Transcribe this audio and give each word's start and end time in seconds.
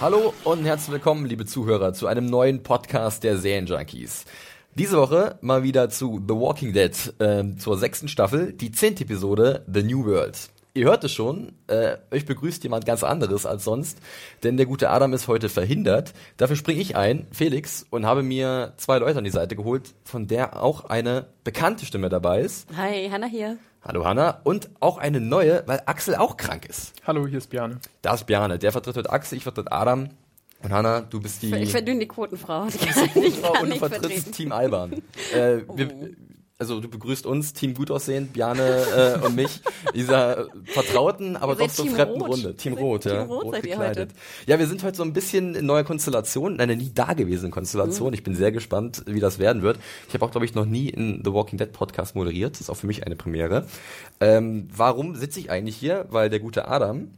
Hallo 0.00 0.34
und 0.42 0.64
herzlich 0.64 0.92
willkommen, 0.92 1.24
liebe 1.24 1.46
Zuhörer, 1.46 1.92
zu 1.92 2.08
einem 2.08 2.26
neuen 2.26 2.62
Podcast 2.64 3.22
der 3.22 3.38
Serienjunkies. 3.38 4.24
Diese 4.74 4.96
Woche 4.96 5.38
mal 5.40 5.62
wieder 5.62 5.88
zu 5.88 6.20
The 6.26 6.34
Walking 6.34 6.72
Dead, 6.72 7.14
äh, 7.20 7.56
zur 7.56 7.78
sechsten 7.78 8.08
Staffel, 8.08 8.52
die 8.52 8.72
zehnte 8.72 9.04
Episode 9.04 9.64
The 9.72 9.84
New 9.84 10.04
World. 10.04 10.50
Ihr 10.74 10.86
hört 10.86 11.04
es 11.04 11.12
schon, 11.12 11.52
äh, 11.68 11.98
euch 12.10 12.26
begrüßt 12.26 12.64
jemand 12.64 12.84
ganz 12.84 13.04
anderes 13.04 13.46
als 13.46 13.62
sonst, 13.62 13.98
denn 14.42 14.56
der 14.56 14.66
gute 14.66 14.90
Adam 14.90 15.12
ist 15.12 15.28
heute 15.28 15.48
verhindert. 15.48 16.12
Dafür 16.36 16.56
springe 16.56 16.80
ich 16.80 16.96
ein, 16.96 17.28
Felix, 17.30 17.86
und 17.90 18.04
habe 18.04 18.24
mir 18.24 18.72
zwei 18.76 18.98
Leute 18.98 19.18
an 19.18 19.24
die 19.24 19.30
Seite 19.30 19.54
geholt, 19.54 19.94
von 20.02 20.26
der 20.26 20.60
auch 20.60 20.86
eine 20.86 21.28
bekannte 21.44 21.86
Stimme 21.86 22.08
dabei 22.08 22.40
ist. 22.40 22.66
Hi, 22.76 23.08
Hanna 23.08 23.28
hier. 23.28 23.58
Hallo 23.86 24.06
Hanna. 24.06 24.40
Und 24.44 24.70
auch 24.80 24.96
eine 24.96 25.20
neue, 25.20 25.62
weil 25.66 25.82
Axel 25.84 26.14
auch 26.14 26.38
krank 26.38 26.64
ist. 26.64 26.94
Hallo, 27.06 27.26
hier 27.26 27.36
ist 27.36 27.50
Björn. 27.50 27.80
Da 28.00 28.14
ist 28.14 28.24
Bjarne. 28.24 28.58
Der 28.58 28.72
vertritt 28.72 28.96
heute 28.96 29.10
Axel, 29.10 29.36
ich 29.36 29.42
vertritt 29.42 29.70
Adam. 29.70 30.08
Und 30.62 30.72
Hanna, 30.72 31.02
du 31.02 31.20
bist 31.20 31.42
die... 31.42 31.54
Ich 31.54 31.70
verdünne 31.70 32.00
die 32.00 32.08
Quotenfrau. 32.08 32.64
Die 32.72 32.78
kann, 32.78 33.10
Frau 33.10 33.20
ich 33.20 33.42
kann 33.42 33.50
und 33.50 33.60
du 33.60 33.66
nicht 33.66 33.78
vertrittst 33.80 34.02
vertreten. 34.06 34.32
Team 34.32 34.52
Alban. 34.52 34.92
Äh, 35.34 35.58
wir, 35.74 36.14
also 36.70 36.80
du 36.80 36.88
begrüßt 36.88 37.26
uns, 37.26 37.52
Team 37.52 37.74
gut 37.74 37.90
aussehen, 37.90 38.28
Bjane 38.28 39.18
äh, 39.22 39.26
und 39.26 39.36
mich, 39.36 39.60
dieser 39.94 40.48
vertrauten, 40.64 41.36
aber 41.36 41.56
doch 41.56 41.70
so 41.70 41.84
Team 41.84 41.94
fremden 41.94 42.20
Rot. 42.20 42.30
Runde. 42.30 42.56
Team 42.56 42.74
Rot, 42.74 43.02
Team 43.02 43.12
ja. 43.12 43.22
Rot 43.22 43.50
seid 43.52 43.64
ihr 43.64 43.70
gekleidet. 43.70 44.10
Ja, 44.46 44.58
wir 44.58 44.66
sind 44.66 44.82
heute 44.82 44.96
so 44.96 45.02
ein 45.02 45.12
bisschen 45.12 45.54
in 45.54 45.66
neuer 45.66 45.84
Konstellation, 45.84 46.54
in 46.54 46.60
einer 46.60 46.76
nie 46.76 46.90
dagewesenen 46.94 47.52
Konstellation. 47.52 48.08
Mhm. 48.08 48.14
Ich 48.14 48.22
bin 48.22 48.34
sehr 48.34 48.52
gespannt, 48.52 49.02
wie 49.06 49.20
das 49.20 49.38
werden 49.38 49.62
wird. 49.62 49.78
Ich 50.08 50.14
habe 50.14 50.24
auch, 50.24 50.30
glaube 50.30 50.44
ich, 50.44 50.54
noch 50.54 50.66
nie 50.66 50.88
in 50.88 51.22
The 51.24 51.32
Walking 51.32 51.58
Dead 51.58 51.72
Podcast 51.72 52.14
moderiert. 52.14 52.54
Das 52.54 52.62
ist 52.62 52.70
auch 52.70 52.76
für 52.76 52.86
mich 52.86 53.04
eine 53.04 53.16
Premiere. 53.16 53.66
Ähm, 54.20 54.68
warum 54.74 55.16
sitze 55.16 55.40
ich 55.40 55.50
eigentlich 55.50 55.76
hier? 55.76 56.06
Weil 56.10 56.30
der 56.30 56.40
gute 56.40 56.68
Adam 56.68 57.08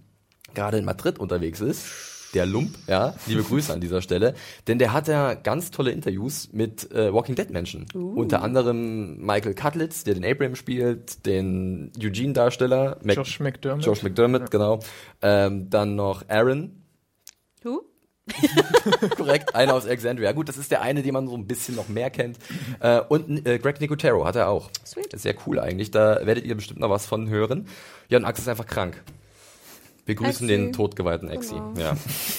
gerade 0.54 0.78
in 0.78 0.84
Madrid 0.84 1.18
unterwegs 1.18 1.60
ist. 1.60 2.15
Der 2.36 2.44
Lump, 2.44 2.76
ja, 2.86 3.14
liebe 3.26 3.42
Grüße 3.42 3.72
an 3.72 3.80
dieser 3.80 4.02
Stelle, 4.02 4.34
denn 4.68 4.78
der 4.78 4.92
hat 4.92 5.08
ja 5.08 5.32
ganz 5.32 5.70
tolle 5.70 5.90
Interviews 5.90 6.50
mit 6.52 6.92
äh, 6.92 7.10
Walking 7.10 7.34
Dead 7.34 7.48
Menschen. 7.48 7.86
Unter 7.94 8.42
anderem 8.42 9.16
Michael 9.24 9.54
Cutlitz, 9.54 10.04
der 10.04 10.12
den 10.12 10.22
Abraham 10.24 10.54
spielt, 10.54 11.24
den 11.24 11.90
Eugene-Darsteller, 11.98 12.98
Mac- 13.02 13.16
Josh 13.16 13.40
McDermott. 13.40 13.86
Josh 13.86 14.02
McDermott, 14.02 14.50
genau. 14.50 14.80
Ähm, 15.22 15.70
dann 15.70 15.96
noch 15.96 16.28
Aaron, 16.28 16.82
Who? 17.62 17.82
korrekt, 19.16 19.54
einer 19.54 19.72
aus 19.72 19.86
Alexandria. 19.86 20.32
Gut, 20.32 20.50
das 20.50 20.58
ist 20.58 20.70
der 20.70 20.82
eine, 20.82 21.02
den 21.02 21.14
man 21.14 21.28
so 21.28 21.34
ein 21.36 21.46
bisschen 21.46 21.74
noch 21.74 21.88
mehr 21.88 22.10
kennt. 22.10 22.36
Äh, 22.80 23.00
und 23.00 23.46
äh, 23.48 23.58
Greg 23.58 23.80
Nicotero 23.80 24.26
hat 24.26 24.36
er 24.36 24.50
auch. 24.50 24.70
Sweet. 24.84 25.18
Sehr 25.18 25.34
cool 25.46 25.58
eigentlich, 25.58 25.90
da 25.90 26.20
werdet 26.26 26.44
ihr 26.44 26.54
bestimmt 26.54 26.80
noch 26.80 26.90
was 26.90 27.06
von 27.06 27.30
hören. 27.30 27.66
Ja, 28.10 28.18
und 28.18 28.26
Axel 28.26 28.42
ist 28.42 28.48
einfach 28.48 28.66
krank. 28.66 29.02
Wir 30.06 30.14
grüßen 30.14 30.48
Exi. 30.48 30.64
den 30.64 30.72
totgeweihten 30.72 31.28
Exi. 31.28 31.54
Genau. 31.54 31.74
Ja. 31.76 31.96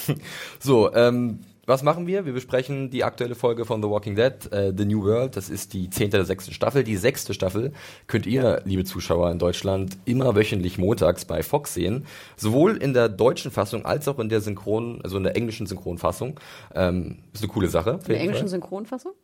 so, 0.60 0.94
ähm, 0.94 1.40
was 1.68 1.84
machen 1.84 2.08
wir? 2.08 2.26
Wir 2.26 2.32
besprechen 2.32 2.90
die 2.90 3.04
aktuelle 3.04 3.36
Folge 3.36 3.66
von 3.66 3.84
The 3.84 3.90
Walking 3.90 4.16
Dead, 4.16 4.52
äh, 4.54 4.74
The 4.76 4.86
New 4.86 5.04
World. 5.04 5.36
Das 5.36 5.50
ist 5.50 5.74
die 5.74 5.90
zehnte 5.90 6.16
der 6.16 6.26
sechsten 6.26 6.54
Staffel. 6.54 6.86
Die 6.86 6.96
sechste 6.96 7.34
Staffel 7.34 7.74
könnt 8.08 8.26
ihr, 8.26 8.62
liebe 8.64 8.86
Zuschauer 8.86 9.30
in 9.32 9.38
Deutschland, 9.38 9.98
immer 10.06 10.34
wöchentlich 10.34 10.78
montags 10.78 11.26
bei 11.26 11.44
Fox 11.44 11.74
sehen. 11.74 12.06
Sowohl 12.38 12.78
in 12.78 12.94
der 12.94 13.10
deutschen 13.10 13.52
Fassung 13.52 13.86
als 13.86 14.08
auch 14.08 14.18
in 14.20 14.30
der 14.30 14.40
Synchron, 14.40 15.02
also 15.04 15.18
in 15.18 15.24
der 15.24 15.36
englischen 15.36 15.68
Synchronfassung. 15.68 16.40
Ähm, 16.74 17.20
ist 17.34 17.44
eine 17.44 17.52
coole 17.52 17.68
Sache. 17.68 18.00
In 18.04 18.08
der 18.08 18.22
englischen 18.22 18.48
Synchronfassung? 18.48 19.12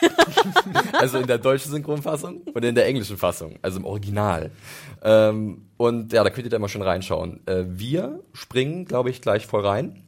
Also 0.92 1.18
in 1.18 1.26
der 1.26 1.38
deutschen 1.38 1.72
Synchronfassung 1.72 2.42
und 2.52 2.64
in 2.64 2.74
der 2.74 2.86
englischen 2.86 3.16
Fassung, 3.16 3.58
also 3.62 3.78
im 3.78 3.86
Original. 3.86 4.50
Ähm, 5.02 5.62
und 5.78 6.12
ja, 6.12 6.22
da 6.24 6.30
könnt 6.30 6.46
ihr 6.46 6.50
da 6.50 6.58
mal 6.58 6.68
schon 6.68 6.82
reinschauen. 6.82 7.40
Äh, 7.46 7.64
wir 7.68 8.20
springen, 8.32 8.84
glaube 8.84 9.10
ich, 9.10 9.22
gleich 9.22 9.46
voll 9.46 9.66
rein. 9.66 10.05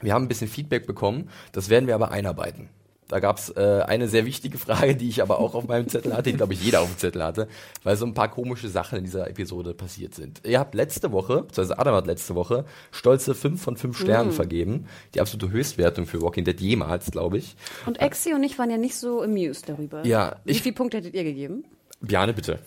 Wir 0.00 0.14
haben 0.14 0.24
ein 0.24 0.28
bisschen 0.28 0.48
Feedback 0.48 0.86
bekommen, 0.86 1.28
das 1.52 1.68
werden 1.68 1.86
wir 1.86 1.94
aber 1.94 2.10
einarbeiten. 2.10 2.68
Da 3.10 3.18
gab's 3.18 3.50
äh, 3.50 3.82
eine 3.86 4.06
sehr 4.06 4.24
wichtige 4.24 4.56
Frage, 4.66 4.94
die 4.94 5.08
ich 5.08 5.20
aber 5.20 5.40
auch 5.40 5.54
auf 5.54 5.66
meinem 5.66 5.88
Zettel 5.88 6.14
hatte, 6.14 6.30
die 6.30 6.36
glaube 6.36 6.54
ich 6.54 6.62
jeder 6.64 6.80
auf 6.80 6.88
dem 6.88 6.96
Zettel 6.96 7.24
hatte, 7.24 7.48
weil 7.82 7.96
so 7.96 8.06
ein 8.06 8.14
paar 8.14 8.30
komische 8.30 8.68
Sachen 8.68 8.98
in 8.98 9.04
dieser 9.04 9.28
Episode 9.28 9.74
passiert 9.74 10.14
sind. 10.14 10.42
Ihr 10.46 10.60
habt 10.60 10.76
letzte 10.76 11.10
Woche, 11.10 11.42
beziehungsweise 11.42 11.78
Adam 11.78 11.94
hat 11.96 12.06
letzte 12.06 12.36
Woche, 12.36 12.64
stolze 12.92 13.34
5 13.34 13.60
von 13.60 13.76
5 13.76 13.98
Sternen 13.98 14.30
vergeben. 14.30 14.86
Die 15.14 15.20
absolute 15.20 15.52
Höchstwertung 15.52 16.06
für 16.06 16.22
Walking 16.22 16.44
Dead 16.44 16.60
jemals, 16.60 17.10
glaube 17.10 17.38
ich. 17.38 17.56
Und 17.84 18.00
Exi 18.00 18.32
und 18.32 18.44
ich 18.44 18.58
waren 18.60 18.70
ja 18.70 18.78
nicht 18.78 18.94
so 18.94 19.22
amused 19.22 19.68
darüber. 19.68 20.06
Ja, 20.06 20.36
Wie 20.44 20.54
viele 20.54 20.76
Punkte 20.76 20.98
hättet 20.98 21.14
ihr 21.14 21.24
gegeben? 21.24 21.64
Bjane, 22.00 22.32
bitte. 22.32 22.60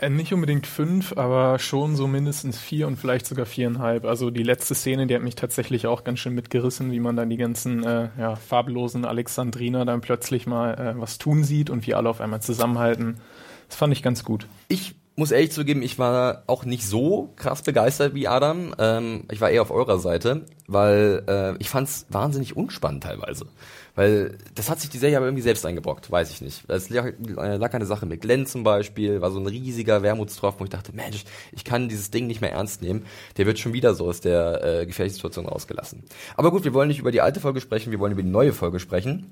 Äh, 0.00 0.10
nicht 0.10 0.32
unbedingt 0.32 0.66
fünf, 0.66 1.16
aber 1.16 1.58
schon 1.58 1.96
so 1.96 2.06
mindestens 2.06 2.58
vier 2.58 2.86
und 2.86 2.96
vielleicht 2.96 3.26
sogar 3.26 3.46
viereinhalb. 3.46 4.04
Also 4.04 4.30
die 4.30 4.42
letzte 4.42 4.74
Szene, 4.74 5.06
die 5.06 5.14
hat 5.14 5.22
mich 5.22 5.36
tatsächlich 5.36 5.86
auch 5.86 6.04
ganz 6.04 6.18
schön 6.18 6.34
mitgerissen, 6.34 6.90
wie 6.92 7.00
man 7.00 7.16
dann 7.16 7.30
die 7.30 7.36
ganzen 7.36 7.84
äh, 7.84 8.08
ja, 8.18 8.36
farblosen 8.36 9.04
Alexandriner 9.04 9.84
dann 9.84 10.00
plötzlich 10.00 10.46
mal 10.46 10.74
äh, 10.74 11.00
was 11.00 11.18
tun 11.18 11.44
sieht 11.44 11.70
und 11.70 11.86
wie 11.86 11.94
alle 11.94 12.08
auf 12.08 12.20
einmal 12.20 12.42
zusammenhalten. 12.42 13.20
Das 13.68 13.76
fand 13.76 13.92
ich 13.92 14.02
ganz 14.02 14.24
gut. 14.24 14.46
Ich 14.68 14.94
muss 15.14 15.30
ehrlich 15.30 15.52
zugeben, 15.52 15.82
ich 15.82 15.98
war 15.98 16.42
auch 16.46 16.64
nicht 16.64 16.86
so 16.86 17.32
krass 17.36 17.62
begeistert 17.62 18.14
wie 18.14 18.28
Adam. 18.28 18.74
Ähm, 18.78 19.24
ich 19.30 19.40
war 19.40 19.50
eher 19.50 19.62
auf 19.62 19.70
eurer 19.70 19.98
Seite, 19.98 20.46
weil 20.66 21.22
äh, 21.28 21.56
ich 21.58 21.68
fand 21.68 21.88
es 21.88 22.06
wahnsinnig 22.08 22.56
unspannend 22.56 23.04
teilweise. 23.04 23.46
Weil 23.94 24.38
das 24.54 24.70
hat 24.70 24.80
sich 24.80 24.88
die 24.88 24.98
Serie 24.98 25.18
aber 25.18 25.26
irgendwie 25.26 25.42
selbst 25.42 25.66
eingebrockt, 25.66 26.10
weiß 26.10 26.30
ich 26.30 26.40
nicht. 26.40 26.64
Es 26.68 26.88
lag, 26.88 27.06
äh, 27.06 27.12
eine 27.36 27.86
Sache 27.86 28.06
mit 28.06 28.22
Glenn 28.22 28.46
zum 28.46 28.64
Beispiel, 28.64 29.20
war 29.20 29.30
so 29.30 29.38
ein 29.38 29.46
riesiger 29.46 30.02
Wermutstropfen, 30.02 30.60
wo 30.60 30.64
ich 30.64 30.70
dachte, 30.70 30.94
Mensch, 30.94 31.24
ich 31.52 31.64
kann 31.64 31.90
dieses 31.90 32.10
Ding 32.10 32.26
nicht 32.26 32.40
mehr 32.40 32.52
ernst 32.52 32.80
nehmen. 32.80 33.04
Der 33.36 33.44
wird 33.44 33.58
schon 33.58 33.74
wieder 33.74 33.94
so 33.94 34.06
aus 34.06 34.20
der 34.22 34.64
äh, 34.64 34.86
gefährlichen 34.86 35.16
Situation 35.16 35.46
rausgelassen. 35.46 36.04
Aber 36.36 36.50
gut, 36.50 36.64
wir 36.64 36.72
wollen 36.72 36.88
nicht 36.88 37.00
über 37.00 37.12
die 37.12 37.20
alte 37.20 37.40
Folge 37.40 37.60
sprechen, 37.60 37.90
wir 37.90 38.00
wollen 38.00 38.12
über 38.12 38.22
die 38.22 38.30
neue 38.30 38.54
Folge 38.54 38.80
sprechen, 38.80 39.30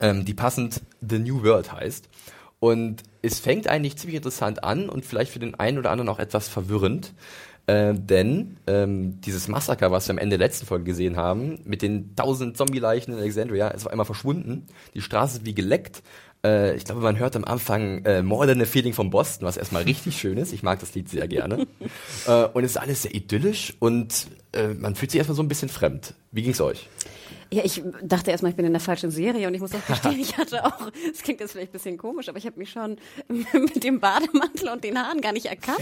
ähm, 0.00 0.24
die 0.24 0.34
passend 0.34 0.80
The 1.06 1.18
New 1.18 1.42
World 1.42 1.72
heißt. 1.72 2.08
Und 2.60 3.02
es 3.22 3.38
fängt 3.38 3.68
eigentlich 3.68 3.96
ziemlich 3.96 4.16
interessant 4.16 4.64
an 4.64 4.88
und 4.88 5.04
vielleicht 5.04 5.32
für 5.32 5.38
den 5.38 5.54
einen 5.54 5.78
oder 5.78 5.90
anderen 5.90 6.08
auch 6.08 6.18
etwas 6.18 6.48
verwirrend. 6.48 7.12
Äh, 7.68 7.92
denn 7.92 8.56
ähm, 8.66 9.20
dieses 9.20 9.46
Massaker, 9.46 9.90
was 9.90 10.08
wir 10.08 10.14
am 10.14 10.18
Ende 10.18 10.38
der 10.38 10.46
letzten 10.46 10.64
Folge 10.64 10.84
gesehen 10.84 11.18
haben, 11.18 11.58
mit 11.66 11.82
den 11.82 12.16
tausend 12.16 12.56
Zombie-Leichen 12.56 13.12
in 13.12 13.18
Alexandria, 13.18 13.68
ist 13.68 13.84
auf 13.84 13.92
einmal 13.92 14.06
verschwunden. 14.06 14.66
Die 14.94 15.02
Straße 15.02 15.38
ist 15.38 15.44
wie 15.44 15.54
geleckt. 15.54 16.02
Äh, 16.42 16.74
ich 16.76 16.84
glaube, 16.86 17.02
man 17.02 17.18
hört 17.18 17.36
am 17.36 17.44
Anfang 17.44 18.06
äh, 18.06 18.22
More 18.22 18.46
Than 18.46 18.62
a 18.62 18.64
Feeling 18.64 18.94
von 18.94 19.10
Boston, 19.10 19.46
was 19.46 19.58
erstmal 19.58 19.82
richtig 19.82 20.18
schön 20.18 20.38
ist. 20.38 20.54
Ich 20.54 20.62
mag 20.62 20.80
das 20.80 20.94
Lied 20.94 21.10
sehr 21.10 21.28
gerne. 21.28 21.66
äh, 22.26 22.44
und 22.46 22.64
es 22.64 22.70
ist 22.70 22.76
alles 22.78 23.02
sehr 23.02 23.14
idyllisch 23.14 23.74
und 23.80 24.28
äh, 24.54 24.68
man 24.68 24.94
fühlt 24.94 25.10
sich 25.10 25.18
erstmal 25.18 25.36
so 25.36 25.42
ein 25.42 25.48
bisschen 25.48 25.68
fremd. 25.68 26.14
Wie 26.32 26.40
ging's 26.40 26.62
euch? 26.62 26.88
Ja, 27.50 27.64
ich 27.66 27.82
dachte 28.02 28.30
erstmal, 28.30 28.50
ich 28.50 28.56
bin 28.56 28.64
in 28.64 28.72
der 28.72 28.80
falschen 28.80 29.10
Serie 29.10 29.46
und 29.46 29.52
ich 29.52 29.60
muss 29.60 29.74
auch 29.74 29.86
gestehen, 29.86 30.18
ich 30.18 30.38
hatte 30.38 30.64
auch, 30.64 30.90
es 31.12 31.20
klingt 31.20 31.40
jetzt 31.40 31.52
vielleicht 31.52 31.68
ein 31.70 31.72
bisschen 31.72 31.98
komisch, 31.98 32.30
aber 32.30 32.38
ich 32.38 32.46
habe 32.46 32.58
mich 32.58 32.70
schon 32.70 32.96
mit 33.52 33.84
dem 33.84 34.00
Bademantel 34.00 34.70
und 34.70 34.84
den 34.84 34.98
Haaren 34.98 35.20
gar 35.20 35.32
nicht 35.32 35.46
erkannt. 35.46 35.80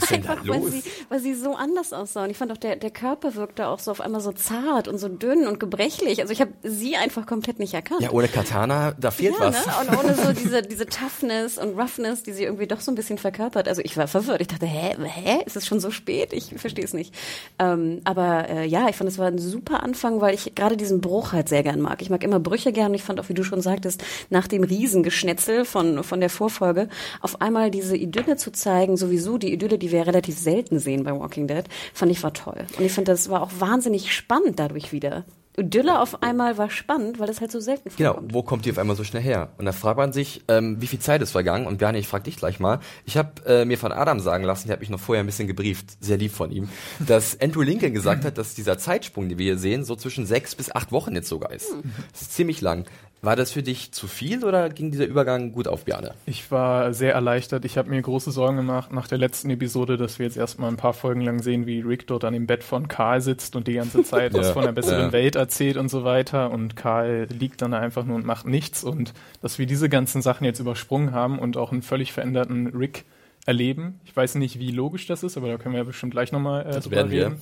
Was 0.00 0.12
Einfach, 0.12 0.46
weil 0.46 0.62
sie, 0.64 0.82
weil 1.08 1.20
sie 1.20 1.34
so 1.34 1.54
anders 1.54 1.92
aussah. 1.92 2.24
Und 2.24 2.30
ich 2.30 2.36
fand 2.36 2.50
auch, 2.52 2.56
der, 2.56 2.76
der 2.76 2.90
Körper 2.90 3.34
wirkte 3.34 3.66
auch 3.68 3.78
so 3.78 3.90
auf 3.90 4.00
einmal 4.00 4.20
so 4.20 4.32
zart 4.32 4.88
und 4.88 4.98
so 4.98 5.08
dünn 5.08 5.46
und 5.46 5.60
gebrechlich. 5.60 6.20
Also 6.20 6.32
ich 6.32 6.40
habe 6.40 6.52
sie 6.62 6.96
einfach 6.96 7.26
komplett 7.26 7.58
nicht 7.58 7.74
erkannt. 7.74 8.00
Ja, 8.02 8.10
ohne 8.10 8.28
Katana, 8.28 8.92
da 8.98 9.10
fehlt 9.10 9.34
Ja, 9.38 9.46
was. 9.46 9.66
ne? 9.66 9.72
Und 9.80 9.98
ohne 9.98 10.14
so 10.14 10.32
diese, 10.32 10.62
diese 10.62 10.86
Toughness 10.86 11.58
und 11.58 11.78
Roughness, 11.78 12.22
die 12.22 12.32
sie 12.32 12.44
irgendwie 12.44 12.66
doch 12.66 12.80
so 12.80 12.90
ein 12.90 12.94
bisschen 12.94 13.18
verkörpert. 13.18 13.68
Also 13.68 13.82
ich 13.84 13.96
war 13.96 14.08
verwirrt. 14.08 14.40
Ich 14.40 14.48
dachte, 14.48 14.66
hä, 14.66 14.96
hä? 15.02 15.42
Ist 15.46 15.56
es 15.56 15.66
schon 15.66 15.80
so 15.80 15.90
spät? 15.90 16.32
Ich 16.32 16.54
verstehe 16.56 16.84
es 16.84 16.92
nicht. 16.94 17.14
Ähm, 17.58 18.00
aber 18.04 18.48
äh, 18.48 18.66
ja, 18.66 18.88
ich 18.88 18.96
fand, 18.96 19.08
es 19.10 19.18
war 19.18 19.26
ein 19.26 19.38
super 19.38 19.82
Anfang, 19.82 20.20
weil 20.20 20.34
ich 20.34 20.54
gerade 20.54 20.76
diesen 20.76 21.00
Bruch 21.00 21.32
halt 21.32 21.48
sehr 21.48 21.62
gern 21.62 21.80
mag. 21.80 22.00
Ich 22.02 22.10
mag 22.10 22.22
immer 22.24 22.40
Brüche 22.40 22.72
gern 22.72 22.88
und 22.88 22.94
ich 22.94 23.02
fand 23.02 23.20
auch, 23.20 23.28
wie 23.28 23.34
du 23.34 23.44
schon 23.44 23.60
sagtest, 23.60 24.02
nach 24.30 24.46
dem 24.48 24.64
Riesengeschnetzel 24.64 25.64
von, 25.64 26.02
von 26.04 26.20
der 26.20 26.30
Vorfolge, 26.30 26.88
auf 27.20 27.40
einmal 27.40 27.70
diese 27.70 27.96
Idylle 27.96 28.36
zu 28.36 28.52
zeigen, 28.52 28.96
sowieso 28.96 29.38
die 29.38 29.43
Idylle, 29.52 29.78
die 29.78 29.90
wir 29.92 30.06
relativ 30.06 30.38
selten 30.38 30.78
sehen 30.78 31.04
bei 31.04 31.12
Walking 31.12 31.46
Dead, 31.46 31.64
fand 31.92 32.10
ich 32.12 32.22
war 32.22 32.32
toll. 32.32 32.64
Und 32.78 32.84
ich 32.84 32.92
finde, 32.92 33.12
das 33.12 33.28
war 33.28 33.42
auch 33.42 33.50
wahnsinnig 33.58 34.12
spannend 34.14 34.58
dadurch 34.58 34.92
wieder. 34.92 35.24
Idylle 35.56 36.00
auf 36.00 36.20
einmal 36.24 36.58
war 36.58 36.68
spannend, 36.68 37.20
weil 37.20 37.28
es 37.28 37.40
halt 37.40 37.52
so 37.52 37.60
selten 37.60 37.88
Genau, 37.96 38.14
vorkommt. 38.14 38.34
wo 38.34 38.42
kommt 38.42 38.64
die 38.64 38.72
auf 38.72 38.78
einmal 38.78 38.96
so 38.96 39.04
schnell 39.04 39.22
her? 39.22 39.50
Und 39.56 39.66
da 39.66 39.70
fragt 39.72 39.98
man 39.98 40.12
sich, 40.12 40.42
ähm, 40.48 40.80
wie 40.80 40.88
viel 40.88 40.98
Zeit 40.98 41.22
ist 41.22 41.30
vergangen? 41.30 41.68
Und 41.68 41.78
Bjarne, 41.78 41.98
ich 41.98 42.08
frag 42.08 42.24
dich 42.24 42.36
gleich 42.36 42.58
mal. 42.58 42.80
Ich 43.04 43.16
habe 43.16 43.30
äh, 43.46 43.64
mir 43.64 43.78
von 43.78 43.92
Adam 43.92 44.18
sagen 44.18 44.42
lassen, 44.42 44.66
der 44.66 44.72
hat 44.74 44.80
mich 44.80 44.90
noch 44.90 44.98
vorher 44.98 45.22
ein 45.22 45.26
bisschen 45.26 45.46
gebrieft, 45.46 46.02
sehr 46.02 46.16
lieb 46.16 46.32
von 46.32 46.50
ihm, 46.50 46.68
dass 46.98 47.40
Andrew 47.40 47.62
Lincoln 47.62 47.94
gesagt 47.94 48.24
hat, 48.24 48.36
dass 48.36 48.56
dieser 48.56 48.78
Zeitsprung, 48.78 49.28
den 49.28 49.38
wir 49.38 49.44
hier 49.44 49.58
sehen, 49.58 49.84
so 49.84 49.94
zwischen 49.94 50.26
sechs 50.26 50.56
bis 50.56 50.72
acht 50.74 50.90
Wochen 50.90 51.14
jetzt 51.14 51.28
sogar 51.28 51.52
ist. 51.52 51.72
Das 52.10 52.22
ist 52.22 52.32
ziemlich 52.34 52.60
lang. 52.60 52.86
War 53.24 53.36
das 53.36 53.52
für 53.52 53.62
dich 53.62 53.92
zu 53.92 54.06
viel 54.06 54.44
oder 54.44 54.68
ging 54.68 54.90
dieser 54.90 55.06
Übergang 55.06 55.52
gut 55.52 55.66
auf, 55.66 55.84
Bjarne? 55.84 56.14
Ich 56.26 56.50
war 56.50 56.92
sehr 56.92 57.14
erleichtert. 57.14 57.64
Ich 57.64 57.78
habe 57.78 57.88
mir 57.90 58.02
große 58.02 58.30
Sorgen 58.30 58.56
gemacht 58.56 58.92
nach 58.92 59.08
der 59.08 59.18
letzten 59.18 59.48
Episode, 59.50 59.96
dass 59.96 60.18
wir 60.18 60.26
jetzt 60.26 60.36
erstmal 60.36 60.70
ein 60.70 60.76
paar 60.76 60.92
Folgen 60.92 61.22
lang 61.22 61.40
sehen, 61.42 61.66
wie 61.66 61.80
Rick 61.80 62.06
dort 62.06 62.24
an 62.24 62.32
dem 62.34 62.46
Bett 62.46 62.62
von 62.64 62.86
Karl 62.88 63.20
sitzt 63.20 63.56
und 63.56 63.66
die 63.66 63.74
ganze 63.74 64.02
Zeit 64.04 64.34
was 64.34 64.48
Ja. 64.48 64.52
von 64.52 64.64
der 64.64 64.72
besseren 64.72 65.06
Ja. 65.06 65.12
Welt 65.12 65.36
erzählt 65.36 65.76
und 65.76 65.88
so 65.88 66.04
weiter. 66.04 66.50
Und 66.50 66.76
Karl 66.76 67.26
liegt 67.30 67.62
dann 67.62 67.70
da 67.70 67.78
einfach 67.78 68.04
nur 68.04 68.16
und 68.16 68.26
macht 68.26 68.46
nichts. 68.46 68.84
Und 68.84 69.14
dass 69.42 69.58
wir 69.58 69.66
diese 69.66 69.88
ganzen 69.88 70.20
Sachen 70.22 70.44
jetzt 70.44 70.60
übersprungen 70.60 71.12
haben 71.12 71.38
und 71.38 71.56
auch 71.56 71.72
einen 71.72 71.82
völlig 71.82 72.12
veränderten 72.12 72.66
Rick 72.68 73.04
erleben. 73.46 74.00
Ich 74.04 74.16
weiß 74.16 74.34
nicht, 74.36 74.58
wie 74.58 74.70
logisch 74.70 75.06
das 75.06 75.22
ist, 75.22 75.36
aber 75.36 75.48
da 75.48 75.56
können 75.56 75.74
wir 75.74 75.80
ja 75.80 75.84
bestimmt 75.84 76.12
gleich 76.12 76.32
nochmal 76.32 76.66
äh, 76.66 76.72
Das 76.72 76.84
drüber 76.84 76.96
werden 76.96 77.10
wir. 77.10 77.24
reden. 77.26 77.40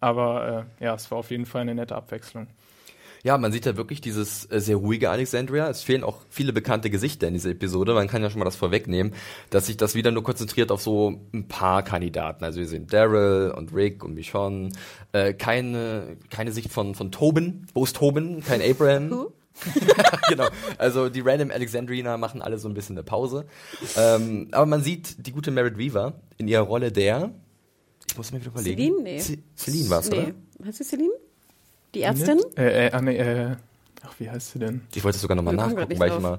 Aber 0.00 0.66
äh, 0.80 0.84
ja, 0.84 0.94
es 0.94 1.10
war 1.10 1.18
auf 1.18 1.30
jeden 1.30 1.46
Fall 1.46 1.62
eine 1.62 1.74
nette 1.74 1.94
Abwechslung. 1.94 2.46
Ja, 3.22 3.36
man 3.36 3.52
sieht 3.52 3.66
ja 3.66 3.76
wirklich 3.76 4.00
dieses 4.00 4.50
äh, 4.50 4.60
sehr 4.60 4.76
ruhige 4.76 5.10
Alexandria. 5.10 5.68
Es 5.68 5.82
fehlen 5.82 6.04
auch 6.04 6.18
viele 6.30 6.52
bekannte 6.52 6.88
Gesichter 6.88 7.28
in 7.28 7.34
dieser 7.34 7.50
Episode. 7.50 7.92
Man 7.94 8.08
kann 8.08 8.22
ja 8.22 8.30
schon 8.30 8.38
mal 8.38 8.46
das 8.46 8.56
vorwegnehmen, 8.56 9.12
dass 9.50 9.66
sich 9.66 9.76
das 9.76 9.94
wieder 9.94 10.10
nur 10.10 10.22
konzentriert 10.22 10.70
auf 10.72 10.80
so 10.80 11.20
ein 11.34 11.46
paar 11.46 11.82
Kandidaten. 11.82 12.44
Also 12.44 12.60
wir 12.60 12.66
sehen 12.66 12.86
Daryl 12.86 13.52
und 13.56 13.74
Rick 13.74 14.02
und 14.04 14.14
Michonne. 14.14 14.70
Äh, 15.12 15.34
keine, 15.34 16.16
keine 16.30 16.52
Sicht 16.52 16.72
von, 16.72 16.94
von 16.94 17.12
Tobin. 17.12 17.66
Wo 17.74 17.84
ist 17.84 17.96
Tobin? 17.96 18.42
Kein 18.42 18.62
Abraham. 18.62 19.10
Who? 19.10 19.32
genau. 20.30 20.48
Also 20.78 21.10
die 21.10 21.20
Random 21.20 21.50
Alexandrina 21.50 22.16
machen 22.16 22.40
alle 22.40 22.58
so 22.58 22.68
ein 22.68 22.74
bisschen 22.74 22.96
eine 22.96 23.02
Pause. 23.04 23.44
Ähm, 23.96 24.48
aber 24.52 24.64
man 24.64 24.82
sieht 24.82 25.26
die 25.26 25.32
gute 25.32 25.50
Merit 25.50 25.76
Weaver 25.76 26.14
in 26.38 26.48
ihrer 26.48 26.62
Rolle 26.62 26.90
der. 26.90 27.32
Ich 28.08 28.16
muss 28.16 28.32
mir 28.32 28.40
wieder 28.40 28.50
überlegen. 28.52 28.76
Celine? 28.78 29.02
Nee. 29.02 29.18
Ce- 29.20 29.38
Celine 29.56 29.90
war's, 29.90 30.08
oder? 30.10 30.22
Nee. 30.22 30.66
Heißt 30.66 30.78
sie 30.78 30.84
Celine? 30.84 31.12
Die 31.94 32.02
Ärztin? 32.02 32.40
Äh, 32.56 32.86
äh, 32.86 32.92
ah, 32.92 33.00
äh, 33.06 33.56
ach, 34.02 34.14
wie 34.18 34.30
heißt 34.30 34.52
sie 34.52 34.58
denn? 34.58 34.82
Ich 34.94 35.02
wollte 35.02 35.16
es 35.16 35.22
sogar 35.22 35.34
nochmal 35.36 35.54
nachgucken, 35.54 35.98
weil 35.98 36.10
ich 36.10 36.18
drauf. 36.18 36.38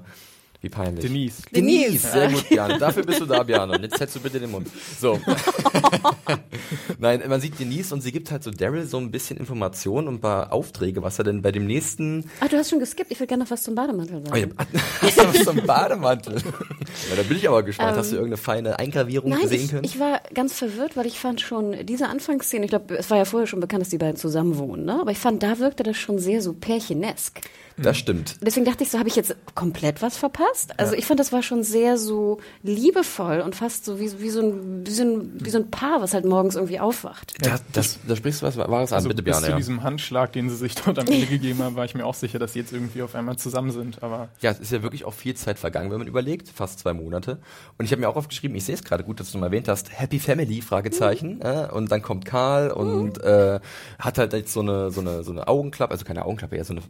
Wie 0.62 0.68
peinlich. 0.68 1.04
Denise. 1.04 1.42
Denise, 1.52 2.08
sehr 2.12 2.28
gut, 2.30 2.48
Björn. 2.48 2.78
Dafür 2.78 3.02
bist 3.04 3.20
du 3.20 3.26
da, 3.26 3.42
Björn. 3.42 3.68
Und 3.70 3.82
jetzt 3.82 3.98
hältst 3.98 4.14
du 4.14 4.20
bitte 4.20 4.38
den 4.38 4.52
Mund. 4.52 4.68
So. 5.00 5.18
Nein, 6.98 7.22
man 7.28 7.40
sieht 7.40 7.58
Denise 7.58 7.92
und 7.92 8.00
sie 8.00 8.12
gibt 8.12 8.30
halt 8.30 8.44
so 8.44 8.50
Daryl 8.50 8.86
so 8.86 8.98
ein 8.98 9.10
bisschen 9.10 9.36
Informationen 9.36 10.06
und 10.08 10.14
ein 10.14 10.20
paar 10.20 10.52
Aufträge, 10.52 11.02
was 11.02 11.18
er 11.18 11.24
denn 11.24 11.42
bei 11.42 11.50
dem 11.52 11.66
nächsten. 11.66 12.30
Ah, 12.40 12.46
du 12.48 12.56
hast 12.56 12.70
schon 12.70 12.78
geskippt. 12.78 13.10
Ich 13.10 13.18
will 13.20 13.26
gerne 13.26 13.42
noch 13.44 13.50
was 13.50 13.62
zum 13.64 13.74
Bademantel 13.74 14.22
Oh, 14.30 14.36
ja, 14.36 14.42
sagen. 14.42 14.54
hast 15.02 15.18
du 15.18 15.24
was 15.24 15.44
zum 15.44 15.66
Bademantel? 15.66 16.34
ja, 16.36 17.16
da 17.16 17.22
bin 17.22 17.36
ich 17.36 17.48
aber 17.48 17.62
gespannt. 17.64 17.96
hast 17.96 18.12
du 18.12 18.16
irgendeine 18.16 18.36
feine 18.36 18.78
Eingravierung 18.78 19.32
Ähm, 19.32 19.38
Nein, 19.40 19.48
sehen 19.48 19.64
ich, 19.64 19.70
können? 19.70 19.84
ich 19.84 19.98
war 19.98 20.20
ganz 20.32 20.52
verwirrt, 20.56 20.96
weil 20.96 21.06
ich 21.06 21.18
fand 21.18 21.40
schon 21.40 21.74
diese 21.86 22.06
Anfangsszene, 22.08 22.64
ich 22.66 22.70
glaube, 22.70 22.96
es 22.96 23.10
war 23.10 23.18
ja 23.18 23.24
vorher 23.24 23.46
schon 23.48 23.60
bekannt, 23.60 23.80
dass 23.82 23.88
die 23.88 23.98
beiden 23.98 24.16
zusammen 24.16 24.58
wohnen, 24.58 24.84
ne? 24.84 25.00
aber 25.00 25.10
ich 25.10 25.18
fand, 25.18 25.42
da 25.42 25.58
wirkte 25.58 25.82
das 25.82 25.96
schon 25.96 26.18
sehr 26.20 26.40
so 26.40 26.52
pärchenesk. 26.52 27.40
Das 27.76 27.96
stimmt. 27.98 28.36
Deswegen 28.40 28.64
dachte 28.66 28.82
ich 28.84 28.90
so, 28.90 28.98
habe 28.98 29.08
ich 29.08 29.16
jetzt 29.16 29.34
komplett 29.54 30.02
was 30.02 30.16
verpasst? 30.16 30.78
Also 30.78 30.94
ich 30.94 31.06
fand, 31.06 31.20
das 31.20 31.32
war 31.32 31.42
schon 31.42 31.62
sehr 31.64 31.98
so 31.98 32.38
liebevoll 32.62 33.40
und 33.40 33.54
fast 33.54 33.84
so 33.84 33.98
wie, 34.00 34.10
wie, 34.20 34.30
so 34.30 34.40
ein, 34.40 34.86
wie, 34.86 34.90
so 34.90 35.02
ein, 35.02 35.32
wie 35.44 35.50
so 35.50 35.58
ein 35.58 35.70
Paar, 35.70 36.00
was 36.00 36.14
halt 36.14 36.24
morgens 36.24 36.54
irgendwie 36.56 36.80
aufwacht. 36.80 37.34
Da, 37.44 37.58
das, 37.72 37.98
da 38.06 38.16
sprichst 38.16 38.42
du 38.42 38.46
was 38.46 38.56
Wahres 38.56 38.92
an, 38.92 38.96
Also 38.96 39.08
bitte, 39.08 39.22
bis 39.22 39.32
Björn. 39.36 39.44
zu 39.44 39.50
Ja. 39.50 39.56
diesem 39.56 39.82
Handschlag, 39.82 40.32
den 40.32 40.50
sie 40.50 40.56
sich 40.56 40.74
dort 40.74 40.98
am 40.98 41.06
Ende 41.06 41.26
gegeben 41.30 41.62
haben, 41.62 41.76
war 41.76 41.84
ich 41.84 41.94
mir 41.94 42.06
auch 42.06 42.14
sicher, 42.14 42.38
dass 42.38 42.52
sie 42.54 42.60
jetzt 42.60 42.72
irgendwie 42.72 43.02
auf 43.02 43.14
einmal 43.14 43.36
zusammen 43.36 43.70
sind. 43.70 44.02
Aber 44.02 44.28
Ja, 44.40 44.50
es 44.50 44.60
ist 44.60 44.72
ja 44.72 44.82
wirklich 44.82 45.04
auch 45.04 45.14
viel 45.14 45.34
Zeit 45.34 45.58
vergangen, 45.58 45.90
wenn 45.90 45.98
man 45.98 46.06
überlegt, 46.08 46.48
fast 46.48 46.78
zwei 46.80 46.92
Monate. 46.92 47.38
Und 47.78 47.84
ich 47.84 47.92
habe 47.92 48.00
mir 48.00 48.08
auch 48.08 48.16
aufgeschrieben, 48.16 48.56
ich 48.56 48.64
sehe 48.64 48.74
es 48.74 48.84
gerade 48.84 49.04
gut, 49.04 49.20
dass 49.20 49.32
du 49.32 49.38
mal 49.38 49.46
erwähnt 49.46 49.68
hast, 49.68 49.98
Happy 49.98 50.18
Family, 50.18 50.60
Fragezeichen. 50.62 51.40
Äh, 51.42 51.68
und 51.72 51.90
dann 51.90 52.02
kommt 52.02 52.24
Karl 52.24 52.70
und 52.70 53.18
äh, 53.22 53.60
hat 53.98 54.18
halt 54.18 54.32
jetzt 54.32 54.52
so 54.52 54.60
eine, 54.60 54.90
so 54.90 55.00
eine, 55.00 55.22
so 55.24 55.30
eine 55.32 55.48
Augenklappe, 55.48 55.92
also 55.92 56.04
keine 56.04 56.24
Augenklappe, 56.24 56.56
eher 56.56 56.64
so 56.64 56.72
eine 56.74 56.82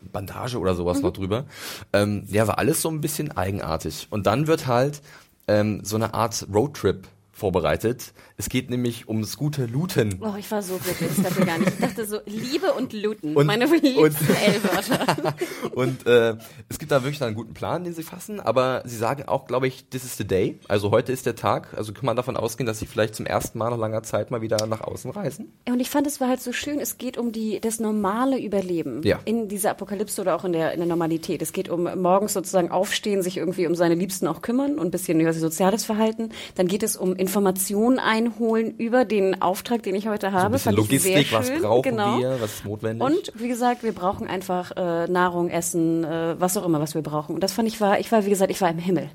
Bandage 0.00 0.58
oder 0.58 0.74
sowas 0.74 1.00
noch 1.02 1.12
drüber. 1.12 1.46
Ähm, 1.92 2.24
ja, 2.28 2.46
war 2.46 2.58
alles 2.58 2.82
so 2.82 2.90
ein 2.90 3.00
bisschen 3.00 3.36
eigenartig. 3.36 4.08
Und 4.10 4.26
dann 4.26 4.46
wird 4.46 4.66
halt 4.66 5.02
ähm, 5.48 5.80
so 5.84 5.96
eine 5.96 6.14
Art 6.14 6.46
Roadtrip 6.52 7.06
vorbereitet. 7.32 8.12
Es 8.40 8.48
geht 8.48 8.70
nämlich 8.70 9.06
ums 9.06 9.36
gute 9.36 9.66
Looten. 9.66 10.18
Oh, 10.22 10.32
ich 10.38 10.50
war 10.50 10.62
so 10.62 10.78
glücklich, 10.82 11.10
das 11.14 11.22
dafür 11.24 11.44
gar 11.44 11.58
nicht. 11.58 11.72
Ich 11.74 11.78
dachte 11.78 12.06
so, 12.06 12.20
Liebe 12.24 12.72
und 12.72 12.94
Looten, 12.94 13.36
Und- 13.36 13.44
meine 13.46 13.66
und- 13.66 13.82
liebsten 13.82 14.32
L-Wörter. 14.34 15.34
Und 15.74 16.06
äh, 16.06 16.36
es 16.70 16.78
gibt 16.78 16.90
da 16.90 17.02
wirklich 17.02 17.22
einen 17.22 17.34
guten 17.34 17.52
Plan, 17.52 17.84
den 17.84 17.92
sie 17.92 18.02
fassen, 18.02 18.40
aber 18.40 18.82
sie 18.86 18.96
sagen 18.96 19.24
auch, 19.28 19.44
glaube 19.46 19.66
ich, 19.68 19.84
this 19.90 20.04
is 20.04 20.16
the 20.16 20.26
day. 20.26 20.58
Also 20.68 20.90
heute 20.90 21.12
ist 21.12 21.26
der 21.26 21.36
Tag. 21.36 21.74
Also 21.76 21.92
kann 21.92 22.06
man 22.06 22.16
davon 22.16 22.34
ausgehen, 22.38 22.66
dass 22.66 22.78
sie 22.78 22.86
vielleicht 22.86 23.14
zum 23.14 23.26
ersten 23.26 23.58
Mal 23.58 23.68
nach 23.68 23.76
langer 23.76 24.02
Zeit 24.02 24.30
mal 24.30 24.40
wieder 24.40 24.66
nach 24.66 24.80
außen 24.80 25.10
reisen. 25.10 25.52
Und 25.68 25.78
ich 25.80 25.90
fand, 25.90 26.06
es 26.06 26.18
war 26.18 26.28
halt 26.28 26.40
so 26.40 26.52
schön, 26.54 26.80
es 26.80 26.96
geht 26.96 27.18
um 27.18 27.32
die, 27.32 27.60
das 27.60 27.78
normale 27.78 28.40
Überleben 28.40 29.02
Ja. 29.02 29.18
in 29.26 29.48
dieser 29.48 29.72
Apokalypse 29.72 30.18
oder 30.22 30.34
auch 30.34 30.46
in 30.46 30.52
der, 30.52 30.72
in 30.72 30.78
der 30.80 30.88
Normalität. 30.88 31.42
Es 31.42 31.52
geht 31.52 31.68
um 31.68 31.82
morgens 32.00 32.32
sozusagen 32.32 32.70
aufstehen, 32.70 33.22
sich 33.22 33.36
irgendwie 33.36 33.66
um 33.66 33.74
seine 33.74 33.96
Liebsten 33.96 34.26
auch 34.26 34.40
kümmern 34.40 34.78
und 34.78 34.86
ein 34.86 34.90
bisschen 34.90 35.20
über 35.20 35.34
soziales 35.34 35.84
Verhalten. 35.84 36.30
Dann 36.54 36.68
geht 36.68 36.82
es 36.82 36.96
um 36.96 37.14
Informationen 37.14 37.98
einholen 37.98 38.29
über 38.38 39.04
den 39.04 39.40
Auftrag, 39.42 39.82
den 39.82 39.94
ich 39.94 40.08
heute 40.08 40.32
habe. 40.32 40.46
Ein 40.46 40.54
ich 40.54 40.62
sehr 40.62 40.72
Logistik, 40.72 41.32
was 41.32 41.50
brauchen 41.50 41.82
genau. 41.82 42.18
wir, 42.18 42.40
was 42.40 42.54
ist 42.54 42.64
notwendig. 42.64 43.06
Und 43.06 43.32
wie 43.34 43.48
gesagt, 43.48 43.82
wir 43.82 43.92
brauchen 43.92 44.26
einfach 44.26 44.72
äh, 44.76 45.06
Nahrung, 45.06 45.48
Essen, 45.50 46.04
äh, 46.04 46.38
was 46.38 46.56
auch 46.56 46.64
immer, 46.64 46.80
was 46.80 46.94
wir 46.94 47.02
brauchen. 47.02 47.34
Und 47.34 47.42
das 47.42 47.52
fand 47.52 47.68
ich 47.68 47.80
war, 47.80 48.00
ich 48.00 48.10
war, 48.12 48.24
wie 48.24 48.30
gesagt, 48.30 48.50
ich 48.50 48.60
war 48.60 48.70
im 48.70 48.78
Himmel. 48.78 49.10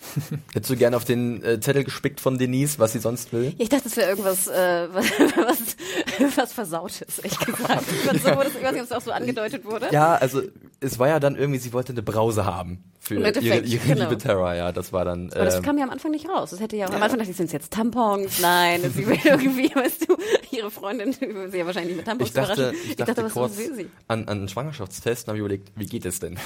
Hättest 0.54 0.70
du 0.70 0.76
gerne 0.76 0.96
auf 0.96 1.04
den 1.04 1.42
äh, 1.44 1.60
Zettel 1.60 1.84
gespickt 1.84 2.20
von 2.20 2.38
Denise, 2.38 2.78
was 2.78 2.92
sie 2.92 3.00
sonst 3.00 3.32
will? 3.32 3.54
Ich 3.58 3.68
dachte, 3.68 3.88
es 3.88 3.96
wäre 3.96 4.10
irgendwas, 4.10 4.46
äh, 4.48 4.88
was, 4.92 5.06
was, 5.36 6.36
was 6.36 6.52
Versautes, 6.52 7.18
ehrlich 7.18 7.38
gesagt. 7.38 7.84
Ich, 7.92 8.22
so 8.22 8.28
ich 8.28 8.36
weiß 8.36 8.72
nicht, 8.72 8.80
ob 8.80 8.86
es 8.86 8.92
auch 8.92 9.02
so 9.02 9.12
angedeutet 9.12 9.64
wurde. 9.64 9.88
Ja, 9.90 10.14
also 10.14 10.42
es 10.80 10.98
war 10.98 11.08
ja 11.08 11.20
dann 11.20 11.36
irgendwie, 11.36 11.58
sie 11.58 11.72
wollte 11.72 11.92
eine 11.92 12.02
Brause 12.02 12.44
haben 12.44 12.82
für 13.10 13.48
ihre, 13.48 13.58
ihre 13.60 13.86
genau. 13.86 14.08
liebe 14.08 14.18
Terra, 14.18 14.54
ja, 14.54 14.72
das 14.72 14.92
war 14.92 15.04
dann. 15.04 15.32
Aber 15.32 15.44
das 15.44 15.56
ähm, 15.56 15.62
kam 15.62 15.78
ja 15.78 15.84
am 15.84 15.90
Anfang 15.90 16.12
nicht 16.12 16.28
raus. 16.28 16.50
Das 16.50 16.60
hätte 16.60 16.76
ja 16.76 16.88
auch, 16.88 16.92
am 16.92 17.02
Anfang 17.02 17.18
dachte 17.18 17.30
ich, 17.30 17.36
sind 17.36 17.46
es 17.46 17.52
jetzt 17.52 17.72
Tampons? 17.72 18.38
Nein, 18.40 18.82
sie 18.94 19.06
will 19.06 19.18
irgendwie, 19.24 19.74
weißt 19.74 20.08
du, 20.08 20.16
ihre 20.50 20.70
Freundin 20.70 21.14
will 21.20 21.50
sie 21.50 21.58
ja 21.58 21.66
wahrscheinlich 21.66 21.96
mit 21.96 22.04
Tampons 22.04 22.28
ich 22.28 22.34
dachte, 22.34 22.52
überraschen. 22.52 22.78
ich 22.88 22.96
dachte, 22.96 23.24
was 23.24 23.32
kurz 23.32 23.58
will 23.58 23.74
sie? 23.74 23.90
an, 24.08 24.28
an 24.28 24.38
einen 24.38 24.48
Schwangerschaftstest 24.48 25.28
habe 25.28 25.38
überlegt, 25.38 25.72
wie 25.74 25.86
geht 25.86 26.04
es 26.06 26.20
denn? 26.20 26.38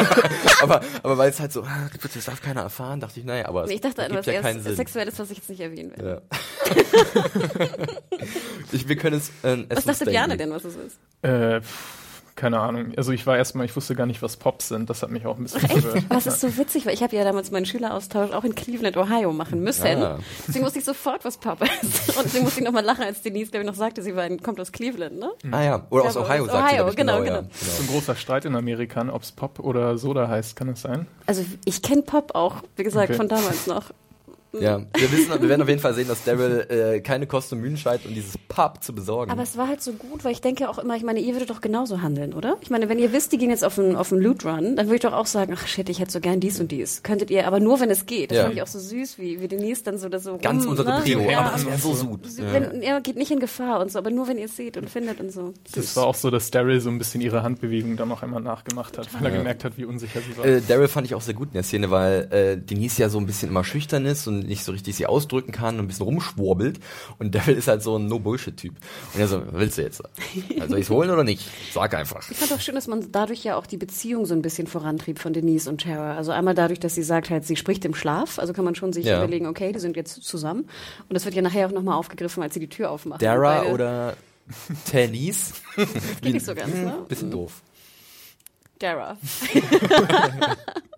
aber 0.62 0.82
aber 1.02 1.18
weil 1.18 1.30
es 1.30 1.40
halt 1.40 1.52
so, 1.52 1.62
ah, 1.62 1.88
das 2.14 2.24
darf 2.24 2.42
keiner 2.42 2.62
erfahren, 2.62 3.00
dachte 3.00 3.20
ich, 3.20 3.26
naja, 3.26 3.46
aber 3.46 3.64
es 3.64 3.68
Nee, 3.68 3.76
ich 3.76 3.80
dachte 3.80 4.04
an 4.04 4.12
was 4.14 4.26
ja 4.26 4.34
erst. 4.34 4.64
Sexuelles, 4.76 5.18
was 5.18 5.30
ich 5.30 5.38
jetzt 5.38 5.48
nicht 5.48 5.60
erwähnen 5.60 5.92
will. 5.96 6.04
Ja. 6.06 6.20
ich, 8.72 8.86
wir 8.88 8.96
können 8.96 9.16
es 9.16 9.30
äh, 9.42 9.64
Was 9.74 9.84
dachte 9.84 10.04
Bjane 10.04 10.36
denn, 10.36 10.50
was 10.50 10.64
es 10.64 10.76
ist? 10.76 10.98
äh, 11.22 11.60
keine 12.34 12.60
Ahnung. 12.60 12.92
Also 12.96 13.12
ich 13.12 13.26
war 13.26 13.36
erstmal, 13.36 13.66
ich 13.66 13.76
wusste 13.76 13.94
gar 13.94 14.06
nicht, 14.06 14.22
was 14.22 14.36
Pops 14.36 14.68
sind. 14.68 14.88
Das 14.88 15.02
hat 15.02 15.10
mich 15.10 15.26
auch 15.26 15.36
ein 15.36 15.42
bisschen 15.44 15.60
verwirrt. 15.68 16.04
Es 16.10 16.26
ist 16.26 16.40
so 16.40 16.56
witzig, 16.56 16.86
weil 16.86 16.94
ich 16.94 17.02
habe 17.02 17.14
ja 17.14 17.24
damals 17.24 17.50
meinen 17.50 17.66
Schüleraustausch 17.66 18.30
auch 18.32 18.44
in 18.44 18.54
Cleveland, 18.54 18.96
Ohio 18.96 19.32
machen 19.32 19.62
müssen. 19.62 20.02
Ah. 20.02 20.18
Deswegen 20.48 20.64
wusste 20.64 20.78
ich 20.78 20.84
sofort, 20.84 21.24
was 21.24 21.36
Pop 21.36 21.62
ist. 21.62 22.16
Und 22.16 22.24
deswegen 22.24 22.44
musste 22.44 22.60
ich 22.60 22.66
nochmal 22.66 22.84
lachen, 22.84 23.04
als 23.04 23.22
Denise, 23.22 23.50
glaube 23.50 23.64
ich, 23.64 23.70
noch 23.70 23.76
sagte, 23.76 24.02
sie 24.02 24.16
war 24.16 24.26
in, 24.26 24.42
kommt 24.42 24.58
aus 24.60 24.72
Cleveland, 24.72 25.18
ne? 25.18 25.30
Ah 25.50 25.62
ja, 25.62 25.86
oder 25.90 26.04
aus 26.04 26.14
Ja, 26.14 26.22
Ohio, 26.22 26.46
sagt 26.46 26.56
sie, 26.56 26.62
Ohio, 26.74 26.76
glaub 26.76 26.90
ich, 26.90 26.96
genau, 26.96 27.18
ja. 27.18 27.24
genau. 27.24 27.42
So 27.52 27.82
ein 27.82 27.88
großer 27.88 28.16
Streit 28.16 28.44
in 28.44 28.56
Amerika, 28.56 29.06
ob 29.12 29.22
es 29.22 29.32
Pop 29.32 29.58
oder 29.58 29.98
Soda 29.98 30.28
heißt, 30.28 30.56
kann 30.56 30.68
es 30.68 30.82
sein? 30.82 31.06
Also 31.26 31.44
ich 31.64 31.82
kenne 31.82 32.02
Pop 32.02 32.34
auch, 32.34 32.56
wie 32.76 32.84
gesagt, 32.84 33.10
Okay. 33.10 33.16
von 33.16 33.28
damals 33.28 33.66
noch. 33.66 33.90
Ja, 34.60 34.80
wir 34.94 35.12
wissen, 35.12 35.30
wir 35.30 35.48
werden 35.48 35.62
auf 35.62 35.68
jeden 35.68 35.80
Fall 35.80 35.94
sehen, 35.94 36.08
dass 36.08 36.24
Daryl 36.24 36.66
äh, 36.68 37.00
keine 37.00 37.26
Kosten 37.26 37.54
und 37.56 37.62
Mühen 37.62 37.76
scheint, 37.78 38.04
um 38.04 38.12
dieses 38.12 38.36
Pub 38.36 38.82
zu 38.84 38.94
besorgen. 38.94 39.30
Aber 39.30 39.42
es 39.42 39.56
war 39.56 39.66
halt 39.68 39.80
so 39.82 39.92
gut, 39.94 40.24
weil 40.24 40.32
ich 40.32 40.42
denke 40.42 40.68
auch 40.68 40.78
immer, 40.78 40.94
ich 40.94 41.02
meine, 41.02 41.20
ihr 41.20 41.32
würdet 41.34 41.48
doch 41.48 41.62
genauso 41.62 42.02
handeln, 42.02 42.34
oder? 42.34 42.58
Ich 42.60 42.68
meine, 42.68 42.88
wenn 42.90 42.98
ihr 42.98 43.12
wisst, 43.12 43.32
die 43.32 43.38
gehen 43.38 43.48
jetzt 43.48 43.64
auf 43.64 43.78
einen, 43.78 43.96
auf 43.96 44.12
einen 44.12 44.20
Loot 44.20 44.44
Run, 44.44 44.76
dann 44.76 44.86
würde 44.86 44.96
ich 44.96 45.00
doch 45.00 45.14
auch 45.14 45.24
sagen, 45.26 45.54
ach 45.56 45.66
shit, 45.66 45.88
ich 45.88 46.00
hätte 46.00 46.12
so 46.12 46.20
gern 46.20 46.38
dies 46.40 46.60
und 46.60 46.70
dies. 46.70 47.02
Könntet 47.02 47.30
ihr, 47.30 47.46
aber 47.46 47.60
nur 47.60 47.80
wenn 47.80 47.90
es 47.90 48.04
geht. 48.04 48.30
Das 48.30 48.36
Ja. 48.38 48.44
fand 48.44 48.56
ich 48.56 48.62
auch 48.62 48.66
so 48.66 48.78
süß, 48.78 49.18
wie, 49.18 49.40
wie 49.40 49.48
Denise 49.48 49.82
dann 49.84 49.96
so 49.96 50.08
das 50.10 50.24
so 50.24 50.36
Ganz 50.36 50.64
rum, 50.64 50.70
unsere 50.72 50.90
ne? 50.96 51.00
Prio, 51.02 51.20
Ja, 51.30 51.40
aber 51.40 51.50
das 51.52 51.64
wäre 51.64 51.78
so 51.78 52.06
gut. 52.06 52.20
wenn, 52.38 52.82
er 52.82 53.00
geht 53.00 53.16
nicht 53.16 53.30
in 53.30 53.40
Gefahr 53.40 53.80
und 53.80 53.90
so, 53.90 53.98
aber 53.98 54.10
nur 54.10 54.28
wenn 54.28 54.36
ihr 54.36 54.44
es 54.46 54.56
seht 54.56 54.76
und 54.76 54.90
findet 54.90 55.18
und 55.20 55.32
so. 55.32 55.54
Das 55.74 55.96
war 55.96 56.06
auch 56.06 56.14
so, 56.14 56.30
dass 56.30 56.50
Daryl 56.50 56.80
so 56.80 56.90
ein 56.90 56.98
bisschen 56.98 57.22
ihre 57.22 57.42
Handbewegung 57.42 57.96
dann 57.96 58.08
noch 58.08 58.22
einmal 58.22 58.42
nachgemacht 58.42 58.98
hat, 58.98 59.08
weil 59.14 59.24
er 59.24 59.30
gemerkt 59.38 59.64
hat, 59.64 59.78
wie 59.78 59.86
unsicher 59.86 60.20
sie 60.20 60.36
war. 60.36 60.44
Äh, 60.44 60.60
Daryl 60.68 60.88
fand 60.88 61.06
ich 61.06 61.14
auch 61.14 61.22
sehr 61.22 61.34
gut 61.34 61.48
in 61.48 61.54
der 61.54 61.62
Szene, 61.62 61.90
weil 61.90 62.28
äh, 62.30 62.56
Denise 62.58 63.00
ja 63.00 63.08
so 63.08 63.18
ein 63.18 63.24
bisschen 63.24 63.48
immer 63.48 63.64
schüchtern 63.64 64.04
ist 64.04 64.26
und 64.26 64.41
nicht 64.46 64.64
so 64.64 64.72
richtig 64.72 64.96
sie 64.96 65.06
ausdrücken 65.06 65.52
kann 65.52 65.76
und 65.78 65.84
ein 65.84 65.88
bisschen 65.88 66.04
rumschwurbelt. 66.04 66.80
Und 67.18 67.34
Daryl 67.34 67.56
ist 67.56 67.68
halt 67.68 67.82
so 67.82 67.96
ein 67.98 68.06
No-Bullshit-Typ. 68.06 68.74
Und 69.14 69.20
er 69.20 69.28
so, 69.28 69.40
was 69.46 69.52
willst 69.52 69.78
du 69.78 69.82
jetzt? 69.82 70.02
Also 70.60 70.76
ich's 70.76 70.90
holen 70.90 71.10
oder 71.10 71.24
nicht? 71.24 71.48
Sag 71.72 71.94
einfach. 71.94 72.28
Ich 72.30 72.36
fand 72.36 72.52
auch 72.52 72.60
schön, 72.60 72.74
dass 72.74 72.86
man 72.86 73.10
dadurch 73.12 73.44
ja 73.44 73.56
auch 73.56 73.66
die 73.66 73.76
Beziehung 73.76 74.26
so 74.26 74.34
ein 74.34 74.42
bisschen 74.42 74.66
vorantrieb 74.66 75.18
von 75.18 75.32
Denise 75.32 75.68
und 75.68 75.82
Tara. 75.82 76.16
Also 76.16 76.32
einmal 76.32 76.54
dadurch, 76.54 76.80
dass 76.80 76.94
sie 76.94 77.02
sagt 77.02 77.30
halt, 77.30 77.44
sie 77.46 77.56
spricht 77.56 77.84
im 77.84 77.94
Schlaf. 77.94 78.38
Also 78.38 78.52
kann 78.52 78.64
man 78.64 78.74
schon 78.74 78.92
sich 78.92 79.06
Ja. 79.06 79.18
überlegen, 79.18 79.46
okay, 79.46 79.72
die 79.72 79.78
sind 79.80 79.96
jetzt 79.96 80.22
zusammen. 80.24 80.68
Und 81.08 81.14
das 81.14 81.24
wird 81.24 81.34
ja 81.34 81.42
nachher 81.42 81.66
auch 81.66 81.72
nochmal 81.72 81.96
aufgegriffen, 81.96 82.42
als 82.42 82.54
sie 82.54 82.60
die 82.60 82.68
Tür 82.68 82.90
aufmachen. 82.90 83.20
Dara 83.20 83.64
oder 83.64 84.16
Tennis. 84.90 85.54
Geht 86.20 86.34
nicht 86.34 86.44
so 86.46 86.54
ganz, 86.54 86.74
ne? 86.74 86.98
Bisschen 87.08 87.30
doof. 87.30 87.62
Dara. 88.78 89.16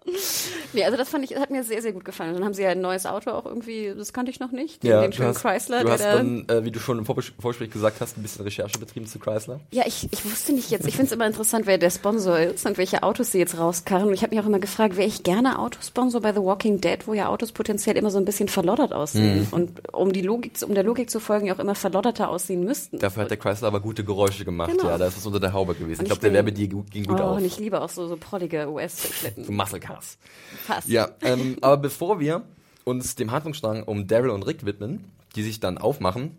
nee, 0.73 0.85
also 0.85 0.97
das 0.97 1.09
fand 1.09 1.25
ich, 1.25 1.31
das 1.31 1.41
hat 1.41 1.51
mir 1.51 1.65
sehr, 1.65 1.83
sehr 1.83 1.93
gut 1.93 2.05
gefallen. 2.05 2.35
Dann 2.35 2.45
haben 2.45 2.55
sie 2.55 2.63
ja 2.63 2.71
ein 2.71 2.81
neues 2.81 3.07
Auto 3.07 3.31
auch 3.31 3.47
irgendwie, 3.47 3.93
das 3.97 4.13
kannte 4.13 4.31
ich 4.31 4.41
noch 4.41 4.53
nicht, 4.53 4.83
den, 4.83 5.01
den 5.01 5.11
du 5.11 5.17
schönen 5.17 5.29
hast, 5.31 5.41
Chrysler. 5.41 5.83
Du 5.83 5.91
hast 5.91 6.01
da, 6.03 6.17
dann, 6.17 6.47
äh, 6.49 6.65
wie 6.65 6.71
du 6.71 6.79
schon 6.81 6.99
im 6.99 7.07
Vorgespräch 7.07 7.71
gesagt 7.71 8.01
hast, 8.01 8.17
ein 8.19 8.23
bisschen 8.23 8.45
Recherche 8.45 8.79
betrieben 8.79 9.07
zu 9.07 9.19
Chrysler. 9.19 9.61
ja, 9.71 9.85
ich, 9.87 10.09
ich 10.13 10.25
wusste 10.25 10.53
nicht 10.53 10.71
jetzt, 10.71 10.87
ich 10.87 10.95
finde 10.95 11.07
es 11.07 11.13
immer 11.13 11.27
interessant, 11.27 11.67
wer 11.67 11.79
der 11.79 11.91
Sponsor 11.91 12.39
ist 12.39 12.67
und 12.67 12.79
welche 12.79 13.03
Autos 13.03 13.33
sie 13.33 13.39
jetzt 13.39 13.59
rauskarren. 13.59 14.09
Und 14.09 14.15
ich 14.15 14.23
habe 14.23 14.35
mich 14.35 14.43
auch 14.43 14.49
immer 14.49 14.59
gefragt, 14.59 14.97
wäre 14.97 15.09
ich 15.09 15.23
gerne 15.23 15.59
Autosponsor 15.59 16.21
bei 16.21 16.33
The 16.33 16.41
Walking 16.41 16.81
Dead, 16.81 17.07
wo 17.07 17.15
ja 17.15 17.29
Autos 17.29 17.53
potenziell 17.53 17.97
immer 17.97 18.11
so 18.11 18.19
ein 18.19 18.25
bisschen 18.25 18.49
verloddert 18.49 18.93
aussehen. 18.93 19.41
Mhm. 19.41 19.47
Und 19.53 19.95
um 19.95 20.13
die 20.13 20.23
Logik, 20.23 20.53
um 20.67 20.75
der 20.75 20.85
Logik 20.85 21.11
zu 21.11 21.21
folgen, 21.21 21.47
ja 21.47 21.55
auch 21.55 21.59
immer 21.59 21.75
verlodderter 21.75 22.29
aussehen 22.29 22.65
müssten. 22.65 22.99
Dafür 22.99 23.23
hat 23.25 23.31
der 23.31 23.39
Chrysler 23.39 23.69
aber 23.69 23.81
gute 23.81 24.05
Geräusche 24.05 24.45
gemacht. 24.45 24.71
Genau. 24.71 24.89
Ja, 24.89 24.99
da 24.99 25.07
ist 25.07 25.17
was 25.17 25.27
unter 25.27 25.41
der 25.41 25.53
Haube 25.53 25.75
gewesen. 25.75 26.01
Und 26.01 26.05
ich 26.05 26.09
glaube, 26.11 26.21
der 26.23 26.33
Werbedeal 26.33 26.69
gu- 26.69 26.85
ging 26.91 27.05
gut 27.05 27.21
oh, 27.21 27.25
auf. 27.25 27.37
und 27.39 27.45
ich 27.45 27.59
liebe 27.59 27.81
auch 27.81 27.89
so, 27.89 28.07
so 28.09 28.17
prollige 28.17 28.69
US-Schlitten. 28.71 29.45
Muscle 29.55 29.81
Cars. 29.95 30.19
Fast. 30.67 30.89
Ja, 30.89 31.11
ähm, 31.23 31.57
aber 31.61 31.77
bevor 31.79 32.21
wir 32.21 32.43
uns 32.85 33.15
dem 33.15 33.31
Handlungsstrang 33.31 33.83
um 33.83 34.07
Daryl 34.07 34.31
und 34.31 34.43
Rick 34.45 34.67
widmen, 34.67 35.05
die 35.37 35.43
sich 35.43 35.61
dann 35.61 35.79
aufmachen 35.79 36.37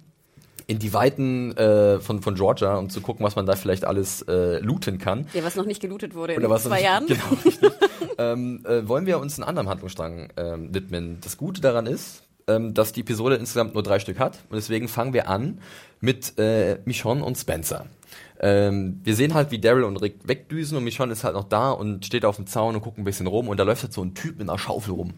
in 0.68 0.80
die 0.80 0.94
Weiten 0.94 1.56
äh, 1.58 2.00
von, 2.00 2.22
von 2.22 2.36
Georgia, 2.36 2.76
um 2.76 2.90
zu 2.90 3.02
gucken, 3.02 3.26
was 3.26 3.36
man 3.36 3.46
da 3.46 3.56
vielleicht 3.56 3.86
alles 3.86 4.24
äh, 4.24 4.60
looten 4.60 4.98
kann. 4.98 5.28
Ja, 5.34 5.44
was 5.44 5.56
noch 5.56 5.66
nicht 5.66 5.82
gelootet 5.82 6.16
wurde 6.16 6.34
in 6.34 6.40
Oder 6.40 6.50
was 6.50 6.64
zwei 6.64 6.82
Jahren. 6.82 7.06
Genau, 7.06 7.24
richtig. 7.44 7.72
ähm, 8.18 8.64
äh, 8.66 8.88
wollen 8.88 9.06
wir 9.06 9.20
uns 9.20 9.38
einen 9.38 9.48
anderen 9.48 9.70
Handlungsstrang 9.70 10.30
ähm, 10.38 10.74
widmen. 10.74 11.20
Das 11.22 11.38
Gute 11.38 11.62
daran 11.62 11.86
ist, 11.86 12.24
ähm, 12.48 12.74
dass 12.74 12.94
die 12.94 13.02
Episode 13.02 13.36
insgesamt 13.36 13.74
nur 13.74 13.84
drei 13.84 14.00
Stück 14.00 14.20
hat 14.20 14.40
und 14.50 14.56
deswegen 14.56 14.88
fangen 14.88 15.14
wir 15.14 15.30
an 15.30 15.60
mit 16.00 16.38
äh, 16.40 16.80
Michonne 16.86 17.24
und 17.24 17.38
Spencer. 17.38 17.86
Ähm, 18.40 19.00
wir 19.04 19.16
sehen 19.16 19.34
halt, 19.34 19.52
wie 19.52 19.60
Daryl 19.60 19.84
und 19.84 19.98
Rick 19.98 20.20
wegdüsen 20.26 20.78
und 20.78 20.84
Michonne 20.84 21.14
ist 21.14 21.24
halt 21.24 21.36
noch 21.36 21.48
da 21.48 21.72
und 21.72 22.06
steht 22.06 22.26
auf 22.26 22.36
dem 22.36 22.48
Zaun 22.48 22.76
und 22.76 22.82
guckt 22.82 22.98
ein 22.98 23.04
bisschen 23.04 23.28
rum 23.28 23.48
und 23.48 23.58
da 23.58 23.64
läuft 23.64 23.84
halt 23.84 23.94
so 23.94 24.04
ein 24.04 24.14
Typ 24.14 24.38
mit 24.38 24.50
einer 24.50 24.60
Schaufel 24.60 24.94
rum. 24.94 25.14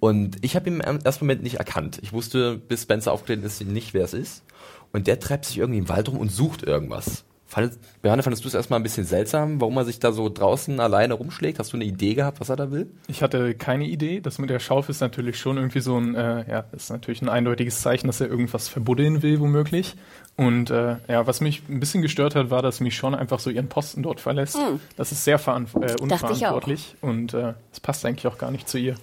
Und 0.00 0.36
ich 0.42 0.56
habe 0.56 0.68
ihn 0.68 0.80
im 0.80 0.98
ersten 1.00 1.24
Moment 1.24 1.42
nicht 1.42 1.56
erkannt. 1.56 1.98
Ich 2.02 2.12
wusste, 2.12 2.58
bis 2.58 2.82
Spencer 2.82 3.12
aufgetreten 3.12 3.42
ist, 3.42 3.64
nicht, 3.64 3.94
wer 3.94 4.04
es 4.04 4.14
ist. 4.14 4.44
Und 4.92 5.06
der 5.06 5.18
treibt 5.18 5.44
sich 5.44 5.58
irgendwie 5.58 5.78
im 5.78 5.88
Wald 5.88 6.08
rum 6.08 6.18
und 6.18 6.30
sucht 6.30 6.62
irgendwas. 6.62 7.24
Fandet, 7.46 7.78
Berne, 8.02 8.22
fandest 8.22 8.42
du 8.44 8.48
es 8.48 8.54
erstmal 8.54 8.80
ein 8.80 8.82
bisschen 8.82 9.04
seltsam, 9.04 9.60
warum 9.60 9.76
er 9.76 9.84
sich 9.84 10.00
da 10.00 10.12
so 10.12 10.28
draußen 10.28 10.80
alleine 10.80 11.14
rumschlägt? 11.14 11.58
Hast 11.58 11.72
du 11.72 11.76
eine 11.76 11.84
Idee 11.84 12.14
gehabt, 12.14 12.40
was 12.40 12.48
er 12.48 12.56
da 12.56 12.70
will? 12.70 12.90
Ich 13.06 13.22
hatte 13.22 13.54
keine 13.54 13.84
Idee. 13.84 14.20
Das 14.20 14.38
mit 14.38 14.50
der 14.50 14.58
Schaufel 14.58 14.90
ist 14.92 15.00
natürlich 15.00 15.38
schon 15.38 15.56
irgendwie 15.58 15.80
so 15.80 15.96
ein, 15.96 16.14
äh, 16.14 16.50
ja, 16.50 16.64
ist 16.72 16.90
natürlich 16.90 17.22
ein 17.22 17.28
eindeutiges 17.28 17.80
Zeichen, 17.80 18.06
dass 18.06 18.20
er 18.20 18.28
irgendwas 18.28 18.68
verbuddeln 18.68 19.22
will, 19.22 19.40
womöglich. 19.40 19.94
Und 20.36 20.70
äh, 20.70 20.96
ja, 21.06 21.26
was 21.26 21.40
mich 21.40 21.62
ein 21.68 21.78
bisschen 21.80 22.02
gestört 22.02 22.34
hat, 22.34 22.50
war, 22.50 22.62
dass 22.62 22.80
Michonne 22.80 23.18
einfach 23.18 23.38
so 23.38 23.50
ihren 23.50 23.68
Posten 23.68 24.02
dort 24.02 24.20
verlässt. 24.20 24.58
Das 24.96 25.12
ist 25.12 25.22
sehr 25.24 25.40
äh, 25.46 26.00
unverantwortlich 26.00 26.96
und 27.02 27.34
äh, 27.34 27.54
es 27.72 27.78
passt 27.78 28.04
eigentlich 28.04 28.26
auch 28.26 28.38
gar 28.38 28.50
nicht 28.50 28.68
zu 28.68 28.78
ihr. 28.78 28.96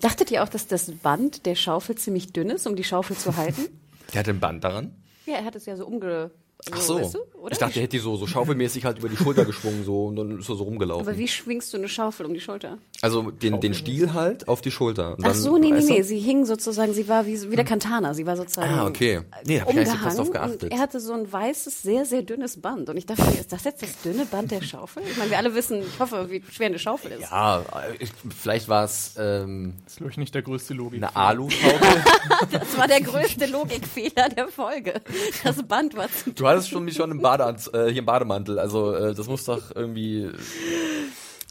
Dachtet 0.00 0.30
ihr 0.30 0.42
auch, 0.42 0.48
dass 0.48 0.66
das 0.66 0.90
Band 0.90 1.46
der 1.46 1.54
Schaufel 1.54 1.94
ziemlich 1.96 2.32
dünn 2.32 2.50
ist, 2.50 2.66
um 2.66 2.76
die 2.76 2.84
Schaufel 2.84 3.16
zu 3.16 3.36
halten? 3.36 3.66
Der 4.12 4.20
hat 4.20 4.28
ein 4.28 4.40
Band 4.40 4.64
daran. 4.64 4.92
ja, 5.24 5.34
er 5.36 5.44
hat 5.44 5.54
es 5.54 5.66
ja 5.66 5.76
so 5.76 5.86
umge... 5.86 6.32
Ach 6.70 6.80
so. 6.80 7.00
weißt 7.00 7.14
du? 7.14 7.18
Ich 7.50 7.58
dachte, 7.58 7.78
er 7.78 7.82
hätte 7.82 7.96
die 7.96 7.98
so, 7.98 8.16
so 8.16 8.26
schaufelmäßig 8.26 8.84
halt 8.84 8.98
über 8.98 9.08
die 9.08 9.16
Schulter 9.16 9.44
geschwungen 9.46 9.84
so 9.84 10.06
und 10.06 10.16
dann 10.16 10.38
ist 10.38 10.48
er 10.48 10.56
so 10.56 10.64
rumgelaufen. 10.64 11.06
Aber 11.06 11.16
wie 11.16 11.28
schwingst 11.28 11.72
du 11.72 11.78
eine 11.78 11.88
Schaufel 11.88 12.26
um 12.26 12.34
die 12.34 12.40
Schulter? 12.40 12.78
Also 13.02 13.30
den, 13.30 13.60
den 13.60 13.74
Stiel 13.74 14.12
halt 14.12 14.46
auf 14.48 14.60
die 14.60 14.70
Schulter. 14.70 15.16
Und 15.16 15.24
Ach 15.26 15.34
so, 15.34 15.56
nee, 15.58 15.70
nee, 15.70 15.82
nee. 15.82 16.02
Sie 16.02 16.18
hing 16.18 16.44
sozusagen, 16.44 16.92
sie 16.92 17.08
war 17.08 17.26
wie, 17.26 17.50
wie 17.50 17.56
der 17.56 17.64
Kantana. 17.64 18.12
Sie 18.14 18.26
war 18.26 18.36
sozusagen 18.36 18.72
Ah, 18.72 18.86
okay. 18.86 19.20
Nee, 19.46 19.60
hab 19.60 19.68
ich 19.70 19.74
gar 19.76 19.84
nicht 19.84 20.10
so 20.12 20.16
drauf 20.24 20.30
geachtet. 20.32 20.62
und 20.64 20.72
er 20.72 20.78
hatte 20.78 21.00
so 21.00 21.12
ein 21.14 21.30
weißes, 21.32 21.82
sehr, 21.82 22.04
sehr 22.04 22.22
dünnes 22.22 22.60
Band. 22.60 22.88
Und 22.90 22.96
ich 22.96 23.06
dachte, 23.06 23.22
mir, 23.22 23.38
ist 23.40 23.52
das 23.52 23.64
jetzt 23.64 23.82
das 23.82 24.00
dünne 24.02 24.26
Band 24.26 24.50
der 24.50 24.60
Schaufel? 24.62 25.02
Ich 25.10 25.16
meine, 25.16 25.30
wir 25.30 25.38
alle 25.38 25.54
wissen, 25.54 25.80
ich 25.82 25.98
hoffe, 25.98 26.28
wie 26.30 26.42
schwer 26.50 26.66
eine 26.66 26.78
Schaufel 26.78 27.12
ist. 27.12 27.22
Ja, 27.22 27.64
ich, 27.98 28.10
vielleicht 28.38 28.68
war 28.68 28.84
es 28.84 29.14
ähm, 29.18 29.74
Das 29.84 29.94
ist, 29.94 29.96
glaube 29.98 30.10
ich, 30.12 30.18
nicht 30.18 30.34
der 30.34 30.42
größte 30.42 30.74
Logik. 30.74 31.02
eine 31.02 31.14
Alu-Schaufel. 31.16 31.78
Das 32.50 32.76
war 32.76 32.86
der 32.88 33.00
größte 33.00 33.46
Logikfehler 33.46 34.28
der 34.28 34.48
Folge. 34.48 35.00
Das 35.44 35.62
Band 35.62 35.96
war 35.96 36.08
zu 36.10 36.32
du 36.32 36.46
hattest 36.46 36.68
schon 36.70 36.84
mich 36.84 36.94
schon 36.96 37.10
im 37.10 37.20
Badeanz 37.20 37.68
äh, 37.72 37.88
hier 37.88 37.98
im 38.00 38.06
Bademantel. 38.06 38.58
Also 38.58 38.92
äh, 38.94 39.14
das 39.14 39.26
muss 39.26 39.44
doch 39.44 39.74
irgendwie. 39.74 40.28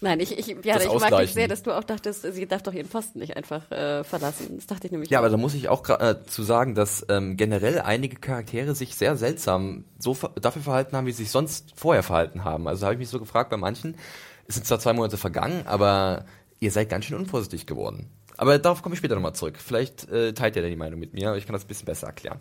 Nein, 0.01 0.19
ich, 0.19 0.37
ich, 0.37 0.47
ja, 0.63 0.75
Das 0.75 0.85
ich 0.85 0.93
mag 0.93 1.17
dich 1.17 1.33
sehr, 1.33 1.47
dass 1.47 1.63
du 1.63 1.71
auch 1.71 1.83
dachtest, 1.83 2.21
sie 2.21 2.47
darf 2.47 2.63
doch 2.63 2.73
ihren 2.73 2.87
Posten 2.87 3.19
nicht 3.19 3.35
einfach 3.35 3.69
äh, 3.71 4.03
verlassen. 4.03 4.55
Das 4.55 4.67
dachte 4.67 4.87
ich 4.87 4.91
nämlich. 4.91 5.09
Ja, 5.09 5.19
auch. 5.19 5.23
aber 5.23 5.31
da 5.31 5.37
muss 5.37 5.53
ich 5.53 5.67
auch 5.67 5.87
äh, 5.89 6.15
zu 6.25 6.43
sagen, 6.43 6.75
dass 6.75 7.05
ähm, 7.09 7.35
generell 7.35 7.79
einige 7.79 8.15
Charaktere 8.15 8.75
sich 8.75 8.95
sehr 8.95 9.17
seltsam 9.17 9.83
so 9.97 10.13
ver 10.13 10.31
dafür 10.39 10.61
verhalten 10.61 10.95
haben, 10.95 11.05
wie 11.05 11.11
sie 11.11 11.23
sich 11.23 11.31
sonst 11.31 11.73
vorher 11.75 12.03
verhalten 12.03 12.43
haben. 12.45 12.67
Also 12.67 12.85
habe 12.85 12.93
ich 12.93 12.99
mich 12.99 13.09
so 13.09 13.19
gefragt, 13.19 13.49
bei 13.49 13.57
manchen 13.57 13.95
es 14.49 14.55
sind 14.55 14.65
zwar 14.65 14.79
zwei 14.79 14.93
Monate 14.93 15.17
vergangen, 15.17 15.67
aber 15.67 16.25
ihr 16.59 16.71
seid 16.71 16.89
ganz 16.89 17.05
schön 17.05 17.17
unvorsichtig 17.17 17.67
geworden. 17.67 18.09
Aber 18.39 18.57
darauf 18.57 18.81
komme 18.81 18.93
ich 18.93 18.99
später 18.99 19.15
nochmal 19.15 19.35
zurück. 19.35 19.55
Vielleicht 19.57 20.09
äh, 20.09 20.31
teilt 20.33 20.55
ihr 20.55 20.61
da 20.61 20.69
die 20.69 20.77
Meinung 20.77 20.97
mit 20.99 21.13
mir, 21.13 21.27
aber 21.27 21.37
ich 21.37 21.45
kann 21.45 21.53
das 21.53 21.65
ein 21.65 21.67
bisschen 21.67 21.85
besser 21.85 22.07
erklären. 22.07 22.39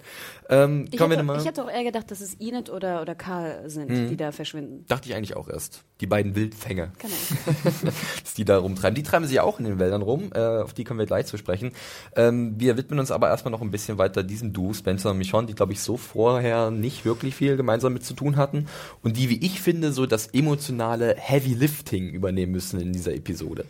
Ähm, 0.49 0.87
ich, 0.91 0.97
kommen 0.97 1.11
wir 1.11 1.19
hätte, 1.19 1.41
ich 1.41 1.47
hätte 1.47 1.65
auch 1.65 1.71
eher 1.71 1.83
gedacht, 1.83 2.11
dass 2.11 2.21
es 2.21 2.35
Enid 2.41 2.71
oder, 2.71 3.03
oder 3.03 3.15
Karl 3.17 3.69
sind, 3.69 3.89
Mhm. 3.91 4.09
die 4.09 4.17
da 4.17 4.31
verschwinden. 4.31 4.85
Dachte 4.87 5.09
ich 5.09 5.17
eigentlich 5.17 5.37
auch 5.37 5.49
erst. 5.49 5.83
Die 6.01 6.07
beiden 6.07 6.37
Wildfänge, 6.37 6.93
Ahnung. 7.03 7.93
dass 8.23 8.35
die 8.35 8.45
da 8.45 8.59
rumtreiben. 8.59 8.95
Die 8.95 9.03
treiben 9.03 9.25
sich 9.27 9.35
ja 9.35 9.43
auch 9.43 9.59
in 9.59 9.65
den 9.65 9.81
Wäldern 9.81 10.03
rum. 10.03 10.31
Äh, 10.33 10.39
auf 10.39 10.73
die 10.73 10.85
kommen 10.85 11.01
wir 11.01 11.07
gleich 11.07 11.27
zu 11.27 11.37
sprechen. 11.37 11.73
Ähm, 12.15 12.55
wir 12.59 12.77
widmen 12.77 13.01
uns 13.01 13.11
aber 13.11 13.29
erstmal 13.29 13.51
noch 13.51 13.61
ein 13.63 13.73
bisschen 13.73 13.99
weiter 13.99 14.23
diesem 14.23 14.53
Duo, 14.53 14.73
Spencer 14.75 15.11
und 15.11 15.19
Michonne, 15.19 15.49
die, 15.49 15.55
glaube 15.55 15.73
ich, 15.73 15.81
so 15.81 15.97
vorher 15.97 16.71
nicht 16.71 17.05
wirklich 17.05 17.35
viel 17.35 17.57
gemeinsam 17.57 17.93
mit 17.93 18.05
zu 18.05 18.15
tun 18.15 18.37
hatten. 18.37 18.69
Und 19.03 19.17
die, 19.17 19.29
wie 19.29 19.45
ich 19.45 19.61
finde, 19.61 19.93
so 19.93 20.07
das 20.07 20.29
emotionale 20.29 21.17
Heavy 21.19 21.55
Lifting 21.55 22.11
übernehmen 22.11 22.53
müssen 22.53 22.81
in 22.81 22.93
dieser 22.93 23.13
Episode. 23.15 23.65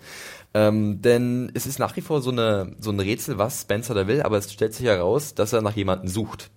Ähm, 0.54 1.02
denn 1.02 1.50
es 1.54 1.66
ist 1.66 1.78
nach 1.78 1.94
wie 1.97 2.00
vor 2.00 2.18
so, 2.21 2.31
eine, 2.31 2.77
so 2.81 2.91
ein 2.91 3.01
Rätsel, 3.01 3.39
was 3.39 3.63
Spencer 3.63 3.95
da 3.95 4.07
will, 4.07 4.23
aber 4.23 4.39
es 4.39 4.53
stellt 4.53 4.75
sich 4.75 4.87
heraus, 4.87 5.35
dass 5.35 5.53
er 5.53 5.63
nach 5.63 5.77
jemandem 5.77 6.09
sucht 6.09 6.51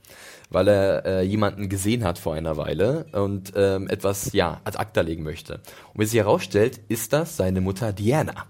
weil 0.52 0.68
er 0.68 1.06
äh, 1.06 1.22
jemanden 1.24 1.70
gesehen 1.70 2.04
hat 2.04 2.20
vor 2.20 2.36
einer 2.36 2.58
Weile 2.58 3.06
und 3.14 3.54
ähm, 3.56 3.88
etwas 3.88 4.34
ja 4.34 4.60
ad 4.66 4.78
acta 4.78 5.02
legen 5.02 5.24
möchte. 5.24 5.62
Und 5.94 6.02
wie 6.02 6.06
sich 6.06 6.20
herausstellt, 6.20 6.82
ist 6.90 7.14
das 7.14 7.38
seine 7.38 7.62
Mutter 7.62 7.94
Diana. 7.94 8.46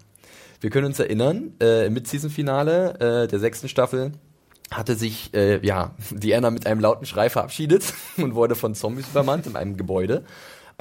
Wir 0.60 0.70
können 0.72 0.88
uns 0.88 1.00
erinnern, 1.00 1.53
äh, 1.62 1.86
im 1.86 1.94
Mid-Season-Finale 1.94 3.24
äh, 3.24 3.27
der 3.27 3.39
sechsten 3.39 3.70
Staffel 3.70 4.13
hatte 4.72 4.96
sich 4.96 5.34
äh, 5.34 5.65
ja 5.65 5.96
Diana 6.12 6.50
mit 6.50 6.65
einem 6.65 6.82
lauten 6.82 7.06
Schrei 7.06 7.30
verabschiedet 7.30 7.94
und 8.18 8.36
wurde 8.36 8.56
von 8.56 8.74
Zombies 8.74 9.10
übermannt 9.10 9.46
in 9.46 9.56
einem 9.56 9.77
Gebäude. 9.77 10.24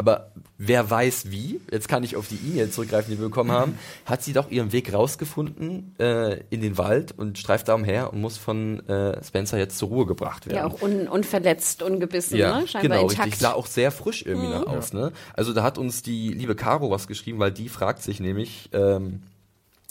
Aber 0.01 0.33
wer 0.57 0.89
weiß 0.89 1.31
wie, 1.31 1.61
jetzt 1.71 1.87
kann 1.87 2.03
ich 2.05 2.17
auf 2.17 2.27
die 2.27 2.37
E-Mail 2.37 2.71
zurückgreifen, 2.71 3.13
die 3.13 3.19
wir 3.19 3.27
bekommen 3.27 3.53
haben, 3.53 3.79
hat 4.07 4.23
sie 4.23 4.33
doch 4.33 4.51
ihren 4.51 4.73
Weg 4.73 4.95
rausgefunden 4.95 5.95
äh, 5.99 6.41
in 6.49 6.63
den 6.63 6.79
Wald 6.79 7.13
und 7.19 7.37
streift 7.37 7.69
da 7.69 7.75
umher 7.75 8.11
und 8.11 8.19
muss 8.19 8.39
von 8.39 8.81
äh, 8.89 9.23
Spencer 9.23 9.59
jetzt 9.59 9.77
zur 9.77 9.91
Ruhe 9.91 10.07
gebracht 10.07 10.47
werden. 10.47 10.57
Ja, 10.57 10.65
auch 10.65 10.81
un, 10.81 11.07
unverletzt, 11.07 11.83
ungebissen, 11.83 12.39
Ja, 12.39 12.61
ne? 12.61 12.67
Scheinbar 12.67 12.97
genau, 12.97 13.11
intakt. 13.11 13.27
richtig. 13.27 13.43
Sah 13.43 13.53
auch 13.53 13.67
sehr 13.67 13.93
frisch 13.93 14.25
irgendwie 14.25 14.49
noch 14.49 14.67
aus. 14.69 14.95
Ne? 14.95 15.13
Also 15.35 15.53
da 15.53 15.63
hat 15.63 15.77
uns 15.77 16.01
die 16.03 16.31
liebe 16.31 16.55
Caro 16.55 16.91
was 16.91 17.07
geschrieben, 17.07 17.39
weil 17.39 17.53
die 17.53 17.69
fragt 17.69 18.03
sich 18.03 18.21
nämlich, 18.21 18.71
ähm, 18.73 19.21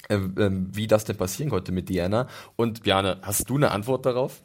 äh, 0.07 0.15
ähm, 0.15 0.71
wie 0.73 0.87
das 0.87 1.05
denn 1.05 1.17
passieren 1.17 1.51
konnte 1.51 1.71
mit 1.71 1.87
Diana. 1.87 2.25
Und 2.55 2.81
Bjane, 2.81 3.19
hast 3.21 3.47
du 3.51 3.57
eine 3.57 3.69
Antwort 3.69 4.07
darauf? 4.07 4.41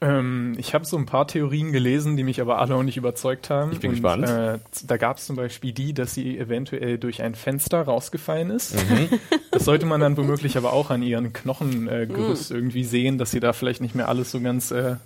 Ähm, 0.00 0.54
ich 0.58 0.74
habe 0.74 0.84
so 0.84 0.96
ein 0.98 1.06
paar 1.06 1.26
Theorien 1.26 1.72
gelesen, 1.72 2.16
die 2.18 2.22
mich 2.22 2.40
aber 2.40 2.58
alle 2.58 2.74
auch 2.74 2.82
nicht 2.82 2.98
überzeugt 2.98 3.48
haben. 3.48 3.72
Ich 3.72 3.80
bin 3.80 3.90
Und, 3.90 3.96
gespannt. 3.96 4.28
Äh, 4.28 4.58
da 4.86 4.96
gab 4.98 5.16
es 5.16 5.26
zum 5.26 5.36
Beispiel 5.36 5.72
die, 5.72 5.94
dass 5.94 6.12
sie 6.12 6.38
eventuell 6.38 6.98
durch 6.98 7.22
ein 7.22 7.34
Fenster 7.34 7.82
rausgefallen 7.82 8.50
ist. 8.50 8.74
Mhm. 8.90 9.08
Das 9.50 9.64
sollte 9.64 9.86
man 9.86 10.02
dann 10.02 10.18
womöglich 10.18 10.58
aber 10.58 10.74
auch 10.74 10.90
an 10.90 11.00
ihren 11.02 11.32
Knochengerüst 11.32 11.90
äh, 11.90 12.06
Gerüst 12.06 12.50
irgendwie 12.50 12.84
sehen, 12.84 13.16
dass 13.16 13.30
sie 13.30 13.40
da 13.40 13.54
vielleicht 13.54 13.80
nicht 13.80 13.94
mehr 13.94 14.06
alles 14.06 14.30
so 14.30 14.38
ganz 14.42 14.70
äh, 14.70 14.96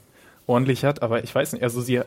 ordentlich 0.48 0.84
hat. 0.84 1.02
Aber 1.02 1.22
ich 1.22 1.32
weiß 1.32 1.52
nicht, 1.52 1.62
also 1.62 1.80
sie 1.80 2.00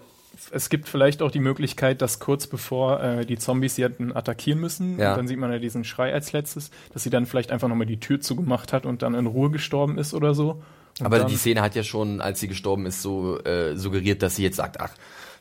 es 0.51 0.69
gibt 0.69 0.89
vielleicht 0.89 1.21
auch 1.21 1.31
die 1.31 1.39
Möglichkeit, 1.39 2.01
dass 2.01 2.19
kurz 2.19 2.47
bevor 2.47 3.01
äh, 3.01 3.25
die 3.25 3.37
Zombies 3.37 3.75
sie 3.75 3.83
hätten 3.83 4.13
attackieren 4.13 4.59
müssen, 4.59 4.99
Ja. 4.99 5.11
und 5.11 5.17
dann 5.19 5.27
sieht 5.29 5.37
man 5.39 5.51
ja 5.53 5.59
diesen 5.59 5.85
Schrei 5.85 6.11
als 6.13 6.33
letztes, 6.33 6.69
dass 6.91 7.03
sie 7.03 7.09
dann 7.09 7.25
vielleicht 7.27 7.51
einfach 7.51 7.69
nochmal 7.69 7.87
die 7.87 8.01
Tür 8.01 8.19
zugemacht 8.19 8.73
hat 8.73 8.85
und 8.85 9.03
dann 9.03 9.13
in 9.13 9.25
Ruhe 9.27 9.49
gestorben 9.49 9.97
ist 9.97 10.13
oder 10.13 10.33
so. 10.33 10.61
Und 11.05 11.13
Aber 11.13 11.25
die 11.25 11.35
Szene 11.35 11.61
hat 11.61 11.75
ja 11.75 11.83
schon, 11.83 12.21
als 12.21 12.39
sie 12.39 12.47
gestorben 12.47 12.85
ist, 12.85 13.01
so 13.01 13.39
äh, 13.43 13.75
suggeriert, 13.75 14.21
dass 14.21 14.35
sie 14.35 14.43
jetzt 14.43 14.57
sagt, 14.57 14.79
ach, 14.79 14.91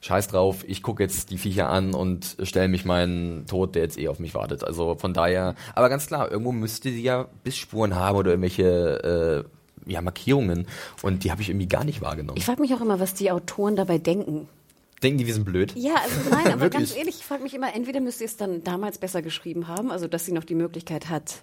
scheiß 0.00 0.28
drauf, 0.28 0.64
ich 0.66 0.82
gucke 0.82 1.02
jetzt 1.02 1.30
die 1.30 1.38
Viecher 1.38 1.68
an 1.68 1.94
und 1.94 2.36
stelle 2.42 2.68
mich 2.68 2.84
meinen 2.84 3.46
Tod, 3.46 3.74
der 3.74 3.82
jetzt 3.82 3.98
eh 3.98 4.08
auf 4.08 4.18
mich 4.18 4.34
wartet. 4.34 4.64
Also 4.64 4.96
von 4.96 5.14
daher, 5.14 5.54
aber 5.74 5.88
ganz 5.88 6.06
klar, 6.08 6.30
irgendwo 6.30 6.52
müsste 6.52 6.90
sie 6.90 7.02
ja 7.02 7.28
Bissspuren 7.44 7.94
haben 7.94 8.18
oder 8.18 8.32
irgendwelche 8.32 9.46
äh, 9.86 9.90
ja, 9.90 10.02
Markierungen. 10.02 10.66
Und 11.02 11.24
die 11.24 11.30
habe 11.30 11.42
ich 11.42 11.48
irgendwie 11.48 11.68
gar 11.68 11.84
nicht 11.84 12.00
wahrgenommen. 12.02 12.36
Ich 12.36 12.44
frage 12.44 12.60
mich 12.60 12.74
auch 12.74 12.80
immer, 12.80 13.00
was 13.00 13.14
die 13.14 13.30
Autoren 13.30 13.76
dabei 13.76 13.98
denken. 13.98 14.48
Denken 15.02 15.18
die, 15.18 15.26
wir 15.26 15.34
sind 15.34 15.44
blöd? 15.44 15.72
Ja, 15.76 15.94
also 16.02 16.30
nein, 16.30 16.46
aber 16.52 16.68
ganz 16.68 16.96
ehrlich, 16.96 17.16
ich 17.20 17.24
frage 17.24 17.42
mich 17.42 17.54
immer, 17.54 17.74
entweder 17.74 18.00
müsst 18.00 18.20
ihr 18.20 18.26
es 18.26 18.36
dann 18.36 18.62
damals 18.64 18.98
besser 18.98 19.22
geschrieben 19.22 19.68
haben, 19.68 19.90
also 19.90 20.06
dass 20.08 20.24
sie 20.24 20.32
noch 20.32 20.44
die 20.44 20.54
Möglichkeit 20.54 21.08
hat, 21.08 21.42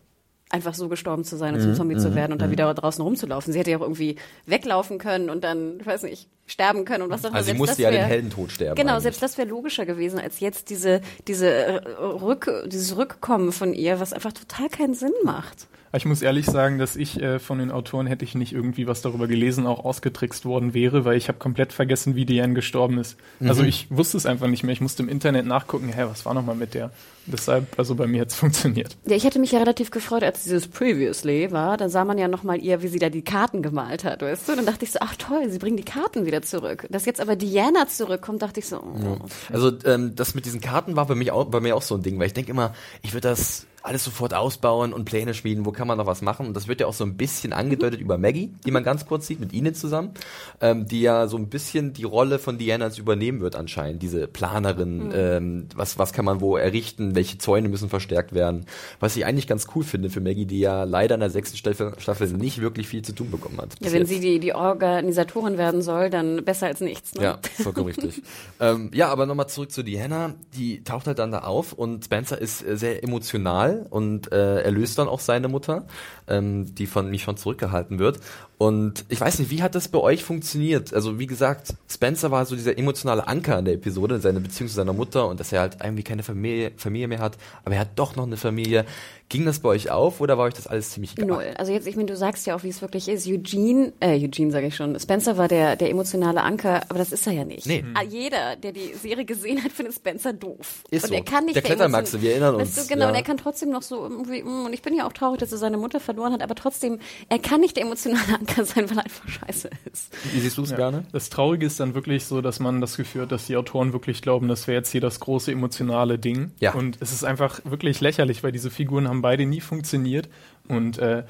einfach 0.50 0.74
so 0.74 0.90
gestorben 0.90 1.24
zu 1.24 1.38
sein 1.38 1.54
und 1.54 1.62
zum 1.62 1.76
Zombie 1.76 1.98
zu 1.98 2.16
werden 2.16 2.32
und 2.34 2.42
dann 2.42 2.50
wieder 2.50 2.74
draußen 2.74 3.04
rumzulaufen. 3.04 3.54
Sie 3.54 3.60
hätte 3.60 3.70
ja 3.72 3.78
auch 3.78 3.82
irgendwie 3.82 4.16
weglaufen 4.48 4.98
können 4.98 5.30
und 5.30 5.44
dann, 5.44 5.80
ich 5.80 5.86
weiß 5.86 6.04
nicht, 6.04 6.28
sterben 6.48 6.86
können 6.86 7.04
und 7.04 7.12
was 7.12 7.24
auch 7.24 7.30
immer. 7.30 7.38
Also 7.38 7.52
sie 7.52 7.58
musste 7.58 7.82
ja 7.84 7.92
den 7.92 8.00
wär- 8.00 8.08
Heldentod 8.08 8.52
sterben. 8.52 8.76
Genau, 8.76 8.94
eigentlich. 8.94 9.04
selbst 9.04 9.22
das 9.22 9.38
wäre 9.38 9.48
logischer 9.48 9.86
gewesen 9.86 10.20
als 10.20 10.40
jetzt 10.40 10.72
diese, 10.72 11.02
diese 11.28 11.48
äh, 11.52 11.76
Rück, 12.00 12.52
dieses 12.66 12.98
Rückkommen 12.98 13.52
von 13.52 13.74
ihr, 13.76 14.00
was 14.00 14.12
einfach 14.12 14.34
total 14.34 14.70
keinen 14.70 14.96
Sinn 14.96 15.14
macht. 15.24 15.68
Ich 15.92 16.06
muss 16.06 16.22
ehrlich 16.22 16.46
sagen, 16.46 16.78
dass 16.78 16.96
ich 16.96 17.20
äh, 17.22 17.40
von 17.40 17.58
den 17.58 17.72
Autoren 17.72 18.06
hätte 18.06 18.24
ich 18.24 18.36
nicht 18.36 18.54
irgendwie 18.54 18.86
was 18.88 19.02
darüber 19.02 19.28
gelesen, 19.28 19.66
auch 19.66 19.84
ausgetrickst 19.84 20.46
worden 20.46 20.74
wäre, 20.76 21.04
weil 21.04 21.18
ich 21.18 21.28
habe 21.30 21.40
komplett 21.40 21.74
vergessen, 21.74 22.16
wie 22.16 22.26
Diane 22.26 22.54
gestorben 22.54 23.00
ist. 23.00 23.18
Also 23.42 23.64
Mhm. 23.64 23.70
ich 23.70 23.88
wusste 23.90 24.16
es 24.18 24.26
einfach 24.28 24.48
nicht 24.48 24.64
mehr. 24.64 24.74
Ich 24.74 24.82
musste 24.82 25.02
im 25.02 25.10
Internet 25.10 25.48
nachgucken, 25.48 25.90
hä, 25.92 26.04
was 26.08 26.26
war 26.26 26.34
nochmal 26.36 26.56
mit 26.56 26.76
der? 26.76 26.92
Deshalb, 27.26 27.78
also 27.78 27.96
bei 27.96 28.06
mir 28.08 28.22
hat 28.22 28.30
es 28.30 28.36
funktioniert. 28.36 28.98
Ja, 29.08 29.16
ich 29.16 29.24
hätte 29.24 29.40
mich 29.40 29.52
ja 29.52 29.60
relativ 29.60 29.90
gefreut, 29.90 30.24
als 30.24 30.44
dieses 30.44 30.68
Previously 30.68 31.52
war. 31.52 31.76
Da 31.78 31.90
sah 31.90 32.06
man 32.06 32.18
ja 32.20 32.28
nochmal 32.28 32.62
ihr, 32.62 32.82
wie 32.84 32.88
sie 32.88 33.00
da 33.00 33.10
die 33.10 33.24
Karten 33.24 33.62
gemalt 33.64 34.04
hat, 34.04 34.22
weißt 34.22 34.48
du? 34.50 34.56
Dann 34.56 34.66
dachte 34.68 34.86
ich 34.86 34.92
so, 34.92 35.00
ach 35.02 35.16
toll, 35.16 35.50
sie 35.50 35.58
bringen 35.60 35.78
die 35.78 35.84
Karten 35.84 36.26
wieder 36.26 36.42
zurück. 36.44 36.86
Dass 36.92 37.06
jetzt 37.06 37.20
aber 37.20 37.36
Diana 37.36 37.88
zurückkommt, 37.88 38.42
dachte 38.44 38.60
ich 38.60 38.68
so, 38.68 38.78
oh. 38.78 39.18
Also 39.52 39.72
ähm, 39.86 40.14
das 40.16 40.36
mit 40.36 40.46
diesen 40.46 40.62
Karten 40.62 40.96
war 40.96 41.08
bei, 41.08 41.16
mich 41.16 41.32
auch, 41.32 41.46
bei 41.46 41.60
mir 41.60 41.76
auch 41.76 41.82
so 41.82 41.96
ein 41.96 42.04
Ding, 42.04 42.20
weil 42.20 42.28
ich 42.28 42.34
denke 42.34 42.52
immer, 42.52 42.74
ich 43.02 43.14
würde 43.14 43.28
das 43.30 43.66
alles 43.82 44.04
sofort 44.04 44.34
ausbauen 44.34 44.94
und 44.94 45.06
Pläne 45.06 45.34
schmieden, 45.34 45.66
wo 45.66 45.72
kann 45.72 45.88
man 45.88 45.98
noch 45.98 46.06
was 46.06 46.22
machen? 46.22 46.48
Und 46.48 46.56
das 46.56 46.68
wird 46.68 46.82
ja 46.82 46.88
auch 46.88 46.94
so 46.94 47.06
ein 47.06 47.16
bisschen 47.16 47.54
angedeutet 47.54 48.02
über 48.02 48.18
Maggie, 48.18 48.54
die 48.66 48.72
man 48.72 48.84
ganz 48.84 49.06
kurz 49.06 49.28
sieht, 49.28 49.40
mit 49.40 49.54
Ihnen 49.54 49.74
zusammen, 49.74 50.12
ähm, 50.60 50.88
die 50.88 51.02
ja 51.02 51.28
so 51.28 51.38
ein 51.38 51.48
bisschen 51.48 51.94
die 51.94 52.04
Rolle 52.04 52.40
von 52.40 52.58
Diana 52.58 52.90
übernehmen 52.98 53.40
wird 53.40 53.56
anscheinend, 53.56 54.02
diese 54.02 54.28
Planerin, 54.28 55.12
ähm, 55.14 55.68
was, 55.76 55.98
was 55.98 56.12
kann 56.12 56.26
man 56.26 56.42
wo 56.42 56.58
errichten, 56.58 57.16
welche 57.16 57.38
Zäune 57.38 57.70
müssen 57.70 57.90
verstärkt 57.90 58.34
werden, 58.34 58.66
was 59.00 59.16
ich 59.16 59.26
eigentlich 59.26 59.48
ganz 59.48 59.68
cool 59.76 59.84
finde 59.84 60.10
für 60.10 60.22
Maggie, 60.22 60.46
die 60.46 60.60
ja 60.60 60.84
leider 60.84 61.16
in 61.16 61.22
der 61.22 61.30
sechsten 61.30 61.58
Staffel, 61.58 61.94
Staffel 62.00 62.30
nicht 62.34 62.62
wirklich 62.62 62.88
viel 62.88 63.02
zu 63.02 63.14
tun 63.14 63.32
bekommen 63.32 63.58
hat. 63.60 63.76
Ja, 63.80 63.92
wenn 63.92 64.00
jetzt. 64.00 64.10
sie 64.10 64.20
die, 64.20 64.40
die 64.40 64.54
Organisatorin 64.54 65.58
werden 65.58 65.82
soll, 65.82 66.10
dann 66.10 66.44
besser 66.44 66.68
als 66.68 66.82
nichts. 66.82 67.16
Ne? 67.16 67.24
Ja, 67.24 67.40
vollkommen 67.62 67.88
richtig. 67.88 68.22
ähm, 68.60 68.92
ja, 68.94 69.10
aber 69.10 69.26
nochmal 69.26 69.48
zurück 69.48 69.72
zu 69.72 69.84
Diana. 69.84 70.34
Die 70.56 70.84
taucht 70.84 71.08
halt 71.08 71.20
dann 71.20 71.32
da 71.32 71.40
auf 71.40 71.74
und 71.74 72.06
Spencer 72.06 72.40
ist 72.40 72.66
äh, 72.66 72.76
sehr 72.76 73.04
emotional 73.04 73.69
und 73.90 74.32
äh, 74.32 74.62
er 74.62 74.72
löst 74.72 74.98
dann 74.98 75.08
auch 75.08 75.20
seine 75.20 75.48
Mutter, 75.48 75.86
ähm, 76.28 76.74
die 76.76 76.88
von 76.88 77.10
mich 77.10 77.24
schon 77.24 77.38
zurückgehalten 77.38 78.00
wird. 78.00 78.20
Und 78.60 79.06
ich 79.08 79.22
weiß 79.22 79.40
nicht, 79.40 79.52
wie 79.52 79.64
hat 79.64 79.74
das 79.74 79.88
bei 79.88 80.00
euch 80.00 80.22
funktioniert? 80.22 80.94
Also 80.94 81.18
wie 81.18 81.28
gesagt, 81.28 81.74
Spencer 81.90 82.30
war 82.30 82.46
so 82.46 82.58
dieser 82.58 82.78
emotionale 82.78 83.26
Anker 83.26 83.58
in 83.58 83.64
der 83.64 83.74
Episode, 83.76 84.20
seine 84.20 84.42
Beziehung 84.42 84.68
zu 84.68 84.76
seiner 84.76 84.92
Mutter 84.92 85.30
und 85.30 85.40
dass 85.40 85.54
er 85.54 85.62
halt 85.62 85.78
irgendwie 85.82 86.04
keine 86.04 86.24
Familie, 86.24 86.74
Familie 86.76 87.08
mehr 87.08 87.20
hat, 87.20 87.38
aber 87.64 87.76
er 87.76 87.82
hat 87.82 87.92
doch 87.96 88.18
noch 88.18 88.26
eine 88.26 88.36
Familie. 88.36 88.86
Ging 89.30 89.46
das 89.46 89.60
bei 89.60 89.70
euch 89.70 89.92
auf 89.92 90.20
oder 90.22 90.38
war 90.40 90.46
euch 90.46 90.56
das 90.56 90.66
alles 90.68 90.90
ziemlich 90.90 91.14
egal? 91.14 91.28
Null. 91.28 91.54
Also 91.56 91.72
jetzt, 91.72 91.88
ich 91.88 91.96
meine, 91.96 92.08
du 92.08 92.18
sagst 92.18 92.48
ja 92.48 92.56
auch, 92.56 92.64
wie 92.64 92.70
es 92.70 92.82
wirklich 92.82 93.08
ist. 93.08 93.28
Eugene, 93.28 93.94
äh, 94.00 94.16
Eugene 94.26 94.52
sage 94.52 94.68
ich 94.68 94.76
schon, 94.76 95.00
Spencer 95.00 95.38
war 95.38 95.48
der, 95.48 95.76
der 95.76 95.90
emotionale 95.92 96.42
Anker, 96.42 96.82
aber 96.90 96.98
das 96.98 97.12
ist 97.14 97.28
er 97.28 97.34
ja 97.34 97.46
nicht. 97.46 97.66
Nee. 97.68 97.86
Ah, 97.94 98.02
Jeder, 98.04 98.56
der 98.56 98.74
die 98.74 98.94
Serie 98.96 99.24
gesehen 99.26 99.64
hat, 99.64 99.72
findet 99.72 99.94
Spencer 99.96 100.34
doof. 100.34 100.84
Ist 100.90 101.04
und 101.04 101.10
so. 101.10 101.16
er 101.16 101.22
kann 101.22 101.46
nicht 101.46 101.56
Der 101.56 101.62
Klettermaxe, 101.62 102.22
wir 102.22 102.32
erinnern 102.32 102.56
uns, 102.56 102.76
Du, 102.76 102.88
genau, 102.88 103.04
ja. 103.04 103.10
und 103.10 103.16
er 103.16 103.24
kann 103.24 103.38
trotzdem 103.38 103.70
noch 103.70 103.84
so 103.84 104.02
irgendwie, 104.02 104.42
mm, 104.42 104.66
und 104.66 104.74
ich 104.74 104.82
bin 104.82 104.96
ja 104.96 105.08
auch 105.08 105.14
traurig, 105.14 105.40
dass 105.40 105.52
er 105.52 105.60
seine 105.60 105.78
Mutter 105.78 106.00
verloren 106.00 106.34
hat, 106.34 106.42
aber 106.42 106.56
trotzdem, 106.56 107.00
er 107.30 107.40
kann 107.40 107.62
nicht 107.62 107.78
der 107.78 107.84
emotionale 107.84 108.34
Anker 108.34 108.49
sein, 108.64 108.90
weil 108.90 108.98
er 108.98 109.04
einfach 109.06 109.28
scheiße 109.28 109.70
ist. 109.92 110.14
Wie 110.34 110.40
siehst 110.40 110.58
du 110.58 110.64
es, 110.64 110.72
Ja. 110.72 110.78
gerne? 110.78 111.04
Das 111.12 111.30
Traurige 111.30 111.66
ist 111.66 111.80
dann 111.80 111.94
wirklich 111.94 112.26
so, 112.26 112.42
dass 112.42 112.60
man 112.60 112.82
das 112.82 112.98
Gefühl 112.98 113.24
hat, 113.24 113.32
dass 113.32 113.46
die 113.48 113.56
Autoren 113.58 113.94
wirklich 113.94 114.22
glauben, 114.22 114.48
das 114.48 114.68
wäre 114.68 114.78
jetzt 114.78 114.92
hier 114.92 115.02
das 115.02 115.20
große 115.20 115.52
emotionale 115.52 116.20
Ding. 116.20 116.52
Ja. 116.60 116.74
Und 116.74 116.98
es 117.00 117.12
ist 117.12 117.24
einfach 117.24 117.62
wirklich 117.66 118.02
lächerlich, 118.02 118.44
weil 118.44 118.52
diese 118.52 118.70
Figuren 118.72 119.08
haben 119.08 119.22
beide 119.22 119.46
nie 119.46 119.62
funktioniert. 119.62 120.30
Und 120.68 120.98
äh, 121.00 121.24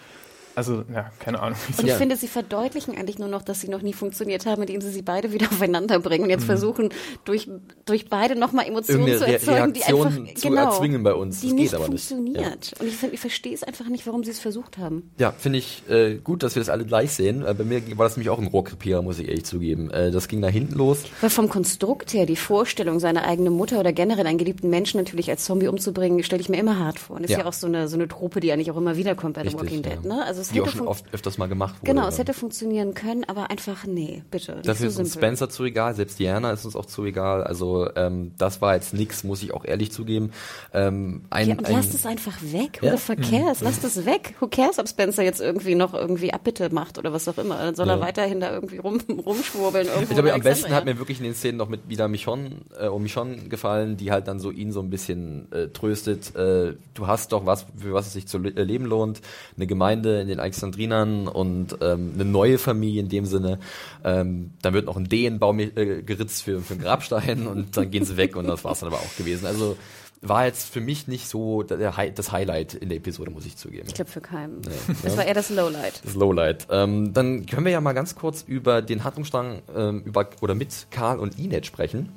also, 0.60 0.84
ja, 0.94 1.12
keine 1.20 1.40
Ahnung. 1.42 1.58
Und 1.78 1.88
Ja. 1.88 1.94
ich 1.94 1.98
finde, 2.00 2.16
sie 2.16 2.28
verdeutlichen 2.28 2.96
eigentlich 2.98 3.18
nur 3.20 3.28
noch, 3.28 3.42
dass 3.42 3.62
sie 3.62 3.68
noch 3.70 3.82
nie 3.82 3.94
funktioniert 3.94 4.46
haben, 4.46 4.62
indem 4.62 4.82
sie 4.82 4.90
sie 4.92 5.02
beide 5.02 5.34
wieder 5.34 5.48
aufeinander 5.52 6.00
bringen 6.00 6.20
Mhm. 6.20 6.24
und 6.26 6.30
jetzt 6.30 6.44
versuchen, 6.46 6.90
durch, 7.26 7.50
durch 7.86 8.10
beide 8.10 8.36
nochmal 8.38 8.68
Emotionen 8.68 9.08
Irgendeine 9.08 9.40
zu 9.40 9.52
erzeugen, 9.52 9.74
die 9.74 9.80
Reaktion 9.80 10.08
einfach 10.28 10.34
zu 10.36 10.50
genau, 10.50 10.64
erzwingen 10.72 11.04
bei 11.04 11.14
uns. 11.14 11.42
Die 11.42 11.48
Das 11.48 11.56
nicht 11.56 11.72
geht 11.72 11.76
aber 11.80 11.90
nicht. 11.90 12.08
funktioniert. 12.08 12.74
Und 12.80 12.88
ich, 12.88 12.96
find- 12.96 13.14
ich 13.14 13.20
verstehe 13.20 13.54
es 13.54 13.64
einfach 13.64 13.88
nicht, 13.88 14.06
warum 14.08 14.24
sie 14.24 14.32
es 14.32 14.40
versucht 14.40 14.78
haben. 14.78 15.12
Ja, 15.18 15.32
finde 15.38 15.60
ich 15.60 15.84
äh, 15.90 16.16
gut, 16.16 16.44
dass 16.44 16.56
wir 16.56 16.62
das 16.62 16.70
alle 16.70 16.86
gleich 16.86 17.12
sehen. 17.12 17.46
Äh, 17.46 17.54
bei 17.54 17.64
mir 17.64 17.82
war 17.98 18.06
das 18.06 18.18
nämlich 18.18 18.30
auch 18.30 18.40
ein 18.40 18.48
Rohrkrepierer, 18.48 19.02
muss 19.02 19.18
ich 19.20 19.28
ehrlich 19.28 19.46
zugeben. 19.46 19.90
Äh, 19.92 20.12
das 20.12 20.28
ging 20.28 20.42
da 20.42 20.48
hinten 20.50 20.76
los. 20.76 21.04
Weil 21.22 21.30
vom 21.30 21.50
Konstrukt 21.50 22.14
her, 22.14 22.26
die 22.26 22.36
Vorstellung, 22.36 23.00
seine 23.00 23.24
eigene 23.24 23.50
Mutter 23.50 23.80
oder 23.80 23.94
generell 23.94 24.28
einen 24.28 24.38
geliebten 24.38 24.70
Menschen 24.70 24.98
natürlich 25.00 25.30
als 25.30 25.46
Zombie 25.46 25.68
umzubringen, 25.68 26.22
stelle 26.24 26.42
ich 26.42 26.50
mir 26.50 26.58
immer 26.58 26.80
hart 26.80 27.00
vor. 27.00 27.16
Und 27.16 27.24
ist 27.24 27.32
Ja. 27.32 27.40
ja, 27.40 27.46
auch 27.46 27.54
so 27.54 27.68
eine, 27.68 27.88
so 27.88 27.96
eine 27.96 28.08
Trope, 28.08 28.40
die 28.40 28.52
eigentlich 28.52 28.72
auch 28.72 28.78
immer 28.78 28.98
wieder 28.98 29.16
kommt 29.16 29.36
bei 29.36 29.48
The 29.48 29.54
Walking 29.54 29.84
ja. 29.84 29.92
Dead. 29.92 30.06
Ne? 30.06 30.24
Also 30.26 30.42
es 30.50 30.54
Die 30.54 30.62
auch 30.62 30.68
schon 30.70 30.88
oft 30.88 31.06
öfters 31.14 31.38
mal 31.38 31.48
gemacht 31.48 31.76
wurde. 31.82 31.92
Genau, 31.94 32.08
es 32.08 32.18
hätte 32.18 32.34
funktionieren 32.34 32.94
können, 32.94 33.24
aber 33.26 33.50
einfach 33.50 33.86
nee, 33.86 34.24
bitte. 34.32 34.56
Nicht 34.56 34.68
Dafür 34.68 34.90
so 34.90 35.02
ist 35.02 35.08
uns. 35.08 35.14
Spencer 35.14 35.50
zu 35.50 35.64
egal, 35.64 35.96
selbst 35.96 36.20
Diana 36.20 36.52
ist 36.52 36.66
uns 36.66 36.76
auch 36.76 36.86
zu 36.86 37.06
egal. 37.06 37.44
Also 37.44 37.90
ähm, 37.96 38.32
das 38.38 38.62
war 38.62 38.76
jetzt 38.76 38.94
nix, 38.94 39.24
muss 39.24 39.44
ich 39.44 39.54
auch 39.54 39.66
ehrlich 39.66 39.92
zugeben. 39.92 40.32
Ähm, 40.74 41.24
ein, 41.30 41.48
Ja, 41.50 41.56
und 41.56 41.66
ein, 41.66 41.74
lasst 41.74 41.94
es 41.94 42.06
einfach 42.06 42.38
weg. 42.42 42.80
Ja. 42.82 42.92
Mhm. 42.94 42.98
the 42.98 43.02
fuck 43.02 43.22
cares? 43.22 43.62
Lasst 43.62 43.84
es 43.84 44.06
weg. 44.06 44.36
Who 44.40 44.48
cares, 44.48 44.80
ob 44.80 44.88
Spencer 44.88 45.24
jetzt 45.24 45.42
irgendwie 45.42 45.76
noch 45.76 45.94
irgendwie 45.94 46.34
Abbitte 46.34 46.74
macht 46.74 46.98
oder 46.98 47.14
was 47.14 47.28
auch 47.28 47.38
immer. 47.38 47.58
Dann 47.58 47.76
soll 47.76 47.90
er 47.90 47.96
Ja. 47.98 48.02
weiterhin 48.02 48.40
da 48.40 48.52
irgendwie 48.54 48.78
rum, 48.78 49.00
rumschwurbeln. 49.26 49.88
Ich 50.04 50.10
glaube, 50.10 50.34
am 50.34 50.42
besten 50.42 50.74
hat 50.74 50.86
mir 50.86 50.98
wirklich 50.98 51.20
in 51.20 51.24
den 51.26 51.36
Szenen 51.36 51.58
noch 51.58 51.70
mit 51.70 51.88
wieder 51.90 52.08
Michonne, 52.08 52.52
äh, 52.80 52.88
um 52.88 53.04
Michonne 53.04 53.38
gefallen, 53.50 53.98
die 53.98 54.12
halt 54.12 54.28
dann 54.28 54.40
so 54.40 54.52
ihn 54.52 54.72
so 54.72 54.80
ein 54.82 54.90
bisschen 54.90 55.52
äh, 55.52 55.68
tröstet. 55.68 56.36
Äh, 56.36 56.74
du 56.94 57.08
hast 57.08 57.32
doch 57.32 57.46
was, 57.46 57.66
für 57.78 57.94
was 57.94 58.08
es 58.08 58.14
sich 58.14 58.28
zu 58.28 58.38
äh, 58.40 58.64
leben 58.64 58.86
lohnt. 58.86 59.22
Eine 59.56 59.68
Gemeinde 59.68 60.22
in 60.22 60.28
den 60.28 60.39
Alexandrinern 60.40 61.28
und 61.28 61.78
ähm, 61.82 62.12
eine 62.16 62.26
neue 62.26 62.58
Familie 62.58 63.02
in 63.02 63.10
dem 63.10 63.26
Sinne. 63.26 63.60
Ähm, 64.04 64.52
dann 64.62 64.74
wird 64.74 64.86
noch 64.86 64.98
ein 64.98 65.06
D 65.06 65.26
in 65.26 65.36
den 65.36 65.40
Baum 65.40 65.60
äh, 65.60 65.70
geritzt 66.04 66.44
für, 66.44 66.62
für 66.62 66.74
einen 66.74 66.84
Grabstein 66.84 67.48
und 67.48 67.78
dann 67.78 67.92
gehen 67.92 68.06
sie 68.06 68.18
weg 68.18 68.36
und 68.36 68.48
das 68.48 68.64
war's 68.64 68.80
dann 68.80 68.88
aber 68.90 68.98
auch 68.98 69.16
gewesen. 69.18 69.46
Also 69.46 69.78
war 70.22 70.46
jetzt 70.46 70.70
für 70.70 70.82
mich 70.82 71.08
nicht 71.08 71.28
so 71.28 71.64
das 71.64 72.32
Highlight 72.32 72.74
in 72.74 72.90
der 72.90 72.98
Episode, 72.98 73.32
muss 73.32 73.46
ich 73.46 73.56
zugeben. 73.56 73.86
Ich 73.88 73.94
glaube 73.94 74.12
für 74.12 74.22
keinen. 74.22 74.60
Nee, 74.62 74.96
Das 75.04 75.14
ja. 75.14 75.18
war 75.18 75.26
eher 75.26 75.34
das 75.34 75.50
Lowlight. 75.50 76.02
Das 76.04 76.16
Lowlight. 76.16 76.68
Ähm, 76.70 77.14
dann 77.14 77.46
können 77.46 77.66
wir 77.66 77.72
ja 77.72 77.82
mal 77.82 77.94
ganz 77.94 78.16
kurz 78.16 78.44
über 78.46 78.82
den 78.82 79.04
Handlungsstrang 79.04 79.62
ähm, 79.74 80.02
über, 80.04 80.30
oder 80.42 80.56
mit 80.56 80.88
Karl 80.92 81.20
und 81.20 81.40
Inet 81.40 81.66
sprechen. 81.66 82.10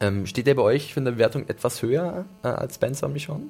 Ähm, 0.00 0.26
steht 0.26 0.46
der 0.46 0.54
bei 0.54 0.62
euch 0.62 0.92
für 0.92 1.00
eine 1.00 1.12
Bewertung 1.12 1.48
etwas 1.48 1.82
höher 1.82 2.24
äh, 2.42 2.48
als 2.48 2.74
Spencer 2.74 3.06
und 3.06 3.12
Michonne? 3.12 3.44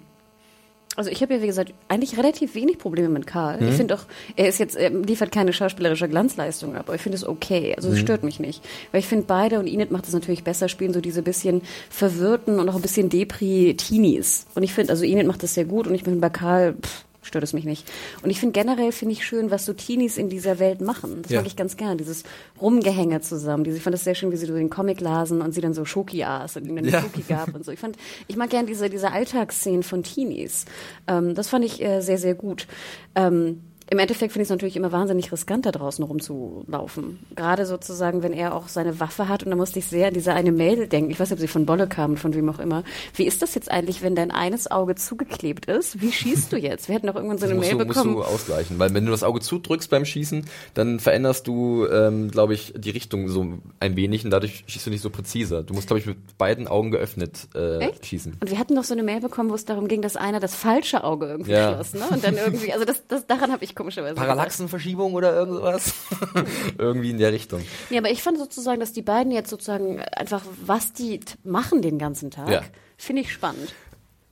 Also 0.96 1.10
ich 1.10 1.22
habe 1.22 1.34
ja, 1.34 1.42
wie 1.42 1.46
gesagt, 1.46 1.72
eigentlich 1.88 2.16
relativ 2.18 2.54
wenig 2.54 2.78
Probleme 2.78 3.08
mit 3.10 3.26
Karl. 3.26 3.60
Mhm. 3.60 3.68
Ich 3.68 3.74
finde 3.74 3.94
auch, 3.94 4.02
er 4.34 4.48
ist 4.48 4.58
jetzt, 4.58 4.76
er 4.76 4.90
liefert 4.90 5.30
keine 5.30 5.52
schauspielerische 5.52 6.08
Glanzleistung 6.08 6.74
ab, 6.74 6.84
aber 6.86 6.94
ich 6.94 7.02
finde 7.02 7.16
es 7.16 7.26
okay. 7.26 7.74
Also 7.76 7.88
Mhm. 7.88 7.94
es 7.94 8.00
stört 8.00 8.22
mich 8.24 8.40
nicht. 8.40 8.62
Weil 8.92 9.00
ich 9.00 9.06
finde 9.06 9.26
beide 9.26 9.58
und 9.58 9.66
Inet 9.66 9.90
macht 9.90 10.06
es 10.06 10.12
natürlich 10.12 10.42
besser, 10.44 10.68
spielen 10.68 10.92
so 10.92 11.00
diese 11.00 11.22
bisschen 11.22 11.62
verwirrten 11.90 12.58
und 12.58 12.68
auch 12.68 12.74
ein 12.76 12.82
bisschen 12.82 13.08
Depri-Teenies. 13.10 14.46
Und 14.54 14.62
ich 14.62 14.72
finde, 14.74 14.92
also 14.92 15.04
Inet 15.04 15.26
macht 15.26 15.42
das 15.42 15.54
sehr 15.54 15.64
gut 15.64 15.86
und 15.86 15.94
ich 15.94 16.04
bin 16.04 16.20
bei 16.20 16.30
Karl, 16.30 16.74
pff, 16.74 17.04
stört 17.26 17.44
es 17.44 17.52
mich 17.52 17.64
nicht. 17.64 17.90
Und 18.22 18.30
ich 18.30 18.40
finde 18.40 18.52
generell, 18.52 18.92
finde 18.92 19.12
ich 19.12 19.26
schön, 19.26 19.50
was 19.50 19.66
so 19.66 19.72
Teenies 19.74 20.16
in 20.16 20.28
dieser 20.28 20.58
Welt 20.58 20.80
machen. 20.80 21.22
Das 21.22 21.32
Ja. 21.32 21.40
mag 21.40 21.46
ich 21.46 21.56
ganz 21.56 21.76
gern, 21.76 21.98
dieses 21.98 22.22
Rumgehänge 22.60 23.20
zusammen. 23.20 23.64
Diese, 23.64 23.76
ich 23.76 23.82
fand 23.82 23.94
das 23.94 24.04
sehr 24.04 24.14
schön, 24.14 24.32
wie 24.32 24.36
sie 24.36 24.46
so 24.46 24.54
den 24.54 24.70
Comic 24.70 25.00
lasen 25.00 25.42
und 25.42 25.52
sie 25.52 25.60
dann 25.60 25.74
so 25.74 25.84
Schoki 25.84 26.24
aß 26.24 26.56
und 26.56 26.66
ihnen 26.66 26.76
dann 26.76 26.84
Ja. 26.86 27.02
Schoki 27.02 27.22
gab 27.28 27.54
und 27.54 27.64
so. 27.64 27.72
Ich 27.72 27.80
fand, 27.80 27.96
ich 28.28 28.36
mag 28.36 28.50
gern 28.50 28.66
diese, 28.66 28.88
diese 28.88 29.12
Alltagsszenen 29.12 29.82
von 29.82 30.02
Teenies. 30.02 30.64
Ähm, 31.06 31.34
das 31.34 31.48
fand 31.48 31.64
ich 31.64 31.82
äh, 31.82 32.00
sehr, 32.00 32.18
sehr 32.18 32.34
gut. 32.34 32.66
Ähm, 33.14 33.60
im 33.88 33.98
Endeffekt 33.98 34.32
finde 34.32 34.42
ich 34.42 34.46
es 34.46 34.50
natürlich 34.50 34.76
immer 34.76 34.90
wahnsinnig 34.92 35.30
riskant, 35.30 35.64
da 35.66 35.70
draußen 35.72 36.04
rumzulaufen. 36.04 37.18
Gerade 37.34 37.66
sozusagen, 37.66 38.22
wenn 38.22 38.32
er 38.32 38.54
auch 38.54 38.68
seine 38.68 38.98
Waffe 39.00 39.28
hat. 39.28 39.44
Und 39.44 39.50
da 39.50 39.56
musste 39.56 39.78
ich 39.78 39.86
sehr 39.86 40.08
an 40.08 40.14
diese 40.14 40.32
eine 40.34 40.52
Mail 40.52 40.86
denken. 40.88 41.10
Ich 41.10 41.20
weiß 41.20 41.30
nicht, 41.30 41.36
ob 41.36 41.40
sie 41.40 41.48
von 41.48 41.66
Bolle 41.66 41.86
kam, 41.86 42.16
von 42.16 42.34
wem 42.34 42.48
auch 42.48 42.58
immer. 42.58 42.82
Wie 43.14 43.24
ist 43.26 43.42
das 43.42 43.54
jetzt 43.54 43.70
eigentlich, 43.70 44.02
wenn 44.02 44.14
dein 44.14 44.30
eines 44.30 44.70
Auge 44.70 44.94
zugeklebt 44.96 45.66
ist? 45.66 46.00
Wie 46.00 46.10
schießt 46.12 46.52
du 46.52 46.56
jetzt? 46.56 46.88
Wir 46.88 46.96
hatten 46.96 47.06
doch 47.06 47.14
irgendwann 47.14 47.38
so 47.38 47.46
eine 47.46 47.54
musst, 47.54 47.68
Mail 47.70 47.78
du, 47.78 47.84
musst 47.84 47.96
bekommen. 47.98 48.16
du 48.16 48.22
ausgleichen, 48.22 48.78
weil 48.78 48.92
wenn 48.92 49.04
du 49.04 49.10
das 49.12 49.22
Auge 49.22 49.40
zudrückst 49.40 49.88
beim 49.88 50.04
Schießen, 50.04 50.46
dann 50.74 50.98
veränderst 50.98 51.46
du, 51.46 51.86
ähm, 51.86 52.30
glaube 52.30 52.54
ich, 52.54 52.74
die 52.76 52.90
Richtung 52.90 53.28
so 53.28 53.46
ein 53.78 53.96
wenig 53.96 54.24
und 54.24 54.30
dadurch 54.30 54.64
schießt 54.66 54.86
du 54.86 54.90
nicht 54.90 55.02
so 55.02 55.10
präziser. 55.10 55.62
Du 55.62 55.74
musst, 55.74 55.86
glaube 55.86 56.00
ich, 56.00 56.06
mit 56.06 56.38
beiden 56.38 56.66
Augen 56.66 56.90
geöffnet 56.90 57.48
äh, 57.54 57.78
Echt? 57.78 58.04
schießen. 58.06 58.36
Und 58.40 58.50
wir 58.50 58.58
hatten 58.58 58.74
noch 58.74 58.84
so 58.84 58.94
eine 58.94 59.04
Mail 59.04 59.20
bekommen, 59.20 59.50
wo 59.50 59.54
es 59.54 59.64
darum 59.64 59.86
ging, 59.86 60.02
dass 60.02 60.16
einer 60.16 60.40
das 60.40 60.54
falsche 60.56 61.04
Auge 61.04 61.26
irgendwie 61.26 61.52
Ja. 61.52 61.74
schloss, 61.74 61.94
ne? 61.94 62.02
Und 62.10 62.24
dann 62.24 62.36
irgendwie, 62.36 62.72
also 62.72 62.84
das, 62.84 63.02
das 63.06 63.26
daran 63.28 63.52
habe 63.52 63.62
ich 63.62 63.75
komischerweise. 63.76 64.14
Parallaxenverschiebung 64.16 65.14
oder 65.14 65.32
irgendwas? 65.34 65.92
Irgendwie 66.78 67.10
in 67.10 67.18
der 67.18 67.32
Richtung. 67.32 67.62
Ja, 67.90 67.98
aber 68.00 68.10
ich 68.10 68.22
fand 68.22 68.38
sozusagen, 68.38 68.80
dass 68.80 68.92
die 68.92 69.02
beiden 69.02 69.30
jetzt 69.30 69.50
sozusagen 69.50 70.00
einfach, 70.00 70.42
was 70.64 70.92
die 70.92 71.20
machen 71.44 71.82
den 71.82 71.98
ganzen 71.98 72.30
Tag, 72.30 72.50
Ja. 72.50 72.62
finde 72.96 73.22
ich 73.22 73.32
spannend. 73.32 73.74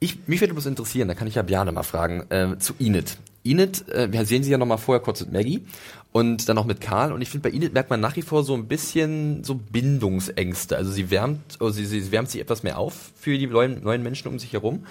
Ich, 0.01 0.27
mich 0.27 0.41
würde 0.41 0.53
bloß 0.55 0.67
interessieren, 0.67 1.09
da 1.09 1.15
kann 1.15 1.29
ich 1.29 1.37
ja 1.37 1.43
Bjane 1.43 1.73
mal 1.73 1.83
fragen, 1.83 2.27
äh, 2.31 2.59
zu 2.59 2.75
Enid. 2.79 3.17
Enid, 3.45 3.89
äh, 3.91 4.11
wir 4.11 4.25
sehen 4.27 4.43
sie 4.43 4.51
ja 4.51 4.59
nochmal 4.59 4.79
vorher 4.79 5.03
kurz 5.03 5.21
mit 5.21 5.33
Maggie 5.33 5.67
und 6.13 6.49
dann 6.49 6.57
noch 6.57 6.65
mit 6.65 6.81
Karl 6.81 7.13
und 7.13 7.21
ich 7.23 7.31
finde, 7.31 7.49
bei 7.49 7.55
Enid 7.55 7.73
merkt 7.75 7.91
man 7.91 8.01
nach 8.01 8.17
wie 8.17 8.23
vor 8.23 8.43
so 8.43 8.55
ein 8.55 8.67
bisschen 8.69 9.45
so 9.45 9.55
Bindungsängste. 9.55 10.77
Also 10.77 10.91
sie 10.93 11.11
wärmt, 11.11 11.61
oder 11.61 11.73
sie, 11.73 11.87
sie 11.87 12.11
wärmt 12.13 12.31
sich 12.31 12.41
etwas 12.41 12.63
mehr 12.63 12.79
auf 12.79 13.13
für 13.17 13.37
die 13.39 13.47
neuen, 13.47 13.83
neuen 13.83 14.03
Menschen 14.03 14.29
um 14.29 14.39
sich 14.39 14.53
herum. 14.53 14.87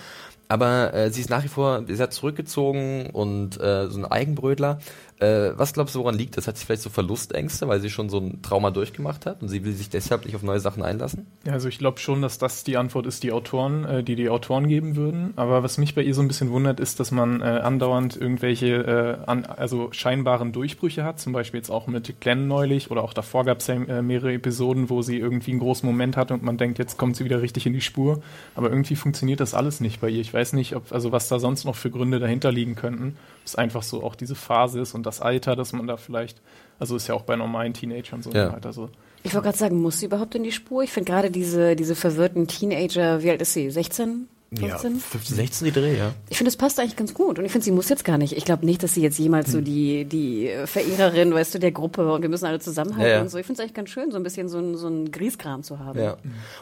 Aber 0.53 0.93
äh, 0.93 1.09
sie 1.09 1.21
ist 1.21 1.31
nach 1.31 1.43
wie 1.43 1.47
vor 1.47 1.83
sehr 1.87 2.11
zurückgezogen 2.11 3.09
und 3.11 3.59
äh, 3.59 3.87
so 3.87 3.97
ein 3.97 4.05
Eigenbrötler. 4.05 4.77
Äh, 5.23 5.57
was 5.57 5.71
glaubst 5.73 5.95
du, 5.95 5.99
woran 5.99 6.15
liegt 6.15 6.35
das? 6.35 6.47
Hat 6.47 6.57
sie 6.57 6.65
vielleicht 6.65 6.81
so 6.81 6.89
Verlustängste, 6.89 7.67
weil 7.69 7.79
sie 7.79 7.89
schon 7.89 8.09
so 8.09 8.17
ein 8.17 8.41
Trauma 8.41 8.71
durchgemacht 8.71 9.25
hat 9.25 9.41
und 9.41 9.47
sie 9.47 9.63
will 9.63 9.71
sich 9.71 9.89
deshalb 9.89 10.25
nicht 10.25 10.35
auf 10.35 10.43
neue 10.43 10.59
Sachen 10.59 10.83
einlassen? 10.83 11.27
Ja, 11.45 11.53
also 11.53 11.69
ich 11.69 11.77
glaube 11.77 11.99
schon, 11.99 12.21
dass 12.21 12.37
das 12.37 12.65
die 12.65 12.75
Antwort 12.75 13.05
ist, 13.05 13.23
die 13.23 13.31
Autoren, 13.31 13.85
äh, 13.85 14.03
die 14.03 14.15
die 14.15 14.29
Autoren 14.29 14.67
geben 14.67 14.97
würden. 14.97 15.33
Aber 15.37 15.63
was 15.63 15.77
mich 15.77 15.95
bei 15.95 16.01
ihr 16.01 16.13
so 16.13 16.21
ein 16.21 16.27
bisschen 16.27 16.51
wundert, 16.51 16.81
ist, 16.81 16.99
dass 16.99 17.11
man 17.11 17.39
äh, 17.41 17.45
andauernd 17.45 18.17
irgendwelche, 18.17 19.19
äh, 19.23 19.29
an, 19.29 19.45
also 19.45 19.89
scheinbaren 19.93 20.51
Durchbrüche 20.51 21.05
hat. 21.05 21.21
Zum 21.21 21.31
Beispiel 21.31 21.59
jetzt 21.59 21.69
auch 21.69 21.87
mit 21.87 22.19
Glenn 22.19 22.49
neulich 22.49 22.91
oder 22.91 23.03
auch 23.03 23.13
davor 23.13 23.45
gab 23.45 23.59
es 23.59 23.67
ja 23.67 23.75
äh, 23.75 24.01
mehrere 24.01 24.33
Episoden, 24.33 24.89
wo 24.89 25.01
sie 25.01 25.17
irgendwie 25.17 25.51
einen 25.51 25.61
großen 25.61 25.87
Moment 25.87 26.17
hat 26.17 26.31
und 26.31 26.43
man 26.43 26.57
denkt, 26.57 26.79
jetzt 26.79 26.97
kommt 26.97 27.15
sie 27.15 27.23
wieder 27.23 27.41
richtig 27.41 27.65
in 27.65 27.73
die 27.73 27.81
Spur. 27.81 28.21
Aber 28.55 28.69
irgendwie 28.69 28.97
funktioniert 28.97 29.39
das 29.39 29.53
alles 29.53 29.79
nicht 29.79 30.01
bei 30.01 30.09
ihr. 30.09 30.19
Ich 30.19 30.33
weiß 30.33 30.51
nicht, 30.51 30.75
ob, 30.75 30.91
also 30.91 31.13
was 31.13 31.29
da 31.29 31.39
sonst 31.39 31.63
noch 31.63 31.75
für 31.75 31.89
Gründe 31.89 32.19
dahinter 32.19 32.51
liegen 32.51 32.75
könnten. 32.75 33.15
Es 33.45 33.55
einfach 33.55 33.83
so 33.83 34.03
auch 34.03 34.15
diese 34.15 34.35
Phase 34.35 34.79
ist 34.81 34.93
und 34.93 35.05
das 35.05 35.19
Alter, 35.21 35.55
dass 35.55 35.73
man 35.73 35.87
da 35.87 35.97
vielleicht, 35.97 36.41
also 36.79 36.95
ist 36.95 37.07
ja 37.07 37.15
auch 37.15 37.23
bei 37.23 37.35
normalen 37.35 37.73
Teenagern 37.73 38.21
so 38.21 38.31
Ja. 38.31 38.51
halt, 38.51 38.65
also 38.65 38.89
Ich 39.23 39.33
wollte 39.33 39.45
gerade 39.45 39.57
sagen, 39.57 39.81
muss 39.81 39.99
sie 39.99 40.05
überhaupt 40.05 40.35
in 40.35 40.43
die 40.43 40.51
Spur? 40.51 40.83
Ich 40.83 40.91
finde 40.91 41.11
gerade 41.11 41.31
diese, 41.31 41.75
diese 41.75 41.95
verwirrten 41.95 42.47
Teenager, 42.47 43.21
wie 43.23 43.29
alt 43.29 43.41
ist 43.41 43.53
sie? 43.53 43.69
16? 43.69 44.27
15? 44.57 44.99
15, 44.99 45.35
16 45.35 45.65
die 45.65 45.71
Dreh, 45.71 45.97
ja. 45.97 46.13
Ich 46.29 46.37
finde, 46.37 46.49
es 46.49 46.57
passt 46.57 46.79
eigentlich 46.79 46.95
ganz 46.95 47.13
gut. 47.13 47.39
Und 47.39 47.45
ich 47.45 47.51
finde, 47.51 47.65
sie 47.65 47.71
muss 47.71 47.89
jetzt 47.89 48.05
gar 48.05 48.17
nicht. 48.17 48.33
Ich 48.37 48.45
glaube 48.45 48.65
nicht, 48.65 48.83
dass 48.83 48.93
sie 48.93 49.01
jetzt 49.01 49.17
jemals 49.19 49.51
so 49.51 49.61
die, 49.61 50.05
die 50.05 50.51
Verehrerin, 50.65 51.33
weißt 51.33 51.55
du, 51.55 51.59
der 51.59 51.71
Gruppe 51.71 52.11
und 52.13 52.21
wir 52.21 52.29
müssen 52.29 52.45
alle 52.45 52.59
zusammenhalten 52.59 53.07
Ja, 53.09 53.15
ja. 53.17 53.21
und 53.21 53.29
so. 53.29 53.37
Ich 53.37 53.45
finde 53.45 53.59
es 53.61 53.63
eigentlich 53.63 53.73
ganz 53.75 53.89
schön, 53.89 54.11
so 54.11 54.17
ein 54.17 54.23
bisschen 54.23 54.49
so 54.49 54.59
ein, 54.59 54.75
so 54.77 54.87
ein 54.87 55.11
Grieskram 55.11 55.63
zu 55.63 55.79
haben. 55.79 55.99
Ja. 55.99 56.17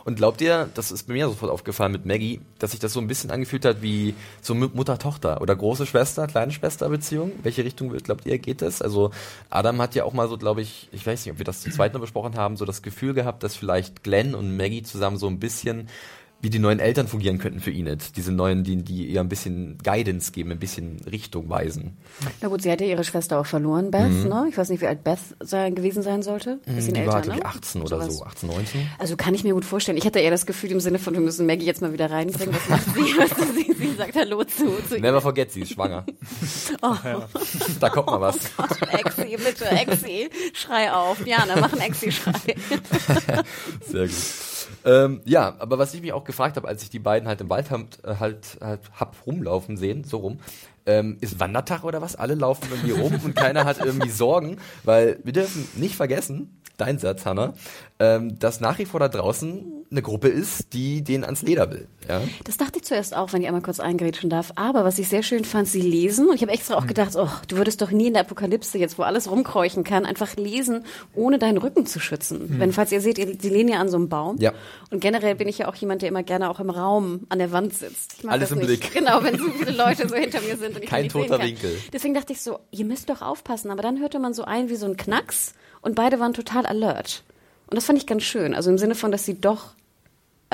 Und 0.05 0.15
glaubt 0.15 0.41
ihr, 0.41 0.69
das 0.73 0.91
ist 0.91 1.07
bei 1.07 1.13
mir 1.13 1.27
sofort 1.27 1.51
aufgefallen 1.51 1.91
mit 1.91 2.05
Maggie, 2.05 2.41
dass 2.59 2.71
sich 2.71 2.79
das 2.79 2.93
so 2.93 2.99
ein 2.99 3.07
bisschen 3.07 3.31
angefühlt 3.31 3.65
hat 3.65 3.81
wie 3.81 4.13
so 4.41 4.53
Mu- 4.55 4.69
Mutter-Tochter 4.73 5.41
oder 5.41 5.55
große 5.55 5.85
Schwester, 5.85 6.27
kleine 6.27 6.51
Schwester-Beziehung? 6.51 7.31
Welche 7.43 7.63
Richtung 7.63 7.89
glaubt 7.97 8.25
ihr 8.25 8.37
geht 8.39 8.61
es? 8.61 8.81
Also 8.81 9.11
Adam 9.49 9.81
hat 9.81 9.95
ja 9.95 10.03
auch 10.05 10.13
mal 10.13 10.27
so, 10.29 10.37
glaube 10.37 10.61
ich, 10.61 10.89
ich 10.91 11.05
weiß 11.05 11.25
nicht, 11.25 11.33
ob 11.33 11.37
wir 11.39 11.45
das 11.45 11.61
zu 11.61 11.69
zweit 11.71 11.93
noch 11.93 12.01
besprochen 12.01 12.35
haben, 12.35 12.57
so 12.57 12.65
das 12.65 12.81
Gefühl 12.81 13.13
gehabt, 13.13 13.43
dass 13.43 13.55
vielleicht 13.55 14.03
Glenn 14.03 14.35
und 14.35 14.55
Maggie 14.57 14.83
zusammen 14.83 15.17
so 15.17 15.27
ein 15.27 15.39
bisschen 15.39 15.87
wie 16.41 16.49
die 16.49 16.59
neuen 16.59 16.79
Eltern 16.79 17.07
fungieren 17.07 17.37
könnten 17.37 17.59
für 17.59 17.71
Enid. 17.71 18.15
Diese 18.17 18.31
neuen, 18.31 18.63
die, 18.63 18.77
die 18.77 19.05
ihr 19.07 19.19
ein 19.21 19.29
bisschen 19.29 19.77
Guidance 19.83 20.31
geben, 20.31 20.51
ein 20.51 20.59
bisschen 20.59 20.97
Richtung 21.09 21.49
weisen. 21.49 21.97
Na 22.41 22.47
gut, 22.47 22.61
sie 22.63 22.71
hat 22.71 22.81
ja 22.81 22.87
ihre 22.87 23.03
Schwester 23.03 23.39
auch 23.39 23.45
verloren, 23.45 23.91
Beth, 23.91 24.09
ne? 24.11 24.47
Ich 24.49 24.57
weiß 24.57 24.69
nicht, 24.69 24.81
wie 24.81 24.87
alt 24.87 25.03
Beth 25.03 25.19
sein, 25.39 25.75
gewesen 25.75 26.01
sein 26.03 26.23
sollte. 26.23 26.59
Bisschen 26.65 26.91
Mhm. 26.91 26.93
die 26.95 26.99
älter, 27.01 27.11
war, 27.13 27.21
glaube 27.21 27.39
ne? 27.39 27.45
ich, 27.45 27.55
18 27.57 27.81
oder 27.81 28.01
Sowas. 28.01 28.17
so, 28.17 28.23
18, 28.25 28.49
19. 28.49 28.89
Also 28.97 29.15
kann 29.17 29.33
ich 29.35 29.43
mir 29.43 29.53
gut 29.53 29.65
vorstellen. 29.65 29.97
Ich 29.97 30.05
hatte 30.05 30.19
eher 30.19 30.31
das 30.31 30.45
Gefühl 30.45 30.71
im 30.71 30.79
Sinne 30.79 30.99
von, 30.99 31.13
wir 31.13 31.21
müssen 31.21 31.45
Maggie 31.45 31.65
jetzt 31.65 31.81
mal 31.81 31.93
wieder 31.93 32.09
reinbringen. 32.09 32.55
Was 32.55 32.69
macht 32.69 32.85
sie? 32.95 33.01
Du, 33.41 33.45
sie, 33.53 33.73
sie 33.73 33.93
sagt 33.95 34.15
Hallo 34.15 34.43
zu, 34.43 34.67
zu 34.89 34.95
ihr. 34.95 35.01
Never 35.01 35.21
forget, 35.21 35.51
sie 35.51 35.61
ist 35.61 35.73
schwanger. 35.73 36.05
Da 37.79 37.89
kommt 37.89 38.07
mal 38.07 38.21
was. 38.21 38.37
Exi, 38.91 39.37
bitte, 39.37 39.65
Exi, 39.69 40.29
schrei 40.53 40.91
auf. 40.91 41.25
Jana, 41.25 41.55
mach 41.59 41.71
einen 41.73 41.81
Exi-Schrei. 41.81 42.33
Sehr 43.87 44.07
gut. 44.07 44.15
Ähm, 44.85 45.21
ja, 45.25 45.55
aber 45.59 45.77
was 45.77 45.93
ich 45.93 46.01
mich 46.01 46.13
auch 46.13 46.23
gefragt 46.23 46.55
habe, 46.57 46.67
als 46.67 46.83
ich 46.83 46.89
die 46.89 46.99
beiden 46.99 47.27
halt 47.27 47.41
im 47.41 47.49
Wald 47.49 47.69
halt, 47.71 47.99
halt, 48.03 48.57
halt 48.61 48.81
hab 48.95 49.15
rumlaufen 49.25 49.77
sehen, 49.77 50.03
so 50.03 50.17
rum, 50.17 50.39
ähm, 50.85 51.17
ist 51.21 51.39
Wandertag 51.39 51.83
oder 51.83 52.01
was? 52.01 52.15
Alle 52.15 52.35
laufen 52.35 52.67
irgendwie 52.71 52.91
rum 52.91 53.19
und 53.23 53.35
keiner 53.35 53.65
hat 53.65 53.79
irgendwie 53.79 54.09
Sorgen, 54.11 54.57
weil 54.83 55.19
wir 55.23 55.33
dürfen 55.33 55.67
nicht 55.75 55.95
vergessen, 55.95 56.61
dein 56.77 56.97
Satz, 56.97 57.25
Hanna, 57.25 57.53
ähm, 57.99 58.39
dass 58.39 58.59
nach 58.59 58.79
wie 58.79 58.85
vor 58.85 58.99
da 58.99 59.07
draußen 59.07 59.80
eine 59.91 60.01
Gruppe 60.01 60.29
ist, 60.29 60.71
die 60.71 61.03
den 61.03 61.25
ans 61.25 61.41
Leder 61.41 61.69
will. 61.69 61.87
Ja? 62.07 62.21
Das 62.45 62.55
dachte 62.55 62.79
ich 62.79 62.85
zuerst 62.85 63.13
auch, 63.15 63.33
wenn 63.33 63.41
ich 63.41 63.47
einmal 63.47 63.61
kurz 63.61 63.81
eingrätschen 63.81 64.29
darf. 64.29 64.53
Aber 64.55 64.85
was 64.85 64.97
ich 64.97 65.09
sehr 65.09 65.21
schön 65.21 65.43
fand, 65.43 65.67
sie 65.67 65.81
lesen. 65.81 66.29
Und 66.29 66.35
ich 66.35 66.41
habe 66.41 66.53
extra 66.53 66.75
auch 66.77 66.87
gedacht, 66.87 67.11
oh, 67.17 67.27
du 67.49 67.57
würdest 67.57 67.81
doch 67.81 67.91
nie 67.91 68.07
in 68.07 68.13
der 68.13 68.21
Apokalypse, 68.21 68.77
jetzt 68.77 68.97
wo 68.97 69.03
alles 69.03 69.29
rumkreuchen 69.29 69.83
kann, 69.83 70.05
einfach 70.05 70.37
lesen, 70.37 70.85
ohne 71.13 71.39
deinen 71.39 71.57
Rücken 71.57 71.85
zu 71.85 71.99
schützen. 71.99 72.55
Wenn, 72.57 72.71
falls 72.71 72.93
ihr 72.93 73.01
seht, 73.01 73.17
ihr- 73.17 73.35
sie 73.37 73.49
lehnen 73.49 73.67
ja 73.69 73.79
an 73.79 73.89
so 73.89 73.97
einem 73.97 74.07
Baum. 74.07 74.37
Ja. 74.39 74.53
Und 74.91 75.01
generell 75.01 75.35
bin 75.35 75.49
ich 75.49 75.57
ja 75.57 75.67
auch 75.67 75.75
jemand, 75.75 76.01
der 76.01 76.09
immer 76.09 76.23
gerne 76.23 76.49
auch 76.49 76.61
im 76.61 76.69
Raum 76.69 77.25
an 77.27 77.39
der 77.39 77.51
Wand 77.51 77.73
sitzt. 77.73 78.13
Ich 78.17 78.23
mag 78.23 78.33
Alles 78.33 78.49
das 78.49 78.57
im 78.57 78.65
nicht. 78.65 78.81
Blick. 78.81 78.93
Genau, 78.93 79.21
wenn 79.23 79.37
so 79.37 79.49
viele 79.49 79.71
Leute 79.71 80.07
so 80.07 80.15
hinter 80.15 80.39
mir 80.39 80.55
sind 80.55 80.75
und 80.77 80.83
ich 80.83 80.89
Kein 80.89 81.09
toter. 81.09 81.37
Winkel. 81.41 81.77
Deswegen 81.91 82.13
dachte 82.13 82.31
ich 82.31 82.41
so, 82.41 82.59
ihr 82.71 82.85
müsst 82.85 83.09
doch 83.09 83.21
aufpassen. 83.21 83.69
Aber 83.71 83.81
dann 83.81 83.99
hörte 83.99 84.19
man 84.19 84.33
so 84.33 84.43
ein 84.45 84.69
wie 84.69 84.75
so 84.75 84.85
ein 84.85 84.95
Knacks 84.95 85.53
und 85.81 85.95
beide 85.95 86.19
waren 86.21 86.33
total 86.33 86.65
alert. 86.65 87.23
Und 87.67 87.75
das 87.75 87.85
fand 87.85 87.97
ich 87.99 88.05
ganz 88.07 88.23
schön. 88.23 88.53
Also 88.53 88.69
im 88.69 88.77
Sinne 88.77 88.95
von, 88.95 89.11
dass 89.11 89.25
sie 89.25 89.39
doch 89.39 89.73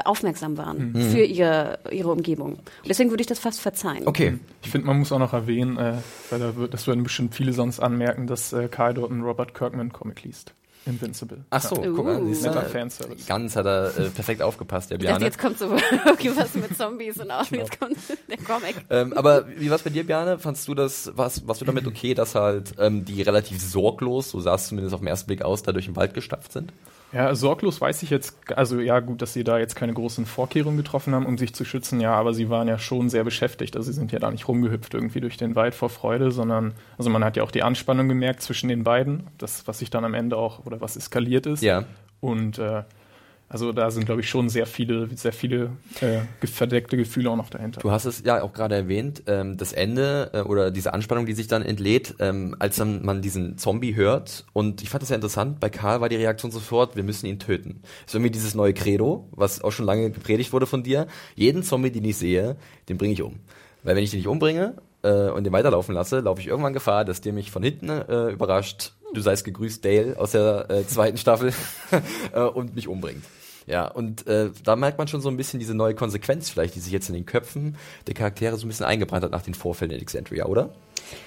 aufmerksam 0.06 0.58
waren 0.58 0.92
Mhm. 0.94 1.02
für 1.12 1.22
ihre, 1.24 1.80
ihre 1.92 2.10
Umgebung. 2.12 2.54
Und 2.54 2.88
deswegen 2.90 3.10
würde 3.10 3.22
ich 3.22 3.28
das 3.28 3.40
fast 3.40 3.60
verzeihen. 3.62 4.08
Okay. 4.08 4.38
Ich 4.64 4.70
finde, 4.72 4.88
man 4.88 5.00
muss 5.00 5.12
auch 5.12 5.20
noch 5.20 5.34
erwähnen, 5.34 5.78
äh, 5.78 5.94
weil 6.30 6.40
da 6.40 6.56
wird, 6.56 6.74
das 6.74 6.88
würden 6.88 7.04
bestimmt 7.04 7.34
viele 7.36 7.54
sonst 7.54 7.80
anmerken, 7.80 8.28
dass 8.28 8.54
äh, 8.54 8.68
Karl 8.68 8.94
dort 8.94 9.12
einen 9.12 9.24
Robert 9.24 9.54
Kirkman 9.54 9.92
Comic 9.92 10.24
liest. 10.24 10.54
Invincible. 10.86 11.40
Ach 11.50 11.62
so, 11.62 11.76
Ja. 11.84 11.92
guck 11.94 12.06
mal, 12.06 12.22
Uh. 12.22 12.28
siehst 12.28 12.44
Netter 12.44 12.62
du, 12.62 12.70
Fanservice. 12.70 13.26
ganz 13.28 13.58
hat 13.58 13.66
er 13.66 13.88
äh, 13.98 14.10
perfekt 14.10 14.42
aufgepasst, 14.42 14.90
der 14.90 14.98
Bjarne. 14.98 15.26
jetzt 15.26 15.38
kommt 15.38 15.58
so 15.60 15.66
okay, 16.10 16.32
was 16.34 16.56
mit 16.56 16.78
Zombies 16.78 17.18
und 17.20 17.30
auch 17.30 17.46
Genau. 17.50 17.64
jetzt 17.64 17.78
kommt 17.78 17.98
der 18.30 18.38
Comic. 18.38 18.76
Ähm, 18.90 19.12
aber 19.12 19.46
wie 19.60 19.70
war's 19.70 19.82
bei 19.84 19.90
dir, 19.90 20.06
Bjarne? 20.06 20.40
Fandst 20.40 20.66
du 20.70 20.74
das, 20.76 21.12
was, 21.16 21.46
warst 21.46 21.60
du 21.60 21.66
damit 21.66 21.86
okay, 21.88 22.14
dass 22.14 22.36
halt 22.36 22.76
ähm, 22.80 23.04
die 23.04 23.22
relativ 23.22 23.62
sorglos, 23.62 24.30
so 24.32 24.40
sah 24.40 24.56
es 24.56 24.68
zumindest 24.70 24.94
auf 24.94 25.02
den 25.02 25.08
ersten 25.08 25.28
Blick 25.28 25.42
aus, 25.42 25.62
da 25.62 25.74
durch 25.74 25.86
den 25.88 25.98
Wald 25.98 26.14
gestapft 26.14 26.54
sind? 26.54 26.72
Ja, 27.14 27.34
sorglos 27.36 27.80
weiß 27.80 28.04
ich 28.04 28.10
jetzt, 28.10 28.38
also 28.56 28.80
ja 28.80 29.00
gut, 29.00 29.22
dass 29.22 29.34
sie 29.34 29.44
da 29.44 29.58
jetzt 29.58 29.76
keine 29.76 29.94
großen 29.94 30.26
Vorkehrungen 30.26 30.78
getroffen 30.78 31.16
haben, 31.16 31.26
um 31.26 31.38
sich 31.38 31.54
zu 31.54 31.64
schützen, 31.64 32.02
ja, 32.02 32.14
aber 32.14 32.34
sie 32.34 32.50
waren 32.50 32.68
ja 32.68 32.78
schon 32.78 33.10
sehr 33.10 33.24
beschäftigt. 33.24 33.78
Also 33.78 33.92
sie 33.92 33.98
sind 33.98 34.12
ja 34.12 34.20
da 34.20 34.30
nicht 34.30 34.48
rumgehüpft 34.48 34.94
irgendwie 34.94 35.22
durch 35.22 35.38
den 35.38 35.56
Wald 35.56 35.74
vor 35.74 35.90
Freude, 35.90 36.32
sondern, 36.32 36.74
also 36.98 37.10
man 37.10 37.24
hat 37.24 37.38
ja 37.38 37.44
auch 37.44 37.52
die 37.52 37.64
Anspannung 37.64 38.10
gemerkt 38.10 38.42
zwischen 38.42 38.68
den 38.68 38.84
beiden, 38.84 39.28
das, 39.38 39.68
was 39.68 39.80
sich 39.80 39.90
dann 39.90 40.04
am 40.04 40.14
Ende 40.14 40.38
auch, 40.38 40.66
oder 40.66 40.82
was 40.82 40.98
eskaliert 40.98 41.46
ist. 41.46 41.64
Ja. 41.64 41.86
Und 42.20 42.60
äh, 42.60 42.84
also 43.50 43.72
da 43.72 43.90
sind, 43.92 44.06
glaube 44.06 44.22
ich, 44.22 44.30
schon 44.30 44.50
sehr 44.50 44.66
viele, 44.66 45.08
sehr 45.16 45.32
viele 45.32 45.72
äh, 46.02 46.22
verdeckte 46.46 46.98
Gefühle 46.98 47.30
auch 47.30 47.38
noch 47.38 47.50
dahinter. 47.50 47.80
Du 47.80 47.92
hast 47.92 48.06
es 48.06 48.24
ja 48.26 48.42
auch 48.42 48.52
gerade 48.52 48.76
erwähnt, 48.76 49.24
ähm, 49.28 49.56
das 49.56 49.72
Ende 49.72 50.32
äh, 50.34 50.42
oder 50.42 50.70
diese 50.70 50.94
Anspannung, 50.94 51.26
die 51.26 51.34
sich 51.34 51.48
dann 51.48 51.62
entlädt, 51.62 52.16
ähm, 52.20 52.56
als 52.60 52.76
dann 52.76 53.06
man 53.06 53.22
diesen 53.22 53.58
Zombie 53.58 53.96
hört. 53.96 54.46
Und 54.52 54.82
ich 54.82 54.90
fand 54.90 55.02
das 55.02 55.10
ja 55.10 55.16
interessant, 55.16 55.62
bei 55.62 55.70
Karl 55.70 56.02
war 56.02 56.10
die 56.10 56.18
Reaktion 56.18 56.52
sofort, 56.52 56.98
wir 56.98 57.04
müssen 57.04 57.26
ihn 57.26 57.40
töten. 57.40 57.82
ist 58.06 58.14
irgendwie 58.14 58.32
dieses 58.32 58.54
neue 58.54 58.74
Credo, 58.74 59.30
was 59.32 59.62
auch 59.62 59.72
schon 59.72 59.86
lange 59.86 60.12
gepredigt 60.12 60.52
wurde 60.52 60.66
von 60.66 60.84
dir. 60.84 61.08
Jeden 61.36 61.64
Zombie, 61.64 61.92
den 61.92 62.04
ich 62.04 62.18
sehe, 62.18 62.58
den 62.90 62.98
bringe 62.98 63.14
ich 63.14 63.22
um. 63.22 63.40
Weil 63.84 63.96
wenn 63.96 64.04
ich 64.04 64.12
den 64.12 64.20
nicht 64.20 64.28
umbringe 64.28 64.76
äh, 65.08 65.30
und 65.30 65.44
den 65.44 65.54
weiterlaufen 65.54 65.96
lasse, 65.96 66.20
laufe 66.20 66.42
ich 66.42 66.48
irgendwann 66.48 66.74
Gefahr, 66.74 67.06
dass 67.06 67.22
der 67.22 67.34
mich 67.34 67.52
von 67.52 67.64
hinten 67.64 67.90
äh, 67.90 68.30
überrascht. 68.32 68.94
Du 69.14 69.22
seist 69.22 69.46
gegrüßt, 69.46 69.84
Dale 69.84 70.16
aus 70.18 70.32
der 70.32 70.70
äh, 70.70 70.86
zweiten 70.86 71.18
Staffel 71.18 71.54
äh, 72.34 72.42
und 72.42 72.76
mich 72.76 72.88
umbringt. 72.88 73.24
Ja, 73.66 73.88
und 73.88 74.28
äh, 74.28 74.50
da 74.64 74.76
merkt 74.76 74.98
man 74.98 75.08
schon 75.08 75.22
so 75.22 75.30
ein 75.30 75.38
bisschen 75.38 75.60
diese 75.60 75.74
neue 75.74 75.94
Konsequenz 75.94 76.50
vielleicht, 76.50 76.76
die 76.76 76.80
sich 76.80 76.94
jetzt 76.94 77.10
in 77.10 77.16
den 77.16 77.26
Köpfen 77.26 77.76
der 78.08 78.14
Charaktere 78.14 78.58
so 78.58 78.66
ein 78.66 78.70
bisschen 78.70 78.86
eingebrannt 78.86 79.24
hat 79.24 79.32
nach 79.32 79.42
den 79.42 79.54
Vorfällen 79.54 79.92
in 79.92 79.98
Alexandria, 79.98 80.46
oder? 80.46 80.74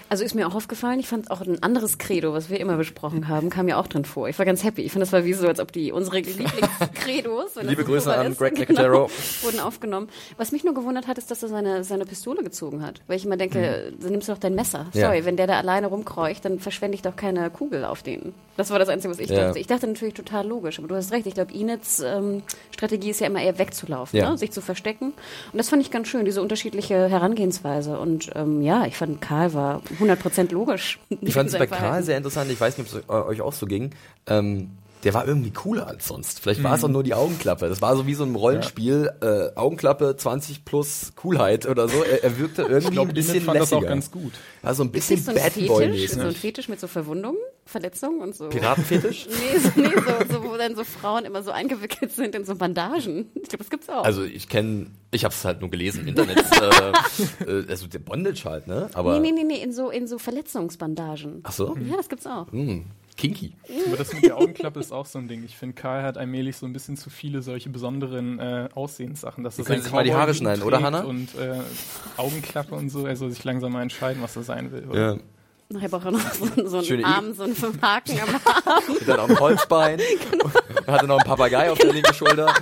Also 0.09 0.25
ist 0.25 0.35
mir 0.35 0.49
auch 0.49 0.55
aufgefallen, 0.57 0.99
ich 0.99 1.07
fand 1.07 1.31
auch 1.31 1.41
ein 1.41 1.63
anderes 1.63 1.99
Credo, 1.99 2.33
was 2.33 2.51
wir 2.51 2.59
immer 2.59 2.77
besprochen 2.77 3.29
haben, 3.29 3.49
kam 3.49 3.69
ja 3.69 3.79
auch 3.79 3.87
drin 3.87 4.05
vor. 4.05 4.29
Ich 4.29 4.39
war 4.39 4.45
ganz 4.47 4.65
happy. 4.65 4.83
Ich 4.83 4.91
fand, 4.93 5.03
das 5.03 5.13
war 5.13 5.25
wie 5.25 5.33
so, 5.35 5.47
als 5.47 5.61
ob 5.61 5.71
die 5.73 5.93
unsere 5.93 6.19
Lieblingscredos, 6.19 7.57
Liebe 7.63 7.85
Grüße 7.85 8.13
an 8.15 8.33
ist, 8.33 8.39
Greg 8.39 8.55
genau, 8.55 8.69
Nicotero. 8.71 9.11
wurden 9.43 9.61
aufgenommen. 9.61 10.09
Was 10.37 10.53
mich 10.53 10.65
nur 10.65 10.75
gewundert 10.75 11.07
hat, 11.07 11.19
ist, 11.19 11.31
dass 11.31 11.43
er 11.43 11.49
seine, 11.49 11.85
seine 11.85 12.05
Pistole 12.07 12.43
gezogen 12.43 12.83
hat. 12.85 13.01
Weil 13.07 13.17
ich 13.17 13.25
immer 13.25 13.37
denke, 13.37 13.93
dann 14.01 14.11
nimmst 14.13 14.29
du 14.29 14.33
doch 14.33 14.39
dein 14.41 14.55
Messer. 14.55 14.87
Ja. 14.95 15.07
Sorry, 15.07 15.25
wenn 15.25 15.37
der 15.37 15.47
da 15.47 15.59
alleine 15.59 15.87
rumkreucht, 15.89 16.45
dann 16.45 16.59
verschwende 16.59 16.95
ich 16.97 17.03
doch 17.03 17.17
keine 17.17 17.49
Kugel 17.51 17.85
auf 17.85 18.03
den. 18.03 18.35
Das 18.57 18.71
war 18.71 18.79
das 18.79 18.89
Einzige, 18.89 19.13
was 19.13 19.21
ich 19.21 19.31
Ja. 19.31 19.47
dachte. 19.47 19.59
Ich 19.59 19.67
dachte 19.67 19.87
natürlich 19.87 20.15
total 20.15 20.47
logisch, 20.47 20.79
aber 20.79 20.89
du 20.89 20.95
hast 20.97 21.13
recht. 21.13 21.27
Ich 21.27 21.35
glaube, 21.35 21.53
Inets 21.53 22.01
ähm, 22.01 22.43
Strategie 22.73 23.11
ist 23.11 23.21
ja 23.21 23.27
immer 23.27 23.41
eher 23.43 23.59
wegzulaufen, 23.59 24.19
Ja. 24.19 24.31
ne? 24.31 24.39
sich 24.39 24.51
zu 24.51 24.61
verstecken. 24.61 25.13
Und 25.53 25.57
das 25.59 25.69
fand 25.69 25.83
ich 25.83 25.91
ganz 25.91 26.09
schön, 26.09 26.25
diese 26.25 26.43
unterschiedliche 26.43 27.09
Herangehensweise. 27.09 27.99
Und 27.99 28.31
ähm, 28.35 28.61
ja, 28.63 28.87
ich 28.87 28.97
fand, 28.97 29.21
Karl 29.21 29.55
war 29.55 29.60
100% 30.01 30.53
logisch. 30.53 30.99
Ich 31.21 31.35
fand 31.35 31.49
es 31.51 31.59
bei 31.59 31.67
Karl 31.67 32.03
sehr 32.03 32.17
interessant, 32.17 32.51
ich 32.51 32.61
weiß 32.61 32.79
nicht, 32.79 32.93
ob 32.95 33.01
es 33.03 33.09
eu- 33.09 33.27
euch 33.27 33.41
auch 33.41 33.53
so 33.53 33.67
ging. 33.67 33.91
Ähm, 34.27 34.71
der 35.05 35.15
war 35.15 35.27
irgendwie 35.27 35.51
cooler 35.51 35.87
als 35.87 36.07
sonst. 36.09 36.41
Vielleicht 36.41 36.63
war 36.63 36.75
es 36.75 36.85
auch 36.85 36.89
nur 36.89 37.03
die 37.03 37.15
Augenklappe. 37.15 37.69
Das 37.69 37.81
war 37.81 37.97
so 37.97 38.07
wie 38.07 38.15
so 38.15 38.25
ein 38.25 38.35
Rollenspiel, 38.35 39.11
äh, 39.23 39.57
Augenklappe 39.57 40.17
20 40.17 40.65
plus 40.65 41.13
Coolheit 41.17 41.67
oder 41.67 41.89
so. 41.89 42.03
Er, 42.03 42.23
er 42.25 42.39
wirkte 42.39 42.63
irgendwie 42.69 42.85
ich 42.89 42.91
glaube, 42.93 43.09
ein 43.11 43.15
bisschen 43.15 43.41
fand 43.43 43.61
das 43.61 43.73
auch 43.73 43.77
lässiger. 43.81 43.89
ganz 43.95 44.11
gut. 44.11 44.33
Also 44.63 44.83
ein 44.85 44.89
Ist 44.89 44.93
bisschen 44.93 45.17
nicht 45.17 45.25
so 45.25 45.31
ein 45.31 45.37
Bad 45.37 45.53
Fetisch, 45.53 45.69
Boy 45.69 46.07
so 46.09 46.21
ein 46.21 46.27
mäßig. 46.27 46.39
Fetisch 46.39 46.69
mit 46.69 46.81
so 46.81 46.87
Verwundungen, 46.87 47.39
Verletzungen 47.65 48.21
und 48.21 48.35
so. 48.35 48.49
Piratenfetisch? 48.49 49.27
Nee, 49.41 49.59
so, 49.59 49.71
nee 49.81 49.89
so, 50.29 50.35
so, 50.35 50.45
wo 50.45 50.57
dann 50.57 50.77
so 50.77 50.85
Frauen 50.85 51.25
immer 51.25 51.43
so 51.43 51.51
eingewickelt 51.51 52.13
sind 52.13 52.35
in 52.35 52.45
so 52.45 52.55
Bandagen. 52.55 53.31
Ich 53.37 53.43
glaube, 53.49 53.59
das 53.59 53.71
gibt's 53.71 53.89
auch. 53.89 54.05
Also 54.05 54.23
ich 54.25 54.49
kenne, 54.49 54.89
ich 55.13 55.25
habe 55.25 55.33
es 55.33 55.45
halt 55.45 55.61
nur 55.61 55.71
gelesen 55.71 56.03
im 56.03 56.09
Internet. 56.09 56.39
äh, 56.61 57.51
äh, 57.51 57.67
also 57.69 57.87
der 57.87 58.01
Bondage 58.01 58.45
halt, 58.45 58.67
ne? 58.67 58.91
Aber 58.93 59.19
nee, 59.19 59.31
nee, 59.31 59.43
nee, 59.43 59.55
nee, 59.55 59.63
in 59.63 59.73
so, 59.73 59.89
in 59.91 60.07
so 60.07 60.19
Verletzungsbandagen. 60.19 61.41
ach 61.45 61.53
so, 61.53 61.77
Ja, 61.89 61.97
das 61.97 62.09
gibt's 62.09 62.27
auch. 62.27 62.51
hm, 62.53 62.85
kinky. 63.21 63.53
Aber 63.87 63.97
das 63.97 64.13
mit 64.13 64.25
der 64.25 64.37
Augenklappe 64.37 64.81
ist 64.81 64.93
auch 64.93 65.07
so 65.07 65.19
ein 65.19 65.29
Ding. 65.29 65.45
Ich 65.45 65.57
finde, 65.57 65.75
Karl 65.75 66.03
hat 66.03 66.17
allmählich 66.17 66.57
so 66.57 66.67
ein 66.67 66.73
bisschen 66.73 66.97
zu 66.97 67.11
viele 67.11 67.43
solche 67.43 67.69
besonderen 67.69 68.39
äh, 68.39 68.69
Aussehenssachen. 68.75 69.45
Dass 69.45 69.59
er 69.59 69.65
können 69.65 69.83
sich 69.83 69.93
mal 69.93 70.05
die 70.05 70.15
Haare 70.15 70.35
schneiden, 70.35 70.63
oder, 70.63 70.83
Hanna? 70.83 71.03
Und 71.03 71.35
äh, 71.37 71.61
Augenklappe 72.17 72.75
und 72.75 72.89
so. 72.91 73.07
Er 73.07 73.17
soll 73.17 73.31
sich 73.31 73.45
langsam 73.45 73.73
mal 73.73 73.83
entscheiden, 73.83 74.23
was 74.23 74.37
er 74.37 74.43
sein 74.43 74.73
will. 74.73 74.87
oder? 74.89 75.15
Ja. 75.15 75.17
Nachher 75.73 75.89
braucht 75.89 76.07
er 76.07 76.11
noch 76.11 76.33
so, 76.33 76.47
so 76.67 76.79
einen 76.79 76.87
Schöne 76.87 77.05
Arm, 77.05 77.33
so 77.33 77.45
einen 77.45 77.55
Haken 77.81 78.19
am 78.21 78.29
Arm. 78.45 78.83
Und 78.89 79.03
dann 79.09 79.21
auch 79.21 79.29
ein 79.29 79.39
Holzbein. 79.39 80.01
Und 80.43 80.87
hatte 80.89 81.07
noch 81.07 81.19
einen 81.19 81.27
Papagei 81.27 81.71
auf 81.71 81.79
der 81.79 81.93
linken 81.93 82.13
Schulter. 82.13 82.53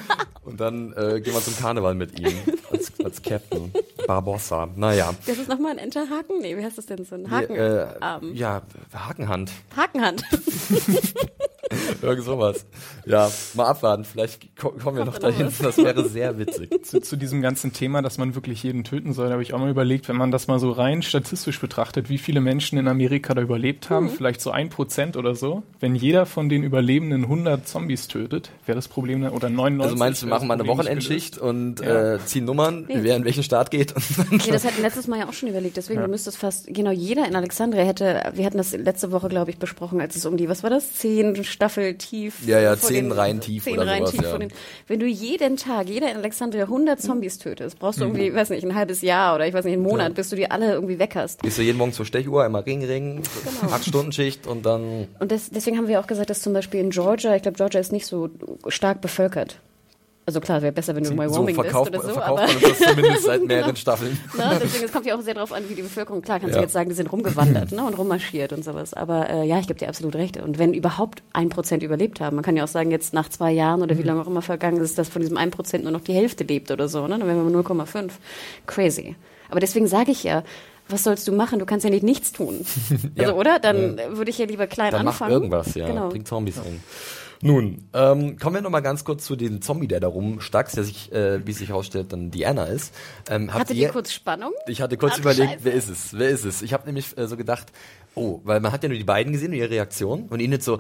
Und 0.45 0.61
dann 0.61 0.93
äh, 0.93 1.21
gehen 1.21 1.33
wir 1.33 1.41
zum 1.41 1.57
Karneval 1.57 1.95
mit 1.95 2.21
ihm. 2.21 2.37
Als, 3.09 3.23
Captain. 3.23 3.73
Barbossa. 4.07 4.69
Naja. 4.77 5.13
Das 5.27 5.39
ist 5.39 5.49
nochmal 5.49 5.73
ein 5.73 5.79
Enterhaken? 5.79 6.41
Nee, 6.41 6.57
wie 6.57 6.65
heißt 6.65 6.79
das 6.79 6.87
denn? 6.87 7.05
So 7.05 7.15
ein 7.15 7.25
Äh, 7.25 7.29
Hakenarm. 7.31 8.35
ja, 8.35 8.63
Hakenhand. 8.95 9.51
Hakenhand. 9.77 10.23
Irgend 12.03 12.25
sowas. 12.25 12.67
Ja, 13.07 13.31
mal 13.55 13.67
abwarten. 13.67 14.05
Vielleicht 14.05 14.57
ko 14.57 14.71
kommen 14.71 14.97
wir 14.99 15.05
noch 15.05 15.19
da 15.19 15.29
noch 15.31 15.37
dahin. 15.37 15.53
Das 15.63 15.77
wäre 15.79 16.09
sehr 16.09 16.39
witzig. 16.39 16.71
Zu, 16.85 17.01
zu 17.01 17.17
diesem 17.17 17.43
ganzen 17.43 17.73
Thema, 17.73 18.03
dass 18.03 18.19
man 18.19 18.35
wirklich 18.35 18.63
jeden 18.63 18.85
töten 18.85 19.13
soll, 19.13 19.31
habe 19.31 19.43
ich 19.43 19.55
auch 19.55 19.59
mal 19.59 19.71
überlegt, 19.71 20.09
wenn 20.09 20.17
man 20.17 20.31
das 20.31 20.47
mal 20.47 20.59
so 20.59 20.71
rein 20.71 21.03
statistisch 21.03 21.61
betrachtet, 21.61 22.09
wie 22.09 22.19
viele 22.19 22.41
Menschen 22.41 22.79
in 22.79 22.89
Amerika 22.89 23.35
da 23.35 23.43
überlebt 23.43 23.91
haben, 23.91 24.09
vielleicht 24.11 24.41
so 24.41 24.51
ein 24.51 24.69
Prozent 24.71 25.17
oder 25.17 25.35
so. 25.35 25.63
Wenn 25.81 25.95
jeder 25.95 26.27
von 26.27 26.49
den 26.49 26.63
Überlebenden 26.63 27.25
100 27.25 27.67
Zombies 27.67 28.09
tötet, 28.09 28.51
wäre 28.67 28.77
das 28.77 28.89
Problem 28.89 29.23
dann, 29.23 29.33
oder 29.33 29.49
99. 29.51 29.83
Also 29.85 29.97
meinst 29.97 30.23
du, 30.23 30.27
wir 30.27 30.31
machen 30.31 30.49
mal 30.49 30.55
eine 30.55 30.67
Wochenendschicht 30.67 31.39
und 31.39 31.81
Ja. 31.81 32.15
äh, 32.15 32.19
ziehen 32.25 32.45
Nummern, 32.45 32.85
Nee. 32.89 32.99
wer 33.03 33.17
in 33.17 33.25
welchen 33.25 33.43
Staat 33.43 33.71
geht. 33.71 33.95
Nee, 34.31 34.39
das 34.53 34.65
hatten 34.65 34.81
letztes 34.83 35.07
Mal 35.09 35.19
ja 35.21 35.29
auch 35.29 35.33
schon 35.33 35.49
überlegt. 35.49 35.77
Deswegen, 35.77 36.01
du 36.01 36.09
müsstest 36.09 36.39
fast, 36.39 36.67
genau, 36.69 36.91
jeder 36.91 37.27
in 37.27 37.35
Alexandria 37.37 37.85
hätte, 37.85 38.31
wir 38.35 38.45
hatten 38.45 38.59
das 38.59 38.73
letzte 38.77 39.13
Woche, 39.13 39.29
glaube 39.29 39.51
ich, 39.51 39.59
besprochen, 39.59 40.01
als 40.01 40.17
es 40.17 40.27
um 40.27 40.37
die, 40.37 40.49
was 40.49 40.63
war 40.63 40.71
das? 40.71 40.93
Zehn 40.95 41.35
Staffel 41.59 41.95
tief. 41.95 42.47
Ja, 42.47 42.61
ja, 42.61 42.77
zehn 42.77 43.11
Reihen 43.11 43.41
tief 43.41 43.65
zehn 43.65 43.75
oder 43.75 43.89
Reihen 43.89 44.07
sowas, 44.07 44.13
tief 44.13 44.23
ja. 44.23 44.39
den, 44.39 44.53
wenn 44.87 45.01
du 45.01 45.07
jeden 45.07 45.57
Tag, 45.57 45.89
jeder 45.89 46.09
in 46.09 46.17
Alexandria 46.17 46.63
100 46.63 47.03
Zombies 47.03 47.39
tötest, 47.39 47.81
brauchst 47.81 47.99
du 47.99 48.05
irgendwie, 48.05 48.33
weiß 48.33 48.51
nicht, 48.51 48.65
ein 48.65 48.77
halbes 48.77 49.03
Jahr 49.03 49.35
oder 49.35 49.45
ich 49.49 49.53
weiß 49.53 49.65
nicht, 49.65 49.75
einen 49.75 49.83
Monat, 49.83 50.15
bis 50.15 50.31
du 50.31 50.37
die 50.37 50.49
alle 50.49 50.71
irgendwie 50.73 51.01
weg 51.01 51.17
hast. 51.17 51.43
Gehst 51.43 51.59
du 51.59 51.63
jeden 51.63 51.77
Morgen 51.77 51.93
zur 51.93 52.07
Stechuhr, 52.07 52.45
einmal 52.45 52.63
Ring, 52.63 52.85
Ring, 52.85 53.23
Genau. 53.61 53.73
acht 53.73 53.85
Stunden 53.85 54.13
Schicht 54.13 54.47
und 54.47 54.65
dann 54.65 55.09
Und 55.19 55.33
das, 55.33 55.51
deswegen 55.51 55.79
haben 55.79 55.89
wir 55.89 55.99
auch 55.99 56.07
gesagt, 56.07 56.31
dass 56.31 56.43
zum 56.43 56.53
Beispiel 56.53 56.79
in 56.79 56.91
Georgia, 56.91 57.35
ich 57.35 57.43
glaube, 57.43 57.57
Georgia 57.57 57.81
ist 57.81 57.91
nicht 57.91 58.07
so 58.07 58.31
stark 58.69 59.01
bevölkert. 59.01 59.59
Also 60.29 60.41
klar, 60.41 60.61
wäre 60.61 60.73
besser, 60.73 60.95
wenn 60.95 61.05
du 61.05 61.11
in 61.11 61.17
so 61.17 61.23
Wyoming 61.23 61.55
verkauft, 61.55 61.91
bist 61.91 62.05
oder 62.05 62.13
so, 62.13 62.21
verkauft 62.21 62.43
aber 62.43 62.53
man 62.53 62.61
das 62.61 62.79
zumindest 62.81 63.25
seit 63.25 63.45
mehreren 63.47 63.77
Staffeln. 63.77 64.19
ne, 64.37 64.59
deswegen, 64.63 64.85
es 64.85 64.93
kommt 64.93 65.07
ja 65.07 65.17
auch 65.17 65.23
sehr 65.23 65.33
darauf 65.33 65.55
an, 65.55 65.63
wie 65.71 65.75
die 65.75 65.81
Bevölkerung, 65.81 66.21
klar, 66.21 66.39
kannst 66.39 66.55
Ja. 66.55 66.61
du 66.61 66.65
jetzt 66.65 66.75
sagen, 66.75 66.91
die 66.91 66.95
sind 66.95 67.11
rumgewandert 67.11 67.73
ne, 67.73 67.83
und 67.83 67.95
rummarschiert 67.97 68.53
und 68.53 68.63
sowas. 68.63 68.93
Aber 68.93 69.31
äh, 69.31 69.47
ja, 69.47 69.59
ich 69.59 69.67
gebe 69.69 69.79
dir 69.79 69.89
absolut 69.89 70.15
recht. 70.17 70.37
Und 70.37 70.59
wenn 70.59 70.75
überhaupt 70.75 71.23
ein 71.33 71.49
Prozent 71.49 71.83
überlebt 71.83 72.21
haben, 72.21 72.37
man 72.37 72.45
kann 72.45 72.59
ja 72.59 72.65
auch 72.65 72.69
sagen, 72.69 72.91
jetzt 72.91 73.15
nach 73.15 73.31
zwei 73.31 73.53
Jahren 73.53 73.81
oder 73.81 73.97
wie 73.97 74.03
lange 74.03 74.21
auch 74.21 74.27
immer 74.27 74.43
vergangen 74.43 74.83
ist, 74.83 74.99
dass 74.99 75.09
von 75.09 75.23
diesem 75.23 75.39
ein 75.39 75.51
Prozent 75.51 75.85
nur 75.85 75.93
noch 75.93 76.03
die 76.03 76.13
Hälfte 76.13 76.45
lebt 76.45 76.71
oder 76.71 76.89
so, 76.89 77.07
ne? 77.09 77.19
Dann 77.19 77.27
wären 77.27 77.51
wir 77.51 77.59
0,5. 77.63 78.11
Crazy. 78.67 79.17
Aber 79.49 79.61
deswegen 79.61 79.87
sage 79.87 80.11
ich 80.11 80.25
ja, 80.25 80.43
was 80.91 81.05
sollst 81.05 81.27
du 81.27 81.33
machen? 81.33 81.59
Du 81.59 81.65
kannst 81.65 81.85
ja 81.85 81.91
nicht 81.91 82.03
nichts 82.05 82.33
tun. 82.33 82.67
Ja. 83.17 83.29
Also, 83.29 83.35
oder? 83.37 83.59
Dann 83.61 83.99
äh, 83.99 84.17
würde 84.19 84.31
ich 84.31 84.37
ja 84.37 84.45
lieber 84.45 84.67
klein 84.67 84.91
Dann 84.93 85.07
mach 85.07 85.13
anfangen. 85.15 85.33
irgendwas, 85.33 85.75
ja. 85.75 85.87
Genau. 85.87 86.11
Bring 86.11 86.27
Zombies 86.27 86.59
um. 86.59 86.81
Nun, 87.41 87.89
ähm, 87.93 88.39
kommen 88.39 88.57
wir 88.57 88.63
noch 88.63 88.71
mal 88.71 88.81
ganz 88.81 89.05
kurz 89.05 89.25
zu 89.25 89.37
dem 89.37 89.63
Zombie, 89.63 89.87
der 89.87 90.01
da 90.01 90.09
rumstackst, 90.09 90.77
der 90.77 90.85
sich, 90.85 91.13
äh, 91.13 91.47
wie 91.47 91.53
sich 91.53 91.69
herausstellt, 91.69 92.13
dann 92.13 92.31
Diana 92.31 92.65
ist. 92.65 92.93
Ähm, 93.31 93.53
habt 93.53 93.61
Hattet 93.61 93.77
ihr, 93.77 93.89
ihr 93.89 93.93
kurz 93.93 94.13
Spannung? 94.13 94.53
Ich 94.67 94.81
hatte 94.81 94.97
kurz 94.97 95.15
Ach, 95.15 95.21
überlegt, 95.21 95.51
Scheiße. 95.51 95.65
wer 95.65 95.73
ist 95.73 95.89
es? 95.89 96.19
Wer 96.19 96.29
ist 96.31 96.45
es? 96.45 96.63
Ich 96.63 96.73
habe 96.73 96.87
nämlich 96.87 97.17
äh, 97.17 97.27
so 97.29 97.37
gedacht, 97.37 97.73
oh, 98.15 98.41
weil 98.45 98.61
man 98.61 98.73
hat 98.73 98.83
ja 98.83 98.89
nur 98.89 98.99
die 98.99 99.05
beiden 99.05 99.33
gesehen 99.33 99.53
und 99.53 99.59
ihre 99.59 99.71
Reaktion 99.71 100.27
und 100.29 100.41
ihnen 100.41 100.61
so, 100.61 100.79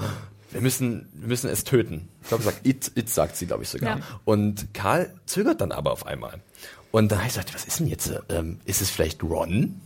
wir 0.51 0.61
müssen, 0.61 1.09
wir 1.12 1.29
müssen 1.29 1.49
es 1.49 1.64
töten. 1.64 2.09
Ich 2.23 2.29
glaube, 2.29 2.42
sagt 2.42 2.66
it, 2.66 2.90
it 2.94 3.09
sagt 3.09 3.37
sie, 3.37 3.47
glaube 3.47 3.62
ich 3.62 3.68
sogar. 3.68 3.99
Ja. 3.99 4.05
Und 4.25 4.75
Karl 4.75 5.14
zögert 5.27 5.61
dann 5.61 5.73
aber 5.73 5.92
auf 5.92 6.07
einmal. 6.07 6.40
Und 6.90 7.12
dann 7.12 7.18
habe 7.18 7.29
ich 7.29 7.35
gesagt, 7.35 7.55
was 7.55 7.66
ist 7.66 7.81
denn 7.81 7.87
jetzt? 7.87 8.12
ähm, 8.31 8.59
ist 8.64 8.81
es 8.81 8.90
vielleicht 8.90 9.23
Ron? 9.23 9.81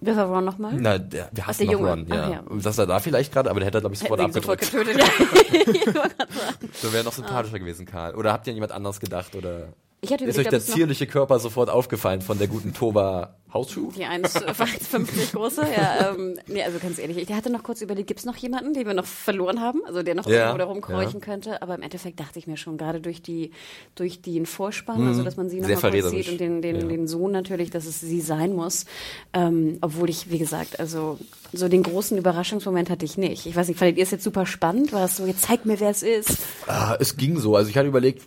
Wer 0.00 0.16
war 0.16 0.26
Ron 0.26 0.44
nochmal? 0.44 0.74
Na, 0.74 0.96
der, 0.98 1.28
wir 1.32 1.46
hassen 1.46 1.66
der 1.66 1.66
noch 1.66 1.72
Junge. 1.80 1.90
Ron, 1.90 2.06
ja. 2.06 2.22
Ach 2.24 2.30
ja. 2.30 2.40
Und 2.40 2.62
Saß 2.62 2.78
er 2.78 2.86
da 2.86 3.00
vielleicht 3.00 3.32
gerade, 3.32 3.50
aber 3.50 3.58
der 3.60 3.66
hätte 3.66 3.80
glaube 3.80 3.94
ich, 3.94 3.98
sofort 4.00 4.20
sie 4.20 4.32
sofort 4.32 4.62
abgedrückt. 4.62 4.94
getötet, 4.94 5.86
ja. 5.94 6.04
So 6.72 6.92
wäre 6.92 7.04
noch 7.04 7.12
sympathischer 7.12 7.58
gewesen, 7.58 7.84
Karl. 7.84 8.14
Oder 8.14 8.32
habt 8.32 8.46
ihr 8.46 8.52
an 8.52 8.56
jemand 8.56 8.72
anderes 8.72 9.00
gedacht? 9.00 9.34
Oder 9.34 9.68
Ich 10.00 10.12
hatte 10.12 10.24
ist 10.26 10.38
euch 10.38 10.46
der 10.48 10.60
zierliche 10.60 11.08
Körper 11.08 11.40
sofort 11.40 11.70
aufgefallen 11.70 12.20
von 12.22 12.38
der 12.38 12.46
guten 12.46 12.72
Toba 12.72 13.34
Hausschuh? 13.52 13.90
Die 13.96 14.04
1,50 14.04 15.32
große, 15.32 15.62
ja. 15.62 16.12
Ähm, 16.14 16.38
nee, 16.46 16.62
also 16.62 16.78
ganz 16.78 16.98
ehrlich, 16.98 17.16
ich 17.16 17.32
hatte 17.32 17.50
noch 17.50 17.64
kurz 17.64 17.80
überlegt, 17.80 18.06
gibt 18.06 18.20
es 18.20 18.26
noch 18.26 18.36
jemanden, 18.36 18.74
den 18.74 18.86
wir 18.86 18.94
noch 18.94 19.06
verloren 19.06 19.60
haben, 19.60 19.80
also 19.86 20.02
der 20.04 20.14
noch 20.14 20.26
Ja, 20.26 20.46
irgendwo 20.46 20.58
da 20.58 20.64
rumkräuchen 20.66 21.18
ja. 21.20 21.24
könnte, 21.24 21.62
aber 21.62 21.74
im 21.74 21.82
Endeffekt 21.82 22.20
dachte 22.20 22.38
ich 22.38 22.46
mir 22.46 22.56
schon, 22.56 22.76
gerade 22.76 23.00
durch 23.00 23.22
die 23.22 23.50
durch 23.96 24.22
den 24.22 24.46
Vorspann, 24.46 25.04
also 25.08 25.24
dass 25.24 25.36
man 25.36 25.48
sie 25.48 25.60
noch 25.60 25.68
Mhm. 25.68 25.74
Mal 25.80 25.90
kurz 25.90 26.10
sieht 26.10 26.28
und 26.28 26.38
den, 26.38 26.62
den, 26.62 26.76
Ja. 26.76 26.86
den 26.86 27.08
Sohn 27.08 27.32
natürlich, 27.32 27.70
dass 27.70 27.86
es 27.86 28.00
sie 28.00 28.20
sein 28.20 28.54
muss, 28.54 28.84
ähm, 29.32 29.78
obwohl 29.80 30.10
ich, 30.10 30.30
wie 30.30 30.38
gesagt, 30.38 30.78
also 30.78 31.18
so 31.52 31.68
den 31.68 31.82
großen 31.82 32.16
Überraschungsmoment 32.18 32.88
hatte 32.90 33.04
ich 33.04 33.16
nicht. 33.18 33.46
Ich 33.46 33.56
weiß 33.56 33.66
nicht, 33.66 33.78
fandet 33.78 33.96
ihr 33.96 34.02
es 34.04 34.10
jetzt 34.12 34.22
super 34.24 34.46
spannend? 34.46 34.92
War 34.92 35.06
es 35.06 35.16
so, 35.16 35.26
jetzt 35.26 35.42
zeig 35.42 35.64
mir, 35.66 35.80
wer 35.80 35.90
es 35.90 36.02
ist? 36.04 36.36
Ah, 36.66 36.96
es 37.00 37.16
ging 37.16 37.38
so. 37.38 37.56
Also 37.56 37.70
ich 37.70 37.76
hatte 37.76 37.88
überlegt, 37.88 38.22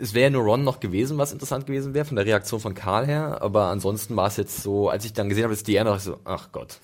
es 0.00 0.14
wäre 0.14 0.24
ja 0.24 0.30
nur 0.30 0.42
Ron 0.42 0.64
noch 0.64 0.80
gewesen, 0.80 1.18
was 1.18 1.32
interessant 1.32 1.66
gewesen 1.66 1.94
wäre, 1.94 2.04
von 2.04 2.16
der 2.16 2.26
Reaktion 2.26 2.60
von 2.60 2.74
Karl 2.74 3.06
her. 3.06 3.38
Aber 3.40 3.66
ansonsten 3.66 4.16
war 4.16 4.26
es 4.28 4.36
jetzt 4.36 4.62
so, 4.62 4.88
als 4.88 5.04
ich 5.04 5.12
dann 5.12 5.28
gesehen 5.28 5.44
habe, 5.44 5.52
es 5.52 5.60
ist 5.60 5.68
Diana, 5.68 5.90
dachte 5.90 5.98
ich 5.98 6.04
so, 6.14 6.18
ach 6.24 6.50
Gott. 6.52 6.78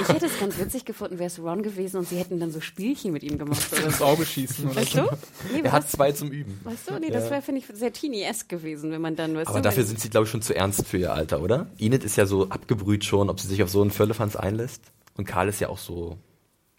Ich 0.00 0.08
hätte 0.08 0.26
es 0.26 0.38
ganz 0.38 0.58
witzig 0.58 0.84
gefunden, 0.84 1.18
wäre 1.18 1.28
es 1.28 1.38
Ron 1.38 1.62
gewesen 1.62 1.98
und 1.98 2.08
sie 2.08 2.16
hätten 2.16 2.40
dann 2.40 2.50
so 2.50 2.60
Spielchen 2.60 3.12
mit 3.12 3.22
ihm 3.22 3.38
gemacht 3.38 3.72
oder 3.72 3.84
Ins. 3.84 4.02
Auge 4.02 4.26
schießen 4.26 4.66
oder 4.66 4.76
Weißt 4.76 4.92
so. 4.92 5.02
du? 5.02 5.08
Nee, 5.52 5.60
Er 5.64 5.72
hat 5.72 5.90
zwei 5.90 6.12
zum 6.12 6.30
Üben. 6.30 6.60
Weißt 6.64 6.90
du, 6.90 6.98
nee, 6.98 7.10
das 7.10 7.30
wäre, 7.30 7.42
finde 7.42 7.60
ich, 7.60 7.66
sehr 7.76 7.92
teeny-esque 7.92 8.48
gewesen, 8.48 8.90
wenn 8.90 9.00
man 9.00 9.16
dann, 9.16 9.34
weißt 9.36 9.48
Aber 9.48 9.58
du, 9.58 9.62
dafür 9.62 9.84
sind 9.84 10.00
sie, 10.00 10.10
glaube 10.10 10.24
ich, 10.24 10.30
schon 10.30 10.42
zu 10.42 10.54
ernst 10.54 10.86
für 10.86 10.98
ihr 10.98 11.12
Alter, 11.12 11.40
oder? 11.40 11.66
Enid 11.78 12.04
ist 12.04 12.16
ja 12.16 12.26
so 12.26 12.48
abgebrüht 12.48 13.04
schon, 13.04 13.30
ob 13.30 13.40
sie 13.40 13.48
sich 13.48 13.62
auf 13.62 13.70
so 13.70 13.80
einen 13.82 13.90
Völlefanz 13.90 14.36
einlässt. 14.36 14.82
Und 15.16 15.24
Karl 15.24 15.48
ist 15.48 15.60
ja 15.60 15.68
auch 15.68 15.78
so, 15.78 16.18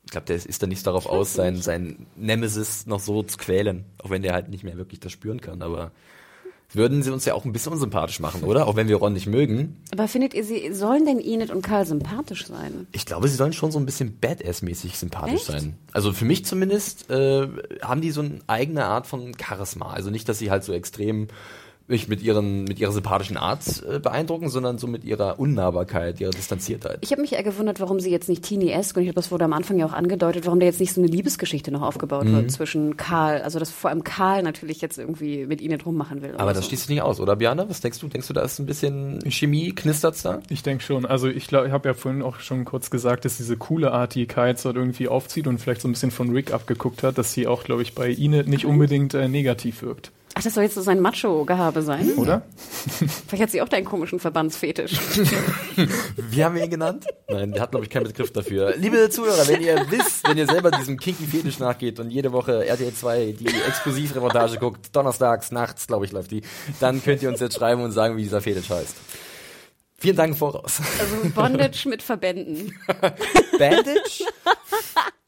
ich 0.07 0.11
glaube, 0.11 0.25
der 0.25 0.37
ist, 0.37 0.45
ist 0.45 0.63
da 0.63 0.67
nicht 0.67 0.87
darauf 0.87 1.05
aus, 1.05 1.33
sein, 1.33 1.57
sein 1.61 2.07
Nemesis 2.15 2.85
noch 2.85 3.01
so 3.01 3.23
zu 3.23 3.37
quälen. 3.37 3.83
Auch 4.01 4.09
wenn 4.09 4.21
der 4.21 4.31
halt 4.31 4.47
nicht 4.47 4.63
mehr 4.63 4.77
wirklich 4.77 5.01
das 5.01 5.11
spüren 5.11 5.41
kann. 5.41 5.61
Aber 5.61 5.91
würden 6.71 7.03
sie 7.03 7.11
uns 7.11 7.25
ja 7.25 7.33
auch 7.33 7.43
ein 7.43 7.51
bisschen 7.51 7.73
unsympathisch 7.73 8.21
machen, 8.21 8.43
oder? 8.43 8.67
Auch 8.67 8.77
wenn 8.77 8.87
wir 8.87 8.95
Ron 8.95 9.11
nicht 9.11 9.27
mögen. 9.27 9.83
aber 9.91 10.07
findet 10.07 10.33
ihr, 10.33 10.45
sie 10.45 10.73
sollen 10.73 11.05
denn 11.05 11.19
Enid 11.19 11.51
und 11.51 11.61
Karl 11.61 11.85
sympathisch 11.85 12.47
sein? 12.47 12.87
Ich 12.93 13.05
glaube, 13.05 13.27
sie 13.27 13.35
sollen 13.35 13.51
schon 13.51 13.71
so 13.71 13.79
ein 13.79 13.85
bisschen 13.85 14.17
Badass-mäßig 14.21 14.95
sympathisch 14.95 15.33
Echt? 15.33 15.45
sein. 15.45 15.77
Also 15.91 16.13
für 16.13 16.23
mich 16.23 16.45
zumindest 16.45 17.09
äh, 17.09 17.49
haben 17.81 17.99
die 17.99 18.11
so 18.11 18.21
eine 18.21 18.39
eigene 18.47 18.85
Art 18.85 19.07
von 19.07 19.33
Charisma. 19.37 19.91
Also 19.91 20.09
nicht, 20.09 20.29
dass 20.29 20.39
sie 20.39 20.51
halt 20.51 20.63
so 20.63 20.71
extrem 20.71 21.27
mich 21.87 22.07
mit 22.07 22.21
ihren 22.21 22.65
mit 22.65 22.79
ihrer 22.79 22.91
sympathischen 22.91 23.37
Art 23.37 23.61
äh, 23.89 23.99
beeindrucken, 23.99 24.49
sondern 24.49 24.77
so 24.77 24.87
mit 24.87 25.05
ihrer 25.05 25.39
Unnahbarkeit, 25.39 26.19
ihrer 26.19 26.31
Distanziertheit. 26.31 26.99
Ich 27.01 27.11
habe 27.11 27.21
mich 27.21 27.33
eher 27.33 27.43
gewundert, 27.43 27.79
warum 27.79 27.99
sie 27.99 28.11
jetzt 28.11 28.27
nicht 28.27 28.43
teeny-esque, 28.43 28.97
und 28.97 29.03
ich 29.03 29.07
glaube, 29.07 29.15
das 29.15 29.31
wurde 29.31 29.45
am 29.45 29.53
Anfang 29.53 29.77
ja 29.79 29.85
auch 29.85 29.93
angedeutet, 29.93 30.45
warum 30.45 30.59
da 30.59 30.65
jetzt 30.65 30.79
nicht 30.79 30.93
so 30.93 31.01
eine 31.01 31.09
Liebesgeschichte 31.09 31.71
noch 31.71 31.81
aufgebaut 31.81 32.25
Mhm. 32.25 32.33
wird 32.35 32.51
zwischen 32.51 32.97
Karl, 32.97 33.41
also 33.41 33.59
dass 33.59 33.71
vor 33.71 33.89
allem 33.89 34.03
Karl 34.03 34.43
natürlich 34.43 34.81
jetzt 34.81 34.97
irgendwie 34.97 35.45
mit 35.45 35.61
Enid 35.61 35.85
rummachen 35.85 36.21
will. 36.21 36.33
Aber 36.37 36.53
das 36.53 36.63
so. 36.63 36.69
schließt 36.69 36.83
sich 36.83 36.89
nicht 36.89 37.01
aus, 37.01 37.19
oder 37.19 37.35
Biana? 37.37 37.69
Was 37.69 37.79
denkst 37.79 37.99
du? 37.99 38.07
Denkst 38.07 38.27
du, 38.27 38.33
da 38.33 38.41
ist 38.41 38.59
ein 38.59 38.65
bisschen 38.65 39.19
Chemie, 39.29 39.73
knistert's 39.73 40.23
da? 40.23 40.41
Ich 40.49 40.63
denke 40.63 40.83
schon. 40.83 41.05
Also 41.05 41.27
ich 41.27 41.47
glaube, 41.47 41.67
ich 41.67 41.73
habe 41.73 41.87
ja 41.87 41.93
vorhin 41.93 42.21
auch 42.21 42.39
schon 42.39 42.65
kurz 42.65 42.89
gesagt, 42.89 43.23
dass 43.25 43.37
diese 43.37 43.55
coole 43.57 43.91
Art, 43.91 44.15
die 44.15 44.25
Kai 44.25 44.49
jetzt 44.49 44.65
dort 44.65 44.75
irgendwie 44.75 45.07
aufzieht 45.07 45.47
und 45.47 45.59
vielleicht 45.59 45.81
so 45.81 45.87
ein 45.87 45.91
bisschen 45.91 46.11
von 46.11 46.31
Rick 46.31 46.53
abgeguckt 46.53 47.03
hat, 47.03 47.17
dass 47.17 47.31
sie 47.33 47.47
auch, 47.47 47.63
glaube 47.63 47.81
ich, 47.81 47.95
bei 47.95 48.11
Enid 48.11 48.47
nicht 48.47 48.65
unbedingt 48.65 49.13
äh, 49.13 49.27
negativ 49.27 49.81
wirkt. 49.83 50.11
Ach, 50.37 50.43
das 50.43 50.53
soll 50.53 50.65
jetzt 50.65 50.75
so 50.75 50.81
sein 50.81 50.99
Macho-Gehabe 50.99 51.81
sein? 51.81 52.11
Oder? 52.13 52.43
Vielleicht 53.27 53.41
hat 53.41 53.49
sie 53.49 53.59
auch 53.59 53.69
deinen 53.69 53.85
komischen 53.85 54.19
Verbandsfetisch. 54.19 54.91
Wie 56.15 56.45
haben 56.45 56.53
wir 56.53 56.63
ihn 56.63 56.69
genannt? 56.69 57.07
Nein, 57.27 57.53
der 57.53 57.63
hat, 57.63 57.71
glaube 57.71 57.85
ich, 57.85 57.89
keinen 57.89 58.03
Begriff 58.03 58.31
dafür. 58.31 58.75
Liebe 58.77 59.09
Zuhörer, 59.09 59.47
wenn 59.47 59.61
ihr 59.61 59.83
wisst, 59.89 60.27
wenn 60.27 60.37
ihr 60.37 60.45
selber 60.45 60.69
diesem 60.69 60.99
kinky 60.99 61.25
Fetisch 61.25 61.57
nachgeht 61.57 61.99
und 61.99 62.11
jede 62.11 62.31
Woche 62.33 62.67
RTL 62.67 62.93
2 62.93 63.35
die 63.39 63.47
Exklusivreportage 63.47 64.59
guckt, 64.59 64.95
donnerstags, 64.95 65.51
nachts, 65.51 65.87
glaube 65.87 66.05
ich, 66.05 66.11
läuft 66.11 66.29
die, 66.29 66.43
dann 66.79 67.03
könnt 67.03 67.23
ihr 67.23 67.29
uns 67.29 67.39
jetzt 67.39 67.55
schreiben 67.55 67.81
und 67.81 67.91
sagen, 67.91 68.15
wie 68.15 68.21
dieser 68.21 68.39
Fetisch 68.39 68.69
heißt. 68.69 68.95
Vielen 69.97 70.17
Dank 70.17 70.33
im 70.33 70.37
voraus. 70.37 70.79
Also 70.99 71.29
Bondage 71.33 71.89
mit 71.89 72.03
Verbänden. 72.03 72.75
Bandage? 73.57 74.23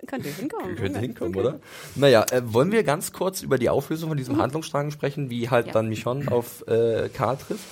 Könnte 0.09 0.29
hinkommen. 0.29 0.75
Könnte 0.75 0.99
hinkommen, 0.99 1.35
oder? 1.35 1.59
Naja, 1.95 2.25
äh, 2.31 2.41
wollen 2.45 2.71
wir 2.71 2.83
ganz 2.83 3.13
kurz 3.13 3.41
über 3.41 3.57
die 3.57 3.69
Auflösung 3.69 4.09
von 4.09 4.17
diesem 4.17 4.37
Handlungsstrang 4.37 4.91
sprechen, 4.91 5.29
wie 5.29 5.49
halt 5.49 5.67
Ja. 5.67 5.73
dann 5.73 5.87
Michonne 5.89 6.31
auf 6.31 6.67
äh, 6.67 7.09
Karl 7.09 7.37
trifft. 7.37 7.63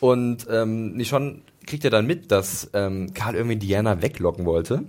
Und 0.00 0.46
ähm, 0.50 0.94
Michonne 0.96 1.40
kriegt 1.66 1.84
ja 1.84 1.90
dann 1.90 2.06
mit, 2.06 2.30
dass 2.30 2.70
ähm, 2.72 3.12
Karl 3.14 3.34
irgendwie 3.34 3.56
Diana 3.56 4.02
weglocken 4.02 4.44
wollte 4.44 4.84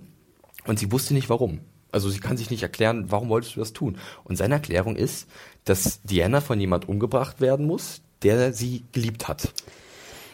und 0.68 0.80
sie 0.80 0.92
wusste 0.92 1.14
nicht 1.14 1.30
warum. 1.30 1.60
Also 1.92 2.10
sie 2.10 2.20
kann 2.20 2.36
sich 2.38 2.50
nicht 2.50 2.64
erklären, 2.64 3.06
warum 3.10 3.30
wolltest 3.30 3.56
du 3.56 3.60
das 3.60 3.72
tun? 3.72 3.98
Und 4.26 4.36
seine 4.36 4.56
Erklärung 4.56 4.96
ist, 4.98 5.28
dass 5.64 6.02
Diana 6.04 6.42
von 6.42 6.60
jemand 6.60 6.90
umgebracht 6.90 7.40
werden 7.40 7.66
muss, 7.66 8.02
der 8.24 8.52
sie 8.52 8.84
geliebt 8.92 9.28
hat. 9.30 9.54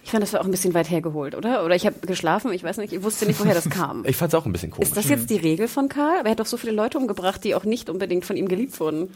Ich 0.04 0.12
fand, 0.12 0.24
das 0.24 0.34
war 0.34 0.42
auch 0.42 0.46
ein 0.46 0.52
bisschen 0.52 0.74
weit 0.74 0.90
hergeholt, 0.90 1.36
oder? 1.36 1.64
Oder 1.64 1.76
ich 1.76 1.86
habe 1.86 1.96
geschlafen, 2.06 2.52
ich 2.54 2.64
weiß 2.64 2.78
nicht, 2.78 2.92
ich 2.92 3.04
wusste 3.04 3.26
nicht, 3.26 3.40
woher 3.40 3.54
das 3.54 3.70
kam. 3.70 4.04
Ich 4.12 4.18
fand's 4.18 4.34
auch 4.36 4.46
ein 4.46 4.52
bisschen 4.52 4.72
komisch. 4.72 4.90
Ist 4.90 4.98
das 4.98 5.08
jetzt 5.10 5.30
die 5.30 5.38
Regel 5.38 5.68
von 5.68 5.88
Karl? 5.88 6.20
Aber 6.20 6.28
er 6.28 6.32
hat 6.32 6.40
doch 6.40 6.46
so 6.46 6.58
viele 6.58 6.74
Leute 6.74 6.98
umgebracht, 6.98 7.44
die 7.44 7.56
auch 7.56 7.64
nicht 7.64 7.90
unbedingt 7.90 8.26
von 8.26 8.36
ihm 8.36 8.48
geliebt 8.48 8.80
wurden. 8.80 9.10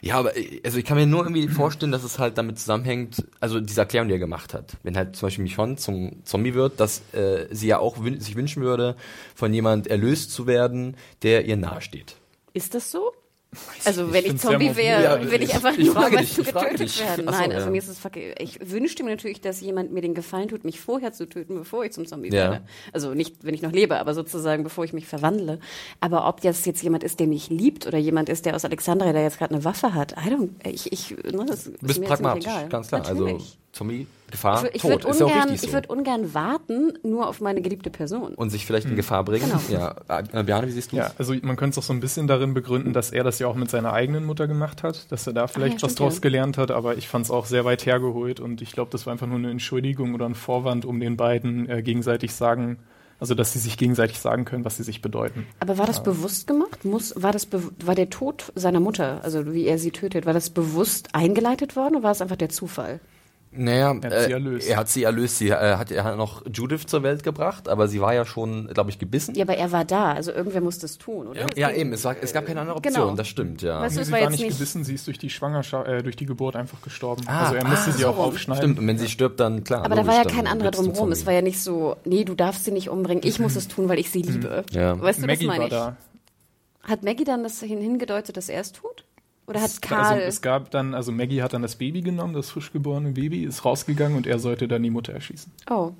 Ja, 0.00 0.16
aber 0.16 0.36
äh, 0.36 0.60
also 0.64 0.78
ich 0.78 0.84
kann 0.84 0.96
mir 0.96 1.06
nur 1.06 1.22
irgendwie 1.22 1.48
vorstellen, 1.48 1.92
dass 1.92 2.02
es 2.04 2.18
halt 2.18 2.36
damit 2.36 2.58
zusammenhängt, 2.58 3.24
also 3.40 3.60
diese 3.60 3.80
Erklärung, 3.80 4.08
die 4.08 4.14
er 4.14 4.18
gemacht 4.18 4.52
hat. 4.52 4.76
Wenn 4.82 4.96
halt 4.96 5.16
zum 5.16 5.26
Beispiel 5.26 5.44
Michonne 5.44 5.76
zum 5.76 6.24
Zombie 6.24 6.54
wird, 6.54 6.80
dass 6.80 7.02
äh, 7.12 7.46
sie 7.50 7.68
ja 7.68 7.78
auch 7.78 8.02
wün 8.02 8.20
sich 8.20 8.36
wünschen 8.36 8.62
würde, 8.62 8.96
von 9.34 9.54
jemand 9.54 9.86
erlöst 9.86 10.32
zu 10.32 10.46
werden, 10.46 10.96
der 11.22 11.46
ihr 11.46 11.56
nahesteht. 11.56 12.16
Ist 12.52 12.74
das 12.74 12.90
so? 12.90 13.12
Also 13.84 14.12
wenn 14.12 14.24
Ich 14.24 14.38
Zombie 14.38 14.74
wäre, 14.76 15.08
morbide. 15.10 15.30
will 15.30 15.42
ich 15.42 15.54
einfach 15.54 15.76
Ich 15.76 15.86
nur, 15.92 16.10
dich, 16.10 16.34
zu 16.34 16.42
getötet 16.42 16.80
dich. 16.80 17.00
werden. 17.00 17.24
Ach 17.28 17.34
so, 17.34 17.40
Nein, 17.40 17.52
also 17.52 17.66
ja. 17.66 17.70
mir 17.70 17.78
ist 17.78 17.88
es 17.88 17.98
fuck, 17.98 18.12
ich 18.16 18.58
wünschte 18.70 19.02
mir 19.04 19.10
natürlich, 19.10 19.40
dass 19.42 19.60
jemand 19.60 19.92
mir 19.92 20.00
den 20.00 20.14
Gefallen 20.14 20.48
tut, 20.48 20.64
mich 20.64 20.80
vorher 20.80 21.12
zu 21.12 21.28
töten, 21.28 21.56
bevor 21.56 21.84
ich 21.84 21.92
zum 21.92 22.06
Zombie 22.06 22.28
Ja. 22.28 22.34
werde. 22.52 22.62
Also 22.92 23.12
nicht, 23.12 23.44
wenn 23.44 23.52
ich 23.54 23.60
noch 23.60 23.72
lebe, 23.72 23.98
aber 23.98 24.14
sozusagen, 24.14 24.62
bevor 24.64 24.84
ich 24.84 24.94
mich 24.94 25.06
verwandle. 25.06 25.58
Aber 26.00 26.26
ob 26.28 26.40
das 26.40 26.64
jetzt 26.64 26.82
jemand 26.82 27.04
ist, 27.04 27.20
der 27.20 27.26
mich 27.26 27.50
liebt 27.50 27.86
oder 27.86 27.98
jemand 27.98 28.30
ist, 28.30 28.46
der 28.46 28.56
aus 28.56 28.64
Alexandria, 28.64 29.12
der 29.12 29.22
jetzt 29.22 29.38
gerade 29.38 29.54
eine 29.54 29.64
Waffe 29.64 29.92
hat, 29.92 30.12
I 30.12 30.30
don't, 30.30 30.48
ich, 30.64 30.90
ich, 30.90 31.10
ne, 31.10 31.44
das 31.46 31.66
ist 31.66 31.82
Du 31.82 31.86
bist 31.86 32.00
mir 32.00 32.06
pragmatisch, 32.06 32.46
ganz 32.70 32.88
klar. 32.88 33.02
Natürlich. 33.02 33.32
Also 33.32 33.46
Zombie, 33.72 34.06
Gefahr, 34.32 34.64
ich 34.72 34.82
Tod. 34.82 34.90
würde 34.90 35.08
ist 35.08 35.20
ja 35.20 35.26
auch 35.26 35.30
ungern, 35.30 35.48
richtig 35.50 35.60
so. 35.60 35.66
ich 35.68 35.72
würde 35.74 35.88
ungern 35.88 36.34
warten, 36.34 36.98
nur 37.02 37.28
auf 37.28 37.40
meine 37.40 37.60
geliebte 37.60 37.90
Person. 37.90 38.34
und 38.34 38.50
sich 38.50 38.66
vielleicht 38.66 38.88
in 38.88 38.96
Gefahr 38.96 39.24
bringen. 39.24 39.44
Genau. 39.44 39.60
Ja, 39.68 39.94
äh, 40.08 40.42
Bjarne, 40.42 40.66
wie 40.66 40.72
siehst 40.72 40.90
du 40.90 40.96
Ja, 40.96 41.12
also 41.18 41.34
man 41.42 41.56
könnte 41.56 41.78
es 41.78 41.78
auch 41.78 41.86
so 41.86 41.92
ein 41.92 42.00
bisschen 42.00 42.26
darin 42.26 42.54
begründen, 42.54 42.92
dass 42.92 43.12
er 43.12 43.24
das 43.24 43.38
ja 43.38 43.46
auch 43.46 43.54
mit 43.54 43.70
seiner 43.70 43.92
eigenen 43.92 44.24
Mutter 44.24 44.48
gemacht 44.48 44.82
hat, 44.82 45.12
dass 45.12 45.26
er 45.26 45.34
da 45.34 45.46
vielleicht 45.46 45.82
ja, 45.82 45.86
was 45.86 45.94
draus 45.94 46.14
ja. 46.16 46.20
gelernt 46.20 46.58
hat, 46.58 46.70
aber 46.70 46.96
ich 46.96 47.08
fand 47.08 47.26
es 47.26 47.30
auch 47.30 47.46
sehr 47.46 47.64
weit 47.64 47.84
hergeholt 47.86 48.40
und 48.40 48.62
ich 48.62 48.72
glaube, 48.72 48.90
das 48.90 49.06
war 49.06 49.12
einfach 49.12 49.26
nur 49.26 49.38
eine 49.38 49.50
Entschuldigung 49.50 50.14
oder 50.14 50.26
ein 50.26 50.34
Vorwand, 50.34 50.84
um 50.84 50.98
den 50.98 51.16
beiden 51.16 51.68
äh, 51.68 51.82
gegenseitig 51.82 52.32
sagen, 52.32 52.78
also 53.20 53.34
dass 53.34 53.52
sie 53.52 53.60
sich 53.60 53.76
gegenseitig 53.76 54.18
sagen 54.18 54.44
können, 54.44 54.64
was 54.64 54.78
sie 54.78 54.82
sich 54.82 55.02
bedeuten. 55.02 55.46
Aber 55.60 55.78
war 55.78 55.86
das 55.86 56.02
bewusst 56.02 56.46
gemacht? 56.46 56.84
Muss, 56.84 57.14
war, 57.16 57.32
das 57.32 57.46
war 57.84 57.94
der 57.94 58.10
Tod 58.10 58.50
seiner 58.56 58.80
Mutter, 58.80 59.20
also 59.22 59.52
wie 59.52 59.66
er 59.66 59.78
sie 59.78 59.90
tötet, 59.90 60.26
war 60.26 60.32
das 60.32 60.50
bewusst 60.50 61.10
eingeleitet 61.14 61.76
worden 61.76 61.96
oder 61.96 62.04
war 62.04 62.10
es 62.12 62.22
einfach 62.22 62.36
der 62.36 62.48
Zufall? 62.48 63.00
Naja, 63.54 63.94
Er 64.00 64.10
hat 64.10 64.18
sie 64.24 64.30
äh, 64.30 64.32
erlöst. 64.32 64.68
er 64.68 64.76
hat 64.78 64.88
sie 64.88 65.02
erlöst. 65.02 65.36
Sie 65.38 65.48
äh, 65.50 65.76
hat, 65.76 65.90
er 65.90 66.04
hat 66.04 66.16
noch 66.16 66.42
Judith 66.52 66.86
zur 66.86 67.02
Welt 67.02 67.22
gebracht, 67.22 67.68
aber 67.68 67.86
sie 67.86 68.00
war 68.00 68.14
ja 68.14 68.24
schon, 68.24 68.68
glaube 68.68 68.88
ich, 68.90 68.98
gebissen. 68.98 69.34
Ja, 69.34 69.44
aber 69.44 69.56
er 69.56 69.70
war 69.72 69.84
da, 69.84 70.12
also 70.12 70.32
irgendwer 70.32 70.62
muss 70.62 70.78
das 70.78 70.96
tun, 70.96 71.26
oder? 71.28 71.40
Ja, 71.40 71.46
Es 71.68 71.74
ging- 71.74 71.80
eben, 71.82 71.92
es, 71.92 72.02
war, 72.04 72.16
es 72.20 72.32
gab 72.32 72.46
keine 72.46 72.60
andere 72.60 72.76
Option, 72.76 72.94
Genau. 72.94 73.14
das 73.14 73.28
stimmt, 73.28 73.60
ja. 73.60 73.80
Weißt 73.82 73.96
du, 73.96 74.00
es 74.00 74.06
sie 74.06 74.12
war 74.12 74.20
war 74.22 74.30
jetzt 74.30 74.40
nicht 74.40 74.52
gebissen, 74.52 74.84
sie 74.84 74.94
ist 74.94 75.06
durch 75.06 75.18
die 75.18 75.28
Schwangerschaft, 75.28 75.86
äh, 75.86 76.02
durch 76.02 76.16
die 76.16 76.24
Geburt 76.26 76.56
einfach 76.56 76.80
gestorben. 76.80 77.24
Ah, 77.26 77.44
also 77.44 77.56
er 77.56 77.66
musste 77.66 77.90
ah, 77.90 77.92
sie 77.92 78.02
so 78.02 78.08
auch 78.08 78.16
rum. 78.16 78.24
aufschneiden. 78.24 78.62
Stimmt, 78.62 78.78
und 78.78 78.86
wenn 78.86 78.96
sie 78.98 79.08
stirbt, 79.08 79.38
dann 79.38 79.64
klar. 79.64 79.84
Aber 79.84 79.96
da 79.96 80.06
war 80.06 80.14
ja 80.16 80.24
kein 80.24 80.46
anderer 80.46 80.70
drumherum. 80.70 81.12
Es 81.12 81.26
war 81.26 81.34
ja 81.34 81.42
nicht 81.42 81.60
so, 81.62 81.96
nee, 82.06 82.24
du 82.24 82.34
darfst 82.34 82.64
sie 82.64 82.70
nicht 82.72 82.88
umbringen, 82.88 83.22
ich 83.24 83.38
muss 83.38 83.54
es 83.56 83.68
tun, 83.68 83.88
weil 83.88 83.98
ich 83.98 84.10
sie 84.10 84.22
liebe. 84.22 84.64
Ja. 84.70 84.98
Weißt 85.00 85.22
du, 85.22 85.26
Maggie 85.26 85.46
das 85.46 85.58
meine 85.58 85.58
war 85.60 85.66
ich. 85.66 85.70
da. 85.72 85.96
Hat 86.84 87.02
Maggie 87.04 87.24
dann 87.24 87.42
das 87.42 87.60
hin 87.60 87.80
hingedeutet, 87.80 88.36
dass 88.36 88.48
er 88.48 88.60
es 88.62 88.72
tut? 88.72 89.01
Oder 89.52 89.62
hat 89.62 89.70
Es, 89.70 89.80
Karl... 89.80 90.14
also, 90.14 90.22
es 90.26 90.40
gab 90.40 90.70
dann, 90.70 90.94
also 90.94 91.12
Maggie 91.12 91.42
hat 91.42 91.52
dann 91.52 91.62
das 91.62 91.76
Baby 91.76 92.00
genommen, 92.00 92.32
das 92.32 92.50
frisch 92.50 92.72
geborene 92.72 93.10
Baby, 93.10 93.44
ist 93.44 93.64
rausgegangen 93.64 94.16
und 94.16 94.26
er 94.26 94.38
sollte 94.38 94.66
dann 94.66 94.82
die 94.82 94.90
Mutter 94.90 95.12
erschießen. 95.12 95.52
oh. 95.70 95.92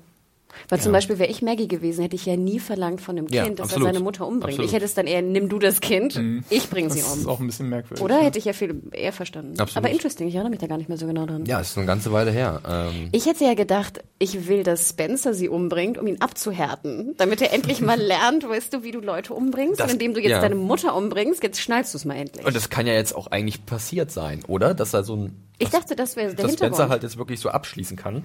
Weil 0.69 0.79
zum 0.81 0.91
Beispiel 0.91 1.19
wäre 1.19 1.29
ich 1.29 1.41
Maggie 1.41 1.67
gewesen, 1.67 2.01
hätte 2.01 2.15
ich 2.15 2.25
ja 2.25 2.35
nie 2.35 2.59
verlangt 2.59 3.01
von 3.01 3.15
dem 3.15 3.27
Ja, 3.29 3.43
Kind, 3.45 3.59
dass 3.59 3.65
absolut. 3.69 3.87
er 3.87 3.93
seine 3.93 4.03
Mutter 4.03 4.27
umbringt. 4.27 4.53
Absolut. 4.53 4.67
Ich 4.69 4.73
hätte 4.75 4.85
es 4.85 4.93
dann 4.93 5.07
eher, 5.07 5.21
nimm 5.21 5.49
du 5.49 5.59
das 5.59 5.81
Kind, 5.81 6.19
ich 6.49 6.69
bringe 6.69 6.89
sie 6.89 6.99
Das 6.99 7.13
um. 7.13 7.19
ist 7.19 7.27
auch 7.27 7.39
ein 7.39 7.47
bisschen 7.47 7.69
merkwürdig. 7.69 8.03
Oder 8.03 8.17
ja. 8.19 8.23
hätte 8.25 8.39
ich 8.39 8.45
ja 8.45 8.53
viel 8.53 8.81
eher 8.91 9.13
verstanden. 9.13 9.59
Absolut. 9.59 9.77
Aber 9.85 9.93
interesting, 9.93 10.27
ich 10.27 10.35
erinnere 10.35 10.51
mich 10.51 10.59
da 10.59 10.67
gar 10.67 10.77
nicht 10.77 10.89
mehr 10.89 10.97
so 10.97 11.05
genau 11.07 11.25
dran. 11.25 11.45
Ja, 11.45 11.59
ist 11.59 11.77
eine 11.77 11.87
ganze 11.87 12.11
Weile 12.11 12.31
her. 12.31 12.61
Ähm, 12.67 13.09
Ich 13.11 13.25
hätte 13.25 13.43
ja 13.45 13.53
gedacht, 13.53 14.03
ich 14.19 14.47
will, 14.47 14.63
dass 14.63 14.89
Spencer 14.89 15.33
sie 15.33 15.49
umbringt, 15.49 15.97
um 15.97 16.07
ihn 16.07 16.21
abzuhärten. 16.21 17.15
Damit 17.17 17.41
er 17.41 17.53
endlich 17.53 17.81
mal 17.81 17.99
lernt, 18.01 18.47
weißt 18.47 18.73
du, 18.73 18.83
wie 18.83 18.91
du 18.91 18.99
Leute 18.99 19.33
umbringst. 19.33 19.79
Das- 19.79 19.87
und 19.87 19.93
indem 19.93 20.13
du 20.13 20.19
jetzt 20.21 20.31
ja. 20.31 20.41
deine 20.41 20.55
Mutter 20.55 20.95
umbringst, 20.95 21.43
jetzt 21.43 21.59
schnallst 21.59 21.93
du 21.93 21.97
es 21.97 22.05
mal 22.05 22.15
endlich. 22.15 22.45
und 22.45 22.55
das 22.55 22.69
kann 22.69 22.87
ja 22.87 22.93
jetzt 22.93 23.15
auch 23.15 23.27
eigentlich 23.27 23.65
passiert 23.65 24.11
sein, 24.11 24.41
oder? 24.47 24.73
Dass 24.73 24.93
er 24.93 25.03
so 25.03 25.15
ein, 25.15 25.35
ich 25.59 25.69
dachte, 25.69 25.95
das 25.95 26.15
wäre 26.15 26.33
der 26.33 26.45
dass. 26.45 26.53
Spencer 26.55 26.89
halt 26.89 27.03
jetzt 27.03 27.17
wirklich 27.17 27.39
so 27.39 27.49
abschließen 27.49 27.97
kann. 27.97 28.23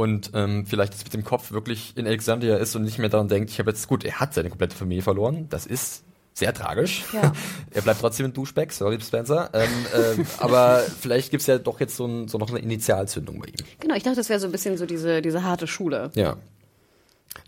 Und 0.00 0.30
ähm, 0.32 0.64
vielleicht 0.64 0.94
jetzt 0.94 1.04
mit 1.04 1.12
dem 1.12 1.24
Kopf 1.24 1.52
wirklich 1.52 1.92
in 1.94 2.06
Alexandria 2.06 2.56
ist 2.56 2.74
und 2.74 2.84
nicht 2.84 2.98
mehr 2.98 3.10
daran 3.10 3.28
denkt, 3.28 3.50
ich 3.50 3.58
habe 3.58 3.68
jetzt, 3.70 3.86
gut, 3.86 4.02
er 4.02 4.18
hat 4.18 4.32
seine 4.32 4.48
komplette 4.48 4.74
Familie 4.74 5.02
verloren. 5.02 5.46
Das 5.50 5.66
ist 5.66 6.04
sehr 6.32 6.54
tragisch. 6.54 7.04
Ja. 7.12 7.34
er 7.70 7.82
bleibt 7.82 8.00
trotzdem 8.00 8.24
ein 8.24 8.32
Duschback, 8.32 8.72
sorry 8.72 8.98
Spencer. 8.98 9.50
Ähm, 9.52 9.68
ähm, 9.94 10.26
aber 10.38 10.78
vielleicht 10.78 11.30
gibt's 11.30 11.46
ja 11.48 11.58
doch 11.58 11.80
jetzt 11.80 11.96
so, 11.96 12.06
ein, 12.06 12.28
so 12.28 12.38
noch 12.38 12.48
eine 12.48 12.60
Initialzündung 12.60 13.40
bei 13.40 13.48
ihm. 13.48 13.66
genau, 13.78 13.94
ich 13.94 14.02
dachte, 14.02 14.16
das 14.16 14.30
wäre 14.30 14.40
so 14.40 14.46
ein 14.46 14.52
bisschen 14.52 14.78
so 14.78 14.86
diese, 14.86 15.20
diese 15.20 15.44
harte 15.44 15.66
Schule. 15.66 16.10
Ja. 16.14 16.38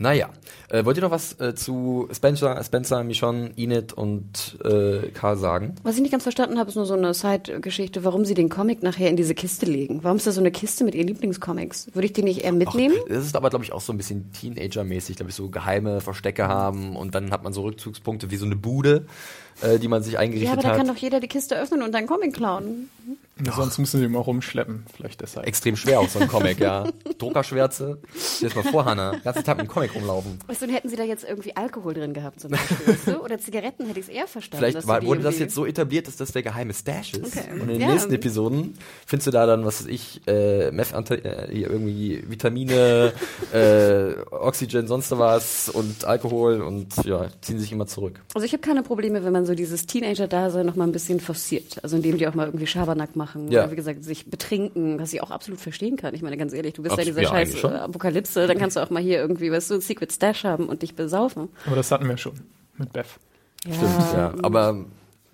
Naja, 0.03 0.31
äh, 0.69 0.85
wollt 0.85 0.97
ihr 0.97 1.03
noch 1.05 1.13
was 1.13 1.39
äh, 1.39 1.55
zu 1.55 2.09
Spencer, 2.13 2.61
Spencer, 2.65 3.05
Michonne, 3.05 3.53
Enid 3.57 3.93
und 3.93 4.59
äh, 4.65 5.11
Karl 5.15 5.37
sagen? 5.37 5.77
Was 5.85 5.95
ich 5.95 6.03
nicht 6.03 6.11
ganz 6.11 6.25
verstanden 6.25 6.59
habe, 6.59 6.71
ist 6.71 6.75
nur 6.75 6.87
so 6.87 6.95
eine 6.95 7.15
Side-Geschichte, 7.15 8.03
warum 8.03 8.25
sie 8.25 8.35
den 8.35 8.49
Comic 8.49 8.83
nachher 8.83 9.09
in 9.09 9.17
diese 9.17 9.37
Kiste 9.37 9.65
legen. 9.65 10.01
Warum 10.03 10.17
ist 10.17 10.27
da 10.27 10.33
so 10.33 10.41
eine 10.41 10.51
Kiste 10.51 10.83
mit 10.83 10.97
ihren 10.97 11.07
Lieblingscomics? 11.07 11.95
Würde 11.95 12.07
ich 12.07 12.13
die 12.13 12.25
nicht 12.25 12.43
eher 12.43 12.51
mitnehmen? 12.51 12.97
Das 13.09 13.25
ist 13.25 13.37
aber, 13.37 13.49
glaube 13.51 13.65
ich, 13.65 13.73
auch 13.73 13.81
so 13.81 13.93
ein 13.93 13.97
bisschen 13.97 14.33
Teenager-mäßig, 14.33 15.15
glaube 15.15 15.31
ich, 15.31 15.37
so 15.37 15.51
geheime 15.51 16.01
Verstecke 16.01 16.49
haben 16.49 16.97
und 16.97 17.15
dann 17.15 17.31
hat 17.31 17.45
man 17.45 17.53
so 17.53 17.63
Rückzugspunkte 17.63 18.33
wie 18.33 18.37
so 18.37 18.47
eine 18.47 18.57
Bude, 18.57 19.07
äh, 19.61 19.79
die 19.79 19.87
man 19.87 20.03
sich 20.03 20.15
ja, 20.15 20.19
eingerichtet 20.19 20.53
aber 20.53 20.63
da 20.63 20.69
hat. 20.71 20.79
kann 20.79 20.89
doch 20.89 20.97
jeder 20.97 21.21
die 21.21 21.29
Kiste 21.29 21.57
öffnen 21.57 21.81
und 21.81 21.95
einen 21.95 22.09
Comic 22.09 22.35
klauen. 22.35 22.91
Sonst 23.57 23.79
müssen 23.79 23.99
sie 23.99 24.05
immer 24.05 24.19
rumschleppen, 24.21 24.85
vielleicht 24.95 25.21
deshalb. 25.23 25.47
Extrem 25.47 25.75
schwer 25.75 26.01
auch 26.01 26.09
so 26.09 26.19
ein 26.19 26.29
Comic, 26.29 26.61
ja. 26.61 26.85
Druckerschwärze. 27.19 27.99
Das 28.41 28.55
mal 28.55 28.63
vor, 28.63 28.85
Hanna. 28.85 29.13
Den 29.13 29.23
ganzen 29.23 29.43
Tag 29.43 29.57
mit 29.57 29.67
dem 29.67 29.71
Comic 29.71 29.95
rumlaufen. 29.95 30.39
Weißt 30.47 30.63
du, 30.63 30.67
hätten 30.67 30.89
sie 30.91 30.97
da 30.97 31.03
jetzt 31.03 31.25
irgendwie 31.25 31.57
Alkohol 31.57 31.95
drin 31.95 32.13
gehabt 32.13 32.41
zum 32.41 32.51
Beispiel, 32.51 32.77
weißt 32.87 33.07
du? 33.09 33.21
Oder 33.25 33.39
Zigaretten, 33.39 33.87
hätte 33.87 33.99
ich 34.01 34.07
es 34.07 34.13
eher 34.13 34.27
verstanden. 34.27 34.59
Vielleicht 34.63 34.77
dass 34.77 34.87
war, 34.87 35.03
wurde 35.03 35.23
das 35.23 35.39
jetzt 35.39 35.55
so 35.55 35.65
etabliert, 35.65 36.07
dass 36.09 36.17
das 36.17 36.31
der 36.33 36.43
geheime 36.43 36.75
Stash 36.75 37.15
ist. 37.15 37.37
Okay. 37.37 37.47
Und 37.55 37.63
in 37.63 37.69
den 37.69 37.81
Ja. 37.81 37.89
nächsten 37.93 38.13
Episoden 38.13 38.77
findest 39.07 39.27
du 39.27 39.31
da 39.31 39.47
dann, 39.47 39.65
was 39.65 39.81
weiß 39.83 39.89
ich, 39.89 40.21
äh, 40.29 40.71
Meth, 40.71 40.93
äh, 41.11 41.49
hier 41.51 41.71
irgendwie 41.71 42.23
Vitamine, 42.29 43.13
äh, 43.53 44.13
Oxygen, 44.31 44.87
sonst 44.87 45.11
was 45.19 45.69
und 45.71 46.05
Alkohol 46.05 46.61
und 46.61 46.95
ja, 47.05 47.27
ziehen 47.41 47.59
sich 47.59 47.73
immer 47.73 47.87
zurück. 47.87 48.21
Also 48.35 48.45
ich 48.45 48.53
habe 48.53 48.61
keine 48.61 48.83
Probleme, 48.83 49.25
wenn 49.25 49.33
man 49.33 49.47
so 49.47 49.55
dieses 49.55 49.87
Teenager-Dasein 49.87 50.67
noch 50.67 50.77
mal 50.77 50.85
ein 50.87 50.93
bisschen 50.93 51.19
forciert. 51.19 51.83
Also 51.83 51.97
indem 51.97 52.19
die 52.19 52.29
auch 52.29 52.35
mal 52.35 52.47
irgendwie 52.47 52.67
Schabernack 52.67 53.17
machen 53.17 53.22
Ja. 53.51 53.63
oder 53.63 53.71
wie 53.73 53.77
gesagt 53.77 54.05
sich 54.05 54.29
betrinken, 54.31 54.99
was 54.99 55.13
ich 55.13 55.23
auch 55.23 55.31
absolut 55.31 55.61
verstehen 55.61 55.97
kann. 55.97 56.15
Ich 56.15 56.23
meine, 56.23 56.37
ganz 56.37 56.53
ehrlich, 56.53 56.75
du 56.75 56.83
bist 56.83 56.97
ja 56.97 56.99
Abs- 57.03 57.09
in 57.09 57.15
dieser 57.15 57.23
ja, 57.23 57.29
scheiß 57.29 57.65
äh, 57.65 57.67
Apokalypse, 57.69 58.47
dann 58.47 58.59
kannst 58.59 58.77
du 58.77 58.81
auch 58.81 58.91
mal 58.91 59.03
hier 59.03 59.19
irgendwie, 59.19 59.51
weißt 59.51 59.71
du, 59.71 59.75
ein 59.75 59.81
Secret 59.81 60.13
Stash 60.13 60.45
haben 60.45 60.67
und 60.69 60.83
dich 60.83 60.95
besaufen. 60.95 61.49
Aber 61.67 61.77
das 61.77 61.91
hatten 61.91 62.09
wir 62.09 62.17
schon 62.17 62.35
mit 62.77 62.93
Beth. 62.93 63.07
Stimmt, 63.63 63.81
ja. 64.15 64.35
Aber 64.43 64.85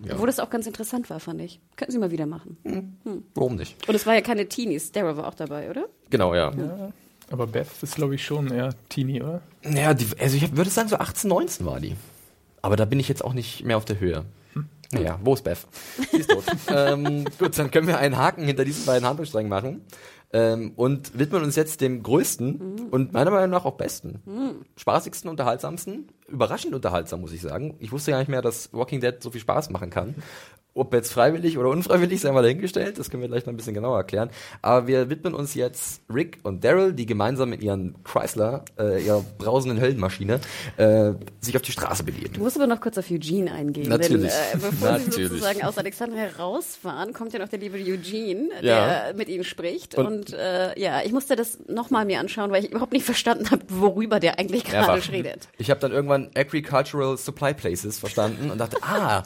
ja, 0.05 0.13
Obwohl 0.13 0.27
das 0.27 0.39
auch 0.39 0.49
ganz 0.49 0.65
interessant 0.67 1.09
war, 1.09 1.19
fand 1.19 1.41
ich. 1.41 1.59
Könnten 1.75 1.91
sie 1.91 1.99
mal 1.99 2.11
wieder 2.11 2.25
machen. 2.25 2.57
warum 3.35 3.55
nicht? 3.55 3.75
Und 3.87 3.95
es 3.95 4.05
war 4.05 4.13
ja 4.13 4.21
keine 4.21 4.47
Teenies, 4.47 4.91
Daryl 4.91 5.17
war 5.17 5.27
auch 5.27 5.33
dabei, 5.33 5.69
oder? 5.69 5.85
Genau, 6.09 6.33
ja. 6.35 6.51
Aber 7.31 7.47
Beth 7.47 7.67
ist, 7.81 7.95
glaube 7.95 8.15
ich, 8.15 8.25
schon 8.25 8.51
eher 8.51 8.73
Teenie, 8.89 9.21
oder? 9.21 9.41
Ja, 9.63 9.93
die, 9.93 10.07
also 10.19 10.35
ich 10.37 10.55
würde 10.55 10.69
sagen, 10.69 10.89
so 10.89 10.95
18, 10.95 11.29
19 11.29 11.65
war 11.65 11.79
die. 11.79 11.95
Aber 12.61 12.75
da 12.75 12.85
bin 12.85 12.99
ich 12.99 13.07
jetzt 13.07 13.23
auch 13.23 13.33
nicht 13.33 13.63
mehr 13.65 13.77
auf 13.77 13.85
der 13.85 13.99
Höhe. 13.99 14.25
Naja, 14.91 15.19
wo 15.23 15.33
ist 15.33 15.43
Beth? 15.43 15.59
Sie 16.11 16.17
ist 16.17 16.29
tot. 16.29 16.43
ähm, 16.69 17.25
gut, 17.37 17.57
dann 17.57 17.69
können 17.69 17.87
wir 17.87 17.99
einen 17.99 18.17
Haken 18.17 18.43
hinter 18.43 18.65
diesen 18.65 18.85
beiden 18.85 19.07
Handlungssträngen 19.07 19.49
machen. 19.49 19.85
Ähm, 20.31 20.73
und 20.75 21.17
widmen 21.17 21.43
uns 21.43 21.55
jetzt 21.55 21.81
dem 21.81 22.03
größten 22.03 22.89
und 22.91 23.13
meiner 23.13 23.31
Meinung 23.31 23.49
nach 23.49 23.65
auch 23.65 23.77
besten, 23.77 24.21
spaßigsten, 24.75 25.29
unterhaltsamsten. 25.29 26.07
Überraschend 26.31 26.73
unterhaltsam, 26.73 27.21
muss 27.21 27.33
ich 27.33 27.41
sagen. 27.41 27.75
Ich 27.79 27.91
wusste 27.91 28.11
gar 28.11 28.19
nicht 28.19 28.29
mehr, 28.29 28.41
dass 28.41 28.71
Walking 28.73 29.01
Dead 29.01 29.15
so 29.21 29.31
viel 29.31 29.41
Spaß 29.41 29.69
machen 29.69 29.89
kann. 29.89 30.15
Ob 30.75 30.93
jetzt 30.93 31.11
freiwillig 31.11 31.57
oder 31.57 31.69
unfreiwillig, 31.69 32.21
sei 32.21 32.31
mal 32.31 32.43
dahingestellt. 32.43 32.99
Das 32.99 33.09
können 33.09 33.21
wir 33.21 33.27
gleich 33.27 33.45
noch 33.45 33.51
ein 33.51 33.57
bisschen 33.57 33.73
genauer 33.73 33.97
erklären. 33.97 34.29
Aber 34.61 34.87
wir 34.87 35.09
widmen 35.09 35.33
uns 35.33 35.55
jetzt 35.55 36.01
Rick 36.13 36.37
und 36.43 36.63
Daryl, 36.63 36.93
die 36.93 37.07
gemeinsam 37.07 37.49
mit 37.49 37.63
ihren 37.63 38.01
Chrysler, 38.03 38.63
äh, 38.79 39.03
ihrer 39.03 39.25
brausenden 39.39 39.81
Höllenmaschine, 39.81 40.39
äh, 40.77 41.13
sich 41.41 41.55
auf 41.55 41.63
die 41.63 41.71
Straße 41.71 42.03
begeben. 42.03 42.35
Du 42.35 42.41
musst 42.41 42.55
aber 42.55 42.67
noch 42.67 42.79
kurz 42.79 42.97
auf 42.99 43.09
Eugene 43.09 43.51
eingehen. 43.51 43.89
Natürlich. 43.89 44.31
Denn, 44.31 44.59
äh, 44.61 44.63
bevor 44.69 44.99
sie 44.99 45.05
Natürlich. 45.09 45.29
sozusagen 45.29 45.63
aus 45.63 45.77
Alexandria 45.79 46.27
rausfahren, 46.37 47.13
kommt 47.13 47.33
ja 47.33 47.39
noch 47.39 47.49
der 47.49 47.59
liebe 47.59 47.77
Eugene, 47.77 48.49
Ja. 48.61 49.05
der 49.05 49.13
mit 49.15 49.27
ihnen 49.27 49.43
spricht. 49.43 49.95
Und- 49.95 50.05
Und, 50.07 50.33
äh, 50.33 50.79
ja, 50.79 51.01
ich 51.03 51.11
musste 51.11 51.35
das 51.35 51.57
nochmal 51.67 52.05
mir 52.05 52.19
anschauen, 52.19 52.51
weil 52.51 52.63
ich 52.63 52.71
überhaupt 52.71 52.93
nicht 52.93 53.05
verstanden 53.05 53.49
habe, 53.51 53.63
worüber 53.69 54.19
der 54.19 54.37
eigentlich 54.37 54.63
gerade 54.65 55.01
redet. 55.11 55.49
Ich 55.57 55.71
habe 55.71 55.79
dann 55.79 55.91
irgendwann 55.91 56.18
Agricultural 56.35 57.17
Supply 57.17 57.53
Places 57.53 57.99
verstanden 57.99 58.51
und 58.51 58.57
dachte, 58.57 58.77
ah, 58.81 59.23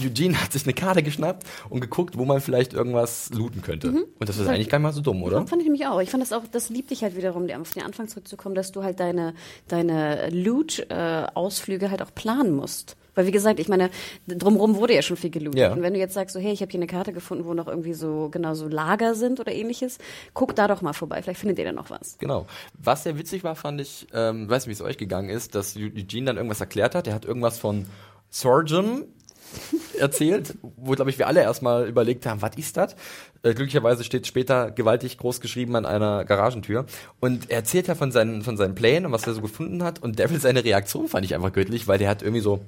Eugene 0.00 0.40
hat 0.40 0.52
sich 0.52 0.64
eine 0.64 0.74
Karte 0.74 1.02
geschnappt 1.02 1.46
und 1.70 1.80
geguckt, 1.80 2.18
wo 2.18 2.24
man 2.24 2.40
vielleicht 2.40 2.72
irgendwas 2.72 3.30
looten 3.30 3.62
könnte. 3.62 3.88
Und 3.90 4.28
das 4.28 4.38
ist 4.38 4.46
eigentlich 4.46 4.68
gar 4.68 4.78
nicht 4.78 4.84
mal 4.84 4.92
so 4.92 5.00
dumm, 5.00 5.22
oder? 5.22 5.38
Ja, 5.38 5.46
fand 5.46 5.62
ich 5.62 5.66
nämlich 5.66 5.86
auch. 5.86 6.00
Ich 6.00 6.10
fand 6.10 6.22
das 6.22 6.32
auch, 6.32 6.42
das 6.50 6.68
liebt 6.68 6.90
dich 6.90 7.02
halt 7.02 7.16
wiederum, 7.16 7.48
auf 7.50 7.72
den 7.72 7.82
Anfang 7.82 8.08
zurückzukommen, 8.08 8.54
dass 8.54 8.72
du 8.72 8.82
halt 8.82 9.00
deine, 9.00 9.34
deine 9.68 10.28
Loot-Ausflüge 10.30 11.90
halt 11.90 12.02
auch 12.02 12.14
planen 12.14 12.54
musst. 12.54 12.96
Weil 13.14 13.26
wie 13.26 13.30
gesagt, 13.30 13.60
ich 13.60 13.68
meine, 13.68 13.90
drumherum 14.26 14.76
wurde 14.76 14.94
ja 14.94 15.02
schon 15.02 15.16
viel 15.16 15.30
gelootet. 15.30 15.60
Ja. 15.60 15.72
Und 15.72 15.82
wenn 15.82 15.94
du 15.94 15.98
jetzt 15.98 16.14
sagst, 16.14 16.34
so 16.34 16.40
hey, 16.40 16.52
ich 16.52 16.60
habe 16.60 16.70
hier 16.70 16.78
eine 16.78 16.86
Karte 16.86 17.12
gefunden, 17.12 17.44
wo 17.44 17.54
noch 17.54 17.68
irgendwie 17.68 17.94
so 17.94 18.28
genau 18.30 18.54
so 18.54 18.68
Lager 18.68 19.14
sind 19.14 19.40
oder 19.40 19.52
ähnliches, 19.52 19.98
guck 20.32 20.54
da 20.56 20.68
doch 20.68 20.82
mal 20.82 20.92
vorbei. 20.92 21.22
Vielleicht 21.22 21.40
findet 21.40 21.58
ihr 21.58 21.64
da 21.64 21.72
noch 21.72 21.90
was. 21.90 22.18
Genau. 22.18 22.46
Was 22.78 23.04
sehr 23.04 23.18
witzig 23.18 23.44
war, 23.44 23.56
fand 23.56 23.80
ich, 23.80 24.06
ähm, 24.12 24.48
weiß 24.48 24.66
nicht, 24.66 24.78
wie 24.78 24.82
es 24.82 24.88
euch 24.88 24.98
gegangen 24.98 25.28
ist, 25.28 25.54
dass 25.54 25.76
Eugene 25.76 26.26
dann 26.26 26.36
irgendwas 26.36 26.60
erklärt 26.60 26.94
hat. 26.94 27.06
Er 27.06 27.14
hat 27.14 27.24
irgendwas 27.24 27.58
von 27.58 27.86
Surgeon 28.30 29.04
erzählt, 29.98 30.54
wo, 30.76 30.92
glaube 30.92 31.10
ich, 31.10 31.18
wir 31.18 31.26
alle 31.26 31.42
erstmal 31.42 31.86
überlegt 31.86 32.26
haben, 32.26 32.42
was 32.42 32.56
ist 32.56 32.76
das? 32.76 32.94
Äh, 33.42 33.54
glücklicherweise 33.54 34.04
steht 34.04 34.26
später 34.26 34.70
gewaltig 34.70 35.18
groß 35.18 35.40
geschrieben 35.40 35.76
an 35.76 35.86
einer 35.86 36.24
Garagentür. 36.24 36.86
Und 37.20 37.50
er 37.50 37.58
erzählt 37.58 37.86
ja 37.88 37.94
von 37.94 38.10
seinen, 38.10 38.42
von 38.42 38.56
seinen 38.56 38.74
Plänen 38.74 39.06
und 39.06 39.12
was 39.12 39.26
er 39.26 39.34
so 39.34 39.40
gefunden 39.40 39.82
hat. 39.82 40.02
Und 40.02 40.18
Devil 40.18 40.40
seine 40.40 40.64
Reaktion 40.64 41.08
fand 41.08 41.24
ich 41.24 41.34
einfach 41.34 41.52
göttlich, 41.52 41.86
weil 41.86 41.98
der 41.98 42.08
hat 42.08 42.22
irgendwie 42.22 42.40
so 42.40 42.60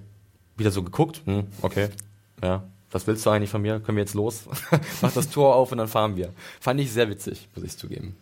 wieder 0.57 0.71
so 0.71 0.83
geguckt. 0.83 1.23
Hm, 1.25 1.45
okay, 1.63 1.89
ja. 2.43 2.65
Was 2.91 3.07
willst 3.07 3.27
du 3.27 3.31
eigentlich 3.31 3.51
von 3.51 3.61
mir? 3.63 3.81
Können 3.81 3.97
wir 3.97 4.05
jetzt 4.05 4.15
los? 4.15 4.45
Mach 5.03 5.13
das 5.13 5.29
Tor 5.29 5.55
auf 5.57 5.73
und 5.73 5.79
dann 5.79 5.89
fahren 5.89 6.17
wir. 6.17 6.31
Fand 6.61 6.81
ich 6.81 6.93
sehr 6.93 7.11
witzig, 7.11 7.49
muss 7.55 7.65
ich 7.65 7.77
zugeben. 7.77 8.17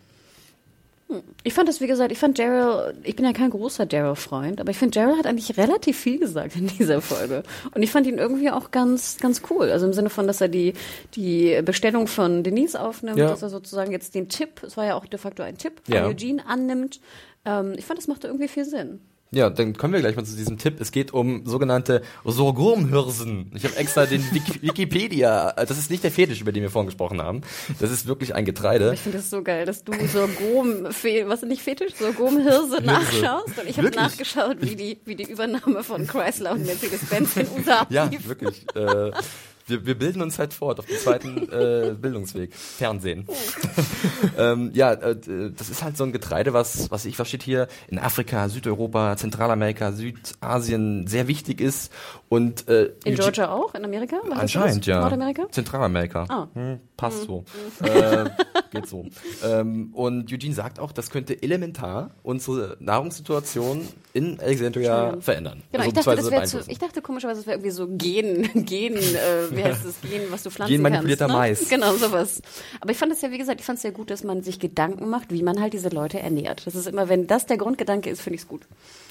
Ich 1.43 1.53
fand 1.53 1.69
das, 1.69 1.81
wie 1.81 1.87
gesagt, 1.87 2.11
ich 2.11 2.17
fand 2.17 2.39
Daryl, 2.39 2.95
ich 3.03 3.15
bin 3.15 3.25
ja 3.25 3.31
kein 3.31 3.51
großer 3.51 3.85
Daryl-Freund, 3.85 4.59
aber 4.59 4.71
ich 4.71 4.77
finde, 4.77 4.99
Daryl 4.99 5.17
hat 5.19 5.27
eigentlich 5.27 5.55
relativ 5.55 5.99
viel 5.99 6.17
gesagt 6.19 6.55
in 6.55 6.65
dieser 6.65 6.99
Folge. 6.99 7.43
Und 7.75 7.83
ich 7.83 7.91
fand 7.91 8.07
ihn 8.07 8.17
irgendwie 8.17 8.49
auch 8.49 8.71
ganz, 8.71 9.17
ganz 9.21 9.43
cool. 9.51 9.69
Also 9.69 9.85
im 9.85 9.93
Sinne 9.93 10.09
von, 10.09 10.25
dass 10.25 10.41
er 10.41 10.47
die, 10.47 10.73
die 11.13 11.61
Bestellung 11.63 12.07
von 12.07 12.41
Denise 12.43 12.75
aufnimmt, 12.81 13.19
Ja. 13.19 13.27
dass 13.29 13.43
er 13.43 13.49
sozusagen 13.49 13.91
jetzt 13.91 14.15
den 14.15 14.29
Tipp, 14.29 14.63
es 14.63 14.77
war 14.77 14.85
ja 14.87 14.95
auch 14.95 15.05
de 15.05 15.19
facto 15.19 15.43
ein 15.43 15.59
Tipp, 15.59 15.79
von 15.85 15.93
Ja. 15.93 16.07
Eugene 16.07 16.43
annimmt. 16.47 16.99
Ähm, 17.45 17.75
ich 17.77 17.85
fand, 17.85 17.99
das 17.99 18.07
machte 18.07 18.25
irgendwie 18.25 18.47
viel 18.47 18.65
Sinn. 18.65 18.99
Ja, 19.31 19.49
dann 19.49 19.75
kommen 19.75 19.93
wir 19.93 19.99
gleich 19.99 20.15
mal 20.15 20.23
zu 20.23 20.35
diesem 20.35 20.57
Tipp. 20.57 20.79
Es 20.79 20.91
geht 20.91 21.11
um 21.13 21.45
sogenannte 21.45 22.01
Sorghumhirsen. 22.23 23.51
Ich 23.55 23.65
habe 23.65 23.75
extra 23.75 24.05
den 24.05 24.21
Wik 24.33 24.61
Wikipedia, 24.61 25.49
äh, 25.57 25.65
das 25.65 25.77
ist 25.77 25.89
nicht 25.89 26.03
der 26.03 26.11
Fetisch, 26.11 26.41
über 26.41 26.51
den 26.51 26.63
wir 26.63 26.69
vorhin 26.69 26.87
gesprochen 26.87 27.21
haben. 27.21 27.41
Das 27.79 27.91
ist 27.91 28.07
wirklich 28.07 28.35
ein 28.35 28.45
Getreide. 28.45 28.93
Ich 28.93 29.01
finde 29.01 29.17
das 29.17 29.29
so 29.29 29.41
geil, 29.41 29.65
dass 29.65 29.83
du 29.83 29.93
so 30.07 30.27
Gom, 30.27 30.85
was 30.85 31.03
ist 31.03 31.49
nicht 31.49 31.63
Fetisch, 31.63 31.93
so 31.99 32.13
Gom-Hirse 32.13 32.81
nachschaust. 32.81 33.59
Und 33.59 33.67
ich 33.67 33.77
habe 33.77 33.89
nachgeschaut, 33.89 34.57
wie 34.61 34.75
die, 34.75 34.99
wie 35.05 35.15
die 35.15 35.29
Übernahme 35.29 35.83
von 35.83 36.05
Chrysler 36.07 36.53
und 36.53 36.65
Mercedes-Benz 36.65 37.37
in 37.37 37.47
USA 37.57 37.87
Ja, 37.89 38.09
wirklich. 38.25 38.65
Äh, 38.75 39.11
wir, 39.67 39.85
wir 39.85 39.97
bilden 39.97 40.21
uns 40.21 40.37
halt 40.37 40.53
fort 40.53 40.79
auf 40.79 40.85
dem 40.85 40.97
zweiten 40.97 41.37
äh, 41.51 41.95
Bildungsweg. 41.99 42.53
Fernsehen. 42.53 43.27
ähm, 44.37 44.71
ja, 44.73 44.93
äh, 44.93 45.15
das 45.55 45.69
ist 45.69 45.83
halt 45.83 45.97
so 45.97 46.03
ein 46.03 46.11
Getreide, 46.11 46.53
was, 46.53 46.91
was 46.91 47.05
ich, 47.05 47.17
was 47.17 47.27
steht 47.27 47.43
hier, 47.43 47.67
in 47.87 47.97
Afrika, 47.97 48.47
Südeuropa, 48.49 49.17
Zentralamerika, 49.17 49.91
Südasien 49.91 51.07
sehr 51.07 51.27
wichtig 51.27 51.61
ist. 51.61 51.91
Und 52.27 52.67
äh, 52.67 52.91
In 53.05 53.15
Georgia 53.15 53.49
auch? 53.51 53.75
In 53.75 53.85
Amerika? 53.85 54.17
War 54.27 54.39
Anscheinend, 54.39 54.85
ja. 54.87 55.01
Nordamerika? 55.01 55.45
Zentralamerika. 55.51 56.25
Ah. 56.27 56.47
Hm, 56.53 56.79
passt 56.97 57.23
so. 57.23 57.43
äh, 57.83 58.25
geht 58.71 58.87
so. 58.87 59.05
Ähm, 59.43 59.91
und 59.93 60.31
Eugene 60.33 60.53
sagt 60.55 60.79
auch, 60.79 60.91
das 60.91 61.11
könnte 61.11 61.41
elementar 61.43 62.11
unsere 62.23 62.77
Nahrungssituation 62.79 63.87
in 64.13 64.39
Alexandria 64.39 65.17
verändern. 65.19 65.61
Genau, 65.71 65.83
Also 65.83 65.89
ich 65.99 66.03
dachte, 66.05 66.15
das 66.17 66.31
wäre 66.31 66.43
zu, 66.45 66.59
ich 66.71 66.79
dachte 66.79 67.01
komischerweise, 67.01 67.41
es 67.41 67.47
wäre 67.47 67.57
irgendwie 67.57 67.71
so 67.71 67.87
Gen, 67.89 68.49
Gen, 68.65 68.95
äh, 68.95 68.99
wie 69.51 69.63
heißt 69.63 69.85
das, 69.85 70.01
Gen, 70.01 70.21
was 70.31 70.43
du 70.43 70.49
pflanzen 70.49 70.73
Genmanipulierter 70.73 71.27
kannst. 71.27 71.37
Mais. 71.37 71.61
Ne? 71.61 71.67
Genau, 71.75 71.93
sowas. 71.95 72.41
Aber 72.81 72.91
ich 72.91 72.97
fand 72.97 73.11
es 73.11 73.21
ja, 73.21 73.29
wie 73.31 73.37
gesagt, 73.37 73.59
ich 73.59 73.65
fand 73.65 73.75
es 73.77 73.81
sehr 73.83 73.91
gut, 73.91 74.09
dass 74.09 74.23
man 74.23 74.41
sich 74.41 74.59
Gedanken 74.59 75.09
macht, 75.09 75.31
wie 75.31 75.43
man 75.43 75.61
halt 75.61 75.73
diese 75.73 75.89
Leute 75.89 76.19
ernährt. 76.19 76.65
Das 76.65 76.73
ist 76.75 76.87
immer, 76.87 77.07
wenn 77.09 77.27
das 77.27 77.45
der 77.45 77.57
Grundgedanke 77.57 78.09
ist, 78.09 78.21
finde 78.21 78.35
ich 78.35 78.41
es 78.41 78.47
gut. 78.47 78.61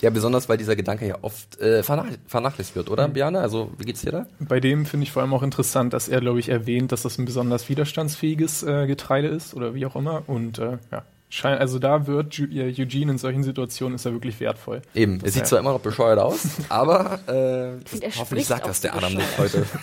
Ja, 0.01 0.11
besonders, 0.11 0.49
weil 0.49 0.57
dieser 0.57 0.75
Gedanke 0.75 1.07
ja 1.07 1.19
oft 1.23 1.61
äh, 1.61 1.83
vernach 1.83 2.07
vernachlässigt 2.27 2.75
wird, 2.77 2.89
Mhm. 2.89 3.04
Oder, 3.05 3.15
Biane? 3.15 3.41
Also, 3.41 3.71
wie 3.79 3.85
geht's 3.85 4.03
dir 4.03 4.13
da? 4.13 4.27
Bei 4.41 4.61
dem 4.61 4.87
finde 4.87 5.05
ich 5.05 5.13
vor 5.13 5.23
allem 5.23 5.35
auch 5.35 5.43
interessant, 5.43 5.93
dass 5.93 6.09
er, 6.09 6.21
glaube 6.21 6.41
ich, 6.41 6.49
erwähnt, 6.49 6.93
dass 6.93 7.03
das 7.03 7.19
ein 7.19 7.25
besonders 7.25 7.69
widerstandsfähiges 7.69 8.63
äh, 8.63 8.87
Getreide 8.87 9.29
ist 9.29 9.55
oder 9.55 9.75
wie 9.75 9.87
auch 9.87 9.97
immer. 9.97 10.23
Und 10.27 10.59
äh, 10.59 10.79
ja, 10.93 11.05
also 11.43 11.79
da 11.79 12.07
wird 12.07 12.39
äh, 12.39 12.75
Eugene 12.79 13.13
in 13.13 13.19
solchen 13.19 13.43
Situationen 13.43 13.97
ist 13.97 14.05
er 14.05 14.13
wirklich 14.13 14.39
wertvoll. 14.41 14.83
Eben, 14.95 15.21
es 15.25 15.35
sieht 15.35 15.43
ja. 15.43 15.49
zwar 15.49 15.59
immer 15.59 15.73
noch 15.73 15.81
bescheuert 15.81 16.19
aus, 16.19 16.47
aber 16.69 17.21
äh, 17.27 17.87
finde, 17.87 18.07
er 18.07 18.17
hoffentlich 18.17 18.47
sagt 18.47 18.67
das 18.67 18.81
der 18.81 18.95
Adam 18.95 19.15
nicht 19.15 19.39
heute. 19.39 19.67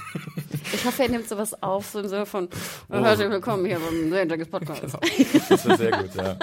Ich 0.74 0.86
hoffe, 0.86 1.04
er 1.04 1.10
nimmt 1.10 1.28
sowas 1.28 1.62
auf, 1.62 1.88
so 1.88 2.00
im 2.00 2.08
Sinne 2.08 2.26
von, 2.26 2.48
Oh. 2.90 3.04
herzlich 3.04 3.30
willkommen 3.30 3.66
hier 3.66 3.78
beim 3.78 4.10
Sonntages 4.10 4.48
Podcast. 4.48 4.82
Das 5.50 5.66
wird 5.66 5.78
sehr 5.78 5.92
gut, 5.92 6.16
ja. 6.16 6.38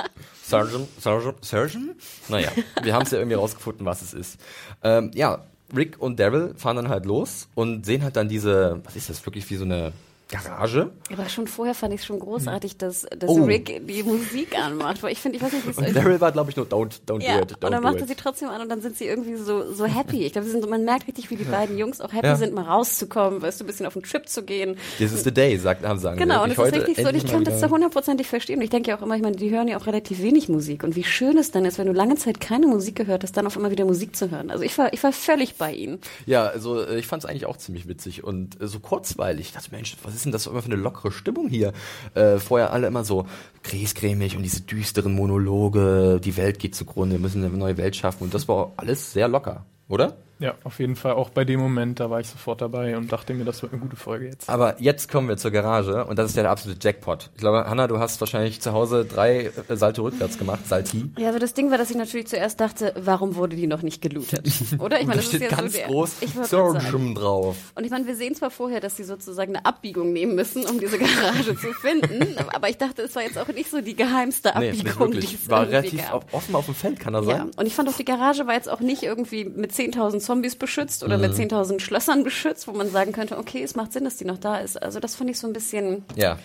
Surgeon, 0.45 0.87
Surgeon, 1.01 1.35
Surgeon? 1.41 1.91
Naja, 2.29 2.51
wir 2.83 2.95
haben 2.95 3.05
es 3.05 3.11
ja 3.11 3.19
irgendwie 3.19 3.37
rausgefunden, 3.37 3.87
was 3.87 4.03
es 4.03 4.13
ist. 4.13 4.41
Ähm, 4.83 5.11
ja, 5.15 5.45
Rick 5.75 6.01
und 6.01 6.19
Daryl 6.19 6.55
fahren 6.57 6.77
dann 6.77 6.89
halt 6.89 7.07
los 7.07 7.49
und 7.55 7.85
sehen 7.85 8.03
halt 8.03 8.17
dann 8.17 8.29
diese, 8.29 8.81
was 8.85 8.97
ist 8.97 9.11
das, 9.11 9.25
wirklich 9.27 9.49
wie 9.51 9.57
so 9.57 9.65
eine 9.65 9.93
Garage? 10.29 10.91
Aber 11.13 11.29
schon 11.29 11.47
vorher 11.47 11.75
fand 11.75 11.95
ich 11.95 12.01
es 12.01 12.07
schon 12.07 12.19
großartig, 12.19 12.77
dass, 12.77 13.07
dass 13.19 13.31
Oh. 13.31 13.45
Rick 13.45 13.87
die 13.87 14.03
Musik 14.03 14.59
anmacht. 14.59 15.03
Weil 15.03 15.13
ich 15.13 15.21
finde, 15.21 15.37
ich 15.39 15.43
weiß 15.43 15.53
nicht, 15.53 15.67
wie 15.67 15.71
es 15.71 15.79
Und 15.79 15.97
Daryl 15.97 16.21
war, 16.21 16.33
glaube 16.33 16.51
ich, 16.51 16.57
nur 16.57 16.67
don't, 16.67 17.01
don't 17.07 17.23
Ja, 17.23 17.39
do 17.39 17.43
it, 17.45 17.53
und 17.53 17.59
don't 17.65 17.71
dann 17.71 17.83
do 17.83 17.89
macht 17.89 18.01
er 18.01 18.07
sie 18.07 18.15
trotzdem 18.15 18.49
an 18.49 18.61
und 18.61 18.69
dann 18.69 18.81
sind 18.83 18.97
sie 18.97 19.07
irgendwie 19.07 19.37
so, 19.37 19.73
so 19.73 19.87
happy. 19.87 20.25
Ich 20.27 20.33
glaube, 20.33 20.49
man 20.67 20.85
merkt 20.85 21.07
richtig, 21.09 21.31
wie 21.31 21.37
die 21.37 21.45
beiden 21.45 21.79
Jungs 21.79 22.01
auch 22.01 22.13
happy 22.13 22.27
Ja. 22.27 22.37
sind, 22.37 22.53
mal 22.55 22.65
rauszukommen, 22.65 23.41
weißt 23.41 23.61
du, 23.61 23.65
ein 23.65 23.67
bisschen 23.67 23.87
auf 23.87 23.97
einen 23.97 24.05
Trip 24.05 24.29
zu 24.29 24.43
gehen. 24.43 24.77
This 24.99 25.13
is 25.13 25.25
the 25.25 25.33
day, 25.33 25.57
sagt, 25.57 25.85
haben 25.85 25.99
sagen 25.99 26.19
Genau, 26.19 26.45
und 26.45 26.51
es 26.51 26.59
ist 26.59 26.75
richtig 26.75 26.97
so, 26.99 27.09
und 27.09 27.15
ich 27.15 27.27
kann 27.27 27.45
das 27.45 27.61
zu 27.61 27.71
hundertprozentig 27.71 28.27
verstehen. 28.27 28.57
Und 28.59 28.65
ich 28.65 28.71
denke 28.71 28.91
ja 28.91 28.99
auch 28.99 29.03
immer, 29.03 29.17
ich 29.17 29.23
meine, 29.23 29.37
die 29.37 29.51
hören 29.51 29.69
ja 29.69 29.79
auch 29.79 29.87
relativ 29.87 30.21
wenig 30.21 30.49
Musik. 30.49 30.85
Und 30.85 30.95
wie 30.97 31.05
schön 31.05 31.39
es 31.39 31.51
dann 31.51 31.65
ist, 31.65 31.79
wenn 31.79 31.87
du 31.87 31.93
lange 31.93 32.17
Zeit 32.17 32.41
keine 32.41 32.67
Musik 32.67 32.97
gehört 32.97 33.23
hast, 33.23 33.37
dann 33.37 33.47
auf 33.47 33.57
einmal 33.57 33.71
wieder 33.71 33.85
Musik 33.85 34.15
zu 34.15 34.31
hören. 34.31 34.51
Also 34.51 34.65
ich 34.65 34.77
war, 34.77 34.93
ich 34.93 35.03
war 35.03 35.13
völlig 35.13 35.55
bei 35.57 35.73
ihnen. 35.73 35.99
Ja, 36.27 36.47
also 36.47 36.83
äh, 36.83 36.99
ich 36.99 37.07
fand 37.07 37.25
es 37.25 37.31
eigentlich 37.31 37.47
auch 37.47 37.57
ziemlich 37.57 37.89
witzig 37.89 38.25
und 38.25 38.61
äh, 38.61 38.67
so 38.67 38.79
kurzweilig. 38.81 39.47
Ich 39.47 39.53
dachte, 39.53 39.69
Mensch, 39.71 39.97
was 40.03 40.15
ist 40.15 40.18
denn 40.25 40.33
das 40.33 40.47
immer 40.47 40.63
für 40.63 40.67
eine 40.73 40.81
lockere 40.81 41.13
Stimmung 41.13 41.49
hier? 41.49 41.73
Äh, 42.15 42.39
vorher 42.39 42.73
alle 42.73 42.87
immer 42.87 43.05
so 43.05 43.27
griesgrämig 43.63 44.37
und 44.37 44.43
diese 44.43 44.63
düsteren 44.63 45.15
Monologe, 45.15 46.21
die 46.23 46.37
Welt 46.37 46.59
geht 46.59 46.75
zugrunde, 46.75 47.17
wir 47.17 47.21
müssen 47.21 47.45
eine 47.45 47.57
neue 47.57 47.77
Welt 47.77 47.97
schaffen 47.97 48.25
und 48.25 48.35
das 48.35 48.49
war 48.49 48.73
alles 48.77 49.13
sehr 49.13 49.29
locker, 49.29 49.67
oder? 49.89 50.17
Ja, 50.41 50.55
auf 50.65 50.79
jeden 50.79 50.95
Fall. 50.97 51.13
Auch 51.13 51.31
bei 51.31 51.45
dem 51.45 51.59
Moment, 51.61 51.99
da 52.01 52.11
war 52.11 52.21
ich 52.21 52.29
sofort 52.29 52.61
dabei 52.61 52.97
und 52.97 53.11
dachte 53.11 53.35
mir, 53.35 53.45
das 53.45 53.61
wird 53.63 53.73
eine 53.73 53.81
gute 53.81 53.97
Folge 53.97 54.27
jetzt. 54.27 54.49
Aber 54.49 54.81
jetzt 54.81 55.11
kommen 55.11 55.29
wir 55.29 55.37
zur 55.37 55.51
Garage 55.51 56.05
und 56.05 56.17
das 56.19 56.31
ist 56.31 56.37
ja 56.37 56.43
der 56.43 56.53
absolute 56.53 56.79
Jackpot. 56.81 57.31
Ich 57.35 57.41
glaube, 57.41 57.69
Hanna, 57.69 57.87
du 57.89 57.99
hast 57.99 58.21
wahrscheinlich 58.21 58.61
zu 58.61 58.73
Hause 58.73 59.05
drei 59.05 59.51
äh, 59.69 59.77
Salte 59.77 60.03
rückwärts 60.03 60.39
gemacht, 60.39 60.67
Salti. 60.69 61.11
Ja, 61.19 61.29
also 61.29 61.39
das 61.41 61.55
Ding 61.55 61.71
war, 61.71 61.79
dass 61.79 61.91
ich 61.91 61.97
natürlich 61.97 62.29
zuerst 62.29 62.61
dachte, 62.61 62.93
warum 62.97 63.35
wurde 63.37 63.57
die 63.57 63.67
noch 63.67 63.83
nicht 63.83 64.01
gelootet? 64.01 64.47
Oder? 64.79 65.01
Ich 65.01 65.07
meine, 65.07 65.17
da 65.21 65.23
das 65.23 65.25
ist 65.25 65.29
steht 65.37 65.51
ja 65.51 65.57
ganz 65.57 65.73
so 65.73 65.79
der, 65.79 65.87
groß 65.89 66.17
ich. 66.21 66.31
Surgeon 66.49 67.15
drauf. 67.15 67.57
Und 67.75 67.85
ich 67.85 67.91
meine, 67.91 68.07
wir 68.07 68.15
sehen 68.15 68.35
zwar 68.35 68.51
vorher, 68.51 68.81
dass 68.81 68.97
sie 68.97 69.05
sozusagen 69.05 69.57
eine 69.57 69.65
Abbiegung 69.67 70.13
nehmen 70.13 70.35
müssen, 70.35 70.65
um 70.67 70.79
diese 70.79 70.99
Garage 70.99 71.57
zu 71.57 71.73
finden, 71.73 72.37
aber 72.55 72.69
ich 72.69 72.79
dachte, 72.79 73.03
es 73.03 73.15
war 73.17 73.23
jetzt 73.23 73.39
auch 73.39 73.49
nicht 73.49 73.71
so 73.71 73.81
die 73.81 73.97
geheimste 73.97 74.53
Nee, 74.59 74.71
Abbiegung, 74.71 75.11
nicht 75.11 75.33
die 75.33 75.35
es 75.37 75.49
War 75.51 75.67
relativ 75.69 76.03
gab. 76.05 76.15
auf- 76.15 76.25
offen 76.35 76.55
auf 76.55 76.67
dem 76.67 76.75
Feld, 76.75 77.01
kann 77.01 77.15
er 77.15 77.23
Ja, 77.23 77.27
sein? 77.39 77.51
und 77.57 77.67
ich 77.67 77.75
fand 77.75 77.89
auch, 77.89 77.97
die 77.97 78.05
Garage 78.05 78.47
war 78.47 78.55
jetzt 78.55 78.69
auch 78.71 78.81
nicht 78.81 79.03
irgendwie 79.03 79.45
mit 79.45 79.73
10.000 79.73 80.21
Zombies 80.29 80.57
beschützt 80.57 81.03
oder 81.03 81.17
Mhm. 81.17 81.23
mit 81.23 81.35
10.000 81.35 81.81
Schlössern 81.81 82.23
beschützt, 82.23 82.69
wo 82.69 82.73
man 82.73 82.91
sagen 82.91 83.13
könnte, 83.13 83.39
okay, 83.39 83.63
es 83.63 83.75
macht 83.75 83.95
Sinn, 83.95 84.05
dass 84.05 84.17
die 84.19 84.27
noch 84.27 84.37
da 84.37 84.59
ist. 84.59 84.81
Also 84.83 85.01
das 85.01 85.15
fand 85.17 85.31
ich 85.31 85.39
so 85.39 85.47
ein 85.47 85.55
bisschen, 85.55 86.05
Ja. 86.17 86.39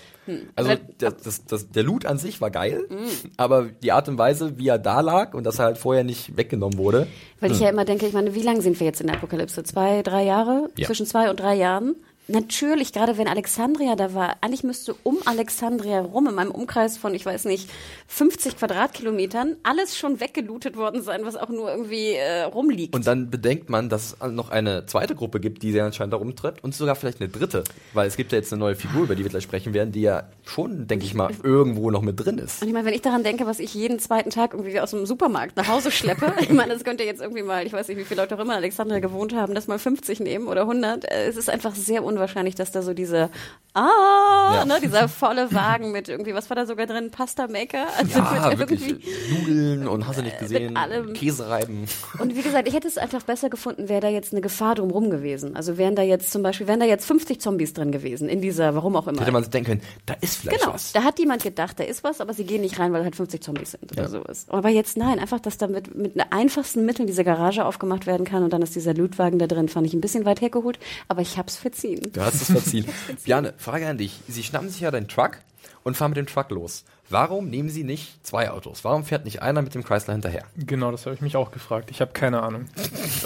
Also 0.56 0.72
Aber- 0.72 0.80
der, 1.02 1.12
das, 1.12 1.44
das, 1.46 1.70
der 1.70 1.84
Loot 1.84 2.06
an 2.06 2.18
sich 2.18 2.40
war 2.40 2.50
geil, 2.50 2.86
Mhm. 2.90 3.32
aber 3.36 3.66
die 3.84 3.92
Art 3.92 4.08
und 4.08 4.18
Weise, 4.18 4.58
wie 4.58 4.70
er 4.70 4.80
da 4.80 5.02
lag 5.02 5.34
und 5.34 5.44
dass 5.44 5.60
er 5.60 5.66
halt 5.66 5.78
vorher 5.78 6.06
nicht 6.06 6.38
weggenommen 6.38 6.78
wurde. 6.78 7.08
weil 7.42 7.52
ich 7.52 7.60
ja 7.60 7.68
immer 7.68 7.84
denke, 7.84 8.08
ich 8.08 8.14
meine, 8.14 8.34
wie 8.34 8.42
lange 8.42 8.62
sind 8.62 8.80
wir 8.80 8.88
jetzt 8.88 9.02
in 9.02 9.08
der 9.08 9.18
Apokalypse? 9.18 9.64
Zwei, 9.66 10.02
drei 10.02 10.24
Jahre? 10.24 10.70
Ja. 10.78 10.88
Zwischen 10.88 11.06
zwei 11.06 11.30
und 11.30 11.42
drei 11.42 11.56
Jahren? 11.56 11.98
Natürlich, 12.28 12.93
gerade 12.93 13.17
wenn 13.17 13.28
Alexandria 13.28 13.95
da 13.95 14.13
war, 14.13 14.38
eigentlich 14.41 14.63
müsste 14.63 14.95
um 15.03 15.17
Alexandria 15.26 15.99
rum, 15.99 16.28
in 16.28 16.36
meinem 16.36 16.51
Umkreis 16.51 16.97
von, 16.97 17.13
ich 17.13 17.26
weiß 17.26 17.45
nicht, 17.45 17.69
50 18.07 18.57
Quadratkilometern, 18.57 19.57
alles 19.63 19.97
schon 19.97 20.19
weggelootet 20.21 20.78
worden 20.78 21.01
sein, 21.01 21.21
was 21.26 21.36
auch 21.36 21.49
nur 21.49 21.69
irgendwie 21.69 22.13
äh, 22.13 22.43
rumliegt. 22.43 22.95
Und 22.95 23.05
dann 23.07 23.30
bedenkt 23.30 23.69
man, 23.69 23.89
dass 23.89 24.15
es 24.19 24.32
noch 24.32 24.51
eine 24.51 24.86
zweite 24.86 25.15
Gruppe 25.15 25.41
gibt, 25.41 25.63
die 25.63 25.74
sich 25.74 25.82
anscheinend 25.82 26.13
da 26.13 26.17
rumtreibt 26.17 26.63
und 26.63 26.74
sogar 26.74 26.95
vielleicht 26.95 27.19
eine 27.19 27.30
dritte. 27.30 27.63
Weil 27.93 28.07
es 28.07 28.15
gibt 28.15 28.32
ja 28.32 28.38
jetzt 28.38 28.53
eine 28.53 28.59
neue 28.59 28.76
Figur, 28.76 29.03
über 29.03 29.15
die 29.15 29.24
wir 29.24 29.30
gleich 29.30 29.43
sprechen 29.43 29.74
werden, 29.74 29.91
die 29.91 30.01
ja 30.01 30.24
schon, 30.45 30.88
denke 30.88 31.05
ich 31.05 31.13
mal, 31.13 31.32
irgendwo 31.43 31.91
noch 31.91 32.01
mit 32.01 32.19
drin 32.19 32.38
ist. 32.38 32.61
Und 32.61 32.69
ich 32.69 32.74
meine, 32.74 32.86
wenn 32.86 32.93
ich 32.93 33.01
daran 33.01 33.24
denke, 33.24 33.45
was 33.47 33.59
ich 33.59 33.74
jeden 33.74 33.99
zweiten 33.99 34.30
Tag 34.30 34.53
irgendwie 34.53 34.80
aus 34.80 34.91
dem 34.91 35.05
Supermarkt 35.05 35.57
nach 35.57 35.67
Hause 35.67 35.91
schleppe, 35.91 36.34
ich 36.39 36.49
meine, 36.51 36.74
das 36.74 36.86
könnte 36.86 37.03
jetzt 37.03 37.21
irgendwie 37.21 37.43
mal, 37.43 37.65
ich 37.65 37.74
weiß 37.74 37.89
nicht, 37.89 37.97
wie 37.97 38.05
viele 38.05 38.21
Leute 38.21 38.36
auch 38.36 38.39
immer 38.39 38.53
in 38.53 38.59
Alexandria 38.59 38.99
gewohnt 38.99 39.34
haben, 39.36 39.53
das 39.55 39.67
mal 39.67 39.78
50 39.80 40.21
nehmen 40.21 40.47
oder 40.47 40.61
100. 40.61 41.03
Äh, 41.03 41.28
Es 41.28 41.36
ist 41.36 41.49
einfach 41.49 41.76
sehr 41.76 42.03
unwahrscheinlich, 42.14 42.55
dass 42.55 42.72
da 42.72 42.82
so 42.82 42.93
diese 42.93 43.30
ah, 43.74 44.51
Ja. 44.55 44.65
ne, 44.65 44.80
dieser 44.82 45.07
volle 45.09 45.51
Wagen 45.53 45.91
mit 45.91 46.09
irgendwie, 46.09 46.34
was 46.34 46.49
war 46.49 46.55
da 46.55 46.65
sogar 46.65 46.86
drin? 46.86 47.11
Pasta 47.11 47.47
Maker? 47.47 47.86
Also 47.97 48.19
Ja, 48.19 48.49
mit 48.49 48.59
wirklich. 48.59 48.95
Nudeln 49.32 49.88
und 49.88 50.07
hast 50.07 50.19
du 50.19 50.24
nicht 50.24 50.39
gesehen, 50.39 50.78
allem. 50.78 51.13
Käsereiben. 51.13 51.86
Und 52.19 52.36
wie 52.36 52.41
gesagt, 52.41 52.67
ich 52.67 52.74
hätte 52.74 52.88
es 52.88 52.97
einfach 52.97 53.24
besser 53.24 53.49
gefunden, 53.49 53.89
wäre 53.89 54.01
da 54.01 54.07
jetzt 54.09 54.32
eine 54.34 54.41
Gefahr 54.41 54.76
drumherum 54.76 55.09
gewesen. 55.09 55.55
Also 55.55 55.78
wären 55.78 55.95
da 55.95 56.01
jetzt 56.01 56.32
zum 56.32 56.43
Beispiel, 56.43 56.67
wären 56.67 56.80
da 56.80 56.86
jetzt 56.86 57.05
50 57.05 57.41
Zombies 57.41 57.74
drin 57.74 57.91
gewesen, 57.91 58.30
in 58.30 58.41
dieser, 58.41 58.76
warum 58.76 58.95
auch 58.95 59.07
immer. 59.07 59.21
Hätte 59.21 59.32
man 59.32 59.43
sich 59.43 59.51
denken 59.51 59.69
können, 59.71 59.82
da 60.05 60.15
ist 60.21 60.36
vielleicht 60.38 60.61
Genau, 60.61 60.74
was. 60.74 60.91
da 60.93 61.03
hat 61.03 61.19
jemand 61.19 61.43
gedacht, 61.43 61.80
da 61.80 61.84
ist 61.84 62.03
was, 62.03 62.21
aber 62.21 62.34
sie 62.34 62.43
gehen 62.45 62.61
nicht 62.61 62.80
rein, 62.80 62.93
weil 62.93 63.03
halt 63.03 63.15
50 63.15 63.41
Zombies 63.41 63.71
sind 63.71 63.91
oder 63.91 64.03
Ja. 64.03 64.09
sowas. 64.09 64.45
Aber 64.49 64.69
jetzt 64.69 64.97
nein, 64.97 65.19
einfach, 65.19 65.39
dass 65.39 65.57
da 65.57 65.67
mit, 65.67 65.95
mit 65.95 66.13
einfachsten 66.32 66.86
Mitteln 66.86 67.07
diese 67.07 67.24
Garage 67.24 67.65
aufgemacht 67.65 68.05
werden 68.05 68.26
kann 68.26 68.43
und 68.43 68.53
dann 68.53 68.61
ist 68.61 68.76
dieser 68.76 68.93
Lootwagen 68.93 69.39
da 69.39 69.47
drin, 69.47 69.67
fand 69.69 69.88
ich 69.88 69.93
ein 69.93 70.01
bisschen 70.01 70.26
weit 70.26 70.41
hergeholt, 70.41 70.80
aber 71.07 71.21
ich 71.21 71.38
hab's 71.38 71.55
verziehen. 71.57 72.01
Du 72.13 72.21
hast 72.21 72.36
es 72.36 72.51
verziehen. 72.51 72.86
Bjane, 73.24 73.53
Frage 73.64 73.88
an 73.88 73.97
dich. 73.97 74.20
Sie 74.28 74.43
schnappen 74.43 74.70
sich 74.70 74.82
ja 74.82 74.91
deinen 74.91 75.07
Truck 75.07 75.38
und 75.84 75.95
fahren 75.95 76.11
mit 76.11 76.18
dem 76.18 76.28
Truck 76.28 76.51
los. 76.51 76.84
Warum 77.14 77.47
nehmen 77.47 77.70
Sie 77.70 77.84
nicht 77.84 78.26
zwei 78.26 78.49
Autos? 78.49 78.84
Warum 78.84 79.03
fährt 79.03 79.24
nicht 79.24 79.43
einer 79.43 79.61
mit 79.61 79.76
dem 79.76 79.84
Chrysler 79.84 80.14
hinterher? 80.14 80.45
Genau, 80.57 80.89
das 80.89 81.05
habe 81.05 81.14
ich 81.14 81.22
mich 81.22 81.36
auch 81.36 81.51
gefragt. 81.51 81.91
Ich 81.91 82.01
habe 82.01 82.11
keine 82.11 82.41
Ahnung. 82.41 82.66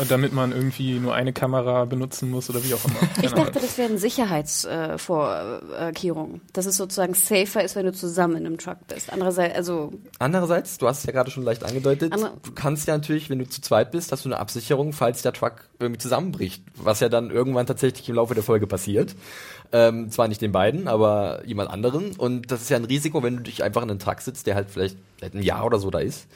Damit 0.10 0.34
man 0.34 0.52
irgendwie 0.52 1.00
nur 1.00 1.16
eine 1.16 1.32
Kamera 1.32 1.86
benutzen 1.86 2.30
muss 2.30 2.50
oder 2.50 2.62
wie 2.66 2.74
auch 2.74 2.84
immer. 2.84 3.00
Keine 3.16 3.28
Ich 3.28 3.32
dachte, 3.32 3.62
das 3.62 3.78
wären 3.78 3.98
Sicherheitsvorkehrungen, 3.98 6.42
dass 6.52 6.66
es 6.66 6.76
sozusagen 6.76 7.14
safer 7.14 7.64
ist, 7.64 7.78
wenn 7.78 7.86
du 7.86 7.94
zusammen 7.94 8.36
in 8.36 8.46
einem 8.46 8.58
Truck 8.58 8.80
bist. 8.90 9.14
Andererseits, 9.14 9.56
also 9.56 9.94
Andererseits, 10.20 10.78
du 10.80 10.88
hast 10.90 11.00
es 11.00 11.06
ja 11.06 11.14
gerade 11.14 11.32
schon 11.32 11.44
leicht 11.44 11.64
angedeutet, 11.64 12.14
du 12.14 12.52
kannst 12.54 12.90
ja 12.90 12.98
natürlich, 12.98 13.30
wenn 13.30 13.40
du 13.40 13.48
zu 13.48 13.62
zweit 13.62 13.92
bist, 13.92 14.12
hast 14.12 14.26
du 14.26 14.30
eine 14.30 14.40
Absicherung, 14.40 14.92
falls 14.92 15.22
der 15.22 15.32
Truck 15.32 15.70
irgendwie 15.80 16.00
zusammenbricht. 16.00 16.62
Was 16.76 17.00
ja 17.00 17.08
dann 17.08 17.30
irgendwann 17.30 17.68
tatsächlich 17.68 18.10
im 18.10 18.16
Laufe 18.16 18.34
der 18.34 18.44
Folge 18.44 18.68
passiert. 18.68 19.16
Ähm, 19.72 20.12
zwar 20.12 20.28
nicht 20.28 20.42
den 20.42 20.52
beiden, 20.52 20.88
aber 20.88 21.42
jemand 21.46 21.70
anderen. 21.70 22.16
Und 22.16 22.52
das 22.52 22.62
ist 22.62 22.70
ja 22.70 22.78
ein 22.78 22.86
Risiko, 22.86 23.22
wenn 23.22 23.38
du 23.38 23.44
dich 23.44 23.64
einfach 23.64 23.77
in 23.84 23.90
einen 23.90 24.00
Truck 24.00 24.22
sitzt, 24.22 24.48
der 24.48 24.56
halt 24.56 24.70
vielleicht 24.70 24.98
seit 25.22 25.34
ein 25.34 25.42
Jahr 25.42 25.66
oder 25.66 25.80
so 25.80 25.90
da 25.90 26.00
ist. 26.00 26.28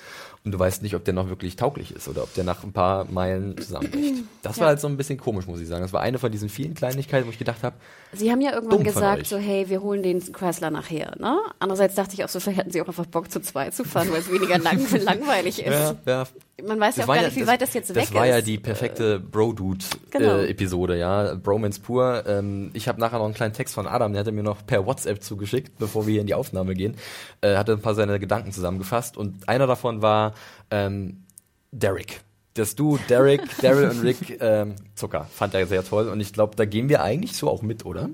Und 0.43 0.53
du 0.53 0.57
weißt 0.57 0.81
nicht, 0.81 0.95
ob 0.95 1.05
der 1.05 1.13
noch 1.13 1.29
wirklich 1.29 1.55
tauglich 1.55 1.91
ist 1.95 2.07
oder 2.07 2.23
ob 2.23 2.33
der 2.33 2.43
nach 2.43 2.63
ein 2.63 2.71
paar 2.73 3.05
Meilen 3.11 3.55
zusammenbricht. 3.59 4.23
Das 4.41 4.57
war 4.57 4.63
Ja. 4.63 4.67
halt 4.69 4.79
so 4.79 4.87
ein 4.87 4.97
bisschen 4.97 5.19
komisch, 5.19 5.45
muss 5.45 5.59
ich 5.61 5.67
sagen. 5.67 5.83
Das 5.83 5.93
war 5.93 6.01
eine 6.01 6.17
von 6.17 6.31
diesen 6.31 6.49
vielen 6.49 6.73
Kleinigkeiten, 6.73 7.27
wo 7.27 7.31
ich 7.31 7.37
gedacht 7.37 7.61
habe, 7.61 7.75
sie 8.11 8.31
haben 8.31 8.41
ja 8.41 8.51
irgendwann 8.53 8.83
gesagt, 8.83 9.27
so 9.27 9.37
hey, 9.37 9.69
wir 9.69 9.83
holen 9.83 10.01
den 10.01 10.19
Chrysler 10.33 10.71
nachher. 10.71 11.13
Ne? 11.19 11.37
Andererseits 11.59 11.93
dachte 11.93 12.15
ich 12.15 12.23
auch 12.25 12.29
so, 12.29 12.39
vielleicht 12.39 12.57
hätten 12.57 12.71
sie 12.71 12.81
auch 12.81 12.87
einfach 12.87 13.05
Bock 13.05 13.29
zu 13.31 13.39
zweit 13.39 13.75
zu 13.75 13.83
fahren, 13.83 14.07
weil 14.11 14.21
es 14.21 14.31
weniger 14.31 14.57
lang, 14.57 14.79
langweilig 15.03 15.59
ist. 15.59 15.67
ja, 15.71 15.95
ja, 16.07 16.23
Man 16.67 16.79
weiß 16.79 16.97
ja 16.97 17.03
auch 17.03 17.07
gar 17.13 17.21
nicht, 17.23 17.35
wie 17.35 17.47
weit 17.47 17.61
das 17.61 17.73
jetzt 17.73 17.89
weg 17.95 18.03
Das 18.05 18.13
war 18.13 18.25
ist. 18.25 18.31
ja 18.31 18.41
die 18.41 18.57
perfekte 18.57 19.19
Genau. 19.19 19.29
Bro-Dude-Episode, 19.31 20.97
ja. 20.97 21.35
Bromance 21.35 21.79
pur. 21.81 22.23
Ähm, 22.27 22.71
ich 22.73 22.87
habe 22.87 22.99
nachher 22.99 23.17
noch 23.19 23.25
einen 23.25 23.33
kleinen 23.33 23.53
Text 23.53 23.73
von 23.75 23.87
Adam, 23.87 24.13
der 24.13 24.21
hat 24.21 24.27
er 24.27 24.33
mir 24.33 24.43
noch 24.43 24.65
per 24.65 24.85
WhatsApp 24.85 25.23
zugeschickt, 25.23 25.77
bevor 25.79 26.05
wir 26.07 26.11
hier 26.13 26.21
in 26.21 26.27
die 26.27 26.33
Aufnahme 26.33 26.73
gehen. 26.75 26.95
Äh, 27.41 27.55
hat 27.57 27.69
er 27.69 27.75
ein 27.75 27.81
paar 27.81 27.95
seine 27.95 28.19
Gedanken 28.19 28.51
zusammengefasst 28.51 29.17
und 29.17 29.47
einer 29.49 29.67
davon 29.67 30.01
war 30.01 30.33
ähm, 30.69 31.23
Derek. 31.71 32.21
Das 32.55 32.75
Du, 32.75 32.97
Derek, 33.07 33.41
Daryl 33.61 33.89
und 33.89 34.03
Rick, 34.03 34.37
ähm, 34.41 34.75
Zucker, 34.95 35.25
fand 35.33 35.53
er 35.53 35.65
sehr 35.67 35.85
toll 35.85 36.09
und 36.09 36.19
ich 36.19 36.33
glaube, 36.33 36.55
da 36.57 36.65
gehen 36.65 36.89
wir 36.89 37.01
eigentlich 37.01 37.37
so 37.37 37.49
auch 37.49 37.61
mit, 37.61 37.85
oder? 37.85 38.09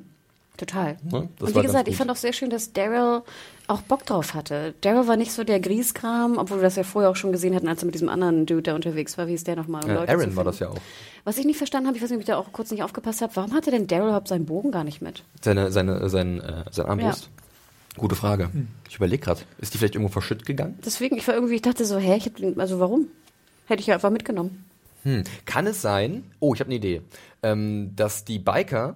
Total. 0.58 0.97
Ne? 1.03 1.30
Das 1.38 1.49
und 1.49 1.55
wie 1.55 1.62
gesagt, 1.62 1.88
ich 1.88 1.95
fand 1.95 2.10
auch 2.10 2.16
sehr 2.16 2.34
schön, 2.34 2.49
dass 2.49 2.74
Daryl 2.74 3.22
auch 3.68 3.82
Bock 3.82 4.05
drauf 4.05 4.34
hatte. 4.34 4.74
Daryl 4.82 5.08
war 5.08 5.16
nicht 5.16 5.32
so 5.32 5.43
der 5.43 5.60
Grieskram, 5.60 6.38
obwohl 6.38 6.58
wir 6.58 6.64
das 6.64 6.76
ja 6.76 6.84
vorher 6.84 7.12
auch 7.12 7.16
schon 7.16 7.32
gesehen 7.32 7.53
hatten, 7.53 7.68
als 7.68 7.84
er 7.84 7.86
mit 7.86 7.93
diesem 7.93 8.10
anderen 8.10 8.47
Dude 8.47 8.64
da 8.64 8.76
unterwegs 8.76 9.18
war. 9.18 9.28
Wie 9.28 9.36
ist 9.36 9.45
der 9.45 9.55
nochmal? 9.55 9.84
Um 9.84 9.91
Äh, 9.91 9.93
Leute 9.93 10.12
Aaron 10.12 10.32
zu 10.32 10.36
war 10.36 10.43
das 10.43 10.60
ja 10.60 10.70
auch. 10.70 10.78
Was 11.26 11.38
ich 11.38 11.45
nicht 11.45 11.58
verstanden 11.58 11.88
habe, 11.88 11.97
ich 11.97 12.03
weiß 12.03 12.10
nicht, 12.10 12.18
ob 12.18 12.22
ich 12.22 12.28
da 12.28 12.38
auch 12.38 12.51
kurz 12.51 12.72
nicht 12.72 12.82
aufgepasst 12.82 13.22
habe, 13.22 13.36
warum 13.36 13.53
hatte 13.53 13.70
denn 13.70 13.86
Daryl 13.86 14.08
überhaupt 14.08 14.30
seinen 14.30 14.45
Bogen 14.45 14.72
gar 14.72 14.84
nicht 14.84 15.01
mit? 15.01 15.24
Seine, 15.41 15.72
seine, 15.72 16.10
sein, 16.10 16.41
äh, 16.41 16.64
sein 16.72 16.88
Armbrust. 16.88 17.30
Gute 17.97 18.16
Frage. 18.16 18.49
Ich 18.89 18.95
überlege 18.95 19.24
gerade, 19.24 19.41
ist 19.60 19.74
die 19.74 19.78
vielleicht 19.78 19.95
irgendwo 19.95 20.12
verschütt 20.12 20.45
gegangen? 20.45 20.78
Deswegen, 20.86 21.18
ich 21.18 21.28
war 21.28 21.34
irgendwie, 21.34 21.55
ich 21.55 21.64
dachte 21.64 21.84
so, 21.84 21.97
hä, 21.97 22.16
ich 22.16 22.26
hab 22.26 22.60
also 22.60 22.80
warum? 22.80 23.08
Hätte 23.66 23.82
ich 23.82 23.88
ja 23.88 23.95
einfach 23.95 24.12
mitgenommen. 24.12 24.66
Hm. 25.03 25.24
Kann 25.45 25.68
es 25.68 25.82
sein, 25.82 26.24
oh, 26.39 26.53
ich 26.53 26.60
habe 26.60 26.68
eine 26.68 26.76
Idee, 26.76 27.01
ähm, 27.43 27.91
dass 27.95 28.24
die 28.24 28.39
Biker 28.39 28.95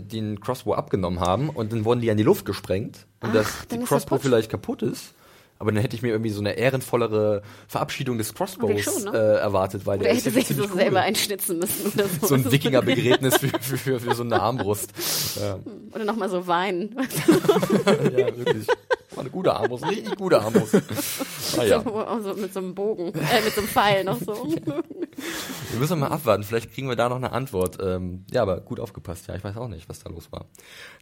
Den 0.00 0.40
Crossbow 0.40 0.74
abgenommen 0.74 1.20
haben 1.20 1.50
und 1.50 1.72
dann 1.72 1.84
wurden 1.84 2.00
die 2.00 2.10
an 2.10 2.16
die 2.16 2.22
Luft 2.22 2.44
gesprengt 2.44 3.06
und 3.20 3.34
dass 3.34 3.66
dann 3.68 3.80
die 3.80 3.86
Crossbow 3.86 4.18
vielleicht 4.18 4.50
kaputt 4.50 4.82
ist. 4.82 5.14
Aber 5.62 5.70
dann 5.70 5.80
hätte 5.80 5.94
ich 5.94 6.02
mir 6.02 6.08
irgendwie 6.08 6.30
so 6.30 6.40
eine 6.40 6.54
ehrenvollere 6.54 7.40
Verabschiedung 7.68 8.18
des 8.18 8.34
Crossbows 8.34 8.80
schon, 8.80 9.04
ne? 9.04 9.12
äh, 9.12 9.38
erwartet, 9.38 9.86
weil 9.86 10.00
Oder 10.00 10.08
der 10.08 10.16
hätte 10.16 10.30
ja 10.30 10.34
sich 10.34 10.48
so 10.48 10.64
cool. 10.64 10.74
selber 10.74 11.02
einschnitzen 11.02 11.60
müssen 11.60 11.92
oder 11.94 12.08
so. 12.08 12.26
so 12.26 12.34
ein 12.34 12.50
Wikingerbegräbnis 12.50 13.36
für, 13.38 13.46
für, 13.60 13.78
für, 13.78 14.00
für 14.00 14.14
so 14.16 14.24
eine 14.24 14.42
Armbrust. 14.42 14.90
Ja, 15.40 15.60
Oder 15.94 16.04
nochmal 16.04 16.28
so 16.30 16.48
weinen. 16.48 16.96
ja 17.86 18.36
wirklich. 18.36 18.66
War 19.10 19.20
eine 19.20 19.30
gute 19.30 19.54
Armbrust, 19.54 19.86
richtig 19.88 20.16
gute 20.16 20.42
Armbrust. 20.42 20.82
Naja, 21.56 21.80
so, 21.80 22.34
mit 22.34 22.52
so 22.52 22.58
einem 22.58 22.74
Bogen, 22.74 23.14
äh, 23.14 23.44
mit 23.44 23.54
so 23.54 23.60
einem 23.60 23.68
Pfeil 23.68 24.02
noch 24.02 24.18
so. 24.18 24.34
wir 24.34 25.78
müssen 25.78 26.00
mal 26.00 26.08
abwarten, 26.08 26.42
vielleicht 26.42 26.74
kriegen 26.74 26.88
wir 26.88 26.96
da 26.96 27.08
noch 27.08 27.18
eine 27.18 27.30
Antwort. 27.30 27.78
Ähm, 27.80 28.24
ja, 28.32 28.42
aber 28.42 28.62
gut 28.62 28.80
aufgepasst, 28.80 29.28
ja, 29.28 29.36
ich 29.36 29.44
weiß 29.44 29.56
auch 29.58 29.68
nicht, 29.68 29.88
was 29.88 30.00
da 30.00 30.10
los 30.10 30.32
war. 30.32 30.46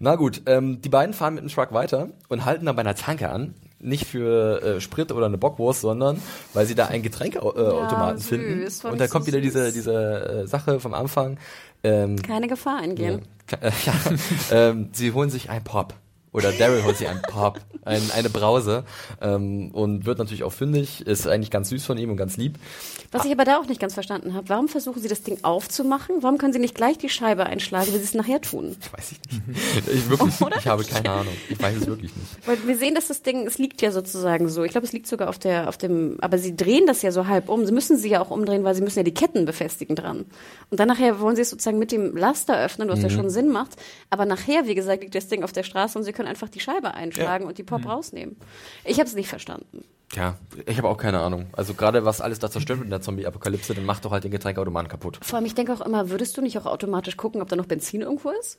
Na 0.01 0.17
gut, 0.17 0.43
ähm, 0.45 0.83
die 0.83 0.91
beiden 0.91 1.15
fahren 1.15 1.33
mit 1.33 1.45
dem 1.45 1.49
Truck 1.49 1.73
weiter 1.73 2.11
und 2.29 2.45
halten 2.45 2.67
dann 2.67 2.77
bei 2.77 2.81
einer 2.81 2.95
Tanke 2.95 3.31
an. 3.31 3.55
Nicht 3.81 4.07
für 4.07 4.63
äh, 4.63 4.81
Sprit 4.81 5.11
oder 5.11 5.27
eine 5.27 5.39
Bockwurst, 5.39 5.81
sondern 5.81 6.21
weil 6.53 6.67
sie 6.67 6.75
da 6.75 6.87
einen 6.87 7.03
Getränkeautomaten 7.03 8.19
süß, 8.19 8.29
finden. 8.29 8.71
fand 8.71 8.93
Und 8.93 8.99
da 8.99 9.05
ich 9.05 9.11
so 9.11 9.13
kommt 9.13 9.27
wieder 9.27 9.41
diese, 9.41 9.73
diese 9.73 10.43
äh, 10.43 10.47
Sache 10.47 10.81
vom 10.81 10.95
Anfang. 10.95 11.39
Ähm, 11.83 12.17
Keine 12.21 12.47
Gefahr 12.47 12.79
eingehen. 12.79 13.23
Ja, 13.51 13.59
äh, 13.69 13.73
ja, 13.87 13.95
ähm, 14.51 14.91
sie 14.93 15.13
holen 15.13 15.31
sich 15.31 15.51
ein 15.51 15.65
Pop. 15.65 15.95
Oder 16.33 16.53
Daryl 16.53 16.85
holt 16.85 16.97
sich 16.97 17.09
ein 17.09 17.21
Pop, 17.23 17.61
ein, 17.85 18.03
eine 18.15 18.31
Brause 18.31 18.85
ähm, 19.21 19.71
und 19.73 20.07
wird 20.07 20.19
natürlich 20.19 20.45
auch 20.45 20.53
fündig, 20.53 21.05
ist 21.07 21.27
eigentlich 21.27 21.51
ganz 21.51 21.71
süß 21.71 21.85
von 21.85 21.99
ihm 21.99 22.11
und 22.11 22.17
ganz 22.17 22.37
lieb. 22.37 22.57
Was 23.11 23.25
ich 23.25 23.33
aber 23.33 23.45
da 23.45 23.59
auch 23.59 23.67
nicht 23.67 23.81
ganz 23.81 23.95
verstanden 23.95 24.35
habe, 24.35 24.49
warum 24.49 24.69
versuchen 24.69 25.03
Sie 25.03 25.09
das 25.09 25.23
Ding 25.23 25.39
aufzumachen? 25.43 26.17
Warum 26.21 26.39
können 26.39 26.53
Sie 26.53 26.61
nicht 26.61 26.77
gleich 26.77 26.99
die 26.99 27.09
Scheibe 27.09 27.47
einschlagen, 27.47 27.89
wie 27.89 27.99
Sie 27.99 28.05
es 28.05 28.15
nachher 28.15 28.41
tun? 28.41 28.77
Weiß 28.93 29.13
ich 29.13 29.19
nicht. 29.19 29.41
Ich, 29.91 30.09
wirklich, 30.09 30.35
ich 30.59 30.67
habe 30.69 30.85
keine 30.85 31.11
Ahnung. 31.11 31.33
Ich 31.49 31.61
weiß 31.61 31.77
es 31.77 31.87
wirklich 31.87 32.15
nicht. 32.15 32.47
Weil 32.47 32.67
wir 32.67 32.77
sehen, 32.77 32.95
dass 32.95 33.09
das 33.09 33.23
Ding, 33.23 33.47
es 33.47 33.59
liegt 33.59 33.83
ja 33.83 33.91
sozusagen 33.91 34.49
so. 34.49 34.63
Ich 34.63 34.71
glaube, 34.71 34.87
es 34.87 34.93
liegt 34.93 35.07
sogar 35.07 35.29
auf 35.29 35.39
der, 35.39 35.69
auf 35.69 35.79
dem, 35.79 36.19
aber 36.21 36.39
Sie 36.39 36.55
drehen 36.55 36.87
das 36.87 37.03
ja 37.03 37.11
so 37.11 37.27
halb 37.27 37.49
um. 37.49 37.67
Sie 37.67 37.73
müssen 37.73 37.97
sie 37.97 38.09
ja 38.09 38.21
auch 38.21 38.31
umdrehen, 38.31 38.63
weil 38.63 38.75
Sie 38.75 38.83
müssen 38.83 38.99
ja 38.99 39.03
die 39.03 39.15
Ketten 39.15 39.47
befestigen 39.47 39.97
dran. 39.97 40.27
Und 40.71 40.79
dann 40.81 40.87
nachher 40.87 41.19
wollen 41.21 41.35
Sie 41.35 41.43
es 41.43 41.51
sozusagen 41.51 41.79
mit 41.79 41.91
dem 41.93 42.17
Laster 42.17 42.63
öffnen, 42.63 42.89
was 42.89 43.03
ja 43.03 43.11
schon 43.11 43.31
Sinn 43.31 43.49
macht. 43.49 43.77
Aber 44.11 44.27
nachher, 44.27 44.67
wie 44.67 44.75
gesagt, 44.75 45.03
liegt 45.03 45.15
das 45.15 45.29
Ding 45.29 45.43
auf 45.43 45.53
der 45.53 45.63
Straße 45.65 45.99
und 45.99 46.05
Sie 46.05 46.13
können 46.13 46.20
einfach 46.27 46.49
die 46.49 46.61
Scheibe 46.61 46.95
einschlagen 46.95 47.47
und 47.47 47.59
die 47.59 47.63
Pop 47.63 47.87
rausnehmen. 47.87 48.37
Ich 48.85 48.99
habe 48.99 49.09
es 49.09 49.15
nicht 49.15 49.29
verstanden. 49.29 49.85
Ja, 50.15 50.37
ich 50.67 50.77
habe 50.77 50.89
auch 50.89 50.97
keine 50.97 51.21
Ahnung. 51.21 51.47
Also 51.53 51.75
gerade 51.75 52.05
was 52.05 52.21
alles 52.21 52.41
da 52.41 52.51
zerstört 52.51 52.81
wird 52.81 52.87
in 52.87 52.91
der 52.91 53.01
Zombie-Apokalypse, 53.01 53.75
dann 53.75 53.85
macht 53.85 54.05
doch 54.05 54.11
halt 54.11 54.25
den 54.25 54.33
Getränkeautomaten 54.33 54.89
kaputt. 54.89 55.21
Vor 55.23 55.37
allem, 55.37 55.47
ich 55.47 55.55
denke 55.55 55.73
auch 55.73 55.81
immer, 55.81 56.11
würdest 56.11 56.37
du 56.37 56.43
nicht 56.43 56.59
auch 56.59 56.67
automatisch 56.67 57.17
gucken, 57.17 57.41
ob 57.41 57.49
da 57.49 57.55
noch 57.55 57.67
Benzin 57.67 58.01
irgendwo 58.01 58.31
ist? 58.31 58.59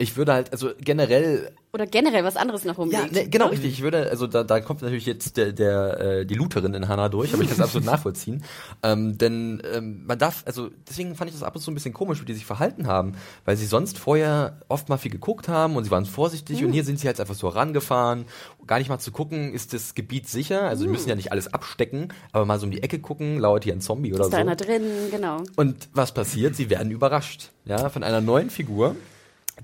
Ich 0.00 0.16
würde 0.16 0.32
halt, 0.32 0.52
also 0.52 0.70
generell 0.80 1.50
Oder 1.72 1.84
generell 1.86 2.22
was 2.22 2.36
anderes 2.36 2.64
noch 2.64 2.78
rumliegt? 2.78 3.12
Ja, 3.12 3.22
ne, 3.22 3.28
genau, 3.28 3.48
richtig. 3.48 3.72
Ich 3.72 3.82
würde, 3.82 4.08
also 4.08 4.28
da, 4.28 4.44
da 4.44 4.60
kommt 4.60 4.80
natürlich 4.82 5.06
jetzt 5.06 5.36
der, 5.36 5.52
der 5.52 6.00
äh, 6.00 6.24
die 6.24 6.34
Looterin 6.34 6.72
in 6.72 6.86
Hannah 6.86 7.08
durch, 7.08 7.34
aber 7.34 7.42
ich 7.42 7.48
kann 7.48 7.58
es 7.58 7.64
absolut 7.64 7.84
nachvollziehen. 7.90 8.44
Ähm, 8.84 9.18
denn 9.18 9.60
ähm, 9.74 10.04
man 10.06 10.16
darf, 10.16 10.44
also 10.46 10.70
deswegen 10.88 11.16
fand 11.16 11.30
ich 11.30 11.34
das 11.36 11.42
ab 11.42 11.56
und 11.56 11.62
zu 11.62 11.72
ein 11.72 11.74
bisschen 11.74 11.94
komisch, 11.94 12.20
wie 12.20 12.26
die 12.26 12.34
sich 12.34 12.46
verhalten 12.46 12.86
haben, 12.86 13.14
weil 13.44 13.56
sie 13.56 13.66
sonst 13.66 13.98
vorher 13.98 14.60
oft 14.68 14.88
mal 14.88 14.98
viel 14.98 15.10
geguckt 15.10 15.48
haben 15.48 15.74
und 15.74 15.82
sie 15.82 15.90
waren 15.90 16.06
vorsichtig 16.06 16.64
und 16.64 16.72
hier 16.72 16.84
sind 16.84 17.00
sie 17.00 17.08
halt 17.08 17.18
einfach 17.18 17.34
so 17.34 17.48
rangefahren, 17.48 18.26
gar 18.68 18.78
nicht 18.78 18.90
mal 18.90 19.00
zu 19.00 19.10
gucken, 19.10 19.52
ist 19.52 19.72
das 19.72 19.96
Gebiet 19.96 20.28
sicher? 20.28 20.62
Also 20.62 20.84
sie 20.84 20.88
müssen 20.88 21.08
ja 21.08 21.16
nicht 21.16 21.32
alles 21.32 21.52
abstecken, 21.52 22.12
aber 22.30 22.44
mal 22.44 22.60
so 22.60 22.66
um 22.66 22.70
die 22.70 22.84
Ecke 22.84 23.00
gucken, 23.00 23.40
lauert 23.40 23.64
hier 23.64 23.72
ein 23.72 23.80
Zombie 23.80 24.12
oder 24.14 24.24
Ist 24.24 24.32
da 24.32 24.36
so. 24.36 24.40
einer 24.42 24.54
drin? 24.54 24.82
Genau. 25.10 25.42
Und 25.56 25.88
was 25.92 26.12
passiert? 26.12 26.54
Sie 26.54 26.70
werden 26.70 26.92
überrascht, 26.92 27.50
ja, 27.64 27.88
von 27.88 28.04
einer 28.04 28.20
neuen 28.20 28.50
Figur, 28.50 28.94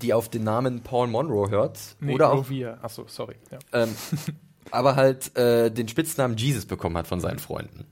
die 0.03 0.13
auf 0.13 0.29
den 0.29 0.45
Namen 0.45 0.83
Paul 0.83 1.07
Monroe 1.07 1.51
hört 1.51 1.79
Nee, 2.01 2.15
oder 2.15 2.31
auch 2.31 2.39
Rovia. 2.39 2.79
Achso, 2.83 3.05
sorry. 3.07 3.37
Ja. 3.51 3.59
ähm, 3.73 3.95
aber 4.71 4.97
halt 4.97 5.37
äh, 5.37 5.71
den 5.71 5.89
Spitznamen 5.89 6.37
Jesus 6.37 6.67
bekommen 6.67 6.97
hat 6.97 7.07
von 7.07 7.21
seinen 7.21 7.39
Freunden. 7.39 7.87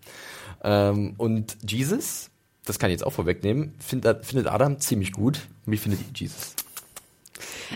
Ähm, 0.63 1.15
und 1.19 1.57
Jesus 1.69 2.31
das 2.65 2.79
kann 2.79 2.91
ich 2.91 2.95
jetzt 2.95 3.07
auch 3.07 3.13
vorwegnehmen, 3.13 3.75
find, 3.79 4.07
findet 4.23 4.47
Adam 4.47 4.79
ziemlich 4.79 5.13
gut. 5.13 5.41
Wie 5.67 5.77
findet 5.77 6.01
ihr 6.01 6.07
Jesus? 6.15 6.55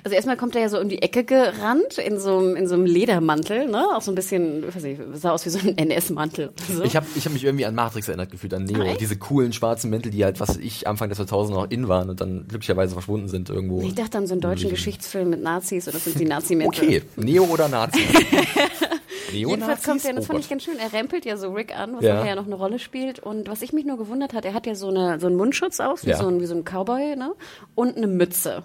Also 0.05 0.15
erstmal 0.15 0.37
kommt 0.37 0.55
er 0.55 0.63
ja 0.63 0.69
so 0.69 0.79
um 0.81 0.89
die 0.89 1.01
Ecke 1.03 1.25
gerannt 1.25 1.99
in 1.99 2.19
so 2.19 2.37
einem, 2.39 2.57
in 2.57 2.67
so 2.69 2.75
einem 2.75 2.87
Ledermantel, 2.87 3.67
ne? 3.69 3.87
Auch 3.95 4.03
so 4.03 4.13
ein 4.13 4.15
bisschen, 4.15 4.67
weiß 4.75 4.83
nicht, 4.83 5.01
sah 5.15 5.31
aus 5.31 5.45
wie 5.47 5.51
so 5.51 5.59
ein 5.59 5.77
NS-Mantel. 5.79 6.51
So. 6.73 6.83
Ich 6.85 6.97
habe 6.97 7.07
ich 7.15 7.25
hab 7.25 7.33
mich 7.33 7.45
irgendwie 7.45 7.65
an 7.67 7.75
Matrix 7.75 8.09
erinnert 8.09 8.31
gefühlt, 8.31 8.53
an 8.55 8.65
Neo. 8.65 8.83
Ah? 8.83 8.95
Diese 8.99 9.17
coolen 9.17 9.53
schwarzen 9.53 9.91
Mäntel, 9.91 10.11
die 10.13 10.25
halt, 10.25 10.39
was 10.41 10.57
ich, 10.57 10.87
Anfang 10.87 11.09
der 11.09 11.17
2000 11.17 11.57
noch 11.59 11.71
in 11.71 11.89
waren 11.89 12.11
und 12.11 12.21
dann 12.21 12.47
glücklicherweise 12.49 12.93
verschwunden 12.93 13.29
sind 13.29 13.49
irgendwo. 13.49 13.81
ich 13.83 13.95
dachte 13.95 14.19
an 14.19 14.27
so 14.27 14.35
einen 14.35 14.41
deutschen 14.41 14.71
Geschichtsfilm 14.71 15.31
mit 15.31 15.43
Nazis 15.43 15.89
oder 15.89 15.99
sind 15.99 16.19
die 16.19 16.25
Nazi-Mäntel. 16.27 16.85
Okay, 16.85 17.03
Neo 17.17 17.45
oder 17.45 17.69
Nazi? 17.69 18.01
Jedenfalls 19.33 19.83
kommt 19.83 20.05
er, 20.05 20.15
das 20.15 20.25
Oh 20.25 20.27
fand 20.29 20.41
ich 20.41 20.49
ganz 20.49 20.63
schön, 20.65 20.79
er 20.79 20.93
rempelt 20.93 21.25
ja 21.25 21.37
so 21.37 21.51
Rick 21.53 21.77
an, 21.77 21.97
was 21.97 22.05
Ja. 22.05 22.15
nachher 22.15 22.29
ja 22.31 22.35
noch 22.37 22.47
eine 22.47 22.55
Rolle 22.55 22.79
spielt. 22.79 23.19
Und 23.19 23.49
was 23.49 23.63
ich 23.63 23.73
mich 23.73 23.85
nur 23.85 23.99
gewundert 23.99 24.33
hat, 24.35 24.45
er 24.45 24.55
hat 24.55 24.67
ja 24.67 24.75
so, 24.75 24.89
eine, 24.89 25.19
so 25.21 25.27
einen 25.27 25.37
Mundschutz 25.37 25.81
auf, 25.81 26.05
wie, 26.05 26.11
Ja. 26.11 26.19
so 26.19 26.29
ein, 26.29 26.41
wie 26.41 26.47
so 26.47 26.55
ein 26.55 26.65
Cowboy, 26.65 27.17
ne? 27.17 27.33
Und 27.75 27.97
eine 27.97 28.07
Mütze. 28.07 28.63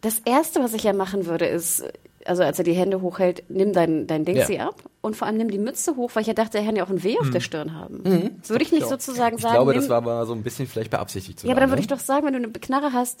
Das 0.00 0.20
Erste, 0.24 0.62
was 0.62 0.74
ich 0.74 0.82
ja 0.84 0.92
machen 0.92 1.26
würde, 1.26 1.46
ist, 1.46 1.84
also 2.24 2.42
als 2.42 2.58
er 2.58 2.64
die 2.64 2.74
Hände 2.74 3.00
hochhält, 3.00 3.44
nimm 3.48 3.72
dein, 3.72 4.06
dein 4.06 4.24
Dingsi 4.24 4.54
Ja. 4.56 4.68
ab 4.68 4.82
und 5.00 5.16
vor 5.16 5.26
allem 5.26 5.36
nimm 5.38 5.50
die 5.50 5.58
Mütze 5.58 5.96
hoch, 5.96 6.10
weil 6.14 6.20
ich 6.22 6.26
ja 6.26 6.34
dachte, 6.34 6.58
er 6.58 6.64
kann 6.64 6.76
ja 6.76 6.84
auch 6.84 6.90
ein 6.90 7.02
W 7.02 7.18
auf 7.18 7.30
der 7.30 7.40
Stirn 7.40 7.74
haben. 7.74 8.02
Das 8.40 8.50
würde 8.50 8.64
ich 8.64 8.72
nicht 8.72 8.86
sozusagen 8.86 9.36
Mhm. 9.36 9.38
Ich 9.38 9.42
sagen. 9.42 9.54
glaube, 9.54 9.72
nimm, 9.72 9.80
das 9.80 9.88
war 9.88 9.96
aber 9.98 10.26
so 10.26 10.32
ein 10.34 10.42
bisschen 10.42 10.66
vielleicht 10.66 10.90
beabsichtigt 10.90 11.40
zu 11.40 11.46
ja, 11.46 11.52
aber 11.52 11.60
dann 11.60 11.70
würde 11.70 11.80
ich 11.82 11.88
ne? 11.88 11.96
doch 11.96 12.02
sagen, 12.02 12.26
wenn 12.26 12.32
du 12.34 12.38
eine 12.40 12.52
Knarre 12.52 12.92
hast, 12.92 13.20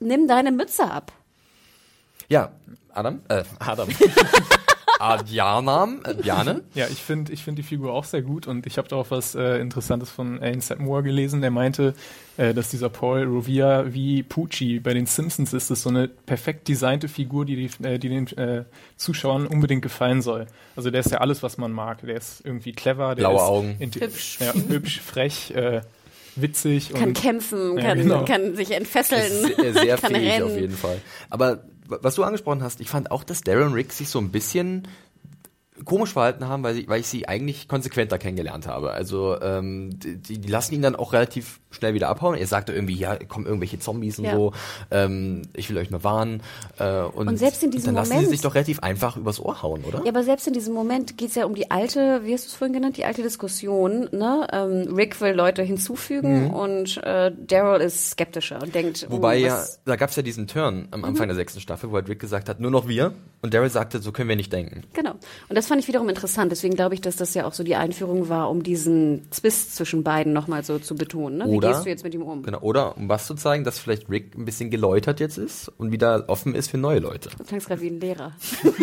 nimm 0.00 0.26
deine 0.26 0.52
Mütze 0.52 0.90
ab. 0.90 1.12
Ja, 2.28 2.50
Adam? 2.92 3.20
Äh, 3.28 3.44
Adam. 3.60 3.88
Adjanam? 4.98 6.02
Bjane? 6.22 6.62
Ja, 6.74 6.86
ich 6.88 7.02
finde 7.02 7.32
ich 7.32 7.42
find 7.44 7.58
die 7.58 7.62
Figur 7.62 7.92
auch 7.92 8.04
sehr 8.04 8.22
gut 8.22 8.46
und 8.46 8.66
ich 8.66 8.78
habe 8.78 8.88
da 8.88 8.96
auch 8.96 9.10
was 9.10 9.34
äh, 9.34 9.58
Interessantes 9.58 10.10
von 10.10 10.40
Alan 10.42 10.60
Setmore 10.60 11.02
gelesen, 11.02 11.40
der 11.40 11.50
meinte, 11.50 11.94
äh, 12.36 12.54
dass 12.54 12.70
dieser 12.70 12.88
Paul 12.88 13.24
Rovia 13.24 13.92
wie 13.92 14.22
Pucci 14.22 14.80
bei 14.80 14.94
den 14.94 15.06
Simpsons 15.06 15.52
ist, 15.52 15.70
das 15.70 15.82
so 15.82 15.90
eine 15.90 16.08
perfekt 16.08 16.68
designte 16.68 17.08
Figur, 17.08 17.44
die, 17.44 17.56
die, 17.56 17.84
äh, 17.86 17.98
die 17.98 18.08
den 18.08 18.26
äh, 18.38 18.64
Zuschauern 18.96 19.46
unbedingt 19.46 19.82
gefallen 19.82 20.22
soll. 20.22 20.46
Also 20.76 20.90
der 20.90 21.00
ist 21.00 21.10
ja 21.10 21.18
alles, 21.18 21.42
was 21.42 21.58
man 21.58 21.72
mag. 21.72 22.00
Der 22.02 22.16
ist 22.16 22.42
irgendwie 22.44 22.72
clever, 22.72 23.14
der 23.14 23.22
Blaue 23.24 23.36
ist 23.36 23.40
Augen. 23.42 23.76
Hübsch. 23.80 24.38
ja, 24.40 24.52
hübsch, 24.54 25.00
frech, 25.00 25.50
äh, 25.54 25.80
witzig 26.36 26.92
Kann 26.92 27.08
und 27.08 27.14
kämpfen, 27.20 27.78
Ja, 27.78 27.82
kann, 27.84 27.98
genau. 27.98 28.24
kann 28.24 28.54
sich 28.56 28.70
entfesseln, 28.72 29.52
Sehr, 29.56 29.72
sehr 29.72 29.96
kann 29.98 30.14
fähig 30.14 30.32
rennen. 30.32 30.44
auf 30.44 30.56
jeden 30.56 30.76
Fall. 30.76 31.00
Aber 31.30 31.64
was 31.88 32.14
du 32.14 32.24
angesprochen 32.24 32.62
hast, 32.62 32.80
ich 32.80 32.88
fand 32.88 33.10
auch, 33.10 33.24
dass 33.24 33.40
Darren 33.42 33.72
Rick 33.72 33.92
sich 33.92 34.08
so 34.08 34.18
ein 34.18 34.30
bisschen 34.30 34.88
komisch 35.84 36.12
verhalten 36.14 36.48
haben, 36.48 36.62
weil 36.62 36.78
ich, 36.78 36.88
weil 36.88 37.00
ich 37.00 37.06
sie 37.06 37.28
eigentlich 37.28 37.68
konsequenter 37.68 38.18
kennengelernt 38.18 38.66
habe. 38.66 38.92
Also 38.92 39.40
ähm, 39.40 39.90
die, 39.98 40.38
die 40.38 40.48
lassen 40.48 40.74
ihn 40.74 40.82
dann 40.82 40.96
auch 40.96 41.12
relativ 41.12 41.60
schnell 41.70 41.92
wieder 41.94 42.08
abhauen. 42.08 42.36
Er 42.36 42.46
sagte 42.46 42.72
irgendwie, 42.72 42.94
ja, 42.94 43.16
kommen 43.16 43.44
irgendwelche 43.46 43.78
Zombies 43.78 44.18
und 44.18 44.24
Ja. 44.24 44.34
so. 44.34 44.52
Ähm, 44.90 45.42
ich 45.54 45.68
will 45.68 45.76
euch 45.78 45.90
nur 45.90 46.02
warnen. 46.04 46.42
Äh, 46.78 47.00
und, 47.02 47.28
Und 47.28 47.36
selbst 47.36 47.62
in 47.62 47.70
diesem 47.70 47.86
dann 47.88 47.94
lassen 47.96 48.08
sie 48.10 48.14
Moment- 48.16 48.30
sich 48.30 48.40
doch 48.40 48.54
relativ 48.54 48.80
einfach 48.80 49.16
übers 49.16 49.38
Ohr 49.40 49.62
hauen, 49.62 49.84
oder? 49.84 50.00
Ja, 50.04 50.08
aber 50.10 50.22
selbst 50.22 50.46
in 50.46 50.54
diesem 50.54 50.72
Moment 50.74 51.18
geht's 51.18 51.34
ja 51.34 51.44
um 51.44 51.54
die 51.54 51.70
alte, 51.70 52.22
wie 52.24 52.32
hast 52.32 52.44
du 52.44 52.48
es 52.48 52.54
vorhin 52.54 52.72
genannt, 52.72 52.96
die 52.96 53.04
alte 53.04 53.22
Diskussion. 53.22 54.08
Ne? 54.12 54.46
Ähm, 54.52 54.94
Rick 54.94 55.20
will 55.20 55.32
Leute 55.34 55.62
hinzufügen 55.62 56.50
und 56.50 56.96
äh, 57.04 57.30
Daryl 57.46 57.82
ist 57.82 58.10
skeptischer 58.12 58.62
und 58.62 58.74
denkt, 58.74 58.86
Mhm. 59.08 59.12
Wobei 59.12 59.42
oh, 59.42 59.46
ja, 59.46 59.64
da 59.84 59.96
gab 59.96 60.10
es 60.10 60.16
ja 60.16 60.22
diesen 60.22 60.46
Turn 60.46 60.88
am 60.92 61.04
Anfang 61.04 61.26
der 61.26 61.34
sechsten 61.36 61.60
Staffel, 61.60 61.90
wo 61.90 61.96
halt 61.96 62.08
Rick 62.08 62.20
gesagt 62.20 62.48
hat, 62.48 62.60
nur 62.60 62.70
noch 62.70 62.88
wir. 62.88 63.12
Und 63.42 63.52
Daryl 63.52 63.68
sagte, 63.68 63.98
so 64.00 64.12
können 64.12 64.28
wir 64.28 64.36
nicht 64.36 64.52
denken. 64.52 64.84
Genau. 64.94 65.12
Und 65.48 65.56
das 65.56 65.65
fand 65.66 65.80
ich 65.82 65.88
wiederum 65.88 66.08
interessant. 66.08 66.50
Deswegen 66.52 66.74
glaube 66.74 66.94
ich, 66.94 67.00
dass 67.00 67.16
das 67.16 67.34
ja 67.34 67.46
auch 67.46 67.52
so 67.52 67.62
die 67.64 67.76
Einführung 67.76 68.28
war, 68.28 68.50
um 68.50 68.62
diesen 68.62 69.30
Zwist 69.30 69.76
zwischen 69.76 70.02
beiden 70.02 70.32
nochmal 70.32 70.64
so 70.64 70.78
zu 70.78 70.94
betonen. 70.94 71.38
Ne? 71.38 71.44
Wie 71.46 71.56
Oder- 71.56 71.68
gehst 71.72 71.84
du 71.84 71.88
jetzt 71.90 72.04
mit 72.04 72.14
ihm 72.14 72.22
um? 72.22 72.42
Genau. 72.42 72.60
Oder 72.60 72.96
um 72.96 73.08
was 73.08 73.26
zu 73.26 73.34
zeigen, 73.34 73.64
dass 73.64 73.78
vielleicht 73.78 74.08
Rick 74.08 74.36
ein 74.36 74.44
bisschen 74.44 74.70
geläutert 74.70 75.20
jetzt 75.20 75.38
ist 75.38 75.68
und 75.78 75.92
wieder 75.92 76.24
offen 76.28 76.54
ist 76.54 76.70
für 76.70 76.78
neue 76.78 76.98
Leute. 76.98 77.30
Du 77.36 77.44
klangst 77.44 77.68
gerade 77.68 77.80
wie 77.80 77.88
ein 77.90 78.00
Lehrer. 78.00 78.32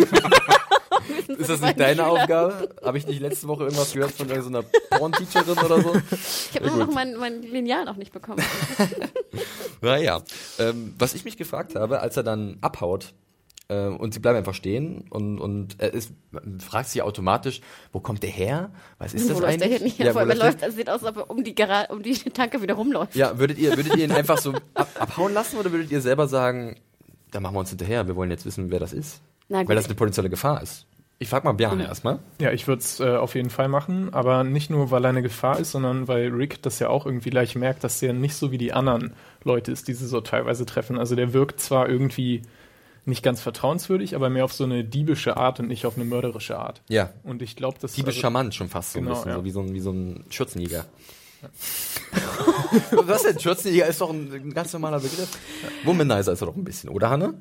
Ist 1.38 1.50
das 1.50 1.60
nicht 1.60 1.78
deine 1.78 2.06
Aufgabe? 2.06 2.68
Habe 2.82 2.98
ich 2.98 3.06
nicht 3.06 3.20
letzte 3.20 3.48
Woche 3.48 3.64
irgendwas 3.64 3.92
gehört 3.92 4.12
von 4.12 4.28
irgendeiner 4.28 4.64
Porn-Teacherin 4.90 5.58
oder 5.58 5.80
so? 5.80 5.94
Ich 6.10 6.56
habe 6.56 6.66
immer 6.66 6.76
noch 6.86 6.94
mein, 6.94 7.16
mein 7.16 7.42
Lineal 7.42 7.84
noch 7.84 7.96
nicht 7.96 8.12
bekommen. 8.12 8.42
Naja. 9.80 10.22
Ähm, 10.58 10.94
was 10.98 11.12
ich 11.14 11.24
mich 11.26 11.36
gefragt 11.36 11.74
habe, 11.74 12.00
als 12.00 12.16
er 12.16 12.22
dann 12.22 12.56
abhaut, 12.62 13.12
äh, 13.68 13.86
und 13.86 14.14
sie 14.14 14.20
bleiben 14.20 14.38
einfach 14.38 14.54
stehen 14.54 15.04
und, 15.10 15.38
und 15.38 15.76
er 15.78 15.94
ist, 15.94 16.12
man 16.30 16.60
fragt 16.60 16.88
sich 16.88 17.02
automatisch, 17.02 17.60
wo 17.92 18.00
kommt 18.00 18.22
der 18.22 18.30
her? 18.30 18.70
Was 18.98 19.14
ist 19.14 19.30
das 19.30 19.36
wo 19.36 19.40
läuft 19.40 19.60
der 19.60 19.68
eigentlich? 19.68 19.94
hin? 19.94 20.06
Ja, 20.06 20.14
wo 20.14 20.18
vor 20.18 20.22
er 20.22 20.28
läuft 20.28 20.42
läuft, 20.42 20.64
also 20.64 20.76
sieht 20.76 20.90
aus, 20.90 21.02
als 21.04 21.16
ob 21.16 21.24
er 21.24 21.30
um 21.30 21.44
die, 21.44 21.54
Gara 21.54 21.84
um 21.90 22.02
die 22.02 22.14
Tanke 22.32 22.60
wieder 22.62 22.74
rumläuft. 22.74 23.14
Ja, 23.14 23.38
würdet 23.38 23.58
ihr, 23.58 23.76
würdet 23.76 23.96
ihr 23.96 24.04
ihn 24.04 24.12
einfach 24.12 24.38
so 24.38 24.52
ab, 24.74 24.88
abhauen 24.98 25.32
lassen 25.32 25.56
oder 25.56 25.72
würdet 25.72 25.90
ihr 25.90 26.00
selber 26.00 26.28
sagen, 26.28 26.76
da 27.30 27.40
machen 27.40 27.54
wir 27.54 27.60
uns 27.60 27.70
hinterher, 27.70 28.06
wir 28.06 28.16
wollen 28.16 28.30
jetzt 28.30 28.46
wissen, 28.46 28.70
wer 28.70 28.80
das 28.80 28.92
ist? 28.92 29.20
Na 29.48 29.60
gut. 29.60 29.68
Weil 29.68 29.76
das 29.76 29.86
eine 29.86 29.94
potenzielle 29.94 30.30
Gefahr 30.30 30.62
ist. 30.62 30.86
Ich 31.18 31.28
frag 31.28 31.44
mal 31.44 31.52
Bjarne 31.52 31.84
erstmal. 31.84 32.18
Ja, 32.40 32.50
ich 32.50 32.66
würde 32.66 32.80
es 32.80 32.98
äh, 33.00 33.16
auf 33.16 33.34
jeden 33.34 33.48
Fall 33.48 33.68
machen, 33.68 34.12
aber 34.12 34.42
nicht 34.42 34.68
nur, 34.68 34.90
weil 34.90 35.04
er 35.04 35.10
eine 35.10 35.22
Gefahr 35.22 35.58
ist, 35.60 35.70
sondern 35.70 36.08
weil 36.08 36.28
Rick 36.28 36.60
das 36.62 36.80
ja 36.80 36.88
auch 36.88 37.06
irgendwie 37.06 37.30
gleich 37.30 37.54
merkt, 37.54 37.84
dass 37.84 38.00
der 38.00 38.12
nicht 38.12 38.34
so 38.34 38.50
wie 38.50 38.58
die 38.58 38.72
anderen 38.72 39.14
Leute 39.44 39.70
ist, 39.70 39.86
die 39.86 39.94
sie 39.94 40.06
so 40.06 40.20
teilweise 40.20 40.66
treffen. 40.66 40.98
Also 40.98 41.14
der 41.14 41.32
wirkt 41.32 41.60
zwar 41.60 41.88
irgendwie 41.88 42.42
nicht 43.06 43.22
ganz 43.22 43.40
vertrauenswürdig, 43.40 44.14
aber 44.14 44.30
mehr 44.30 44.44
auf 44.44 44.52
so 44.52 44.64
eine 44.64 44.82
diebische 44.84 45.36
Art 45.36 45.60
und 45.60 45.68
nicht 45.68 45.84
auf 45.86 45.96
eine 45.96 46.04
mörderische 46.04 46.58
Art. 46.58 46.80
Ja. 46.88 47.10
Und 47.22 47.42
ich 47.42 47.54
glaube, 47.56 47.78
dass 47.80 47.92
Die 47.92 48.00
ist 48.00 48.06
also- 48.06 48.20
charmant 48.20 48.54
schon 48.54 48.68
fast 48.68 48.92
so 48.92 48.98
ein 48.98 49.04
Genau, 49.04 49.14
bisschen, 49.16 49.30
ja. 49.30 49.36
so 49.36 49.44
wie 49.44 49.50
so 49.50 49.60
ein, 49.60 49.74
wie 49.74 49.80
so 49.80 49.90
ein 49.90 50.24
Schürzenjäger. 50.30 50.84
Was 52.92 53.22
denn? 53.24 53.38
Schürzenjäger 53.38 53.86
ist 53.86 54.00
doch 54.00 54.10
ein, 54.10 54.32
ein 54.32 54.54
ganz 54.54 54.72
normaler 54.72 55.00
Begriff. 55.00 55.28
Womanizer 55.84 56.32
ist 56.32 56.40
er 56.40 56.46
doch 56.46 56.56
ein 56.56 56.64
bisschen, 56.64 56.88
oder 56.90 57.10
Hanne? 57.10 57.34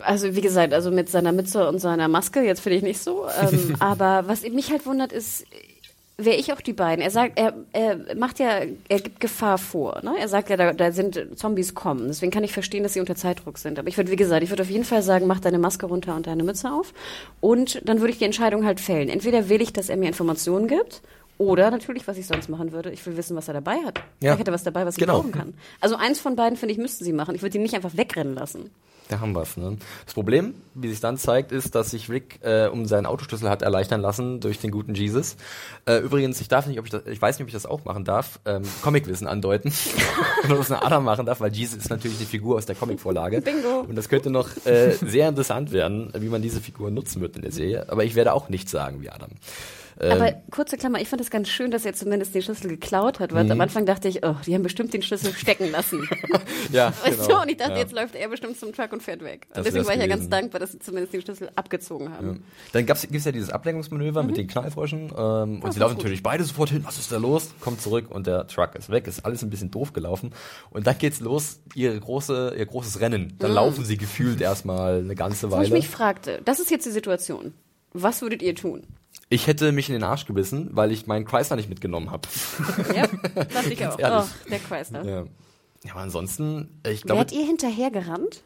Also 0.00 0.34
wie 0.34 0.40
gesagt, 0.40 0.72
also 0.72 0.90
mit 0.90 1.08
seiner 1.08 1.30
Mütze 1.30 1.68
und 1.68 1.78
seiner 1.78 2.08
Maske, 2.08 2.40
jetzt 2.42 2.60
finde 2.60 2.78
ich 2.78 2.82
nicht 2.82 3.00
so. 3.00 3.26
Ähm, 3.40 3.76
aber 3.78 4.24
was 4.26 4.42
mich 4.42 4.70
halt 4.72 4.84
wundert, 4.86 5.12
ist, 5.12 5.44
wäre 6.16 6.36
ich 6.36 6.52
auch 6.52 6.60
die 6.60 6.72
beiden. 6.72 7.02
Er 7.02 7.10
sagt, 7.10 7.38
er, 7.38 7.54
er 7.72 8.14
macht 8.16 8.38
ja, 8.38 8.60
er 8.88 9.00
gibt 9.00 9.20
Gefahr 9.20 9.58
vor. 9.58 10.00
Ne? 10.02 10.14
Er 10.18 10.28
sagt 10.28 10.48
ja, 10.48 10.56
da, 10.56 10.72
da 10.72 10.92
sind 10.92 11.20
Zombies 11.36 11.74
kommen. 11.74 12.06
Deswegen 12.06 12.30
kann 12.30 12.44
ich 12.44 12.52
verstehen, 12.52 12.84
dass 12.84 12.92
sie 12.92 13.00
unter 13.00 13.16
Zeitdruck 13.16 13.58
sind. 13.58 13.78
Aber 13.78 13.88
ich 13.88 13.96
würde, 13.96 14.10
wie 14.10 14.16
gesagt, 14.16 14.42
ich 14.42 14.50
würde 14.50 14.62
auf 14.62 14.70
jeden 14.70 14.84
Fall 14.84 15.02
sagen, 15.02 15.26
mach 15.26 15.40
deine 15.40 15.58
Maske 15.58 15.86
runter 15.86 16.14
und 16.14 16.26
deine 16.26 16.44
Mütze 16.44 16.72
auf. 16.72 16.92
Und 17.40 17.80
dann 17.88 18.00
würde 18.00 18.12
ich 18.12 18.18
die 18.18 18.24
Entscheidung 18.24 18.64
halt 18.64 18.80
fällen. 18.80 19.08
Entweder 19.08 19.48
will 19.48 19.60
ich, 19.60 19.72
dass 19.72 19.88
er 19.88 19.96
mir 19.96 20.06
Informationen 20.06 20.68
gibt. 20.68 21.02
Oder 21.38 21.70
natürlich, 21.70 22.06
was 22.06 22.16
ich 22.16 22.26
sonst 22.26 22.48
machen 22.48 22.72
würde, 22.72 22.90
ich 22.90 23.04
will 23.06 23.16
wissen, 23.16 23.36
was 23.36 23.48
er 23.48 23.54
dabei 23.54 23.76
hat. 23.84 24.00
Ja. 24.20 24.38
Hat 24.38 24.46
er 24.46 24.54
was 24.54 24.62
dabei, 24.62 24.86
was 24.86 24.94
ich 24.96 25.00
Genau. 25.00 25.18
brauchen 25.20 25.32
kann. 25.32 25.54
Also 25.80 25.96
eins 25.96 26.20
von 26.20 26.36
beiden, 26.36 26.56
finde 26.56 26.72
ich, 26.72 26.78
müssten 26.78 27.04
sie 27.04 27.12
machen. 27.12 27.34
Ich 27.34 27.42
würde 27.42 27.58
ihn 27.58 27.62
nicht 27.62 27.74
einfach 27.74 27.96
wegrennen 27.96 28.34
lassen. 28.34 28.70
Da 29.08 29.20
haben 29.20 29.34
wir's. 29.34 29.58
Ne? 29.58 29.76
Das 30.06 30.14
Problem, 30.14 30.54
wie 30.72 30.88
sich 30.88 31.00
dann 31.00 31.18
zeigt, 31.18 31.52
ist, 31.52 31.74
dass 31.74 31.90
sich 31.90 32.08
Rick 32.08 32.38
äh, 32.42 32.68
um 32.68 32.86
seinen 32.86 33.04
Autoschlüssel 33.04 33.50
hat 33.50 33.60
erleichtern 33.60 34.00
lassen 34.00 34.40
durch 34.40 34.60
den 34.60 34.70
guten 34.70 34.94
Jesus. 34.94 35.36
Äh, 35.84 35.98
übrigens, 35.98 36.40
ich 36.40 36.48
darf 36.48 36.66
nicht, 36.66 36.78
ob 36.78 36.86
ich 36.86 36.90
das, 36.90 37.02
ich 37.06 37.20
weiß 37.20 37.36
nicht, 37.36 37.42
ob 37.44 37.48
ich 37.48 37.52
das 37.52 37.66
auch 37.66 37.84
machen 37.84 38.04
darf, 38.04 38.40
ähm, 38.46 38.62
Comicwissen 38.82 39.26
andeuten. 39.26 39.72
Oder 40.46 40.58
was 40.58 40.70
eine 40.70 40.82
Adam 40.82 41.04
machen 41.04 41.26
darf, 41.26 41.40
weil 41.40 41.52
Jesus 41.52 41.76
ist 41.76 41.90
natürlich 41.90 42.16
eine 42.16 42.26
Figur 42.26 42.56
aus 42.56 42.64
der 42.64 42.76
Comicvorlage. 42.76 43.42
Bingo. 43.42 43.80
Und 43.80 43.94
das 43.96 44.08
könnte 44.08 44.30
noch 44.30 44.48
äh, 44.64 44.92
sehr 44.92 45.28
interessant 45.28 45.70
werden, 45.72 46.10
wie 46.16 46.28
man 46.30 46.40
diese 46.40 46.62
Figur 46.62 46.90
nutzen 46.90 47.20
wird 47.20 47.36
in 47.36 47.42
der 47.42 47.52
Serie. 47.52 47.86
Aber 47.90 48.04
ich 48.04 48.14
werde 48.14 48.32
auch 48.32 48.48
nichts 48.48 48.70
sagen 48.70 49.02
wie 49.02 49.10
Adam. 49.10 49.30
Ähm, 50.00 50.12
Aber 50.12 50.32
kurze 50.50 50.76
Klammer, 50.76 51.00
ich 51.00 51.08
fand 51.08 51.20
es 51.20 51.30
ganz 51.30 51.48
schön, 51.48 51.70
dass 51.70 51.84
er 51.84 51.94
zumindest 51.94 52.34
den 52.34 52.42
Schlüssel 52.42 52.68
geklaut 52.68 53.20
hat, 53.20 53.32
weil 53.32 53.50
am 53.50 53.60
Anfang 53.60 53.86
dachte 53.86 54.08
ich, 54.08 54.24
oh, 54.24 54.34
die 54.46 54.54
haben 54.54 54.62
bestimmt 54.62 54.92
den 54.92 55.02
Schlüssel 55.02 55.32
stecken 55.32 55.70
lassen. 55.70 56.08
ja, 56.72 56.92
Weißt 57.04 57.20
genau. 57.22 57.36
du? 57.36 57.42
Und 57.42 57.50
ich 57.50 57.56
dachte, 57.56 57.72
ja. 57.72 57.78
jetzt 57.78 57.92
läuft 57.92 58.14
er 58.16 58.28
bestimmt 58.28 58.58
zum 58.58 58.72
Truck 58.72 58.92
und 58.92 59.02
fährt 59.02 59.22
weg. 59.22 59.46
Das 59.50 59.58
Und 59.58 59.66
deswegen 59.66 59.86
war 59.86 59.94
ich 59.94 60.00
ja 60.00 60.06
ganz 60.06 60.28
dankbar, 60.28 60.60
dass 60.60 60.72
sie 60.72 60.78
zumindest 60.80 61.14
den 61.14 61.22
Schlüssel 61.22 61.50
abgezogen 61.54 62.12
haben. 62.12 62.44
Dann 62.72 62.86
gab's, 62.86 63.02
gibt's 63.02 63.24
ja 63.24 63.32
dieses 63.32 63.50
Ablenkungsmanöver 63.50 64.22
mit 64.22 64.36
den 64.36 64.48
Knallfröschen 64.48 65.12
ähm, 65.16 65.62
und 65.62 65.72
sie 65.72 65.78
laufen 65.78 65.96
natürlich 65.96 66.22
beide 66.22 66.42
sofort 66.44 66.70
hin. 66.70 66.84
Was 66.84 66.98
ist 66.98 67.12
da 67.12 67.18
los? 67.18 67.54
Kommt 67.60 67.80
zurück 67.80 68.10
und 68.10 68.26
der 68.26 68.46
Truck 68.46 68.74
ist 68.74 68.90
weg. 68.90 69.06
Ist 69.06 69.24
alles 69.24 69.42
ein 69.42 69.50
bisschen 69.50 69.70
doof 69.70 69.92
gelaufen. 69.92 70.32
Und 70.70 70.86
dann 70.86 70.98
geht's 70.98 71.20
los, 71.20 71.60
ihre 71.74 71.98
große, 71.98 72.54
ihr 72.56 72.66
großes 72.66 73.00
Rennen. 73.00 73.34
Dann 73.38 73.52
laufen 73.52 73.84
sie 73.84 73.96
gefühlt 73.96 74.40
erstmal 74.40 75.00
eine 75.00 75.14
ganze 75.14 75.50
Wo 75.50 75.56
ich 75.56 75.70
Weile. 75.70 75.74
mich 75.74 75.88
fragte, 75.88 76.40
das 76.44 76.58
ist 76.58 76.70
jetzt 76.70 76.86
die 76.86 76.90
Situation. 76.90 77.54
Was 77.92 78.22
würdet 78.22 78.42
ihr 78.42 78.54
tun? 78.56 78.82
Ich 79.28 79.46
hätte 79.46 79.72
mich 79.72 79.88
in 79.88 79.94
den 79.94 80.04
Arsch 80.04 80.26
gebissen, 80.26 80.70
weil 80.72 80.92
ich 80.92 81.06
meinen 81.06 81.24
Chrysler 81.24 81.56
nicht 81.56 81.68
mitgenommen 81.68 82.10
habe. 82.10 82.28
Ja, 82.94 83.06
dachte 83.34 83.72
ich 83.72 83.86
auch. 83.86 83.98
ehrlich. 83.98 84.24
Oh, 84.28 84.48
der 84.50 84.58
Chrysler. 84.58 85.04
ja. 85.04 85.24
ja, 85.84 85.92
aber 85.92 86.00
ansonsten, 86.00 86.68
ich 86.86 87.02
glaube, 87.02 87.20
Wärt 87.20 87.32
ihr 87.32 87.44
hinterher 87.46 87.90
gerannt? 87.90 88.42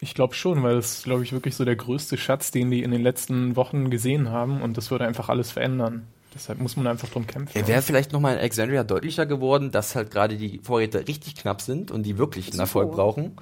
Ich 0.00 0.14
glaube 0.14 0.34
schon, 0.34 0.62
weil 0.62 0.76
das 0.76 0.98
ist, 0.98 1.04
glaube 1.04 1.24
ich, 1.24 1.32
wirklich 1.32 1.56
so 1.56 1.64
der 1.64 1.76
größte 1.76 2.16
Schatz, 2.16 2.50
den 2.50 2.70
die 2.70 2.82
in 2.82 2.90
den 2.90 3.02
letzten 3.02 3.56
Wochen 3.56 3.90
gesehen 3.90 4.30
haben 4.30 4.62
und 4.62 4.76
das 4.76 4.90
würde 4.90 5.06
einfach 5.06 5.28
alles 5.28 5.50
verändern. 5.50 6.06
Deshalb 6.34 6.60
muss 6.60 6.76
man 6.76 6.86
einfach 6.86 7.08
drum 7.08 7.26
kämpfen. 7.26 7.56
er 7.56 7.66
wäre 7.66 7.82
vielleicht 7.82 8.12
nochmal 8.12 8.34
in 8.34 8.38
Alexandria 8.38 8.84
deutlicher 8.84 9.26
geworden, 9.26 9.70
dass 9.70 9.96
halt 9.96 10.10
gerade 10.10 10.36
die 10.36 10.60
Vorräte 10.62 11.08
richtig 11.08 11.34
knapp 11.36 11.60
sind 11.62 11.90
und 11.90 12.04
die 12.04 12.18
wirklich 12.18 12.50
einen 12.50 12.60
Erfolg 12.60 12.92
brauchen. 12.92 13.36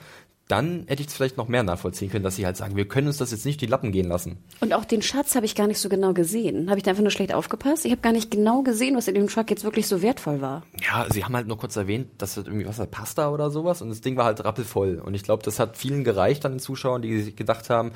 Dann 0.48 0.84
hätte 0.86 1.02
ich 1.02 1.08
es 1.08 1.14
vielleicht 1.14 1.36
noch 1.36 1.48
mehr 1.48 1.64
nachvollziehen 1.64 2.10
können, 2.10 2.22
dass 2.22 2.36
sie 2.36 2.46
halt 2.46 2.56
sagen, 2.56 2.76
wir 2.76 2.86
können 2.86 3.08
uns 3.08 3.16
das 3.18 3.32
jetzt 3.32 3.44
nicht 3.44 3.60
die 3.60 3.66
Lappen 3.66 3.90
gehen 3.90 4.08
lassen. 4.08 4.38
Und 4.60 4.74
auch 4.74 4.84
den 4.84 5.02
Schatz 5.02 5.34
habe 5.34 5.44
ich 5.44 5.56
gar 5.56 5.66
nicht 5.66 5.80
so 5.80 5.88
genau 5.88 6.12
gesehen. 6.12 6.68
Habe 6.68 6.78
ich 6.78 6.84
da 6.84 6.90
einfach 6.90 7.02
nur 7.02 7.10
schlecht 7.10 7.34
aufgepasst? 7.34 7.84
Ich 7.84 7.90
habe 7.90 8.00
gar 8.00 8.12
nicht 8.12 8.30
genau 8.30 8.62
gesehen, 8.62 8.96
was 8.96 9.08
in 9.08 9.14
dem 9.14 9.26
Truck 9.26 9.50
jetzt 9.50 9.64
wirklich 9.64 9.88
so 9.88 10.02
wertvoll 10.02 10.40
war. 10.40 10.62
Ja, 10.80 11.06
sie 11.10 11.24
haben 11.24 11.34
halt 11.34 11.48
nur 11.48 11.58
kurz 11.58 11.74
erwähnt, 11.74 12.08
dass 12.18 12.34
das 12.34 12.46
irgendwie 12.46 12.66
was 12.66 12.78
war, 12.78 12.86
Pasta 12.86 13.30
oder 13.30 13.50
sowas 13.50 13.82
und 13.82 13.88
das 13.88 14.00
Ding 14.00 14.16
war 14.16 14.26
halt 14.26 14.44
rappelvoll. 14.44 15.02
Und 15.04 15.14
ich 15.14 15.24
glaube, 15.24 15.42
das 15.42 15.58
hat 15.58 15.76
vielen 15.76 16.04
gereicht 16.04 16.46
an 16.46 16.52
den 16.52 16.60
Zuschauern, 16.60 17.02
die 17.02 17.20
sich 17.20 17.34
gedacht 17.34 17.68
haben, 17.68 17.90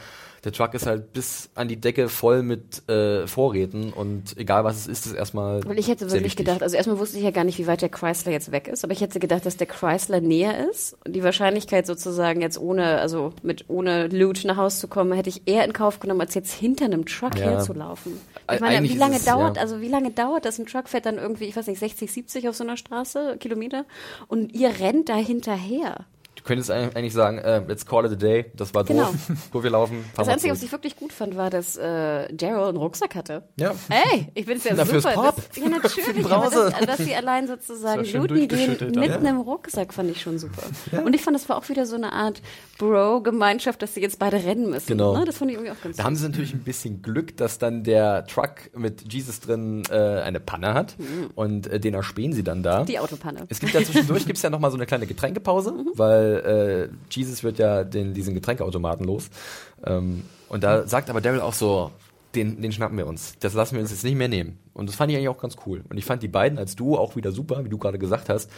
der 0.44 0.52
Truck 0.52 0.74
ist 0.74 0.86
halt 0.86 1.12
bis 1.12 1.50
an 1.54 1.68
die 1.68 1.76
Decke 1.76 2.08
voll 2.08 2.42
mit 2.42 2.88
äh, 2.88 3.26
Vorräten 3.26 3.92
und 3.92 4.36
egal 4.38 4.64
was 4.64 4.76
es 4.76 4.86
ist, 4.86 5.06
ist 5.06 5.12
erstmal. 5.12 5.62
Weil 5.64 5.78
ich 5.78 5.88
hätte 5.88 6.10
wirklich 6.10 6.36
gedacht, 6.36 6.62
also 6.62 6.76
erstmal 6.76 6.98
wusste 6.98 7.18
ich 7.18 7.24
ja 7.24 7.30
gar 7.30 7.44
nicht, 7.44 7.58
wie 7.58 7.66
weit 7.66 7.82
der 7.82 7.90
Chrysler 7.90 8.32
jetzt 8.32 8.50
weg 8.50 8.68
ist, 8.68 8.82
aber 8.84 8.92
ich 8.92 9.00
hätte 9.00 9.20
gedacht, 9.20 9.44
dass 9.44 9.56
der 9.56 9.66
Chrysler 9.66 10.20
näher 10.20 10.68
ist. 10.70 10.96
Und 11.04 11.14
die 11.14 11.22
Wahrscheinlichkeit 11.22 11.86
sozusagen 11.86 12.40
jetzt 12.40 12.58
ohne, 12.58 12.98
also 13.00 13.32
mit 13.42 13.66
ohne 13.68 14.08
Loot 14.08 14.44
nach 14.44 14.56
Hause 14.56 14.80
zu 14.80 14.88
kommen, 14.88 15.12
hätte 15.12 15.28
ich 15.28 15.42
eher 15.46 15.64
in 15.64 15.72
Kauf 15.72 16.00
genommen, 16.00 16.22
als 16.22 16.34
jetzt 16.34 16.52
hinter 16.52 16.86
einem 16.86 17.04
Truck 17.04 17.38
Ja. 17.38 17.50
herzulaufen. 17.50 18.12
Ich 18.52 18.60
meine, 18.60 18.78
eigentlich 18.78 18.94
wie 18.94 18.98
lange 18.98 19.16
es, 19.16 19.24
dauert, 19.24 19.56
ja. 19.56 19.62
also 19.62 19.80
wie 19.80 19.88
lange 19.88 20.10
dauert 20.10 20.44
das? 20.44 20.58
Ein 20.58 20.66
Truck 20.66 20.88
fährt 20.88 21.06
dann 21.06 21.18
irgendwie, 21.18 21.44
ich 21.44 21.56
weiß 21.56 21.66
nicht, 21.66 21.78
60, 21.78 22.10
70 22.10 22.48
auf 22.48 22.56
so 22.56 22.64
einer 22.64 22.76
Straße, 22.76 23.36
Kilometer, 23.38 23.84
und 24.26 24.52
ihr 24.54 24.70
rennt 24.80 25.08
da 25.08 25.16
hinterher. 25.16 26.06
Du 26.40 26.44
könntest 26.44 26.70
eigentlich 26.70 26.96
eigentlich 26.96 27.12
sagen, 27.12 27.38
äh, 27.38 27.62
let's 27.66 27.84
call 27.84 28.04
it 28.06 28.12
a 28.12 28.16
day, 28.16 28.46
das 28.56 28.74
war 28.74 28.84
Genau. 28.84 29.06
doof, 29.06 29.14
wo 29.52 29.62
wir 29.62 29.70
laufen. 29.70 30.04
Das 30.16 30.28
Einzige, 30.28 30.52
was 30.52 30.62
ich 30.62 30.72
wirklich 30.72 30.96
gut 30.96 31.12
fand, 31.12 31.36
war, 31.36 31.50
dass 31.50 31.76
äh, 31.76 32.32
Daryl 32.32 32.68
einen 32.68 32.76
Rucksack 32.78 33.14
hatte. 33.14 33.42
Ja. 33.56 33.74
Hey, 33.88 34.28
ich 34.34 34.46
bin 34.46 34.56
es 34.56 34.64
ja 34.64 34.72
Na, 34.76 34.84
fürs 34.84 35.02
super. 35.02 35.14
Pop. 35.14 35.36
Das, 35.36 35.56
ja, 35.56 35.68
natürlich. 35.68 36.26
Aber 36.26 36.50
das, 36.50 36.86
dass 36.86 36.98
sie 36.98 37.14
allein 37.14 37.46
sozusagen 37.46 38.04
looten 38.04 38.48
gehen 38.48 38.76
mit 38.80 38.96
ja. 38.96 39.16
einem 39.16 39.40
Rucksack, 39.40 39.92
fand 39.92 40.10
ich 40.10 40.20
schon 40.20 40.38
super. 40.38 40.62
Und 41.04 41.14
ich 41.14 41.22
fand, 41.22 41.34
das 41.36 41.48
war 41.48 41.56
auch 41.56 41.68
wieder 41.68 41.86
so 41.86 41.96
eine 41.96 42.12
Art 42.12 42.40
Bro-Gemeinschaft, 42.78 43.82
dass 43.82 43.94
sie 43.94 44.00
jetzt 44.00 44.18
beide 44.18 44.42
rennen 44.42 44.70
müssen. 44.70 44.88
Genau. 44.88 45.16
Ne? 45.16 45.24
Das 45.24 45.36
fand 45.36 45.50
ich 45.50 45.56
irgendwie 45.56 45.72
auch 45.72 45.82
ganz 45.82 45.96
Da 45.96 46.04
haben 46.04 46.16
sie 46.16 46.26
natürlich 46.26 46.54
ein 46.54 46.62
bisschen 46.64 47.02
Glück, 47.02 47.36
dass 47.36 47.58
dann 47.58 47.84
der 47.84 48.26
Truck 48.26 48.70
mit 48.74 49.12
Jesus 49.12 49.40
drin 49.40 49.82
äh, 49.90 49.94
eine 49.94 50.40
Panne 50.40 50.74
hat 50.74 50.96
und 51.34 51.66
äh, 51.66 51.78
den 51.78 51.94
erspähen 51.94 52.32
sie 52.32 52.42
dann 52.42 52.62
da. 52.62 52.80
Mhm. 52.82 52.86
Die 52.86 52.98
Autopanne. 52.98 53.46
Es 53.48 53.60
gibt 53.60 53.74
ja 53.74 53.82
zwischendurch 53.82 54.26
gibt's 54.26 54.42
ja 54.42 54.50
noch 54.50 54.60
mal 54.60 54.70
so 54.70 54.76
eine 54.76 54.86
kleine 54.86 55.06
Getränkepause, 55.06 55.74
weil 55.94 56.29
äh, 56.38 56.88
Jesus 57.10 57.42
wird 57.42 57.58
ja 57.58 57.84
den, 57.84 58.14
diesen 58.14 58.34
Getränkeautomaten 58.34 59.06
los. 59.06 59.30
Ähm, 59.84 60.24
und 60.48 60.64
da 60.64 60.86
sagt 60.86 61.10
aber 61.10 61.20
Daryl 61.20 61.40
auch 61.40 61.54
so, 61.54 61.90
den, 62.34 62.60
den 62.60 62.72
schnappen 62.72 62.96
wir 62.96 63.06
uns. 63.06 63.34
Das 63.40 63.54
lassen 63.54 63.74
wir 63.74 63.80
uns 63.80 63.90
jetzt 63.90 64.04
nicht 64.04 64.16
mehr 64.16 64.28
nehmen. 64.28 64.58
Und 64.72 64.88
das 64.88 64.96
fand 64.96 65.10
ich 65.10 65.16
eigentlich 65.16 65.28
auch 65.28 65.40
ganz 65.40 65.56
cool. 65.66 65.82
Und 65.88 65.98
ich 65.98 66.04
fand 66.04 66.22
die 66.22 66.28
beiden 66.28 66.58
als 66.58 66.76
Duo 66.76 66.96
auch 66.96 67.16
wieder 67.16 67.32
super, 67.32 67.64
wie 67.64 67.68
du 67.68 67.78
gerade 67.78 67.98
gesagt 67.98 68.28
hast. 68.28 68.50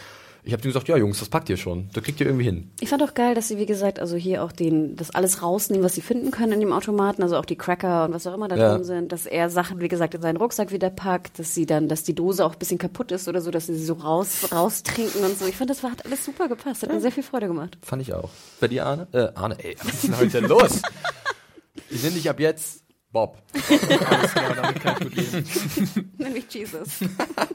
Ich 0.45 0.51
habe 0.51 0.61
denen 0.61 0.73
gesagt, 0.73 0.89
ja 0.89 0.97
Jungs, 0.97 1.19
das 1.19 1.29
packt 1.29 1.49
ihr 1.49 1.55
schon. 1.55 1.89
Das 1.93 2.03
kriegt 2.03 2.19
ihr 2.19 2.25
irgendwie 2.25 2.43
hin. 2.43 2.69
Ich 2.81 2.89
fand 2.89 3.01
auch 3.01 3.13
geil, 3.13 3.33
dass 3.33 3.47
sie, 3.47 3.57
wie 3.57 3.65
gesagt, 3.65 3.99
also 3.99 4.17
hier 4.17 4.43
auch 4.43 4.51
den, 4.51 4.97
das 4.97 5.09
alles 5.11 5.41
rausnehmen, 5.41 5.85
was 5.85 5.95
sie 5.95 6.01
finden 6.01 6.31
können 6.31 6.51
in 6.53 6.59
dem 6.59 6.73
Automaten, 6.73 7.23
also 7.23 7.37
auch 7.37 7.45
die 7.45 7.55
Cracker 7.55 8.03
und 8.05 8.13
was 8.13 8.27
auch 8.27 8.33
immer 8.33 8.49
da 8.49 8.57
Ja. 8.57 8.73
drin 8.73 8.83
sind, 8.83 9.11
dass 9.13 9.25
er 9.25 9.49
Sachen, 9.49 9.79
wie 9.79 9.87
gesagt, 9.87 10.15
in 10.15 10.21
seinen 10.21 10.35
Rucksack 10.37 10.71
wieder 10.73 10.89
packt, 10.89 11.39
dass 11.39 11.55
sie 11.55 11.65
dann, 11.65 11.87
dass 11.87 12.03
die 12.03 12.13
Dose 12.13 12.45
auch 12.45 12.53
ein 12.53 12.59
bisschen 12.59 12.77
kaputt 12.77 13.13
ist 13.13 13.29
oder 13.29 13.39
so, 13.39 13.51
dass 13.51 13.67
sie 13.67 13.75
sie 13.75 13.85
so 13.85 13.93
raus, 13.93 14.49
raustrinken 14.51 15.23
und 15.23 15.39
so. 15.39 15.45
Ich 15.45 15.55
fand, 15.55 15.69
das 15.69 15.81
war, 15.81 15.91
hat 15.91 16.05
alles 16.05 16.25
super 16.25 16.49
gepasst, 16.49 16.83
hat 16.83 16.91
mir 16.91 16.99
sehr 16.99 17.11
viel 17.13 17.23
Freude 17.23 17.47
gemacht. 17.47 17.77
Fand 17.81 18.01
ich 18.01 18.13
auch. 18.13 18.29
Bei 18.59 18.67
dir, 18.67 18.85
Arne? 18.85 19.07
Äh, 19.13 19.29
Arne, 19.35 19.55
ey, 19.63 19.77
was 19.81 19.93
ist 19.93 20.03
denn 20.07 20.17
heute 20.17 20.39
los? 20.47 20.81
Ich 21.89 22.03
nenne 22.03 22.15
dich 22.15 22.29
ab 22.29 22.39
jetzt 22.41 22.82
Bob. 23.13 23.41
Alles 23.53 24.31
klar, 24.33 24.55
damit 24.55 24.81
kann 24.81 24.95
ich 24.97 25.03
gut 25.03 25.15
leben. 25.15 26.09
Nämlich 26.17 26.53
Jesus. 26.53 26.99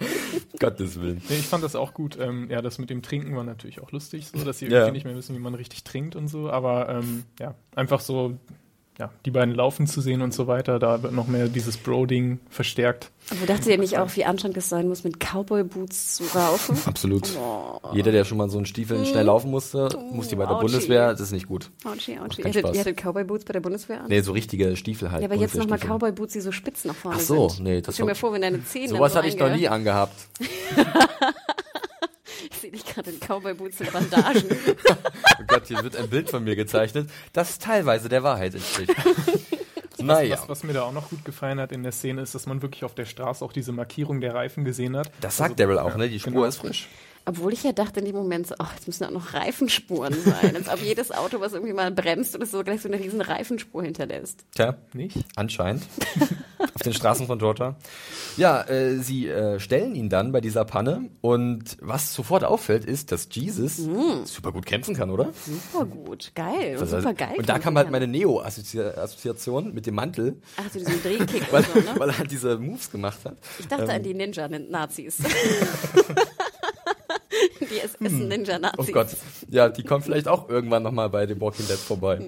Gottes 0.61 1.01
Willen. 1.01 1.21
Nee, 1.29 1.37
ich 1.37 1.47
fand 1.49 1.65
das 1.65 1.75
auch 1.75 1.93
gut. 1.93 2.17
Ähm, 2.19 2.49
ja, 2.49 2.63
das 2.63 2.79
mit 2.79 2.91
dem 2.91 3.03
Trinken 3.03 3.37
war 3.37 3.43
natürlich 3.45 3.81
auch 3.83 3.91
lustig, 3.91 4.29
so 4.29 4.45
dass 4.45 4.61
sie 4.61 4.67
Ja. 4.67 4.71
irgendwie 4.79 4.93
nicht 4.93 5.05
mehr 5.05 5.17
wissen, 5.17 5.35
wie 5.35 5.41
man 5.41 5.55
richtig 5.55 5.83
trinkt 5.85 6.15
und 6.17 6.29
so. 6.29 6.49
Aber 6.51 6.89
ähm, 6.89 7.25
ja, 7.41 7.55
einfach 7.75 8.01
so, 8.01 8.39
ja, 8.99 9.11
die 9.25 9.31
beiden 9.31 9.55
laufen 9.55 9.87
zu 9.87 10.01
sehen 10.01 10.23
und 10.23 10.35
so 10.35 10.49
weiter. 10.49 10.81
Da 10.81 11.03
wird 11.03 11.13
noch 11.13 11.29
mehr 11.29 11.49
dieses 11.49 11.77
Bro-Ding 11.77 12.41
verstärkt. 12.51 13.11
Aber 13.31 13.47
dachtet 13.47 13.69
ihr 13.69 13.79
nicht 13.79 13.97
auch, 13.97 14.09
wie 14.17 14.25
anstrengend 14.25 14.57
es 14.57 14.69
sein 14.69 14.89
muss, 14.89 15.05
mit 15.05 15.21
Cowboy-Boots 15.21 16.17
zu 16.17 16.25
laufen? 16.35 16.77
Absolut. 16.87 17.29
Jeder, 17.93 18.11
der 18.11 18.25
schon 18.25 18.39
mal 18.39 18.51
so 18.51 18.57
einen 18.57 18.67
Stiefeln 18.67 19.07
schnell 19.07 19.27
laufen 19.27 19.51
musste, 19.53 19.89
musste 20.11 20.35
bei 20.35 20.47
der 20.47 20.57
Ouchie. 20.57 20.67
Bundeswehr, 20.67 21.11
das 21.13 21.21
ist 21.21 21.33
nicht 21.33 21.47
gut. 21.47 21.71
Ouchie, 21.85 22.19
ouchie. 22.19 22.43
Ihr 22.43 22.81
hattet, 22.81 22.97
Cowboy-Boots 22.97 23.45
bei 23.45 23.53
der 23.53 23.61
Bundeswehr 23.61 24.01
an? 24.01 24.09
Nee, 24.09 24.21
so 24.23 24.33
richtige 24.33 24.77
Stiefel 24.77 25.13
halt. 25.13 25.23
Ja, 25.23 25.29
aber 25.29 25.37
jetzt 25.37 25.55
nochmal. 25.55 25.79
Cowboy-Boots, 25.79 26.33
die 26.33 26.41
so 26.41 26.51
spitz 26.51 26.85
nach 26.85 26.95
vorne 26.95 27.19
Ach 27.21 27.23
so, 27.23 27.49
sind. 27.51 27.65
nee, 27.65 27.81
das 27.81 27.95
Stell 27.95 28.07
mir 28.07 28.17
vor, 28.17 28.33
wenn 28.33 28.43
deine 28.43 28.65
Zähne 28.65 28.89
Sowas 28.89 29.13
so 29.13 29.19
hatte 29.19 29.29
ich 29.29 29.39
noch 29.39 29.55
nie 29.55 29.69
angehabt. 29.69 30.15
Ich 32.53 32.61
sehe 32.61 32.71
dich 32.71 32.85
gerade 32.85 33.11
in 33.11 33.21
Cowboy-Boots 33.21 33.81
mit 33.81 33.93
Bandagen. 33.93 34.45
Oh 34.49 35.45
Gott, 35.47 35.67
hier 35.67 35.83
wird 35.83 35.97
ein 35.97 36.09
Bild 36.09 36.31
von 36.31 36.45
mir 36.45 36.57
gezeichnet, 36.57 37.11
das 37.33 37.59
teilweise 37.59 38.09
der 38.09 38.23
Wahrheit 38.23 38.55
entspricht. 38.55 38.95
naja, 39.99 40.39
Was, 40.41 40.49
was 40.49 40.63
mir 40.65 40.73
da 40.73 40.83
auch 40.83 40.93
noch 40.93 41.11
gut 41.11 41.25
gefallen 41.25 41.61
hat 41.61 41.73
in 41.73 41.83
der 41.83 41.93
Szene 41.93 42.23
ist, 42.23 42.35
dass 42.35 42.47
man 42.47 42.63
wirklich 42.63 42.85
auf 42.85 42.95
der 42.95 43.05
Straße 43.05 43.45
auch 43.45 43.53
diese 43.53 43.73
Markierung 43.73 44.21
der 44.21 44.35
Reifen 44.35 44.65
gesehen 44.65 44.97
hat. 44.97 45.11
das 45.21 45.37
sagt 45.37 45.61
Daryl 45.61 45.79
auch, 45.79 45.97
ne? 45.97 46.09
Die 46.09 46.19
Spur 46.21 46.33
genau. 46.33 46.45
ist 46.45 46.57
frisch. 46.57 46.89
Obwohl 47.29 47.53
ich 47.53 47.63
ja 47.63 47.73
dachte 47.73 48.01
in 48.01 48.07
dem 48.07 48.17
Moment 48.17 48.47
so, 48.47 48.55
ach, 48.59 48.73
jetzt 48.75 48.87
müssen 48.87 49.05
auch 49.05 49.11
noch 49.11 49.35
Reifenspuren 49.35 50.15
sein. 50.15 50.57
Als 50.57 50.71
ob 50.71 50.81
jedes 50.83 51.13
Auto, 51.13 51.41
was 51.41 51.53
irgendwie 51.53 51.75
mal 51.75 51.91
bremst 51.91 52.35
oder 52.35 52.47
so, 52.47 52.65
gleich 52.65 52.81
so 52.81 52.89
eine 52.89 52.99
riesen 52.99 53.21
Reifenspur 53.21 53.83
hinterlässt. 53.83 54.47
Tja, 54.55 54.79
Nicht? 54.95 55.19
anscheinend. 55.37 55.83
auf 56.75 56.83
den 56.83 56.95
Straßen 56.95 57.27
von 57.27 57.39
Georgia. 57.39 57.77
Ja, 58.39 58.63
äh, 58.63 58.97
sie 58.97 59.29
äh, 59.29 59.61
stellen 59.61 59.95
ihn 59.95 60.09
dann 60.09 60.33
bei 60.33 60.41
dieser 60.41 60.65
Panne 60.65 61.11
und 61.21 61.77
was 61.83 62.15
sofort 62.15 62.45
auffällt, 62.45 62.87
ist, 62.87 63.13
dass 63.13 63.29
Jesus 63.31 63.77
super 64.25 64.53
gut 64.53 64.65
kämpfen 64.65 64.95
kann, 64.95 65.11
oder? 65.11 65.31
Super 65.45 65.85
gut, 65.85 66.33
geil, 66.35 66.77
Das 66.79 66.91
super 66.91 67.13
geil. 67.13 67.35
Und 67.37 67.49
da 67.49 67.59
kam 67.59 67.77
halt 67.77 67.91
meine 67.91 68.07
Neo-Assoziation 68.07 69.75
mit 69.75 69.87
dem 69.87 69.97
Mantel, 69.97 70.41
Ach, 70.57 70.71
zu 70.71 70.79
diesem 70.79 71.03
Drehkick 71.03 71.47
weil, 71.53 71.65
und 71.65 71.73
so, 71.75 71.93
ne? 71.93 72.01
weil 72.01 72.09
er 72.09 72.19
halt 72.19 72.31
diese 72.31 72.57
Moves 72.59 72.91
gemacht 72.91 73.19
hat. 73.25 73.37
Ich 73.59 73.69
dachte 73.69 73.85
Ähm, 73.85 73.91
an 73.91 74.03
die 74.03 74.15
Ninja-Nazis. 74.15 75.19
die 77.71 77.81
SS-Ninja-Nazis. 77.81 78.89
Oh 78.89 78.93
Gott. 78.93 79.09
Ja, 79.51 79.69
die 79.69 79.83
kommen 79.83 80.03
vielleicht 80.03 80.29
auch 80.29 80.49
irgendwann 80.49 80.83
nochmal 80.83 81.09
bei 81.11 81.27
dem 81.27 81.41
Walking 81.41 81.67
Dead 81.67 81.79
vorbei. 81.79 82.21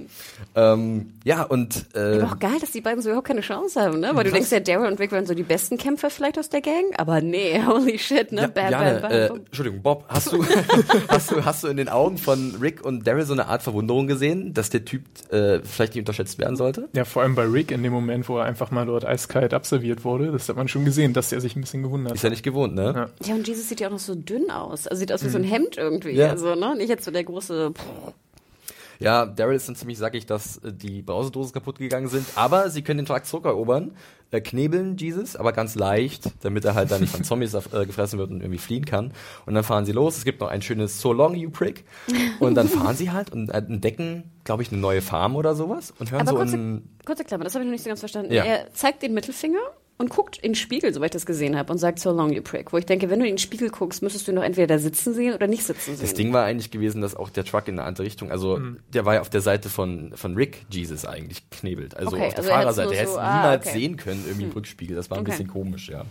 Ähm, 0.55 1.14
ja, 1.24 1.43
und 1.43 1.86
äh, 1.95 2.18
Aber 2.20 2.32
auch 2.32 2.38
geil, 2.38 2.59
dass 2.61 2.70
die 2.72 2.80
beiden 2.80 3.03
so 3.03 3.09
überhaupt 3.11 3.26
keine 3.26 3.41
Chance 3.41 3.80
haben, 3.80 4.01
ne? 4.01 4.11
Weil 4.14 4.24
du 4.24 4.30
denkst 4.32 4.51
ja, 4.51 4.61
Daryl 4.61 4.91
und 4.91 4.99
Rick 4.99 5.12
wären 5.12 5.26
so 5.26 5.34
die 5.34 5.43
besten 5.43 5.78
Kämpfer 5.78 6.11
vielleicht 6.11 6.38
aus 6.38 6.49
der 6.49 6.61
Gang, 6.61 6.84
aber 6.97 7.20
nee, 7.20 7.61
holy 7.66 7.99
shit, 7.99 8.32
ne? 8.32 8.43
ja, 8.43 8.47
bam, 8.49 8.70
Jane, 8.70 9.01
bam, 9.01 9.12
äh, 9.12 9.28
bam. 9.28 9.36
Entschuldigung, 9.47 9.82
Bob, 9.82 10.05
hast 10.09 10.32
du, 10.32 10.45
hast 11.09 11.30
du 11.30 11.45
hast 11.45 11.64
du 11.64 11.68
in 11.68 11.76
den 11.76 11.88
Augen 11.88 12.18
von 12.18 12.57
Rick 12.61 12.84
und 12.84 13.07
Daryl 13.07 13.24
so 13.24 13.32
eine 13.32 13.47
Art 13.47 13.62
Verwunderung 13.62 14.07
gesehen, 14.07 14.55
dass 14.55 14.70
der 14.70 14.84
Typ 14.84 15.05
äh, 15.30 15.61
vielleicht 15.62 15.95
nicht 15.95 16.03
unterschätzt 16.03 16.38
werden 16.38 16.57
sollte? 16.57 16.88
Ja, 16.95 17.05
vor 17.05 17.22
allem 17.22 17.34
bei 17.34 17.45
Rick 17.45 17.70
in 17.70 17.82
dem 17.82 17.93
Moment, 17.93 18.28
wo 18.28 18.38
er 18.38 18.45
einfach 18.45 18.70
mal 18.70 18.86
dort 18.86 19.05
eiskalt 19.05 19.55
absolviert 19.55 20.05
wurde, 20.05 20.32
das 20.32 20.49
hat 20.49 20.57
man 20.57 20.68
schon 20.68 20.84
gesehen, 20.84 21.12
dass 21.12 21.32
er 21.32 21.41
sich 21.41 21.57
ein 21.57 21.61
bisschen 21.61 21.82
gewundert 21.82 22.14
Ist 22.14 22.20
hat. 22.20 22.24
ja 22.24 22.30
nicht 22.30 22.43
gewohnt, 22.43 22.74
ne? 22.74 22.93
Ja. 22.95 23.30
Ja, 23.30 23.34
und 23.34 23.47
Jesus 23.47 23.68
sieht 23.68 23.80
ja 23.80 23.88
auch 23.88 23.93
noch 23.93 23.99
so 23.99 24.14
dünn 24.14 24.51
aus. 24.51 24.86
Also 24.86 25.01
sieht 25.01 25.12
aus 25.12 25.24
wie 25.24 25.28
so 25.30 25.38
ein 25.38 25.44
Hemd 25.44 25.76
irgendwie. 25.76 26.12
Mhm. 26.12 26.18
Ja. 26.18 26.30
Also, 26.30 26.54
ne? 26.54 26.74
Nicht 26.76 26.88
jetzt 26.88 27.04
so 27.04 27.10
der 27.10 27.24
große. 27.24 27.72
Pff. 27.72 28.14
Ja, 29.00 29.24
Daryl 29.24 29.56
ist 29.56 29.66
dann 29.66 29.76
ziemlich 29.76 29.96
sackig, 29.96 30.26
dass 30.26 30.58
äh, 30.58 30.72
die 30.72 31.00
Brausedosen 31.00 31.52
kaputt 31.52 31.78
gegangen 31.78 32.08
sind, 32.08 32.26
aber 32.36 32.68
sie 32.68 32.82
können 32.82 32.98
den 32.98 33.06
Truck 33.06 33.24
zurückerobern, 33.24 33.92
äh, 34.30 34.42
knebeln 34.42 34.98
Jesus, 34.98 35.36
aber 35.36 35.52
ganz 35.52 35.74
leicht, 35.74 36.30
damit 36.42 36.66
er 36.66 36.74
halt 36.74 36.90
dann 36.90 37.00
nicht 37.00 37.10
von 37.10 37.24
Zombies 37.24 37.54
äh, 37.54 37.86
gefressen 37.86 38.18
wird 38.18 38.30
und 38.30 38.42
irgendwie 38.42 38.58
fliehen 38.58 38.84
kann. 38.84 39.12
Und 39.46 39.54
dann 39.54 39.64
fahren 39.64 39.86
sie 39.86 39.92
los. 39.92 40.18
Es 40.18 40.24
gibt 40.24 40.40
noch 40.40 40.48
ein 40.48 40.60
schönes 40.60 41.00
So 41.00 41.14
long, 41.14 41.34
you 41.34 41.48
prick. 41.48 41.84
Und 42.40 42.54
dann 42.54 42.68
fahren 42.68 42.94
sie 42.94 43.10
halt 43.10 43.32
und 43.32 43.48
äh, 43.48 43.56
entdecken, 43.56 44.30
glaube 44.44 44.62
ich, 44.62 44.70
eine 44.70 44.80
neue 44.80 45.00
Farm 45.00 45.34
oder 45.34 45.54
sowas 45.54 45.94
und 45.98 46.10
hören 46.10 46.20
Aber 46.20 46.32
so 46.32 46.36
kurze, 46.36 46.82
kurze 47.06 47.24
Klammer, 47.24 47.44
das 47.44 47.54
habe 47.54 47.64
ich 47.64 47.68
noch 47.68 47.72
nicht 47.72 47.84
so 47.84 47.88
ganz 47.88 48.00
verstanden. 48.00 48.32
Ja. 48.32 48.44
Er 48.44 48.72
zeigt 48.74 49.02
den 49.02 49.14
Mittelfinger 49.14 49.60
und 50.01 50.11
guckt 50.11 50.38
in 50.38 50.51
den 50.53 50.55
Spiegel, 50.57 50.92
soweit 50.94 51.09
ich 51.11 51.12
das 51.20 51.26
gesehen 51.26 51.57
habe, 51.57 51.70
und 51.72 51.78
sagt 51.78 51.98
so 52.01 52.11
long, 52.11 52.32
you 52.32 52.42
prick. 52.42 52.72
Wo 52.72 52.78
ich 52.78 52.86
denke, 52.86 53.11
wenn 53.11 53.20
du 53.20 53.26
in 53.26 53.32
den 53.34 53.38
Spiegel 53.38 53.68
guckst, 53.70 54.03
müsstest 54.03 54.26
du 54.26 54.32
ihn 54.32 54.36
doch 54.36 54.42
entweder 54.42 54.66
da 54.66 54.78
sitzen 54.78 55.14
sehen 55.14 55.34
oder 55.34 55.46
nicht 55.46 55.62
sitzen 55.64 55.94
sehen. 55.94 56.01
Das 56.01 56.14
Ding 56.14 56.32
war 56.32 56.44
eigentlich 56.44 56.70
gewesen, 56.70 57.03
dass 57.03 57.14
auch 57.14 57.28
der 57.30 57.44
Truck 57.44 57.68
in 57.68 57.78
eine 57.78 57.86
andere 57.86 58.05
Richtung, 58.07 58.30
also 58.32 58.59
der 58.92 59.05
war 59.05 59.14
ja 59.14 59.20
auf 59.20 59.30
der 59.30 59.42
Seite 59.42 59.68
von, 59.68 60.12
von 60.16 60.34
Rick 60.36 60.64
Jesus 60.70 61.05
eigentlich 61.05 61.48
knebelt, 61.51 61.96
also 61.96 62.16
Okay, 62.16 62.28
auf 62.28 62.34
der 62.34 62.38
also 62.38 62.51
er 62.51 62.57
Fahrerseite. 62.57 62.94
Er 62.94 63.01
hätte 63.01 63.11
so- 63.11 63.16
es 63.18 63.22
ah, 63.22 63.36
niemals 63.36 63.66
okay. 63.66 63.78
sehen 63.78 63.96
können, 63.96 64.24
irgendwie 64.26 64.44
im 64.46 64.53
Rückspiegel. 64.53 64.96
Das 64.96 65.11
war 65.11 65.18
ein 65.18 65.20
Okay. 65.22 65.30
bisschen 65.32 65.48
komisch, 65.48 65.88
ja. 65.90 66.05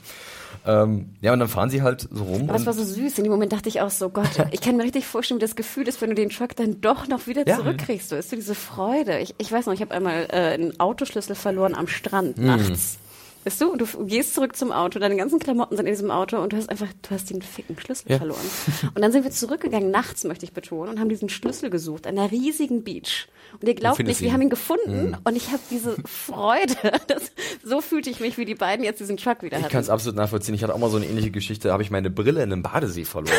Ähm, 0.65 1.11
ja, 1.21 1.33
und 1.33 1.39
dann 1.39 1.47
fahren 1.47 1.69
sie 1.69 1.81
halt 1.81 2.07
so 2.11 2.23
rum. 2.23 2.49
Aber 2.49 2.57
es 2.59 2.65
war 2.65 2.73
so 2.73 2.83
süß. 2.83 3.17
In 3.17 3.23
dem 3.23 3.31
Moment 3.31 3.53
dachte 3.53 3.69
ich 3.69 3.81
auch 3.81 3.89
so, 3.89 4.09
Gott, 4.09 4.29
ich 4.51 4.61
kann 4.61 4.77
mir 4.77 4.83
richtig 4.83 5.05
vorstellen, 5.05 5.39
wie 5.39 5.45
das 5.45 5.55
Gefühl 5.55 5.87
ist, 5.87 6.01
wenn 6.01 6.09
du 6.09 6.15
den 6.15 6.29
Truck 6.29 6.55
dann 6.55 6.81
doch 6.81 7.07
noch 7.07 7.27
wieder 7.27 7.47
Ja. 7.47 7.57
zurückkriegst. 7.57 8.11
Weißt 8.11 8.31
du, 8.31 8.35
diese 8.35 8.55
Freude. 8.55 9.19
Ich, 9.19 9.35
ich 9.37 9.51
weiß 9.51 9.65
noch, 9.67 9.73
ich 9.73 9.81
habe 9.81 9.93
einmal 9.93 10.27
äh, 10.29 10.35
einen 10.53 10.79
Autoschlüssel 10.79 11.35
verloren 11.35 11.75
am 11.75 11.87
Strand 11.87 12.37
Mhm. 12.37 12.45
nachts. 12.45 12.97
Weißt 13.45 13.61
du, 13.61 13.77
du 13.77 13.85
gehst 14.05 14.35
zurück 14.35 14.55
zum 14.57 14.71
Auto, 14.73 14.99
deine 14.99 15.15
ganzen 15.15 15.39
Klamotten 15.39 15.77
sind 15.77 15.85
in 15.85 15.93
diesem 15.93 16.11
Auto 16.11 16.37
und 16.37 16.51
du 16.51 16.57
hast 16.57 16.69
einfach, 16.69 16.87
du 17.01 17.09
hast 17.11 17.29
den 17.29 17.41
ficken 17.41 17.79
Schlüssel 17.79 18.11
Ja. 18.11 18.17
verloren. 18.17 18.39
Und 18.95 19.01
dann 19.01 19.11
sind 19.13 19.23
wir 19.23 19.31
zurückgegangen, 19.31 19.91
nachts 19.91 20.25
möchte 20.25 20.43
ich 20.45 20.51
betonen, 20.51 20.91
und 20.91 20.99
haben 20.99 21.07
diesen 21.09 21.29
Schlüssel 21.29 21.69
gesucht, 21.69 22.05
an 22.05 22.17
einer 22.19 22.29
riesigen 22.31 22.83
Beach. 22.83 23.27
Und 23.53 23.67
ihr 23.67 23.75
glaubt 23.75 23.99
nicht, 23.99 24.19
wir 24.21 24.33
haben 24.33 24.41
ihn 24.41 24.49
gefunden 24.49 25.11
Mhm. 25.11 25.17
und 25.23 25.35
ich 25.37 25.47
habe 25.47 25.61
diese 25.71 25.95
Freude. 26.05 26.75
Das, 27.07 27.31
so 27.63 27.79
fühlte 27.81 28.09
ich 28.09 28.19
mich, 28.19 28.37
wie 28.37 28.45
die 28.45 28.55
beiden 28.55 28.83
jetzt 28.83 28.99
diesen 28.99 29.15
Truck 29.17 29.41
wieder 29.41 29.57
Ich 29.57 29.63
hatten. 29.63 29.71
kann 29.71 29.81
es 29.81 29.89
absolut 29.89 30.15
nachvollziehen. 30.17 30.53
Ich 30.53 30.61
hatte 30.63 30.73
auch 30.75 30.79
mal 30.79 30.89
so 30.89 30.97
eine 30.97 31.05
ähnliche 31.05 31.31
Geschichte. 31.31 31.69
Da 31.69 31.73
habe 31.73 31.81
ich 31.83 31.89
meine 31.91 32.09
Brille 32.09 32.43
in 32.43 32.51
einem 32.51 32.61
Badesee 32.61 33.05
verloren. 33.05 33.33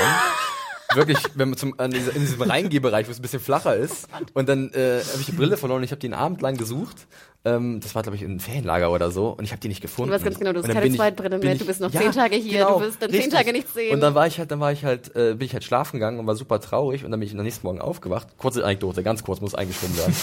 wirklich, 0.94 1.18
wenn 1.34 1.51
man 1.51 1.59
zum, 1.59 1.78
an 1.78 1.90
dieser, 1.92 2.14
in 2.16 2.20
diesem 2.22 2.42
Reingehbereich, 2.42 3.07
wo 3.07 3.12
es 3.12 3.18
ein 3.18 3.22
bisschen 3.22 3.38
flacher 3.40 3.76
ist. 3.76 4.09
Und 4.34 4.48
dann 4.48 4.70
äh, 4.72 5.01
habe 5.05 5.20
ich 5.20 5.26
die 5.26 5.32
Brille 5.32 5.57
verloren 5.57 5.78
und 5.78 5.84
ich 5.84 5.92
habe 5.92 6.01
die 6.01 6.09
einen 6.09 6.14
Abend 6.14 6.40
lang 6.42 6.57
gesucht. 6.57 7.07
Ähm, 7.43 7.80
das 7.80 7.95
war, 7.95 8.03
glaube 8.03 8.16
ich, 8.16 8.22
ein 8.22 8.38
Ferienlager 8.38 8.93
oder 8.93 9.11
so. 9.11 9.28
Und 9.28 9.45
ich 9.45 9.51
habe 9.53 9.61
die 9.61 9.68
nicht 9.68 9.80
gefunden. 9.80 10.11
Du 10.11 10.14
weißt 10.14 10.24
ganz 10.24 10.38
genau, 10.38 10.53
du 10.53 10.59
hast 10.62 10.68
keine 10.68 10.86
ich- 10.86 10.97
Zweitbrille 10.97 11.38
mehr, 11.38 11.53
ich- 11.55 11.59
du 11.59 11.64
bist 11.64 11.80
noch 11.80 11.91
ja, 11.91 12.01
zehn 12.03 12.12
Tage 12.12 12.36
hier, 12.36 12.59
genau, 12.59 12.78
du 12.80 12.84
wirst 12.84 13.01
dann 13.01 13.11
zehn 13.11 13.20
richtig. 13.20 13.38
Tage 13.38 13.53
nichts 13.53 13.72
sehen. 13.72 13.95
Und 13.95 14.01
dann 14.01 14.14
war 14.14 14.26
ich 14.26 14.38
halt, 14.38 14.51
dann 14.51 14.61
war 14.61 14.72
ich 14.72 14.84
halt, 14.84 15.16
äh, 15.16 15.34
bin 15.34 15.47
ich 15.47 15.55
halt 15.55 15.64
schlafen 15.64 15.95
gegangen 15.97 16.18
und 16.18 16.26
war 16.26 16.36
super 16.36 16.61
traurig. 16.61 17.03
Und 17.05 17.12
dann 17.12 17.20
bin 17.20 17.26
ich 17.28 17.34
am 17.34 17.43
nächsten 17.43 17.66
Morgen 17.66 17.80
aufgewacht. 17.80 18.28
Kurze 18.36 18.62
Anekdote, 18.62 19.03
ganz 19.03 19.24
kurz, 19.24 19.41
muss 19.41 19.55
eingeschoben 19.55 19.97
werden. 19.97 20.14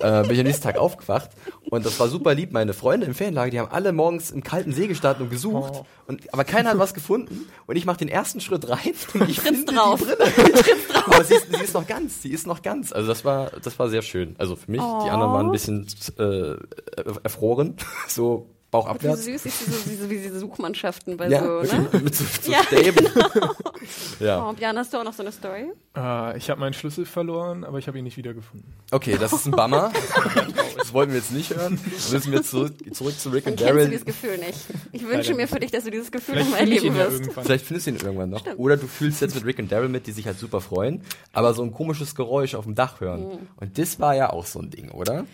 äh, 0.00 0.22
bin 0.24 0.32
ich 0.32 0.40
am 0.40 0.46
nächsten 0.46 0.64
Tag 0.64 0.76
aufgewacht. 0.76 1.30
Und 1.70 1.86
das 1.86 1.98
war 2.00 2.08
super 2.08 2.34
lieb. 2.34 2.52
Meine 2.52 2.74
Freunde 2.74 3.06
im 3.06 3.14
Ferienlager, 3.14 3.50
die 3.50 3.60
haben 3.60 3.70
alle 3.70 3.92
morgens 3.92 4.30
im 4.30 4.42
kalten 4.42 4.72
See 4.74 4.88
gestanden 4.88 5.24
und 5.24 5.30
gesucht. 5.30 5.72
Oh. 5.74 5.86
Und, 6.06 6.32
aber 6.34 6.44
keiner 6.44 6.70
hat 6.70 6.78
was 6.78 6.92
gefunden. 6.92 7.46
Und 7.66 7.76
ich 7.76 7.86
mache 7.86 7.98
den 7.98 8.08
ersten 8.08 8.40
Schritt 8.42 8.68
rein 8.68 8.92
und 9.14 9.28
ich 9.30 9.40
finde 9.40 9.72
drauf. 9.72 10.00
die 10.00 10.04
Brille. 10.04 10.18
Aber 11.06 11.24
sie 11.24 11.34
ist, 11.34 11.46
sie 11.56 11.64
ist 11.64 11.72
noch 11.74 11.86
ganz, 11.86 12.22
sie 12.22 12.30
ist 12.30 12.46
noch 12.46 12.60
ganz. 12.60 12.92
Also 12.92 13.08
das 13.08 13.24
war, 13.24 13.50
das 13.62 13.78
war 13.78 13.88
sehr 13.88 14.02
schön. 14.02 14.34
Also 14.38 14.56
für 14.56 14.70
mich, 14.70 14.80
die 14.80 15.10
anderen 15.10 15.32
waren 15.32 15.46
ein 15.46 15.52
bisschen 15.52 15.86
äh, 16.18 16.57
erfroren, 17.24 17.76
so 18.08 18.46
Wie 18.48 18.70
bauchabwärts. 18.70 19.24
süß 19.24 19.46
ist 19.46 19.60
diese, 19.66 19.88
diese, 19.88 20.10
wie 20.10 20.18
diese 20.18 20.38
Suchmannschaften 20.40 21.16
bei 21.16 21.28
Ja, 21.28 21.42
so, 21.42 21.62
ne? 21.76 21.88
mit 22.02 22.14
so, 22.14 22.24
so 22.42 22.52
Ja, 22.52 22.62
Stäben. 22.64 23.06
Oh, 24.20 24.24
Ja. 24.24 24.54
Jan, 24.60 24.76
hast 24.76 24.92
du 24.92 24.98
auch 24.98 25.04
noch 25.04 25.12
so 25.14 25.22
eine 25.22 25.32
Story? 25.32 25.72
Äh, 25.96 26.36
ich 26.36 26.50
habe 26.50 26.60
meinen 26.60 26.74
Schlüssel 26.74 27.06
verloren, 27.06 27.64
aber 27.64 27.78
ich 27.78 27.86
habe 27.86 27.96
ihn 27.96 28.04
nicht 28.04 28.16
wiedergefunden. 28.18 28.74
Okay, 28.90 29.16
das 29.18 29.32
ist 29.32 29.46
ein 29.46 29.52
Bummer. 29.52 29.92
Das 30.76 30.94
wollten 30.94 31.12
wir 31.12 31.18
jetzt 31.18 31.32
nicht 31.32 31.54
hören. 31.54 31.78
Dann 31.82 32.12
müssen 32.12 32.32
wir 32.32 32.42
zurück, 32.42 32.72
zurück 32.94 33.18
zu 33.18 33.28
Rick 33.30 33.46
und 33.46 33.60
Daryl. 33.60 33.88
dieses 33.88 34.06
Gefühl 34.06 34.38
nicht. 34.38 34.58
Ich 34.92 35.02
wünsche 35.02 35.32
Leider 35.32 35.34
mir 35.34 35.48
für 35.48 35.60
dich, 35.60 35.70
dass 35.70 35.84
du 35.84 35.90
dieses 35.90 36.10
Gefühl 36.10 36.36
Vielleicht 36.36 36.50
nochmal 36.50 36.66
ich 36.68 36.76
erleben 36.76 36.96
ja 36.96 37.04
wirst. 37.10 37.20
irgendwann. 37.20 37.44
Vielleicht 37.44 37.66
findest 37.66 37.86
du 37.86 37.90
ihn 37.90 37.96
irgendwann 37.96 38.30
noch. 38.30 38.46
Oder 38.56 38.76
du 38.78 38.86
fühlst 38.86 39.20
jetzt 39.20 39.34
mit 39.34 39.44
Rick 39.44 39.58
und 39.58 39.70
Daryl 39.70 39.88
mit, 39.90 40.06
die 40.06 40.12
sich 40.12 40.26
halt 40.26 40.38
super 40.38 40.60
freuen, 40.62 41.02
aber 41.32 41.52
so 41.52 41.62
ein 41.62 41.72
komisches 41.72 42.14
Geräusch 42.14 42.54
auf 42.54 42.64
dem 42.64 42.74
Dach 42.74 43.00
hören. 43.00 43.22
Mhm. 43.24 43.38
Und 43.56 43.76
das 43.78 44.00
war 44.00 44.14
ja 44.14 44.30
auch 44.30 44.46
so 44.46 44.60
ein 44.60 44.70
Ding, 44.70 44.90
oder? 44.92 45.26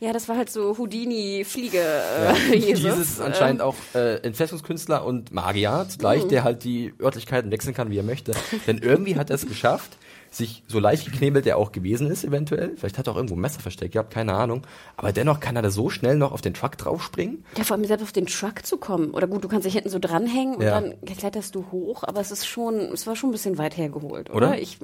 Ja, 0.00 0.12
das 0.12 0.28
war 0.28 0.36
halt 0.36 0.48
so 0.48 0.78
Houdini-Fliege. 0.78 1.80
Äh, 1.80 2.56
Jesus. 2.56 2.84
Jesus 2.84 2.98
ist 2.98 3.20
anscheinend 3.20 3.62
auch 3.62 3.74
äh, 3.94 4.16
Entfesselungskünstler 4.22 5.04
und 5.04 5.32
Magier 5.32 5.86
zugleich, 5.88 6.24
Mhm. 6.24 6.28
der 6.28 6.44
halt 6.44 6.62
die 6.64 6.94
Örtlichkeiten 7.00 7.50
wechseln 7.50 7.74
kann, 7.74 7.90
wie 7.90 7.98
er 7.98 8.04
möchte. 8.04 8.32
Denn 8.68 8.78
irgendwie 8.78 9.16
hat 9.16 9.30
er 9.30 9.34
es 9.34 9.46
geschafft, 9.46 9.96
sich 10.30 10.62
so 10.68 10.78
leicht 10.78 11.06
geknebelt 11.10 11.46
er 11.46 11.56
auch 11.56 11.72
gewesen 11.72 12.08
ist, 12.10 12.22
eventuell. 12.22 12.76
Vielleicht 12.76 12.98
hat 12.98 13.08
er 13.08 13.12
auch 13.12 13.16
irgendwo 13.16 13.34
ein 13.34 13.40
Messer 13.40 13.60
versteckt, 13.60 13.94
ihr 13.94 13.98
habt 14.00 14.12
keine 14.12 14.34
Ahnung. 14.34 14.62
Aber 14.96 15.10
dennoch 15.10 15.40
kann 15.40 15.56
er 15.56 15.62
da 15.62 15.70
so 15.70 15.88
schnell 15.90 16.16
noch 16.16 16.30
auf 16.32 16.42
den 16.42 16.54
Truck 16.54 16.76
draufspringen. 16.78 17.44
Ja, 17.56 17.64
vor 17.64 17.76
allem 17.76 17.84
selbst 17.86 18.02
auf 18.04 18.12
den 18.12 18.26
Truck 18.26 18.64
zu 18.64 18.76
kommen. 18.76 19.10
Oder 19.12 19.26
gut, 19.26 19.42
du 19.42 19.48
kannst 19.48 19.66
dich 19.66 19.72
hinten 19.72 19.88
so 19.90 19.98
dranhängen 19.98 20.56
und 20.56 20.62
Ja. 20.62 20.80
dann 20.80 20.94
kletterst 21.06 21.54
du 21.56 21.64
hoch, 21.72 22.04
aber 22.04 22.20
es 22.20 22.30
ist 22.30 22.46
schon, 22.46 22.76
es 22.92 23.06
war 23.06 23.16
schon 23.16 23.30
ein 23.30 23.32
bisschen 23.32 23.58
weit 23.58 23.76
hergeholt, 23.76 24.28
oder? 24.30 24.36
Oder? 24.50 24.58
Ich, 24.60 24.78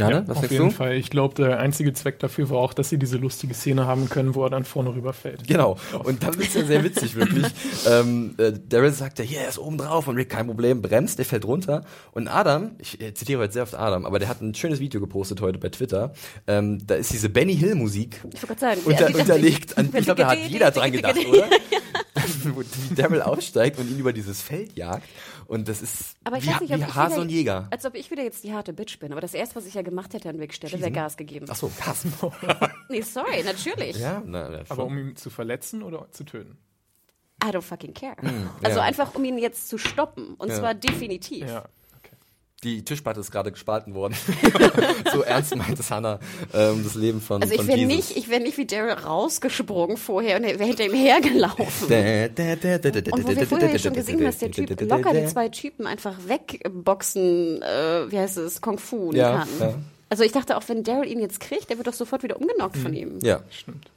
Ja, 0.00 0.10
Ja, 0.10 0.20
ne? 0.20 0.24
Was 0.28 0.38
auf 0.38 0.50
jeden 0.50 0.70
du? 0.70 0.74
Fall. 0.74 0.96
Ich 0.96 1.10
glaube, 1.10 1.34
der 1.34 1.58
einzige 1.58 1.92
Zweck 1.92 2.18
dafür 2.18 2.50
war 2.50 2.58
auch, 2.58 2.72
dass 2.74 2.88
sie 2.88 2.98
diese 2.98 3.16
lustige 3.18 3.54
Szene 3.54 3.86
haben 3.86 4.08
können, 4.08 4.34
wo 4.34 4.44
er 4.44 4.50
dann 4.50 4.64
vorne 4.64 4.94
rüberfällt. 4.94 5.46
Genau. 5.46 5.76
Und 6.02 6.22
dann 6.22 6.36
wird's 6.38 6.54
ja 6.54 6.64
sehr 6.64 6.82
witzig, 6.82 7.14
wirklich. 7.14 7.46
ähm, 7.88 8.34
äh, 8.38 8.52
Daryl 8.68 8.92
sagt 8.92 9.18
ja, 9.18 9.24
hier, 9.24 9.40
er 9.40 9.48
ist 9.48 9.58
oben 9.58 9.78
drauf 9.78 10.08
und 10.08 10.16
Rick, 10.16 10.30
kein 10.30 10.46
Problem, 10.46 10.82
bremst, 10.82 11.18
der 11.18 11.24
fällt 11.26 11.44
runter. 11.44 11.84
Und 12.12 12.28
Adam, 12.28 12.72
ich 12.78 13.00
äh, 13.00 13.14
zitiere 13.14 13.42
heute 13.42 13.52
sehr 13.52 13.62
oft 13.62 13.74
Adam, 13.74 14.06
aber 14.06 14.18
der 14.18 14.28
hat 14.28 14.40
ein 14.40 14.54
schönes 14.54 14.80
Video 14.80 15.00
gepostet 15.00 15.40
heute 15.40 15.58
bei 15.58 15.68
Twitter. 15.68 16.12
Ähm, 16.46 16.78
da 16.86 16.94
ist 16.96 17.12
diese 17.12 17.28
Benny 17.28 17.56
Hill 17.56 17.74
Musik 17.74 18.20
ich 18.32 18.42
wollte 18.42 18.46
gerade 18.46 18.60
sagen, 18.60 18.80
unter, 18.84 19.00
ja, 19.02 19.08
die- 19.08 19.14
unterlegt. 19.14 19.76
An, 19.78 19.90
ich 19.94 20.04
glaube, 20.04 20.22
da 20.22 20.28
hat 20.30 20.38
jeder 20.48 20.70
dran 20.70 20.92
gedacht, 20.92 21.16
oder? 21.28 21.46
Wo 22.54 22.60
wie 22.62 22.94
Daryl 22.94 23.22
aussteigt 23.22 23.78
und 23.78 23.90
ihn 23.90 23.98
über 23.98 24.12
dieses 24.12 24.40
Feld 24.40 24.76
jagt. 24.76 25.08
Und 25.50 25.66
das 25.66 25.82
ist 25.82 26.14
Aber 26.22 26.36
ich 26.38 26.44
wie, 26.44 26.50
weiß 26.52 26.60
nicht, 26.60 26.72
ob 26.72 26.78
wie 26.78 26.82
ich 26.84 26.94
Hase 26.94 27.14
wieder, 27.14 27.22
und 27.22 27.28
Jäger. 27.28 27.66
Als 27.72 27.84
ob 27.84 27.96
ich 27.96 28.08
wieder 28.12 28.22
jetzt 28.22 28.44
die 28.44 28.54
harte 28.54 28.72
Bitch 28.72 29.00
bin. 29.00 29.10
Aber 29.10 29.20
das 29.20 29.34
erste, 29.34 29.56
was 29.56 29.66
ich 29.66 29.74
ja 29.74 29.82
gemacht 29.82 30.14
hätte 30.14 30.28
an 30.28 30.36
Rick 30.36 30.54
Stelle, 30.54 30.80
wäre 30.80 30.92
Gas 30.92 31.16
gegeben. 31.16 31.46
Ach 31.48 31.56
so, 31.56 31.72
Gas. 31.84 32.06
Nee, 32.88 33.00
sorry, 33.00 33.42
natürlich. 33.42 33.96
ja, 33.98 34.22
na, 34.24 34.48
na, 34.48 34.62
Aber 34.68 34.84
um 34.84 34.96
ihn 34.96 35.16
zu 35.16 35.28
verletzen 35.28 35.82
oder 35.82 36.06
zu 36.12 36.22
töten? 36.22 36.56
I 37.42 37.48
don't 37.48 37.62
fucking 37.62 37.94
care. 37.94 38.14
also 38.62 38.78
ja. 38.78 38.84
einfach, 38.84 39.12
um 39.16 39.24
ihn 39.24 39.38
jetzt 39.38 39.68
zu 39.68 39.76
stoppen. 39.76 40.34
Und 40.34 40.50
Ja. 40.50 40.54
zwar 40.54 40.74
definitiv. 40.74 41.48
Ja. 41.48 41.64
Die 42.62 42.84
Tischplatte 42.84 43.20
ist 43.20 43.30
gerade 43.30 43.50
gespalten 43.50 43.94
worden. 43.94 44.14
so 45.12 45.22
ernst 45.22 45.56
meint 45.56 45.80
es 45.80 45.90
Hannah 45.90 46.20
ähm, 46.52 46.84
das 46.84 46.94
Leben 46.94 47.22
von, 47.22 47.40
Also 47.40 47.54
ich 47.54 47.66
wäre 47.66 47.86
nicht, 47.86 48.14
ich 48.18 48.28
wäre 48.28 48.42
nicht 48.42 48.58
wie 48.58 48.66
Daryl 48.66 48.92
rausgesprungen 48.92 49.96
vorher 49.96 50.36
und 50.36 50.42
wäre 50.42 50.64
hinter 50.64 50.84
ihm 50.84 50.92
hergelaufen. 50.92 51.64
Und 51.86 53.24
wo 53.24 53.28
wir 53.28 53.46
vorher 53.46 53.78
schon 53.78 53.94
gesehen 53.94 54.16
haben, 54.16 54.24
dass 54.26 54.38
der 54.38 54.50
Typ 54.50 54.78
locker 54.82 55.14
die 55.14 55.24
zwei 55.26 55.48
Typen 55.48 55.86
einfach 55.86 56.14
wegboxen, 56.26 57.62
äh, 57.62 58.10
wie 58.12 58.18
heißt 58.18 58.36
es, 58.36 58.60
Kung 58.60 58.78
Fu 58.78 59.12
Ja, 59.14 59.38
kann. 59.38 59.48
ja. 59.58 59.74
Also 60.10 60.24
ich 60.24 60.32
dachte 60.32 60.56
auch, 60.58 60.62
wenn 60.68 60.84
Daryl 60.84 61.10
ihn 61.10 61.20
jetzt 61.20 61.40
kriegt, 61.40 61.70
der 61.70 61.78
wird 61.78 61.86
doch 61.86 61.94
sofort 61.94 62.22
wieder 62.22 62.36
umgenockt 62.38 62.76
von 62.76 62.92
ihm. 62.92 63.20
Ja, 63.22 63.40
Stimmt. 63.50 63.90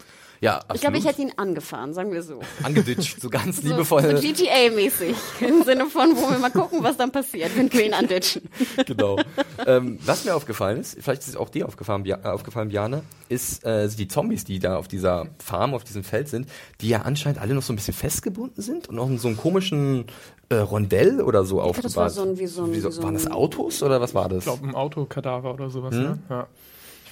Ja, 0.44 0.60
Ich 0.74 0.82
glaube, 0.82 0.98
ich 0.98 1.06
absolut. 1.06 1.06
hätte 1.06 1.22
ihn 1.22 1.32
angefahren, 1.38 1.94
sagen 1.94 2.12
wir 2.12 2.22
so. 2.22 2.40
angeditscht, 2.64 3.22
so 3.22 3.30
ganz 3.30 3.58
So, 3.62 3.68
liebevoll. 3.70 4.02
so 4.18 4.22
GTA-mäßig. 4.28 5.16
Im 5.42 5.64
Sinne 5.64 5.86
von, 5.88 6.16
wo 6.16 6.30
wir 6.30 6.38
mal 6.40 6.52
gucken, 6.52 6.80
was 6.84 6.98
dann 6.98 7.12
passiert, 7.12 7.52
wenn 7.58 7.72
wir 7.72 7.86
ihn 7.86 7.94
anditschen. 7.94 8.44
genau. 8.86 9.18
ähm, 9.66 9.98
was 10.06 10.26
mir 10.26 10.36
aufgefallen 10.36 10.80
ist, 10.82 10.98
vielleicht 11.00 11.22
ist 11.22 11.30
es 11.30 11.36
auch 11.36 11.50
dir 11.50 11.68
aufgefallen, 11.68 12.04
Bia- 12.04 12.20
äh, 12.24 12.28
aufgefallen 12.28 12.70
Biane, 12.70 13.04
ist 13.30 13.64
äh, 13.64 13.88
die 13.88 14.08
Zombies, 14.08 14.44
die 14.44 14.60
da 14.60 14.78
auf 14.78 14.88
dieser 14.88 15.28
Farm, 15.40 15.74
auf 15.74 15.84
diesem 15.84 16.04
Feld 16.04 16.28
sind, 16.28 16.48
die 16.82 16.90
ja 16.90 17.04
anscheinend 17.04 17.40
alle 17.40 17.54
noch 17.54 17.64
so 17.64 17.74
ein 17.74 17.78
bisschen 17.78 17.94
festgebunden 17.94 18.62
sind 18.62 18.90
und 18.90 19.00
auch 19.00 19.08
in 19.08 19.18
so 19.18 19.28
einem 19.30 19.38
komischen 19.38 20.06
äh, 20.50 20.56
Rondell 20.56 21.22
oder 21.22 21.46
so 21.46 21.62
aufgebaut. 21.62 21.86
das 21.86 21.96
war 21.96 22.10
so 22.10 22.22
ein- 22.24 22.38
wie 22.38 22.48
so 22.48 22.64
ein- 22.66 22.74
wie 22.74 22.80
so 22.80 23.02
waren 23.02 23.14
das 23.14 23.32
Autos 23.32 23.82
oder 23.82 24.02
was 24.02 24.14
war 24.14 24.28
das? 24.30 24.40
Ich 24.40 24.44
glaube, 24.46 24.68
ein 24.68 24.76
Autokadaver 24.76 25.54
oder 25.54 25.70
sowas, 25.70 25.96
Hm? 25.96 26.02
ne? 26.04 26.20
Ja. 26.30 26.48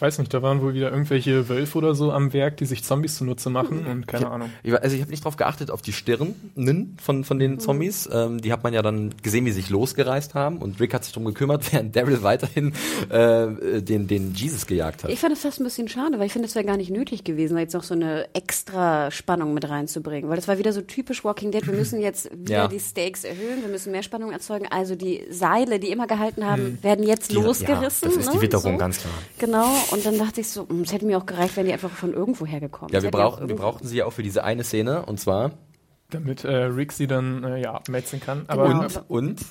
Ich 0.02 0.04
weiß 0.04 0.18
nicht, 0.18 0.34
da 0.34 0.42
waren 0.42 0.64
wohl 0.64 0.74
wieder 0.74 0.90
irgendwelche 0.90 1.48
Wölfe 1.48 1.78
oder 1.78 1.94
so 1.94 2.12
am 2.12 2.34
Werk, 2.34 2.58
die 2.58 2.66
sich 2.66 2.84
Zombies 2.84 3.18
zunutze 3.18 3.52
machen 3.52 3.86
und 3.86 4.08
keine 4.08 4.32
Ahnung. 4.32 4.50
Ich, 4.64 4.72
war- 4.72 4.82
also 4.82 4.96
ich 4.96 5.02
habe 5.04 5.12
nicht 5.12 5.24
drauf 5.24 5.38
geachtet, 5.38 5.70
auf 5.70 5.84
die 5.84 5.94
Stirnen 5.94 6.98
von, 7.00 7.24
von 7.24 7.38
den 7.38 7.60
Zombies. 7.60 8.10
Ähm, 8.12 8.42
die 8.42 8.52
hat 8.52 8.64
man 8.64 8.74
ja 8.74 8.82
dann 8.82 9.14
gesehen, 9.22 9.46
wie 9.46 9.52
sie 9.52 9.62
sich 9.62 9.70
losgereist 9.70 10.34
haben. 10.34 10.58
Und 10.58 10.80
Rick 10.80 10.96
hat 10.96 11.04
sich 11.04 11.14
drum 11.14 11.26
gekümmert, 11.26 11.72
während 11.72 11.96
Daryl 11.96 12.24
weiterhin 12.24 12.74
äh, 13.10 13.82
den, 13.84 14.08
den 14.08 14.34
Jesus 14.34 14.66
gejagt 14.66 15.04
hat. 15.04 15.12
Ich 15.12 15.20
fand 15.20 15.34
es 15.34 15.42
fast 15.42 15.60
ein 15.62 15.66
bisschen 15.66 15.88
schade, 15.88 16.18
weil 16.18 16.26
ich 16.26 16.34
finde, 16.34 16.48
es 16.48 16.56
wäre 16.56 16.66
gar 16.66 16.78
nicht 16.78 16.90
nötig 16.90 17.24
gewesen, 17.24 17.54
da 17.54 17.60
jetzt 17.62 17.74
noch 17.76 17.84
so 17.84 17.94
eine 17.94 18.26
extra 18.34 19.12
Spannung 19.12 19.54
mit 19.54 19.70
reinzubringen. 19.70 20.32
Weil 20.32 20.36
das 20.36 20.48
war 20.48 20.58
wieder 20.58 20.74
so 20.74 20.82
typisch 20.82 21.24
Walking 21.24 21.52
Dead. 21.52 21.68
Wir 21.68 21.76
müssen 21.76 22.02
jetzt 22.02 22.28
wieder 22.36 22.56
Ja. 22.56 22.68
die 22.68 22.80
Stakes 22.80 23.24
erhöhen, 23.24 23.62
wir 23.62 23.70
müssen 23.70 23.92
mehr 23.92 24.02
Spannung 24.02 24.32
erzeugen. 24.32 24.66
Also 24.72 24.96
die 24.96 25.26
Seile, 25.30 25.80
die 25.80 25.92
immer 25.92 26.08
gehalten 26.08 26.44
haben, 26.44 26.80
werden 26.82 27.06
jetzt 27.06 27.30
Die- 27.30 27.36
ja, 27.36 27.44
losgerissen. 27.44 28.08
das 28.10 28.18
ist 28.18 28.32
die 28.32 28.38
ne? 28.38 28.42
Witterung, 28.42 28.72
so. 28.74 28.78
ganz 28.80 28.98
klar. 29.00 29.14
Genau. 29.38 29.68
Und 29.92 30.06
dann 30.06 30.18
dachte 30.18 30.42
ich 30.42 30.50
so, 30.50 30.68
hm, 30.68 30.82
es 30.82 30.94
hätte 30.94 31.06
mir 31.06 31.18
auch 31.18 31.26
gereicht, 31.26 31.58
wenn 31.58 31.66
die 31.66 31.74
einfach 31.74 31.90
von 31.92 32.14
irgendwo 32.14 32.46
hergekommen 32.46 32.94
Ja, 32.94 33.02
wir 33.04 33.12
brauchten, 33.12 33.48
wir 33.50 33.56
brauchten 33.56 33.88
sie 33.88 33.98
ja 33.98 34.06
auch 34.06 34.14
für 34.14 34.24
diese 34.24 34.44
eine 34.44 34.64
Szene. 34.64 35.06
Und 35.06 35.20
zwar 35.20 35.52
Damit 36.10 36.44
äh, 36.44 36.56
Rick 36.66 36.92
sie 36.92 37.08
dann 37.08 37.44
äh, 37.44 37.62
ja, 37.62 37.74
abmetzeln 37.74 38.22
kann. 38.22 38.44
Aber, 38.48 38.68
Genau. 38.68 38.82
und, 38.82 39.04
und 39.10 39.42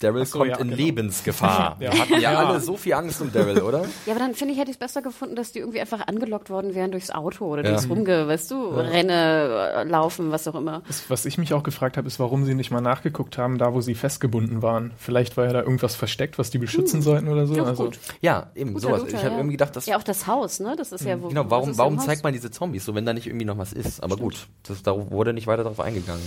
Daryl 0.00 0.24
so, 0.26 0.38
kommt 0.38 0.50
ja, 0.50 0.56
in 0.58 0.64
genau. 0.70 0.76
Lebensgefahr. 0.76 1.76
Ja. 1.80 1.92
Wir 1.92 2.00
hatten 2.00 2.12
ja, 2.14 2.32
Ja. 2.32 2.38
alle 2.48 2.60
so 2.60 2.76
viel 2.76 2.94
Angst 2.94 3.20
um 3.20 3.32
Daryl, 3.32 3.60
oder? 3.60 3.84
Ja, 4.06 4.12
aber 4.14 4.20
dann 4.20 4.34
finde 4.34 4.54
ich, 4.54 4.58
hätte 4.60 4.70
ich 4.70 4.76
es 4.76 4.78
besser 4.80 5.02
gefunden, 5.02 5.36
dass 5.36 5.52
die 5.52 5.58
irgendwie 5.60 5.80
einfach 5.80 6.06
angelockt 6.06 6.50
worden 6.50 6.74
wären 6.74 6.90
durchs 6.90 7.10
Auto 7.10 7.46
oder 7.46 7.62
Ja. 7.64 7.70
durchs 7.70 7.88
Rumge, 7.88 8.26
weißt 8.26 8.50
du, 8.50 8.68
Renne, 8.68 9.72
äh, 9.76 9.84
Laufen, 9.84 10.30
was 10.32 10.48
auch 10.48 10.54
immer. 10.54 10.82
das, 10.88 11.08
was 11.08 11.26
ich 11.26 11.38
mich 11.38 11.52
auch 11.54 11.62
gefragt 11.62 11.96
habe, 11.96 12.06
ist, 12.06 12.18
warum 12.18 12.44
sie 12.44 12.54
nicht 12.54 12.70
mal 12.70 12.80
nachgeguckt 12.80 13.38
haben, 13.38 13.58
da 13.58 13.74
wo 13.74 13.80
sie 13.80 13.94
festgebunden 13.94 14.62
waren. 14.62 14.92
Vielleicht 14.96 15.36
war 15.36 15.44
ja 15.46 15.52
da 15.52 15.60
irgendwas 15.60 15.94
versteckt, 15.96 16.38
was 16.38 16.50
die 16.50 16.58
beschützen 16.58 17.02
sollten 17.02 17.28
oder 17.28 17.46
so. 17.46 17.54
Ja, 17.54 17.64
also, 17.64 17.84
gut. 17.84 17.98
Ja, 18.20 18.50
eben 18.54 18.72
Guter 18.74 18.88
sowas. 18.88 19.00
Luther, 19.02 19.16
ich 19.18 19.22
habe 19.24 19.32
ja. 19.32 19.36
irgendwie 19.38 19.54
gedacht, 19.56 19.76
dass 19.76 19.86
Ja, 19.86 19.96
auch 19.98 20.02
das 20.02 20.26
Haus, 20.26 20.60
ne? 20.60 20.74
Das 20.76 20.92
ist 20.92 21.04
ja 21.04 21.20
wo. 21.20 21.28
Genau, 21.28 21.44
warum, 21.50 21.76
warum 21.76 21.98
Haus? 21.98 22.06
zeigt 22.06 22.24
man 22.24 22.32
diese 22.32 22.50
Zombies 22.50 22.84
so, 22.84 22.94
wenn 22.94 23.04
da 23.06 23.12
nicht 23.12 23.26
irgendwie 23.26 23.44
noch 23.46 23.58
was 23.58 23.72
ist? 23.72 24.02
Aber 24.02 24.16
gut, 24.16 24.48
das, 24.66 24.82
da 24.82 25.10
wurde 25.10 25.32
nicht 25.32 25.46
weiter 25.46 25.62
darauf 25.64 25.80
eingegangen. 25.80 26.22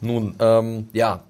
Nun, 0.00 0.34
ähm, 0.40 0.88
ja, 0.92 1.22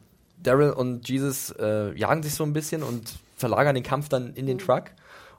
Daryl 0.43 0.71
und 0.71 1.09
Jesus 1.09 1.51
äh, 1.59 1.93
jagen 1.97 2.23
sich 2.23 2.35
so 2.35 2.45
ein 2.45 2.53
bisschen 2.53 2.83
und 2.83 3.15
verlagern 3.37 3.75
den 3.75 3.85
Kampf 3.85 4.09
dann 4.09 4.35
in 4.35 4.47
den 4.47 4.59
Truck. 4.59 4.85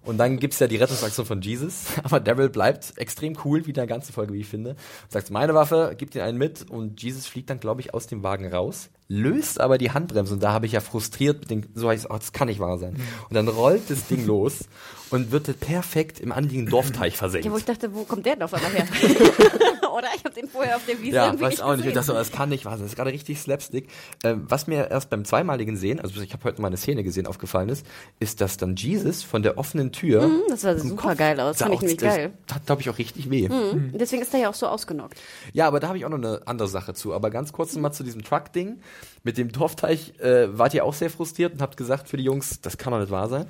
Und 0.01 0.17
dann 0.17 0.39
gibt's 0.39 0.59
ja 0.59 0.67
die 0.67 0.77
Rettungsaktion 0.77 1.25
von 1.25 1.41
Jesus. 1.41 1.85
Aber 2.03 2.19
Daryl 2.19 2.49
bleibt 2.49 2.93
extrem 2.97 3.37
cool, 3.43 3.65
wie 3.65 3.71
in 3.71 3.75
der 3.75 3.87
ganzen 3.87 4.13
Folge, 4.13 4.33
wie 4.33 4.39
ich 4.39 4.47
finde. 4.47 4.75
Sagt, 5.09 5.29
meine 5.29 5.53
Waffe, 5.53 5.93
gibt 5.97 6.15
ihn 6.15 6.21
einen 6.21 6.37
mit. 6.37 6.69
Und 6.69 7.01
Jesus 7.01 7.27
fliegt 7.27 7.49
dann, 7.49 7.59
glaube 7.59 7.81
ich, 7.81 7.93
aus 7.93 8.07
dem 8.07 8.23
Wagen 8.23 8.51
raus, 8.51 8.89
löst 9.07 9.59
aber 9.59 9.77
die 9.77 9.91
Handbremse. 9.91 10.33
Und 10.33 10.43
da 10.43 10.53
habe 10.53 10.65
ich 10.65 10.71
ja 10.71 10.79
frustriert 10.79 11.41
mit 11.41 11.49
den, 11.49 11.65
so 11.75 11.91
ich, 11.91 12.09
oh, 12.09 12.13
das 12.13 12.31
kann 12.31 12.47
nicht 12.47 12.59
wahr 12.59 12.77
sein. 12.77 12.95
Und 13.29 13.35
dann 13.35 13.47
rollt 13.47 13.89
das 13.89 14.07
Ding 14.07 14.25
los 14.25 14.65
und 15.11 15.31
wird 15.31 15.59
perfekt 15.59 16.19
im 16.19 16.31
anliegenden 16.31 16.71
Dorfteich 16.71 17.17
versenkt. 17.17 17.45
Ja, 17.45 17.51
wo 17.51 17.57
ich 17.57 17.65
dachte, 17.65 17.93
wo 17.93 18.03
kommt 18.03 18.25
der 18.25 18.35
denn 18.35 18.43
auf 18.43 18.53
einmal 18.53 18.71
her? 18.71 18.87
oder? 19.99 20.07
Ich 20.15 20.23
habe 20.23 20.33
den 20.33 20.47
vorher 20.47 20.75
auf 20.75 20.85
der 20.85 21.01
Wiese 21.01 21.15
Ja, 21.15 21.39
weiß 21.39 21.61
auch 21.61 21.71
nicht, 21.75 21.85
gesehen. 21.85 21.95
das, 21.95 22.07
das 22.07 22.31
kann 22.31 22.49
nicht 22.49 22.65
wahr 22.65 22.73
sein. 22.73 22.83
Das 22.83 22.91
ist 22.91 22.95
gerade 22.95 23.11
richtig 23.11 23.39
Slapstick. 23.39 23.89
Ähm, 24.23 24.45
was 24.47 24.67
mir 24.67 24.89
erst 24.89 25.09
beim 25.09 25.25
zweimaligen 25.25 25.77
Sehen, 25.77 25.99
also 25.99 26.19
ich 26.21 26.33
habe 26.33 26.43
heute 26.43 26.61
mal 26.61 26.67
eine 26.67 26.77
Szene 26.77 27.03
gesehen, 27.03 27.27
aufgefallen 27.27 27.69
ist, 27.69 27.85
ist, 28.19 28.41
dass 28.41 28.57
dann 28.57 28.75
Jesus 28.75 29.23
von 29.23 29.43
der 29.43 29.57
offenen 29.57 29.91
Tür. 29.91 30.27
Mhm, 30.27 30.41
das 30.49 30.61
sah 30.61 30.77
super 30.77 31.09
Kopf 31.09 31.17
geil 31.17 31.39
aus, 31.39 31.57
fand 31.57 31.73
ich 31.75 31.81
nämlich 31.81 31.97
das 31.97 32.15
geil. 32.15 32.33
Hat, 32.51 32.65
glaube 32.65 32.81
ich, 32.81 32.89
auch 32.89 32.97
richtig 32.97 33.29
weh. 33.29 33.49
Mhm. 33.49 33.91
Deswegen 33.95 34.21
ist 34.21 34.33
er 34.33 34.39
ja 34.39 34.49
auch 34.49 34.55
so 34.55 34.67
ausgenockt. 34.67 35.19
Ja, 35.53 35.67
aber 35.67 35.79
da 35.79 35.87
habe 35.89 35.97
ich 35.97 36.05
auch 36.05 36.09
noch 36.09 36.17
eine 36.17 36.41
andere 36.45 36.67
Sache 36.67 36.93
zu. 36.93 37.13
Aber 37.13 37.29
ganz 37.29 37.51
kurz 37.51 37.75
mal 37.75 37.91
zu 37.91 38.03
diesem 38.03 38.23
Truck-Ding. 38.23 38.79
Mit 39.23 39.37
dem 39.37 39.51
Torfteich 39.51 40.19
äh, 40.19 40.57
wart 40.57 40.73
ihr 40.73 40.85
auch 40.85 40.93
sehr 40.93 41.09
frustriert 41.09 41.53
und 41.53 41.61
habt 41.61 41.75
gesagt 41.75 42.07
für 42.07 42.17
die 42.17 42.23
Jungs, 42.23 42.61
das 42.61 42.77
kann 42.77 42.93
doch 42.93 42.99
nicht 42.99 43.11
wahr 43.11 43.27
sein. 43.27 43.45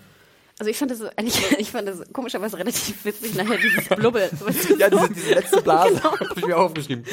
Also 0.60 0.70
ich 0.72 0.78
fand 0.78 0.91
das, 0.91 1.01
eigentlich, 1.18 1.39
ich 1.60 1.72
fand 1.72 1.88
das 1.88 2.01
komischerweise 2.14 2.57
relativ 2.57 3.05
witzig, 3.05 3.34
nachher 3.36 3.57
dieses 3.57 3.88
Blubbel. 3.95 4.30
weißt 4.39 4.70
du, 4.70 4.76
Ja, 4.76 4.89
so. 4.91 4.97
diese, 5.07 5.14
diese 5.14 5.34
letzte 5.34 5.62
Blase 5.62 5.89
Genau. 5.95 6.12
habe 6.20 6.34
ich 6.39 6.45
mir 6.45 6.57
aufgeschrieben. 6.57 7.05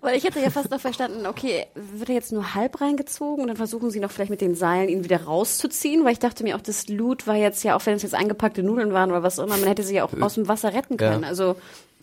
Weil 0.00 0.16
ich 0.16 0.24
hätte 0.24 0.38
ja 0.40 0.50
fast 0.50 0.70
noch 0.70 0.80
verstanden, 0.80 1.26
okay, 1.26 1.66
wird 1.74 2.08
er 2.08 2.14
jetzt 2.14 2.32
nur 2.32 2.54
halb 2.54 2.80
reingezogen 2.80 3.42
und 3.42 3.48
dann 3.48 3.56
versuchen 3.56 3.90
sie 3.90 3.98
noch 4.00 4.10
vielleicht 4.12 4.30
mit 4.30 4.40
den 4.40 4.54
Seilen 4.54 4.88
ihn 4.88 5.02
wieder 5.04 5.22
rauszuziehen, 5.24 6.04
weil 6.04 6.12
ich 6.12 6.20
dachte 6.20 6.44
mir 6.44 6.56
auch, 6.56 6.60
das 6.62 6.88
Loot 6.88 7.26
war 7.26 7.34
jetzt 7.36 7.64
ja, 7.64 7.76
auch 7.76 7.84
wenn 7.86 7.94
es 7.96 8.02
jetzt 8.02 8.14
eingepackte 8.14 8.62
Nudeln 8.62 8.92
waren 8.92 9.10
oder 9.10 9.22
was 9.22 9.38
auch 9.40 9.44
immer, 9.46 9.56
man 9.56 9.66
hätte 9.68 9.82
sie 9.82 9.96
ja 9.96 10.04
auch 10.04 10.12
aus 10.20 10.34
dem 10.34 10.46
Wasser 10.48 10.72
retten 10.72 10.96
können. 10.96 11.22
Ja. 11.24 11.28
Also 11.28 11.56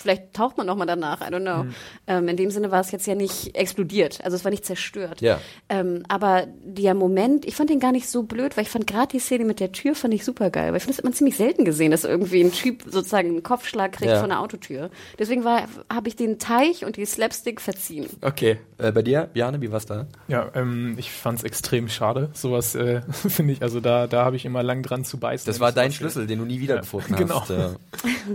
vielleicht 0.03 0.33
taucht 0.33 0.57
man 0.57 0.67
noch 0.67 0.75
mal 0.75 0.85
danach, 0.85 1.21
I 1.21 1.33
don't 1.33 1.41
know. 1.41 1.65
Ähm, 2.05 2.27
in 2.27 2.37
dem 2.37 2.51
Sinne 2.51 2.69
war 2.69 2.81
es 2.81 2.91
jetzt 2.91 3.07
ja 3.07 3.15
nicht 3.15 3.55
explodiert, 3.55 4.23
also 4.23 4.35
es 4.37 4.43
war 4.43 4.51
nicht 4.51 4.65
zerstört. 4.65 5.21
Ja. 5.21 5.39
Ähm, 5.69 6.03
aber 6.07 6.45
der 6.63 6.93
Moment, 6.93 7.45
ich 7.45 7.55
fand 7.55 7.69
den 7.71 7.79
gar 7.79 7.91
nicht 7.91 8.07
so 8.07 8.23
blöd, 8.23 8.55
weil 8.55 8.63
ich 8.63 8.69
fand 8.69 8.85
gerade 8.85 9.07
die 9.07 9.19
Szene 9.19 9.45
mit 9.45 9.59
der 9.59 9.71
Tür 9.71 9.95
fand 9.95 10.13
ich 10.13 10.23
super 10.23 10.49
geil, 10.51 10.69
weil 10.69 10.77
ich 10.77 10.83
finde, 10.83 10.93
das 10.93 10.97
hat 10.99 11.05
man 11.05 11.13
ziemlich 11.13 11.37
selten 11.37 11.65
gesehen, 11.65 11.91
dass 11.91 12.03
irgendwie 12.03 12.41
ein 12.43 12.51
Typ 12.51 12.83
sozusagen 12.85 13.29
einen 13.29 13.43
Kopfschlag 13.43 13.93
kriegt 13.93 14.11
Ja. 14.11 14.19
von 14.21 14.31
einer 14.31 14.41
Autotür. 14.41 14.89
Deswegen 15.17 15.43
war 15.43 15.63
habe 15.91 16.07
ich 16.07 16.15
den 16.15 16.37
Teich 16.39 16.85
und 16.85 16.97
die 16.97 17.05
Slapstick 17.05 17.61
verziehen. 17.61 18.07
Okay. 18.21 18.57
Äh, 18.77 18.91
bei 18.91 19.01
dir, 19.01 19.29
Bjane, 19.33 19.61
wie 19.61 19.71
war's 19.71 19.85
da? 19.85 20.07
Ja, 20.27 20.51
ähm, 20.55 20.95
ich 20.97 21.11
fand's 21.11 21.43
extrem 21.43 21.87
schade. 21.87 22.29
Sowas 22.33 22.75
äh, 22.75 23.01
finde 23.11 23.53
ich, 23.53 23.61
also 23.61 23.79
da, 23.79 24.07
da 24.07 24.25
habe 24.25 24.35
ich 24.35 24.43
immer 24.45 24.61
lang 24.63 24.83
dran 24.83 25.05
zu 25.05 25.17
beißen. 25.17 25.45
Das 25.45 25.59
war 25.59 25.71
dein 25.71 25.91
Schlüssel, 25.93 26.27
den 26.27 26.39
du 26.39 26.45
nie 26.45 26.59
wiedergefunden 26.59 27.11
Ja, 27.13 27.17
genau. 27.17 27.41
hast. 27.41 27.49
Äh, 27.51 27.69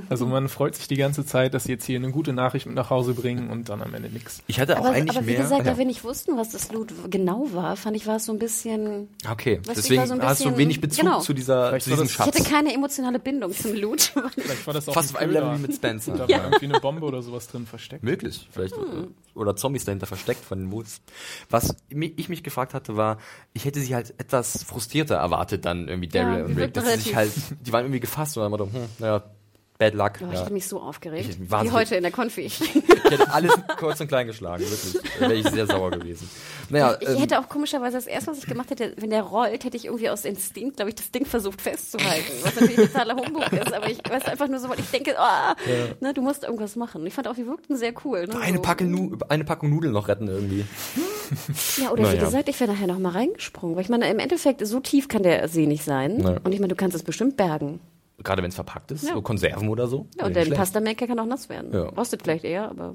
Also 0.09 0.27
man 0.27 0.49
freut 0.49 0.75
sich 0.75 0.89
die 0.89 0.97
ganze 0.97 1.27
Zeit, 1.27 1.55
dass 1.59 1.65
sie 1.65 1.73
jetzt 1.73 1.85
hier 1.87 1.97
eine 1.99 2.13
gute 2.13 2.33
Nachricht 2.33 2.67
mit 2.67 2.77
nach 2.77 2.89
Hause 2.89 3.15
bringen 3.15 3.51
und 3.51 3.69
dann 3.69 3.83
am 3.83 3.93
Ende 3.93 4.09
nichts. 4.11 4.43
ich 4.47 4.61
hatte 4.61 4.77
auch 4.79 4.85
Aber, 4.85 4.95
eigentlich 4.95 5.17
aber 5.17 5.27
wie 5.27 5.33
mehr. 5.33 5.43
gesagt, 5.43 5.67
ja. 5.67 5.73
da 5.73 5.79
wir 5.79 5.85
nicht 5.85 6.05
wussten, 6.05 6.37
was 6.37 6.51
das 6.51 6.71
Loot 6.71 6.93
genau 7.11 7.49
war, 7.53 7.77
fand 7.77 7.97
ich, 7.97 8.07
war 8.07 8.17
es 8.17 8.27
so 8.27 8.33
ein 8.33 8.39
bisschen. 8.39 9.09
Okay, 9.29 9.61
deswegen 9.69 10.01
war 10.01 10.07
so 10.07 10.15
ein 10.15 10.23
hast 10.23 10.41
du 10.41 10.45
bisschen- 10.45 10.59
wenig 10.59 10.81
Bezug 10.81 11.05
genau. 11.05 11.21
zu, 11.21 11.33
dieser, 11.35 11.69
Vielleicht 11.71 11.85
zu 11.85 11.91
diesem 11.91 12.05
das- 12.05 12.11
Ich 12.13 12.17
Schatz. 12.17 12.27
hatte 12.39 12.43
keine 12.49 12.73
emotionale 12.73 13.19
Bindung 13.19 13.53
zum 13.53 13.75
Loot. 13.75 14.13
Vielleicht 14.35 14.67
war 14.67 14.75
das 14.75 14.89
auch 14.89 14.95
Fast 14.95 15.11
ein 15.11 15.17
auf 15.17 15.23
einem 15.23 15.33
Level 15.33 15.57
wie 15.57 15.63
mit 15.63 15.75
Spencer. 15.75 16.13
Da 16.13 16.29
war 16.29 16.45
irgendwie 16.45 16.67
eine 16.67 16.79
Bombe 16.81 17.05
oder 17.05 17.23
sowas 17.23 17.49
drin 17.49 17.67
versteckt. 17.67 18.05
Möglich, 18.05 18.49
vielleicht. 18.53 18.77
Hm. 18.77 19.15
Oder 19.35 19.57
Zombies 19.57 19.85
dahinter 19.85 20.07
versteckt 20.07 20.45
von 20.45 20.59
den 20.59 20.71
Woods. 20.73 21.01
Was 21.51 21.75
ich 21.91 22.29
mich 22.29 22.43
gefragt 22.43 22.73
hatte, 22.75 22.97
war, 22.97 23.19
ich 23.53 23.65
hätte 23.65 23.81
sie 23.81 23.95
halt 23.95 24.15
etwas 24.19 24.63
frustrierter 24.63 25.17
erwartet 25.17 25.65
dann 25.65 25.89
irgendwie 25.89 26.09
Daryl 26.09 26.39
Ja, 26.39 26.45
und 26.45 26.55
die 26.57 26.61
Rick. 26.63 26.75
Dass 26.75 26.93
sie 26.93 27.01
sich 27.01 27.15
halt, 27.15 27.33
die 27.67 27.73
waren 27.73 27.85
irgendwie 27.85 28.01
gefasst 28.01 28.37
und 28.37 28.43
dann 28.45 28.53
war 28.53 28.59
hm, 28.61 28.89
naja, 28.99 29.25
bad 29.79 29.95
luck. 29.95 30.13
Oh, 30.21 30.27
ich 30.29 30.35
ja. 30.35 30.41
hatte 30.41 30.53
mich 30.53 30.67
so 30.67 30.81
aufgeregt. 30.81 31.29
Ich- 31.31 31.51
wie 31.51 31.71
heute 31.71 31.95
in 31.97 32.03
der 32.03 32.13
Konfi. 32.13 32.51
Ich 33.09 33.13
hätte 33.19 33.33
alles 33.33 33.53
kurz 33.79 34.01
und 34.03 34.09
klein 34.09 34.27
geschlagen, 34.27 34.63
wirklich. 34.69 35.03
Da 35.19 35.21
wäre 35.31 35.35
ich 35.35 35.49
sehr 35.49 35.67
sauer 35.67 35.93
gewesen. 35.93 36.29
Naja, 36.69 36.99
Ich 37.01 37.09
ähm, 37.09 37.17
hätte 37.17 37.39
auch 37.41 37.49
komischerweise 37.49 37.97
das 37.97 38.07
erste, 38.07 38.33
was 38.33 38.39
ich 38.39 38.45
gemacht 38.47 38.69
hätte, 38.71 38.93
wenn 38.99 39.09
der 39.09 39.23
rollt, 39.23 39.65
hätte 39.65 39.79
ich 39.79 39.87
irgendwie 39.87 40.11
aus 40.11 40.27
Instinkt, 40.27 40.77
glaube 40.77 40.91
ich, 40.91 40.97
das 40.97 41.11
Ding 41.11 41.25
versucht 41.25 41.63
festzuhalten. 41.63 42.31
Was 42.43 42.55
natürlich 42.61 42.77
totaler 42.93 43.17
Humbug 43.17 43.51
ist, 43.51 43.73
aber 43.73 43.89
ich 43.89 43.99
weiß 44.07 44.27
einfach 44.27 44.49
nur 44.49 44.61
so, 44.61 44.69
weil 44.69 44.79
ich 44.79 44.91
denke, 44.91 45.17
oh, 45.19 45.55
ne, 46.01 46.13
du 46.13 46.21
musst 46.21 46.43
irgendwas 46.45 46.77
machen. 46.77 47.07
Ich 47.07 47.15
fand 47.15 47.29
auch, 47.29 47.35
die 47.35 47.47
wirkten 47.47 47.79
sehr 47.79 47.95
cool. 48.05 48.27
Ne? 48.27 48.39
eine, 48.39 48.57
so. 48.59 48.63
Packung 48.63 49.19
eine 49.31 49.45
Packung 49.45 49.71
Nudeln 49.71 49.95
noch 49.95 50.09
retten 50.09 50.29
irgendwie. 50.29 50.67
Ja, 51.81 51.91
oder 51.91 52.03
wie 52.03 52.07
Naja. 52.09 52.25
gesagt, 52.25 52.49
ich 52.51 52.61
wäre 52.61 52.71
nachher 52.73 52.89
noch 52.89 52.99
mal 52.99 53.13
reingesprungen. 53.13 53.75
Weil 53.75 53.85
ich 53.85 53.89
meine, 53.89 54.11
im 54.11 54.19
Endeffekt, 54.19 54.67
so 54.67 54.81
tief 54.81 55.09
kann 55.09 55.23
der 55.23 55.49
See 55.49 55.65
nicht 55.67 55.85
sein. 55.85 56.21
Ja. 56.21 56.37
Und 56.45 56.53
ich 56.53 56.61
meine, 56.61 56.69
du 56.69 56.77
kannst 56.77 56.95
es 56.95 57.03
bestimmt 57.03 57.37
bergen. 57.39 57.81
Gerade 58.23 58.43
wenn 58.43 58.49
es 58.49 58.55
verpackt 58.57 58.91
ist, 58.91 59.07
Ja. 59.07 59.15
so 59.15 59.23
Konserven 59.23 59.69
oder 59.69 59.87
so. 59.87 60.09
Ja, 60.19 60.27
und 60.27 60.35
der. 60.35 60.45
Pastamaker 60.47 61.07
kann 61.07 61.19
auch 61.21 61.27
nass 61.27 61.49
werden. 61.49 61.73
Ja. 61.73 61.85
Rostet 61.91 62.23
vielleicht 62.23 62.45
eher, 62.45 62.69
aber 62.71 62.95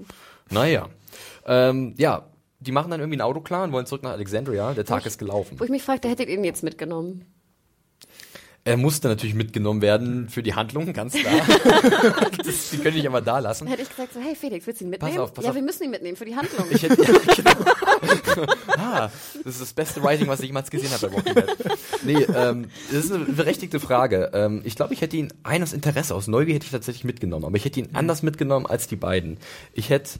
Naja. 0.50 0.90
Ähm, 1.46 1.94
ja, 1.98 2.28
die 2.60 2.72
machen 2.72 2.92
dann 2.92 3.00
irgendwie 3.00 3.18
ein 3.18 3.22
Auto 3.22 3.40
klar 3.42 3.64
und 3.64 3.72
wollen 3.72 3.86
zurück 3.86 4.04
nach 4.04 4.12
Alexandria. 4.12 4.74
Der 4.74 4.86
Tag 4.86 5.06
ist 5.06 5.18
gelaufen. 5.18 5.60
wo 5.60 5.64
ich 5.64 5.70
mich 5.70 5.84
fragte, 5.84 6.08
hättet 6.10 6.28
ihr 6.30 6.36
ihn 6.36 6.44
jetzt 6.44 6.64
mitgenommen? 6.64 7.26
Er 8.66 8.78
musste 8.78 9.10
natürlich 9.10 9.36
mitgenommen 9.36 9.82
werden 9.82 10.30
für 10.30 10.42
die 10.42 10.54
Handlung, 10.54 10.94
ganz 10.94 11.16
klar. 11.16 11.34
das, 12.38 12.70
die 12.70 12.78
können 12.78 12.96
nicht 12.96 13.04
immer 13.04 13.20
da 13.20 13.40
lassen. 13.40 13.66
Dann 13.66 13.72
hätte 13.72 13.82
ich 13.82 13.90
gesagt 13.90 14.14
so, 14.14 14.22
hey 14.22 14.36
Felix, 14.36 14.66
willst 14.66 14.80
du 14.80 14.86
ihn 14.86 14.90
mitnehmen? 14.90 15.20
auf, 15.20 15.34
pass 15.34 15.44
ja, 15.44 15.50
auf. 15.50 15.56
wir 15.56 15.62
müssen 15.62 15.84
ihn 15.84 15.92
mitnehmen 15.92 16.16
für 16.16 16.24
die 16.24 16.34
Handlung. 16.34 16.66
Ich 16.70 16.82
hätte, 16.82 16.96
genau. 18.26 18.46
ah, 18.78 19.12
das 19.44 19.56
ist 19.56 19.62
das 19.62 19.74
beste 19.74 20.02
Writing, 20.02 20.30
was 20.30 20.40
ich 20.40 20.48
jemals 20.48 20.72
gesehen 20.72 20.92
habe 20.92 21.10
bei 21.10 21.14
Walking 21.14 21.34
Dead. 21.34 21.78
Nee, 22.04 22.24
ähm, 22.36 22.70
das 22.90 23.04
ist 23.04 23.12
eine 23.12 23.26
berechtigte 23.26 23.82
Frage. 23.82 24.32
Ähm, 24.34 24.62
ich 24.64 24.78
glaube, 24.78 24.94
ich 24.94 25.02
hätte 25.02 25.18
ihn 25.18 25.34
ein 25.44 25.62
aus 25.62 25.74
Interesse, 25.74 26.16
aus 26.16 26.28
Neugier 26.28 26.56
hätte 26.56 26.66
ich 26.66 26.72
tatsächlich 26.72 27.04
mitgenommen. 27.04 27.44
Aber 27.44 27.58
ich 27.58 27.66
hätte 27.66 27.82
ihn 27.82 27.90
anders 27.92 28.24
mitgenommen 28.24 28.66
als 28.66 28.88
die 28.88 28.96
beiden. 28.96 29.40
Ich 29.74 29.90
hätte 29.90 30.12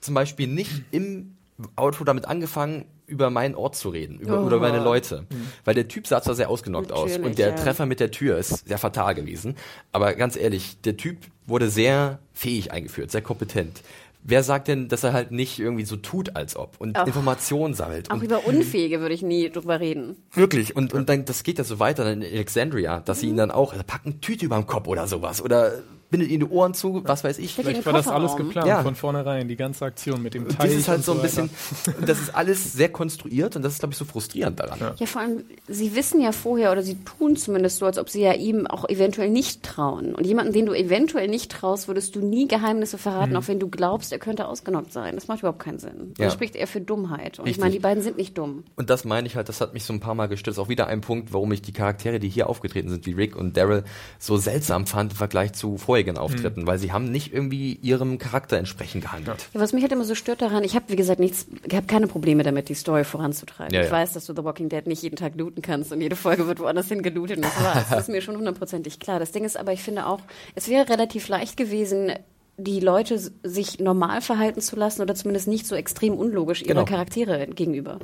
zum 0.00 0.14
Beispiel 0.14 0.48
nicht 0.48 0.82
im 0.90 1.36
Auto 1.76 2.02
damit 2.02 2.26
angefangen, 2.26 2.86
über 3.06 3.30
meinen 3.30 3.54
Ort 3.54 3.76
zu 3.76 3.90
reden, 3.90 4.18
über, 4.18 4.42
Oh. 4.42 4.46
über 4.46 4.58
meine 4.60 4.82
Leute. 4.82 5.26
Weil 5.64 5.74
der 5.74 5.88
Typ 5.88 6.06
sah 6.06 6.22
zwar 6.22 6.34
sehr 6.34 6.48
ausgenockt 6.48 6.92
aus 6.92 7.10
Natürlich, 7.10 7.26
und 7.26 7.38
der 7.38 7.48
ja. 7.50 7.54
Treffer 7.54 7.86
mit 7.86 8.00
der 8.00 8.10
Tür 8.10 8.38
ist 8.38 8.66
sehr 8.66 8.78
fatal 8.78 9.14
gewesen. 9.14 9.56
Aber 9.92 10.14
ganz 10.14 10.36
ehrlich, 10.36 10.80
der 10.82 10.96
Typ 10.96 11.18
wurde 11.46 11.68
sehr 11.68 12.18
fähig 12.32 12.72
eingeführt, 12.72 13.10
sehr 13.10 13.22
kompetent. 13.22 13.82
Wer 14.26 14.42
sagt 14.42 14.68
denn, 14.68 14.88
dass 14.88 15.04
er 15.04 15.12
halt 15.12 15.32
nicht 15.32 15.58
irgendwie 15.58 15.84
so 15.84 15.96
tut, 15.96 16.34
als 16.34 16.56
ob 16.56 16.80
und 16.80 16.96
Ach. 16.96 17.06
Informationen 17.06 17.74
sammelt? 17.74 18.10
auch 18.10 18.14
und 18.14 18.22
über 18.22 18.46
Unfähige 18.46 19.00
würde 19.00 19.14
ich 19.14 19.20
nie 19.20 19.50
drüber 19.50 19.80
reden. 19.80 20.16
Wirklich, 20.32 20.74
und, 20.74 20.94
und 20.94 21.10
dann, 21.10 21.26
das 21.26 21.42
geht 21.42 21.58
ja 21.58 21.64
so 21.64 21.78
weiter 21.78 22.10
in 22.10 22.22
Alexandria, 22.22 23.00
dass 23.00 23.20
sie 23.20 23.28
ihn 23.28 23.36
dann 23.36 23.50
auch, 23.50 23.74
packen 23.86 24.22
Tüte 24.22 24.46
über 24.46 24.56
den 24.56 24.66
Kopf 24.66 24.88
oder 24.88 25.06
sowas, 25.06 25.42
oder 25.42 25.72
bindet 26.14 26.30
ihn 26.30 26.40
die 26.40 26.46
Ohren 26.46 26.74
zu, 26.74 27.02
was 27.04 27.24
weiß 27.24 27.38
ich. 27.40 27.54
Vielleicht 27.54 27.84
war 27.84 27.92
das 27.92 28.06
alles 28.06 28.36
geplant 28.36 28.68
Ja. 28.68 28.82
von 28.84 28.94
vornherein, 28.94 29.48
die 29.48 29.56
ganze 29.56 29.84
Aktion 29.84 30.22
mit 30.22 30.34
dem 30.34 30.46
Teich. 30.48 30.68
das 30.70 30.72
ist 30.74 30.88
halt 30.88 31.04
so 31.04 31.10
ein 31.12 31.20
bisschen, 31.22 31.50
das 32.06 32.20
ist 32.20 32.34
alles 32.36 32.72
sehr 32.72 32.88
konstruiert 32.88 33.56
und 33.56 33.62
das 33.62 33.72
ist, 33.72 33.78
glaube 33.80 33.94
ich, 33.94 33.98
so 33.98 34.04
frustrierend 34.04 34.60
daran. 34.60 34.78
Ja, 34.96 35.06
vor 35.06 35.22
allem, 35.22 35.42
sie 35.66 35.96
wissen 35.96 36.20
ja 36.20 36.30
vorher 36.30 36.70
oder 36.70 36.82
sie 36.82 36.96
tun 37.04 37.34
zumindest 37.34 37.78
so, 37.78 37.86
als 37.86 37.98
ob 37.98 38.08
sie 38.08 38.20
ja 38.20 38.32
ihm 38.32 38.68
auch 38.68 38.88
eventuell 38.88 39.28
nicht 39.28 39.64
trauen. 39.64 40.14
Und 40.14 40.24
jemanden, 40.24 40.52
den 40.52 40.66
du 40.66 40.72
eventuell 40.72 41.26
nicht 41.26 41.50
traust, 41.50 41.88
würdest 41.88 42.14
du 42.14 42.20
nie 42.20 42.46
Geheimnisse 42.46 42.96
verraten, 42.96 43.34
auch 43.36 43.48
wenn 43.48 43.58
du 43.58 43.68
glaubst, 43.68 44.12
er 44.12 44.20
könnte 44.20 44.46
ausgenockt 44.46 44.92
sein. 44.92 45.16
Das 45.16 45.26
macht 45.26 45.40
überhaupt 45.40 45.58
keinen 45.58 45.80
Sinn. 45.80 46.14
Ja. 46.18 46.26
Das 46.26 46.34
spricht 46.34 46.54
eher 46.54 46.68
für 46.68 46.80
Dummheit. 46.80 47.40
Und 47.40 47.46
ich 47.46 47.54
Richtig. 47.56 47.60
meine, 47.60 47.72
die 47.72 47.80
beiden 47.80 48.02
sind 48.04 48.16
nicht 48.16 48.38
dumm. 48.38 48.62
Und 48.76 48.88
das 48.88 49.04
meine 49.04 49.26
ich 49.26 49.34
halt, 49.34 49.48
das 49.48 49.60
hat 49.60 49.74
mich 49.74 49.82
so 49.84 49.92
ein 49.92 49.98
paar 49.98 50.14
Mal 50.14 50.26
gestützt. 50.28 50.60
Auch 50.60 50.68
wieder 50.68 50.86
ein 50.86 51.00
Punkt, 51.00 51.32
warum 51.32 51.50
ich 51.50 51.62
die 51.62 51.72
Charaktere, 51.72 52.20
die 52.20 52.28
hier 52.28 52.48
aufgetreten 52.48 52.88
sind, 52.88 53.04
wie 53.06 53.12
Rick 53.12 53.34
und 53.34 53.56
Daryl, 53.56 53.82
so 54.20 54.36
seltsam 54.36 54.86
fand 54.86 55.12
im 55.12 55.16
Vergleich 55.16 55.52
zu 55.54 55.76
vorherigen 56.04 56.18
Auftritten, 56.18 56.66
weil 56.66 56.78
sie 56.78 56.92
haben 56.92 57.10
nicht 57.10 57.32
irgendwie 57.32 57.74
ihrem 57.82 58.18
Charakter 58.18 58.56
entsprechend 58.56 59.04
gehandelt. 59.04 59.48
Ja, 59.52 59.60
was 59.60 59.72
mich 59.72 59.82
halt 59.82 59.92
immer 59.92 60.04
so 60.04 60.14
stört 60.14 60.42
daran, 60.42 60.64
ich 60.64 60.74
habe, 60.74 60.86
wie 60.88 60.96
gesagt, 60.96 61.20
nichts, 61.20 61.46
ich 61.66 61.74
habe 61.74 61.86
keine 61.86 62.06
Probleme 62.06 62.42
damit, 62.42 62.68
die 62.68 62.74
Story 62.74 63.04
voranzutreiben. 63.04 63.74
Ja, 63.74 63.80
ich 63.80 63.86
ja. 63.86 63.92
weiß, 63.92 64.12
dass 64.12 64.26
du 64.26 64.34
The 64.34 64.44
Walking 64.44 64.68
Dead 64.68 64.86
nicht 64.86 65.02
jeden 65.02 65.16
Tag 65.16 65.34
looten 65.36 65.62
kannst 65.62 65.92
und 65.92 66.00
jede 66.00 66.16
Folge 66.16 66.46
wird 66.46 66.60
woanders 66.60 66.88
hin 66.88 67.02
gelootet 67.02 67.38
und 67.38 67.44
das 67.44 67.62
war's. 67.62 67.84
Das 67.94 68.08
ist 68.08 68.08
mir 68.08 68.22
schon 68.22 68.36
hundertprozentig 68.36 68.98
klar. 68.98 69.18
Das 69.18 69.32
Ding 69.32 69.44
ist 69.44 69.56
aber, 69.56 69.72
ich 69.72 69.82
finde 69.82 70.06
auch, 70.06 70.20
es 70.54 70.68
wäre 70.68 70.88
relativ 70.88 71.28
leicht 71.28 71.56
gewesen, 71.56 72.12
die 72.56 72.80
Leute 72.80 73.20
sich 73.42 73.78
normal 73.78 74.20
verhalten 74.20 74.60
zu 74.60 74.76
lassen 74.76 75.02
oder 75.02 75.14
zumindest 75.14 75.48
nicht 75.48 75.66
so 75.66 75.74
extrem 75.74 76.14
unlogisch 76.14 76.62
ihrer 76.62 76.74
Genau. 76.74 76.84
Charaktere 76.84 77.46
gegenüber. 77.48 77.98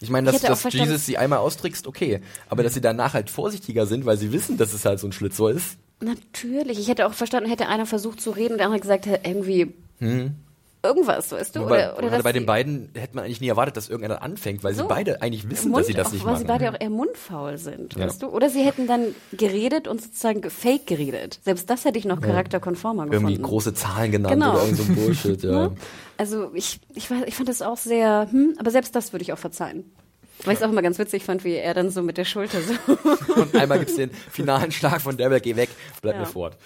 Ich 0.00 0.10
meine, 0.10 0.30
dass, 0.30 0.40
dass 0.40 0.72
Jesus 0.72 1.06
sie 1.06 1.18
einmal 1.18 1.40
austrickst, 1.40 1.86
okay. 1.86 2.20
Aber 2.48 2.62
dass 2.62 2.74
sie 2.74 2.80
danach 2.80 3.14
halt 3.14 3.30
vorsichtiger 3.30 3.86
sind, 3.86 4.06
weil 4.06 4.16
sie 4.16 4.32
wissen, 4.32 4.56
dass 4.56 4.72
es 4.72 4.84
halt 4.84 5.00
so 5.00 5.08
ein 5.08 5.12
Schlitzohr 5.12 5.50
ist. 5.50 5.76
Natürlich. 6.00 6.78
Ich 6.78 6.88
hätte 6.88 7.06
auch 7.06 7.12
verstanden, 7.12 7.48
hätte 7.50 7.66
einer 7.68 7.86
versucht 7.86 8.20
zu 8.20 8.30
reden 8.30 8.52
und 8.52 8.58
der 8.58 8.66
andere 8.66 8.80
gesagt, 8.80 9.06
irgendwie 9.24 9.74
irgendwas, 10.80 11.32
weißt 11.32 11.56
du? 11.56 11.64
Oder, 11.64 11.98
oder 11.98 12.08
dass 12.10 12.22
bei 12.22 12.32
den 12.32 12.46
beiden 12.46 12.90
hätte 12.94 13.16
man 13.16 13.24
eigentlich 13.24 13.40
nie 13.40 13.48
erwartet, 13.48 13.76
dass 13.76 13.88
irgendeiner 13.88 14.22
anfängt, 14.22 14.62
weil 14.62 14.74
So. 14.74 14.82
sie 14.82 14.88
beide 14.88 15.20
eigentlich 15.22 15.50
wissen, 15.50 15.70
Mund, 15.72 15.80
dass 15.80 15.86
sie 15.88 15.92
das 15.94 16.06
auch, 16.08 16.12
nicht 16.12 16.24
weil 16.24 16.32
machen. 16.34 16.42
sie 16.42 16.46
beide 16.46 16.70
auch 16.70 16.80
eher 16.80 16.88
mundfaul 16.90 17.58
sind, 17.58 17.94
Ja. 17.96 18.06
weißt 18.06 18.22
du? 18.22 18.28
Oder 18.28 18.48
sie 18.48 18.62
hätten 18.62 18.86
dann 18.86 19.14
geredet 19.32 19.88
und 19.88 20.00
sozusagen 20.00 20.48
fake 20.48 20.86
geredet. 20.86 21.40
Selbst 21.42 21.68
das 21.68 21.84
hätte 21.84 21.98
ich 21.98 22.04
noch 22.04 22.20
charakterkonformer 22.20 23.06
gefunden. 23.06 23.28
irgendwie 23.28 23.42
große 23.42 23.74
Zahlen 23.74 24.12
genannt 24.12 24.34
Genau. 24.34 24.52
oder 24.52 24.62
irgend 24.62 24.76
so 24.78 24.84
ein 24.84 24.94
Bullshit, 24.94 25.42
ja. 25.42 25.50
Ne? 25.50 25.72
Also 26.16 26.50
ich, 26.54 26.78
ich, 26.94 27.10
weiß, 27.10 27.24
ich 27.26 27.34
fand 27.34 27.48
das 27.48 27.60
auch 27.60 27.76
sehr, 27.76 28.28
hm, 28.30 28.54
aber 28.58 28.70
selbst 28.70 28.94
das 28.94 29.12
würde 29.12 29.24
ich 29.24 29.32
auch 29.32 29.38
verzeihen. 29.38 29.90
Weil 30.44 30.54
ich 30.54 30.60
es 30.60 30.64
auch 30.64 30.70
immer 30.70 30.82
ganz 30.82 30.98
witzig 30.98 31.24
fand, 31.24 31.44
wie 31.44 31.54
er 31.54 31.74
dann 31.74 31.90
so 31.90 32.02
mit 32.02 32.16
der 32.16 32.24
Schulter 32.24 32.58
so. 32.60 32.74
Und 33.40 33.54
einmal 33.56 33.78
gibt's 33.78 33.96
den 33.96 34.10
finalen 34.10 34.70
Schlag 34.72 35.00
von 35.00 35.16
Daryl, 35.16 35.40
geh 35.40 35.56
weg, 35.56 35.68
bleib 36.02 36.14
Ja. 36.14 36.20
mir 36.20 36.26
fort. 36.26 36.56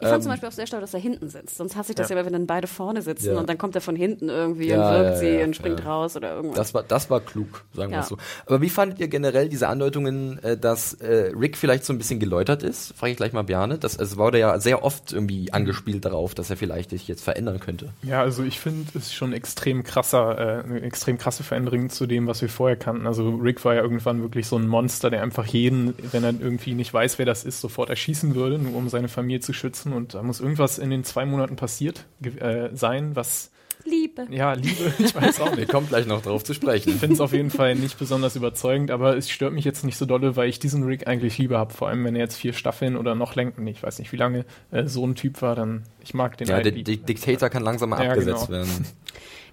Ich 0.00 0.06
fand 0.06 0.22
zum 0.22 0.30
Beispiel 0.30 0.48
auch 0.48 0.52
sehr 0.52 0.66
schlau, 0.68 0.80
dass 0.80 0.94
er 0.94 1.00
hinten 1.00 1.28
sitzt. 1.28 1.56
Sonst 1.56 1.74
hasse 1.76 1.90
ich 1.92 1.96
das 1.96 2.08
ja, 2.10 2.16
immer, 2.16 2.24
wenn 2.24 2.32
dann 2.32 2.46
beide 2.46 2.66
vorne 2.68 3.02
sitzen 3.02 3.32
Ja. 3.34 3.38
und 3.40 3.48
dann 3.48 3.58
kommt 3.58 3.74
er 3.74 3.80
von 3.80 3.96
hinten 3.96 4.28
irgendwie 4.28 4.68
Ja, 4.68 4.88
und 4.88 4.94
wirkt 4.94 5.10
ja, 5.10 5.16
sie 5.16 5.28
ja, 5.38 5.44
und 5.44 5.56
springt 5.56 5.80
ja. 5.80 5.86
raus 5.86 6.16
oder 6.16 6.34
irgendwas. 6.36 6.56
Das 6.56 6.74
war, 6.74 6.82
das 6.84 7.10
war 7.10 7.20
klug, 7.20 7.64
sagen 7.74 7.90
wir 7.90 7.96
Ja. 7.98 8.02
es 8.02 8.08
so. 8.08 8.16
Aber 8.46 8.60
wie 8.60 8.68
fandet 8.70 9.00
ihr 9.00 9.08
generell 9.08 9.48
diese 9.48 9.68
Andeutungen, 9.68 10.42
äh, 10.44 10.56
dass 10.56 10.94
äh, 10.94 11.32
Rick 11.38 11.56
vielleicht 11.56 11.84
so 11.84 11.92
ein 11.92 11.98
bisschen 11.98 12.20
geläutert 12.20 12.62
ist? 12.62 12.94
Frage 12.96 13.12
ich 13.12 13.16
gleich 13.16 13.32
mal 13.32 13.42
Bjarne. 13.42 13.78
Das, 13.78 13.96
es 13.96 14.16
wurde 14.16 14.38
ja 14.38 14.58
sehr 14.60 14.84
oft 14.84 15.12
irgendwie 15.12 15.52
angespielt 15.52 16.04
darauf, 16.04 16.34
dass 16.34 16.50
er 16.50 16.56
vielleicht 16.56 16.90
sich 16.90 17.08
jetzt 17.08 17.22
verändern 17.24 17.58
könnte. 17.60 17.90
Ja, 18.02 18.20
also 18.20 18.44
ich 18.44 18.60
finde, 18.60 18.86
es 18.90 18.94
ist 19.06 19.14
schon 19.14 19.32
extrem 19.32 19.82
krasser, 19.82 20.38
äh, 20.38 20.62
eine 20.64 20.82
extrem 20.82 21.18
krasse 21.18 21.42
Veränderung 21.42 21.90
zu 21.90 22.06
dem, 22.06 22.26
was 22.28 22.40
wir 22.42 22.48
vorher 22.48 22.76
kannten. 22.76 23.06
Also 23.08 23.19
Rick 23.28 23.64
war 23.64 23.74
ja 23.74 23.82
irgendwann 23.82 24.22
wirklich 24.22 24.46
so 24.46 24.56
ein 24.56 24.66
Monster, 24.66 25.10
der 25.10 25.22
einfach 25.22 25.46
jeden, 25.46 25.94
wenn 26.12 26.24
er 26.24 26.30
irgendwie 26.38 26.74
nicht 26.74 26.92
weiß, 26.92 27.18
wer 27.18 27.26
das 27.26 27.44
ist, 27.44 27.60
sofort 27.60 27.90
erschießen 27.90 28.34
würde, 28.34 28.58
nur 28.58 28.74
um 28.76 28.88
seine 28.88 29.08
Familie 29.08 29.40
zu 29.40 29.52
schützen. 29.52 29.92
Und 29.92 30.14
da 30.14 30.22
muss 30.22 30.40
irgendwas 30.40 30.78
in 30.78 30.90
den 30.90 31.04
zwei 31.04 31.24
Monaten 31.26 31.56
passiert 31.56 32.06
äh, 32.22 32.68
sein, 32.72 33.14
was, 33.16 33.50
Liebe. 33.84 34.26
ja, 34.30 34.52
Liebe, 34.52 34.92
ich 34.98 35.14
weiß 35.14 35.40
auch 35.40 35.52
Wir 35.52 35.60
nicht. 35.60 35.70
kommen 35.70 35.88
gleich 35.88 36.06
noch 36.06 36.22
drauf 36.22 36.44
zu 36.44 36.52
sprechen. 36.54 36.90
Ich 36.90 36.96
finde 36.96 37.14
es 37.14 37.20
auf 37.20 37.32
jeden 37.32 37.50
Fall 37.50 37.74
nicht 37.74 37.98
besonders 37.98 38.36
überzeugend, 38.36 38.90
aber 38.90 39.16
es 39.16 39.30
stört 39.30 39.52
mich 39.52 39.64
jetzt 39.64 39.84
nicht 39.84 39.96
so 39.96 40.04
dolle, 40.06 40.36
weil 40.36 40.48
ich 40.48 40.58
diesen 40.58 40.82
Rick 40.84 41.06
eigentlich 41.06 41.38
lieber 41.38 41.58
habe. 41.58 41.72
Vor 41.72 41.88
allem, 41.88 42.04
wenn 42.04 42.14
er 42.14 42.22
jetzt 42.22 42.36
vier 42.36 42.52
Staffeln 42.52 42.96
oder 42.96 43.14
noch 43.14 43.34
länger, 43.36 43.52
nee, 43.56 43.70
ich 43.70 43.82
weiß 43.82 43.98
nicht, 43.98 44.12
wie 44.12 44.16
lange 44.16 44.44
äh, 44.70 44.86
so 44.86 45.06
ein 45.06 45.14
Typ 45.14 45.40
war, 45.42 45.54
dann 45.54 45.84
ich 46.02 46.12
mag 46.14 46.36
den 46.36 46.48
Ja, 46.48 46.60
der 46.60 46.72
eigentlich. 46.72 46.84
Di 46.84 46.96
Diktator 46.98 47.48
kann 47.48 47.62
langsam 47.62 47.88
mal 47.90 48.04
Ja, 48.04 48.10
abgesetzt 48.10 48.46
genau. 48.48 48.58
werden. 48.58 48.86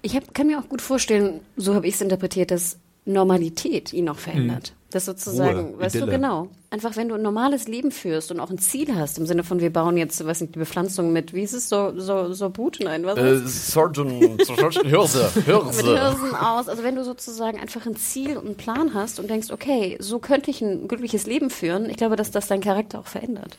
Ich 0.04 0.16
hab, 0.16 0.34
kann 0.34 0.48
mir 0.48 0.60
auch 0.60 0.70
gut 0.70 0.82
vorstellen, 0.82 1.40
so 1.56 1.74
habe 1.74 1.88
ich 1.88 1.96
es 1.96 2.02
interpretiert, 2.02 2.52
dass 2.52 2.78
Normalität 3.14 3.94
ihn 3.94 4.10
auch 4.10 4.18
verändert. 4.18 4.74
Das 4.92 5.06
sozusagen, 5.06 5.72
Ruhe, 5.74 5.80
weißt 5.80 5.96
du, 5.96 6.00
Idylle. 6.00 6.14
genau. 6.14 6.48
Einfach, 6.70 6.96
wenn 6.96 7.10
du 7.10 7.16
ein 7.16 7.22
normales 7.22 7.68
Leben 7.68 7.92
führst 7.92 8.32
und 8.32 8.40
auch 8.40 8.50
ein 8.50 8.58
Ziel 8.58 8.96
hast, 8.96 9.18
im 9.18 9.26
Sinne 9.26 9.44
von, 9.44 9.60
wir 9.60 9.72
bauen 9.72 9.98
jetzt, 9.98 10.26
weiß 10.26 10.42
nicht, 10.42 10.56
die 10.56 10.60
Bepflanzung 10.60 11.12
mit, 11.12 11.34
wie 11.34 11.42
ist 11.42 11.54
es, 11.54 11.68
so, 11.68 11.92
so, 12.00 12.32
so 12.34 12.50
Boot? 12.50 12.80
Nein, 12.82 13.06
was 13.06 13.18
Äh, 13.18 13.36
ist 13.36 13.72
Sergeant, 13.74 14.46
Sergeant 14.46 14.86
Hirse, 14.88 15.30
mit 15.36 15.46
Hirse. 15.46 15.84
Hirsen 15.84 16.36
aus. 16.36 16.70
Also 16.70 16.84
wenn 16.84 16.96
du 16.96 17.04
sozusagen 17.04 17.60
einfach 17.60 17.86
ein 17.86 17.96
Ziel 17.98 18.38
und 18.38 18.46
einen 18.46 18.56
Plan 18.56 18.94
hast 18.94 19.20
und 19.20 19.30
denkst, 19.30 19.52
okay, 19.52 19.98
so 20.00 20.20
könnte 20.20 20.52
ich 20.52 20.62
ein 20.62 20.88
glückliches 20.88 21.26
Leben 21.28 21.50
führen, 21.50 21.90
ich 21.90 21.98
glaube, 21.98 22.16
dass 22.16 22.32
das 22.32 22.48
deinen 22.48 22.62
Charakter 22.62 23.00
auch 23.00 23.08
verändert. 23.08 23.58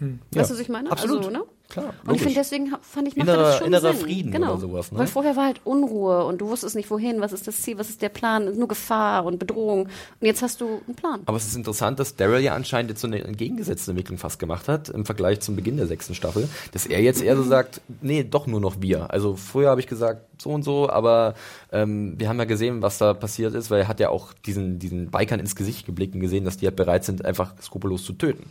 Ja, 0.00 0.40
Weißt 0.40 0.50
du, 0.50 0.54
was 0.54 0.60
ich 0.60 0.68
meine? 0.68 0.90
absolut. 0.90 1.18
Also, 1.18 1.30
ne? 1.30 1.42
Klar, 1.68 1.94
Und 2.04 2.16
ich 2.16 2.22
finde, 2.22 2.34
deswegen 2.34 2.72
fand 2.82 3.06
ich, 3.06 3.14
macht 3.14 3.28
Innerer- 3.28 3.42
das 3.42 3.58
schon 3.58 3.66
innerer 3.68 3.92
Sinn. 3.92 4.02
Frieden 4.02 4.32
genau. 4.32 4.54
oder 4.54 4.60
sowas, 4.60 4.90
ne? 4.90 4.98
Weil 4.98 5.06
vorher 5.06 5.36
war 5.36 5.44
halt 5.44 5.60
Unruhe 5.62 6.24
und 6.24 6.40
du 6.40 6.48
wusstest 6.48 6.74
nicht 6.74 6.90
wohin, 6.90 7.20
was 7.20 7.32
ist 7.32 7.46
das 7.46 7.62
Ziel, 7.62 7.78
was 7.78 7.88
ist 7.90 8.02
der 8.02 8.08
Plan, 8.08 8.58
nur 8.58 8.66
Gefahr 8.66 9.24
und 9.24 9.38
Bedrohung. 9.38 9.82
Und 9.82 10.26
jetzt 10.26 10.42
hast 10.42 10.60
du 10.60 10.80
einen 10.88 10.96
Plan. 10.96 11.20
Aber 11.26 11.36
es 11.36 11.46
ist 11.46 11.54
interessant, 11.54 12.00
dass 12.00 12.16
Daryl 12.16 12.40
ja 12.40 12.56
anscheinend 12.56 12.90
jetzt 12.90 13.00
so 13.02 13.06
eine 13.06 13.22
entgegengesetzte 13.22 13.92
Entwicklung 13.92 14.18
fast 14.18 14.40
gemacht 14.40 14.66
hat 14.66 14.88
im 14.88 15.04
Vergleich 15.06 15.38
zum 15.42 15.54
Beginn 15.54 15.76
der 15.76 15.86
sechsten 15.86 16.16
Staffel, 16.16 16.48
dass 16.72 16.86
er 16.86 17.02
jetzt 17.02 17.22
eher 17.22 17.36
so 17.36 17.44
sagt, 17.44 17.80
nee, 18.00 18.24
doch 18.24 18.48
nur 18.48 18.60
noch 18.60 18.80
wir. 18.82 19.12
Also 19.12 19.36
früher 19.36 19.70
habe 19.70 19.80
ich 19.80 19.86
gesagt 19.86 20.22
so 20.42 20.50
und 20.50 20.64
so, 20.64 20.90
aber 20.90 21.34
ähm, 21.70 22.14
wir 22.18 22.28
haben 22.28 22.38
ja 22.40 22.46
gesehen, 22.46 22.82
was 22.82 22.98
da 22.98 23.14
passiert 23.14 23.54
ist, 23.54 23.70
weil 23.70 23.82
er 23.82 23.86
hat 23.88 24.00
ja 24.00 24.08
auch 24.08 24.32
diesen 24.44 24.80
diesen 24.80 25.12
Bikern 25.12 25.38
ins 25.38 25.54
Gesicht 25.54 25.86
geblickt 25.86 26.14
und 26.16 26.20
gesehen, 26.20 26.44
dass 26.44 26.56
die 26.56 26.66
halt 26.66 26.74
bereit 26.74 27.04
sind, 27.04 27.24
einfach 27.24 27.54
skrupellos 27.62 28.02
zu 28.02 28.12
töten. 28.14 28.50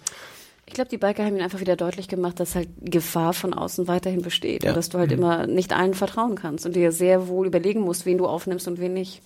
Ich 0.70 0.76
glaube, 0.76 0.90
die 0.92 1.00
Biker 1.00 1.26
haben 1.26 1.34
ihnen 1.34 1.42
einfach 1.44 1.60
wieder 1.62 1.76
deutlich 1.76 2.08
gemacht, 2.08 2.40
dass 2.40 2.54
halt 2.54 2.70
Gefahr 2.80 3.34
von 3.34 3.56
außen 3.56 3.88
weiterhin 3.88 4.22
besteht 4.22 4.64
Ja. 4.64 4.70
und 4.70 4.76
dass 4.78 4.90
du 4.90 5.00
halt 5.00 5.12
immer 5.12 5.48
nicht 5.48 5.74
allen 5.74 5.96
vertrauen 5.96 6.36
kannst 6.36 6.64
und 6.68 6.76
dir 6.76 6.92
sehr 6.92 7.28
wohl 7.28 7.48
überlegen 7.48 7.82
musst, 7.82 8.06
wen 8.06 8.20
du 8.20 8.28
aufnimmst 8.28 8.68
und 8.68 8.80
wen 8.80 8.94
nicht. 8.94 9.24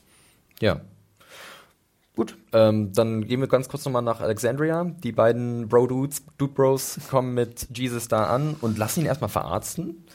Ja. 0.61 0.79
Gut, 2.15 2.37
ähm, 2.53 2.93
dann 2.93 3.25
gehen 3.25 3.41
wir 3.41 3.47
ganz 3.49 3.67
kurz 3.67 3.83
nochmal 3.83 4.03
nach 4.03 4.21
Alexandria. 4.21 4.85
Die 5.03 5.11
beiden 5.11 5.67
Bro-Dudes, 5.67 6.23
Dude-Bros, 6.37 6.99
kommen 7.09 7.33
mit 7.33 7.67
Jesus 7.77 8.07
da 8.07 8.27
an 8.27 8.55
und 8.61 8.77
lassen 8.77 9.01
ihn 9.01 9.07
erstmal 9.07 9.29
verarzten. 9.29 10.05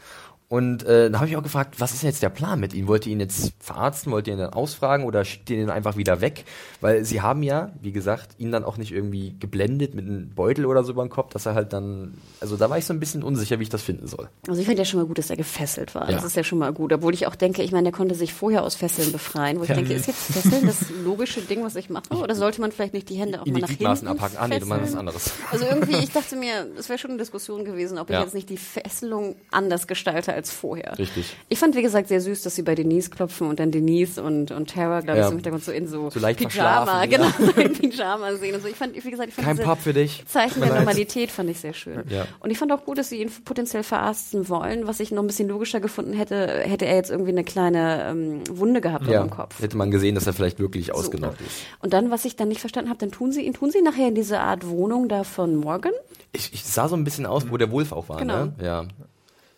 Und 0.49 0.82
äh, 0.84 1.11
da 1.11 1.18
habe 1.20 1.28
ich 1.28 1.36
auch 1.36 1.42
gefragt, 1.42 1.74
was 1.78 1.92
ist 1.92 2.03
jetzt 2.03 2.22
der 2.22 2.30
Plan 2.30 2.59
mit 2.59 2.72
ihm? 2.72 2.86
Wollt 2.88 3.07
ihr 3.07 3.12
ihn 3.12 3.20
jetzt 3.20 3.53
verarzten? 3.61 4.11
Wollt 4.12 4.26
ihr 4.28 4.32
ihn 4.32 4.38
dann 4.38 4.55
ausfragen 4.55 5.05
oder 5.05 5.22
schickt 5.26 5.51
ihr 5.51 5.59
ihn 5.61 5.68
einfach 5.68 5.99
wieder 5.99 6.22
weg? 6.22 6.46
Weil 6.80 7.05
sie 7.05 7.20
haben 7.20 7.42
ja, 7.42 7.72
wie 7.82 7.92
gesagt, 7.92 8.30
ihn 8.38 8.51
dann 8.51 8.64
auch 8.64 8.78
nicht 8.78 8.90
irgendwie 8.90 9.34
geblendet 9.38 9.94
mit 9.94 10.07
einem 10.07 10.30
Beutel 10.30 10.64
oder 10.64 10.84
so 10.84 10.92
über 10.92 11.05
den 11.05 11.11
Kopf, 11.11 11.34
dass 11.34 11.44
er 11.44 11.55
halt 11.55 11.74
dann, 11.74 12.14
also 12.40 12.57
da 12.57 12.70
war 12.70 12.78
ich 12.78 12.86
so 12.86 12.94
ein 12.94 13.01
bisschen 13.01 13.22
unsicher, 13.22 13.59
wie 13.59 13.64
ich 13.64 13.68
das 13.68 13.82
finden 13.82 14.07
soll. 14.07 14.30
Also 14.49 14.59
ich 14.59 14.66
finde 14.66 14.80
ja 14.80 14.86
schon 14.86 15.01
mal 15.01 15.07
gut, 15.07 15.18
dass 15.18 15.28
er 15.28 15.36
gefesselt 15.36 15.94
war. 15.94 16.09
Ja. 16.09 16.16
Das 16.16 16.24
ist 16.24 16.34
ja 16.34 16.42
schon 16.42 16.59
mal 16.59 16.72
gut. 16.72 16.94
Obwohl 16.94 17.12
ich 17.12 17.26
auch 17.26 17.34
denke, 17.34 17.62
ich 17.62 17.72
meine, 17.72 17.84
der 17.84 17.92
konnte 17.92 18.14
sich 18.14 18.32
vorher 18.32 18.62
aus 18.64 18.74
Fesseln 18.74 19.12
befreien. 19.12 19.59
Wo 19.59 19.64
ich 19.64 19.68
denke, 19.70 19.92
ist 19.92 20.07
jetzt 20.07 20.32
Fesseln 20.32 20.66
das 20.66 20.88
logische 21.05 21.42
Ding, 21.42 21.62
was 21.62 21.76
ich 21.76 21.90
mache? 21.90 22.05
Oder 22.14 22.34
sollte 22.34 22.62
man 22.62 22.72
vielleicht 22.72 22.94
nicht 22.94 23.11
die 23.11 23.16
Hände 23.16 23.42
auch 23.42 23.46
mal 23.46 23.61
nach 23.61 23.68
hinten 23.68 24.07
abhaken. 24.09 24.36
Ah 24.38 24.49
nee, 24.49 24.59
du 24.61 24.64
meinst 24.66 24.92
was 24.92 24.99
anderes. 24.99 25.30
Also 25.53 25.66
irgendwie, 25.66 25.96
ich 25.99 26.11
dachte 26.11 26.36
mir, 26.36 26.66
es 26.78 26.88
wäre 26.88 26.99
schon 26.99 27.11
eine 27.11 27.18
Diskussion 27.18 27.66
gewesen, 27.66 27.99
ob 27.99 28.09
ich 28.09 28.14
Ja. 28.14 28.22
jetzt 28.22 28.32
nicht 28.34 28.49
die 28.49 28.57
Fesselung 28.57 29.36
anders 29.51 29.86
gestalte 29.86 30.38
als 30.39 30.51
vorher. 30.51 30.99
Richtig. 30.99 31.36
Ich 31.51 31.59
fand, 31.59 31.76
wie 31.76 31.82
gesagt, 31.82 32.09
sehr 32.09 32.20
süß, 32.22 32.43
dass 32.43 32.55
sie 32.55 32.62
bei 32.62 32.74
Denise 32.74 33.11
klopfen 33.11 33.47
und 33.49 33.61
dann 33.61 33.70
Denise 33.70 34.22
und, 34.22 34.51
und 34.51 34.70
Tara, 34.70 35.01
glaube 35.01 35.18
ich, 35.18 35.22
Ja. 35.22 35.26
so 35.26 35.32
im 35.32 35.36
Hintergrund 35.39 35.64
so 35.64 35.72
in 35.72 35.86
so, 35.86 36.09
So 36.11 36.18
leicht 36.20 36.39
Pyjama, 36.41 37.05
genau, 37.07 37.24
ja. 37.24 37.32
so 37.39 37.61
in 37.61 37.72
Pyjama 37.74 38.34
sehen 38.36 38.55
und 38.55 38.62
so. 38.62 38.68
Ich 38.68 38.76
fand, 38.76 38.95
wie 39.05 39.11
gesagt, 39.11 39.28
ich 39.28 39.34
fand 39.34 39.47
Kein 39.47 39.59
Pub 39.59 39.78
für 39.80 39.93
dich. 39.93 40.24
Zeichen 40.26 40.61
der. 40.62 40.74
Normalität 40.74 41.30
fand 41.30 41.51
ich 41.51 41.59
sehr 41.61 41.74
schön. 41.74 42.03
Ja. 42.09 42.26
Und 42.41 42.51
ich 42.51 42.59
fand 42.59 42.72
auch 42.72 42.84
gut, 42.84 42.97
dass 42.99 43.09
sie 43.11 43.20
ihn 43.20 43.30
potenziell 43.45 43.82
verarzten 43.82 44.49
wollen. 44.49 44.86
Was 44.86 45.01
ich 45.01 45.11
noch 45.11 45.22
ein 45.22 45.26
bisschen 45.26 45.49
logischer 45.49 45.80
gefunden 45.80 46.12
hätte, 46.14 46.47
hätte 46.64 46.86
er 46.86 46.97
jetzt 46.97 47.11
irgendwie 47.11 47.32
eine 47.32 47.45
kleine 47.45 48.07
ähm, 48.11 48.41
Wunde 48.51 48.80
gehabt 48.80 49.07
Ja, 49.09 49.20
am 49.22 49.30
Kopf. 49.30 49.61
hätte 49.61 49.76
man 49.76 49.91
gesehen, 49.91 50.14
dass 50.14 50.26
er 50.26 50.32
vielleicht 50.32 50.59
wirklich 50.61 50.86
So. 50.86 50.93
ausgenockt 50.95 51.41
ist. 51.41 51.62
Und 51.80 51.93
dann, 51.93 52.11
was 52.11 52.24
ich 52.24 52.36
dann 52.36 52.49
nicht 52.49 52.61
verstanden 52.61 52.89
habe, 52.91 52.99
dann 52.99 53.11
tun 53.11 53.32
sie 53.32 53.43
ihn, 53.43 53.55
tun 53.55 53.70
sie 53.70 53.82
nachher 53.82 54.09
in 54.09 54.14
diese 54.14 54.39
Art 54.41 54.66
Wohnung 54.68 55.09
da 55.09 55.24
von 55.24 55.57
Morgan? 55.57 55.93
Ich, 56.32 56.53
ich 56.53 56.64
sah 56.64 56.89
so 56.89 56.97
ein 56.97 57.05
bisschen 57.05 57.26
aus, 57.26 57.51
wo 57.51 57.57
der 57.57 57.70
Wolf 57.72 57.93
auch 57.93 58.09
war, 58.09 58.18
Genau. 58.18 58.45
ne? 58.47 58.53
Ja. 58.62 58.84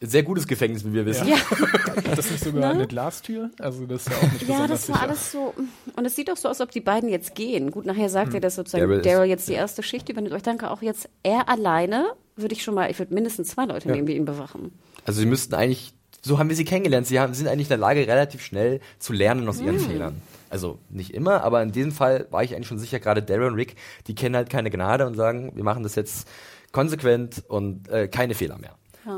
Sehr 0.03 0.23
gutes 0.23 0.47
Gefängnis, 0.47 0.83
wie 0.85 0.95
wir 0.95 1.05
wissen. 1.05 1.29
Ja. 1.29 1.37
Hat 1.39 2.17
das 2.19 2.31
nicht 2.31 2.43
sogar 2.43 2.61
Ne? 2.61 2.79
eine 2.81 2.87
Glastür? 2.87 3.51
Also 3.59 3.85
das 3.85 4.07
ist 4.07 4.11
ja 4.11 4.17
auch 4.17 4.33
nicht 4.33 4.49
Ja, 4.49 4.67
das 4.67 4.89
war 4.89 4.97
sicher. 4.97 5.01
alles 5.03 5.33
so. 5.33 5.55
Und 5.95 6.05
es 6.07 6.17
sieht 6.17 6.29
doch 6.29 6.39
so 6.39 6.49
aus, 6.49 6.59
als 6.59 6.69
ob 6.69 6.71
die 6.73 6.81
beiden 6.81 7.11
jetzt 7.11 7.35
gehen. 7.35 7.71
Gut, 7.71 7.85
nachher 7.85 8.09
sagt 8.09 8.33
er, 8.33 8.41
dass 8.41 8.55
sozusagen 8.55 9.03
Daryl 9.03 9.29
jetzt 9.29 9.47
die 9.49 9.53
erste 9.53 9.83
Schicht 9.83 10.09
übernimmt. 10.09 10.33
Aber 10.33 10.39
ich 10.39 10.43
denke 10.43 10.71
auch 10.71 10.81
jetzt, 10.81 11.09
er 11.23 11.51
alleine 11.51 12.13
würde 12.37 12.55
ich 12.55 12.63
schon 12.63 12.75
mal, 12.75 12.91
ich 12.91 12.99
würde 12.99 13.13
mindestens 13.13 13.49
zwei 13.49 13.67
Leute 13.67 13.89
Ja. 13.91 13.95
nehmen, 13.95 14.07
die 14.07 14.17
ihn 14.17 14.25
bewachen. 14.25 14.73
Also 15.05 15.21
sie 15.21 15.27
müssten 15.27 15.53
eigentlich, 15.55 15.93
so 16.23 16.39
haben 16.39 16.49
wir 16.49 16.57
sie 16.57 16.65
kennengelernt, 16.65 17.07
sie 17.07 17.21
haben, 17.21 17.35
sind 17.35 17.47
eigentlich 17.49 17.67
in 17.67 17.71
der 17.71 17.79
Lage, 17.79 18.01
relativ 18.07 18.43
schnell 18.43 18.81
zu 18.99 19.13
lernen 19.13 19.47
aus 19.51 19.59
Hm. 19.59 19.67
ihren 19.67 19.79
Fehlern. 19.81 20.23
Also 20.49 20.79
nicht 20.89 21.13
immer, 21.13 21.45
aber 21.45 21.63
in 21.63 21.73
diesem 21.73 21.93
Fall 21.93 22.27
war 22.31 22.43
ich 22.43 22.55
eigentlich 22.55 22.69
schon 22.69 22.79
sicher, 22.79 23.01
gerade 23.01 23.23
Daryl 23.23 23.49
und 23.49 23.55
Rick, 23.55 23.77
die 24.07 24.15
kennen 24.15 24.35
halt 24.35 24.49
keine 24.49 24.71
Gnade 24.71 25.07
und 25.07 25.15
sagen, 25.15 25.53
wir 25.55 25.63
machen 25.65 25.83
das 25.83 25.95
jetzt 25.95 26.27
konsequent 26.73 27.45
und 27.49 27.89
äh, 27.91 28.09
keine 28.09 28.35
Fehler 28.35 28.57
mehr. 28.59 28.75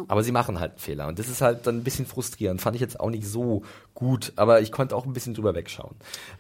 Aber 0.09 0.23
sie 0.23 0.33
machen 0.33 0.61
halt 0.61 0.73
einen 0.73 0.79
Fehler 0.79 1.09
und 1.09 1.19
das 1.19 1.29
ist 1.29 1.41
halt 1.41 1.67
dann 1.67 1.79
ein 1.79 1.85
bisschen 1.85 2.07
frustrierend. 2.07 2.61
Fand 2.61 2.75
ich 2.77 2.81
jetzt 2.81 2.99
auch 3.01 3.11
nicht 3.11 3.27
so 3.27 3.63
gut, 3.95 4.33
aber 4.37 4.61
ich 4.61 4.73
konnte 4.73 4.97
auch 4.97 5.07
ein 5.07 5.13
bisschen 5.13 5.35
drüber 5.35 5.55
wegschauen. 5.55 5.95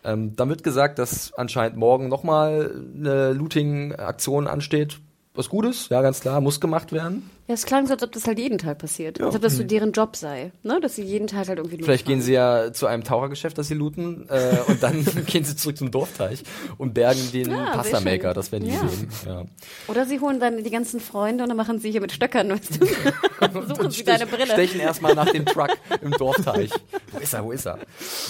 Ähm, 0.05 0.35
dann 0.37 0.49
wird 0.49 0.63
gesagt, 0.65 0.99
dass 0.99 1.33
anscheinend 1.35 1.77
morgen 1.77 2.09
nochmal 2.09 2.75
eine 2.97 3.33
Looting-Aktion 3.33 4.47
ansteht. 4.47 5.01
Was 5.35 5.49
Gutes, 5.49 5.89
ja 5.89 6.03
ganz 6.03 6.21
klar, 6.21 6.43
muss 6.43 6.61
gemacht 6.61 6.93
werden. 6.93 7.31
Ja, 7.49 7.55
es 7.55 7.65
klang 7.65 7.87
so, 7.87 7.95
als 7.95 8.03
ob 8.03 8.13
das 8.13 8.27
halt 8.27 8.39
jeden 8.39 8.59
Tag 8.59 8.77
passiert. 8.79 9.19
Ja. 9.19 9.25
Als 9.27 9.35
ob 9.35 9.41
das 9.41 9.57
so 9.57 9.63
deren 9.65 9.93
Job 9.93 10.15
sei. 10.15 10.53
Ne? 10.63 10.79
Dass 10.81 10.97
sie 10.97 11.03
jeden 11.03 11.27
Tag 11.27 11.49
halt 11.49 11.59
irgendwie 11.59 11.83
Vielleicht 11.83 12.05
gehen 12.07 12.21
sie 12.21 12.35
ja 12.35 12.71
zu 12.75 12.87
einem 12.87 13.03
Tauchergeschäft, 13.03 13.57
das 13.57 13.69
sie 13.69 13.75
looten, 13.75 14.29
äh, 14.29 14.59
und 14.69 14.83
dann 14.83 15.03
gehen 15.27 15.43
sie 15.45 15.57
zurück 15.57 15.79
zum 15.79 15.91
Dorfteich 15.91 16.43
und 16.77 16.93
bergen 16.93 17.33
den 17.33 17.47
sehr 17.47 17.65
Pasta-Maker. 17.65 18.35
Das 18.35 18.53
werden 18.53 18.65
die 18.65 18.73
Ja. 18.75 18.87
sehen. 18.87 19.09
Ja. 19.25 19.45
Oder 19.89 20.05
sie 20.05 20.21
holen 20.21 20.39
dann 20.39 20.63
die 20.63 20.71
ganzen 20.71 21.01
Freunde 21.01 21.45
und 21.45 21.49
dann 21.49 21.57
machen 21.57 21.79
sie 21.81 21.91
hier 21.91 22.03
mit 22.03 22.13
Stöckern, 22.13 22.51
weißt 22.51 22.79
du? 22.83 22.87
Suchen 23.75 23.91
sie 23.91 24.05
deine 24.05 24.27
Brille. 24.27 24.53
Stechen 24.53 24.81
erstmal 24.81 25.15
nach 25.15 25.31
dem 25.31 25.47
Truck 25.47 25.71
im 26.03 26.11
Dorfteich. 26.13 26.71
Wo 27.11 27.19
ist 27.19 27.33
er, 27.33 27.43
wo 27.45 27.53
ist 27.53 27.67
er? 27.67 27.79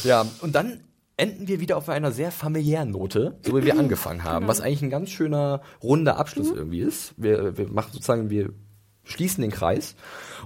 Ja, 0.05 0.25
und 0.41 0.55
dann 0.55 0.85
enden 1.23 1.47
wir 1.47 1.61
wieder 1.61 1.77
auf 1.77 1.89
einer 1.89 2.11
sehr 2.11 2.33
familiären 2.33 2.91
Note, 2.91 3.39
so 3.43 3.57
wie 3.57 3.65
wir 3.65 3.79
angefangen 3.79 4.25
haben, 4.25 4.49
was 4.49 4.61
eigentlich 4.61 4.83
ein 4.83 4.91
ganz 4.91 5.11
schöner, 5.11 5.63
runder 5.83 6.19
Abschluss 6.19 6.51
irgendwie 6.51 6.81
ist. 6.81 7.15
Wir, 7.17 7.57
wir 7.57 7.69
machen 7.69 7.93
sozusagen, 7.93 8.29
wir 8.29 8.53
schließen 9.05 9.43
den 9.43 9.53
Kreis. 9.53 9.95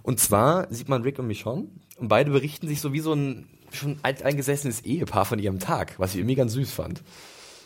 Und 0.03 0.21
zwar 0.21 0.73
sieht 0.73 0.89
man 0.89 1.03
Rick 1.03 1.19
und 1.19 1.27
Michonne 1.27 1.69
und 1.97 2.09
beide 2.09 2.31
berichten 2.31 2.69
sich 2.69 2.81
so 2.81 2.93
wie 2.93 3.01
so 3.01 3.15
ein 3.15 3.49
schon 3.73 3.99
alteingesessenes 4.03 4.83
Ehepaar 4.83 5.25
von 5.25 5.39
ihrem 5.39 5.59
Tag, 5.59 5.99
was 5.99 6.13
ich 6.13 6.19
irgendwie 6.19 6.35
ganz 6.35 6.53
süß 6.53 6.71
fand. 6.73 7.03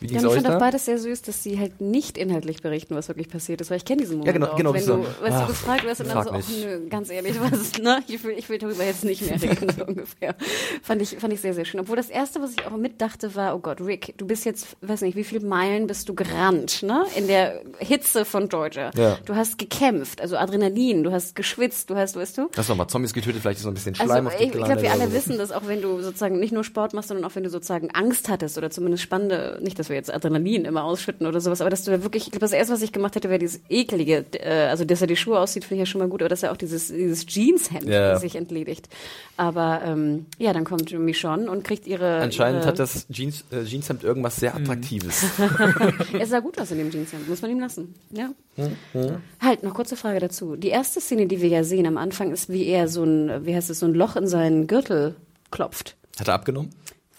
Wie 0.01 0.07
Ja, 0.13 0.21
ich 0.21 0.27
euch 0.27 0.35
fand 0.43 0.49
auch 0.49 0.59
beides 0.59 0.87
sehr 0.87 0.99
süß, 0.99 1.23
dass 1.23 1.43
sie 1.43 1.59
halt 1.59 1.81
nicht 1.81 2.17
inhaltlich 2.17 2.63
berichten, 2.63 2.95
was 2.95 3.09
wirklich 3.09 3.29
passiert 3.29 3.61
ist, 3.61 3.71
weil 3.71 3.77
ich 3.77 3.85
kenne 3.85 4.01
diesen 4.01 4.19
Moment 4.19 4.27
Ja, 4.29 4.33
genau, 4.33 4.47
auch. 4.53 4.57
genau, 4.57 4.73
Wenn 4.75 4.83
so, 4.83 4.97
du, 4.97 5.03
weißt 5.03 5.15
ach, 5.37 5.41
du, 5.43 5.47
gefragt 5.49 5.85
wirst 5.85 6.01
und 6.01 6.09
dann 6.09 6.25
so, 6.25 6.31
ach 6.31 6.41
nö, 6.49 6.89
ganz 6.89 7.11
ehrlich, 7.11 7.37
was, 7.41 7.79
ne? 7.79 8.03
Ich 8.09 8.25
will, 8.25 8.35
ich 8.37 8.49
will 8.49 8.59
darüber 8.59 8.83
jetzt 8.85 9.05
nicht 9.05 9.23
mehr 9.23 9.41
reden, 9.41 9.69
so 9.77 9.85
ungefähr. 9.87 10.35
Fand 10.83 11.03
ich, 11.03 11.17
fand 11.19 11.33
ich 11.33 11.41
sehr, 11.41 11.53
sehr 11.55 11.65
schön. 11.65 11.81
Obwohl 11.81 11.97
das 11.97 12.09
Erste, 12.09 12.41
was 12.41 12.53
ich 12.53 12.67
auch 12.67 12.77
mitdachte, 12.77 13.35
war, 13.35 13.55
oh 13.55 13.59
Gott, 13.59 13.81
Rick, 13.81 14.15
du 14.17 14.27
bist 14.27 14.45
jetzt, 14.47 14.69
weiß 14.81 15.03
nicht, 15.03 15.17
wie 15.17 15.25
viele 15.25 15.45
Meilen 15.47 15.87
bist 15.87 16.09
du 16.09 16.15
gerannt, 16.15 16.83
ne? 16.83 17.05
In 17.17 17.27
der 17.27 17.61
Hitze 17.79 18.25
von 18.25 18.49
Georgia. 18.49 18.91
Ja. 18.97 19.19
Du 19.27 19.35
hast 19.37 19.59
gekämpft, 19.59 20.21
also 20.23 20.37
Adrenalin, 20.37 21.03
du 21.05 21.13
hast 21.13 21.35
geschwitzt, 21.37 21.91
du 21.91 21.97
hast, 21.97 22.17
weißt 22.17 22.39
du? 22.39 22.49
Hast 22.57 22.69
du 22.69 22.73
nochmal 22.73 22.87
Zombies 22.89 23.13
getötet, 23.13 23.43
vielleicht 23.43 23.59
ist 23.59 23.65
noch 23.67 23.73
ein 23.73 23.75
bisschen 23.75 23.95
Schleim 23.95 24.11
Also 24.11 24.29
auf 24.29 24.35
ich, 24.41 24.47
ich 24.47 24.53
glaube, 24.53 24.81
wir 24.81 24.93
alle 24.93 25.09
so. 25.09 25.13
wissen 25.13 25.37
das, 25.39 25.53
auch 25.53 25.67
wenn 25.67 25.83
du 25.83 26.01
sozusagen 26.01 26.41
nicht 26.41 26.53
nur 26.53 26.65
Sport 26.65 26.95
machst, 26.95 27.09
sondern 27.09 27.27
auch 27.31 27.35
wenn 27.35 27.45
du 27.45 27.51
sozusagen 27.51 27.91
Angst 27.91 28.29
hattest 28.31 28.57
oder 28.57 28.71
zumindest 28.71 29.03
spannende, 29.03 29.59
nicht 29.63 29.79
das 29.79 29.90
wir 29.91 29.97
jetzt 29.97 30.13
Adrenalin 30.13 30.65
immer 30.65 30.85
ausschütten 30.85 31.27
oder 31.27 31.41
sowas, 31.43 31.61
aber 31.61 31.69
dass 31.69 31.85
du 31.85 31.91
da 31.91 32.03
wirklich, 32.03 32.25
ich 32.25 32.31
glaube, 32.31 32.41
das 32.41 32.53
erste, 32.53 32.73
was 32.73 32.81
ich 32.81 32.93
gemacht 32.93 33.15
hätte, 33.17 33.29
wäre 33.29 33.39
dieses 33.39 33.61
eklige, 33.69 34.25
äh, 34.33 34.69
also 34.69 34.87
dass 34.87 35.03
er 35.03 35.07
die 35.07 35.17
Schuhe 35.17 35.39
aussieht, 35.39 35.65
finde 35.65 35.83
ich 35.83 35.89
ja 35.89 35.93
schon 35.93 36.01
mal 36.01 36.09
gut, 36.09 36.23
aber 36.23 36.31
dass 36.31 36.43
er 36.43 36.53
auch 36.53 36.57
dieses, 36.57 36.89
dieses 36.89 37.27
Jeanshemd 37.27 37.85
Ja. 37.85 38.19
sich 38.19 38.37
entledigt. 38.37 38.89
Aber 39.37 39.83
ähm, 39.85 40.27
ja, 40.39 40.53
dann 40.53 40.65
kommt 40.65 40.91
Michonne 40.99 41.51
und 41.51 41.65
kriegt 41.65 41.87
ihre. 41.87 42.17
Anscheinend 42.21 42.61
ihre, 42.63 42.69
hat 42.69 42.79
das 42.79 43.07
Jeans, 43.09 43.45
äh, 43.51 43.65
Jeanshemd 43.65 44.05
irgendwas 44.05 44.37
sehr 44.37 44.55
Attraktives. 44.55 45.25
Er 46.19 46.27
sah 46.27 46.41
gut 46.41 46.59
aus 46.61 46.71
in 46.71 46.79
dem 46.79 46.91
Jeanshemd, 46.91 47.29
muss 47.29 47.43
man 47.43 47.51
ihm 47.51 47.61
lassen. 47.61 47.95
Ja. 48.11 48.31
Hm, 48.57 49.17
Halt, 49.41 49.63
noch 49.63 49.75
kurze 49.75 49.97
Frage 49.97 50.21
dazu. 50.21 50.57
Die 50.57 50.69
erste 50.69 51.01
Szene, 51.01 51.27
die 51.27 51.41
wir 51.41 51.49
ja 51.49 51.65
sehen 51.65 51.87
am 51.87 51.97
Anfang, 51.97 52.33
ist, 52.33 52.49
wie 52.51 52.67
er 52.67 52.89
so 52.89 53.05
ein, 53.05 53.47
wie 53.47 53.55
heißt 53.55 53.71
es, 53.71 53.79
so 53.81 53.87
ein 53.87 53.95
Loch 53.95 54.17
in 54.17 54.27
seinen 54.27 54.67
Gürtel 54.67 55.15
klopft. 55.51 55.97
Hat 56.19 56.29
er 56.29 56.35
abgenommen? 56.35 56.71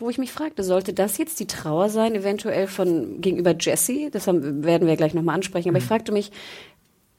Wo 0.01 0.09
ich 0.09 0.17
mich 0.17 0.31
fragte, 0.31 0.63
sollte 0.63 0.93
das 0.93 1.19
jetzt 1.19 1.39
die 1.39 1.45
Trauer 1.45 1.89
sein, 1.89 2.15
eventuell 2.15 2.65
von 2.65 3.21
gegenüber 3.21 3.53
Jesse? 3.57 4.09
Das 4.09 4.25
haben, 4.25 4.63
werden 4.63 4.87
wir 4.87 4.95
gleich 4.97 5.13
nochmal 5.13 5.35
ansprechen. 5.35 5.69
Aber 5.69 5.77
ich 5.77 5.83
fragte 5.83 6.11
mich, 6.11 6.31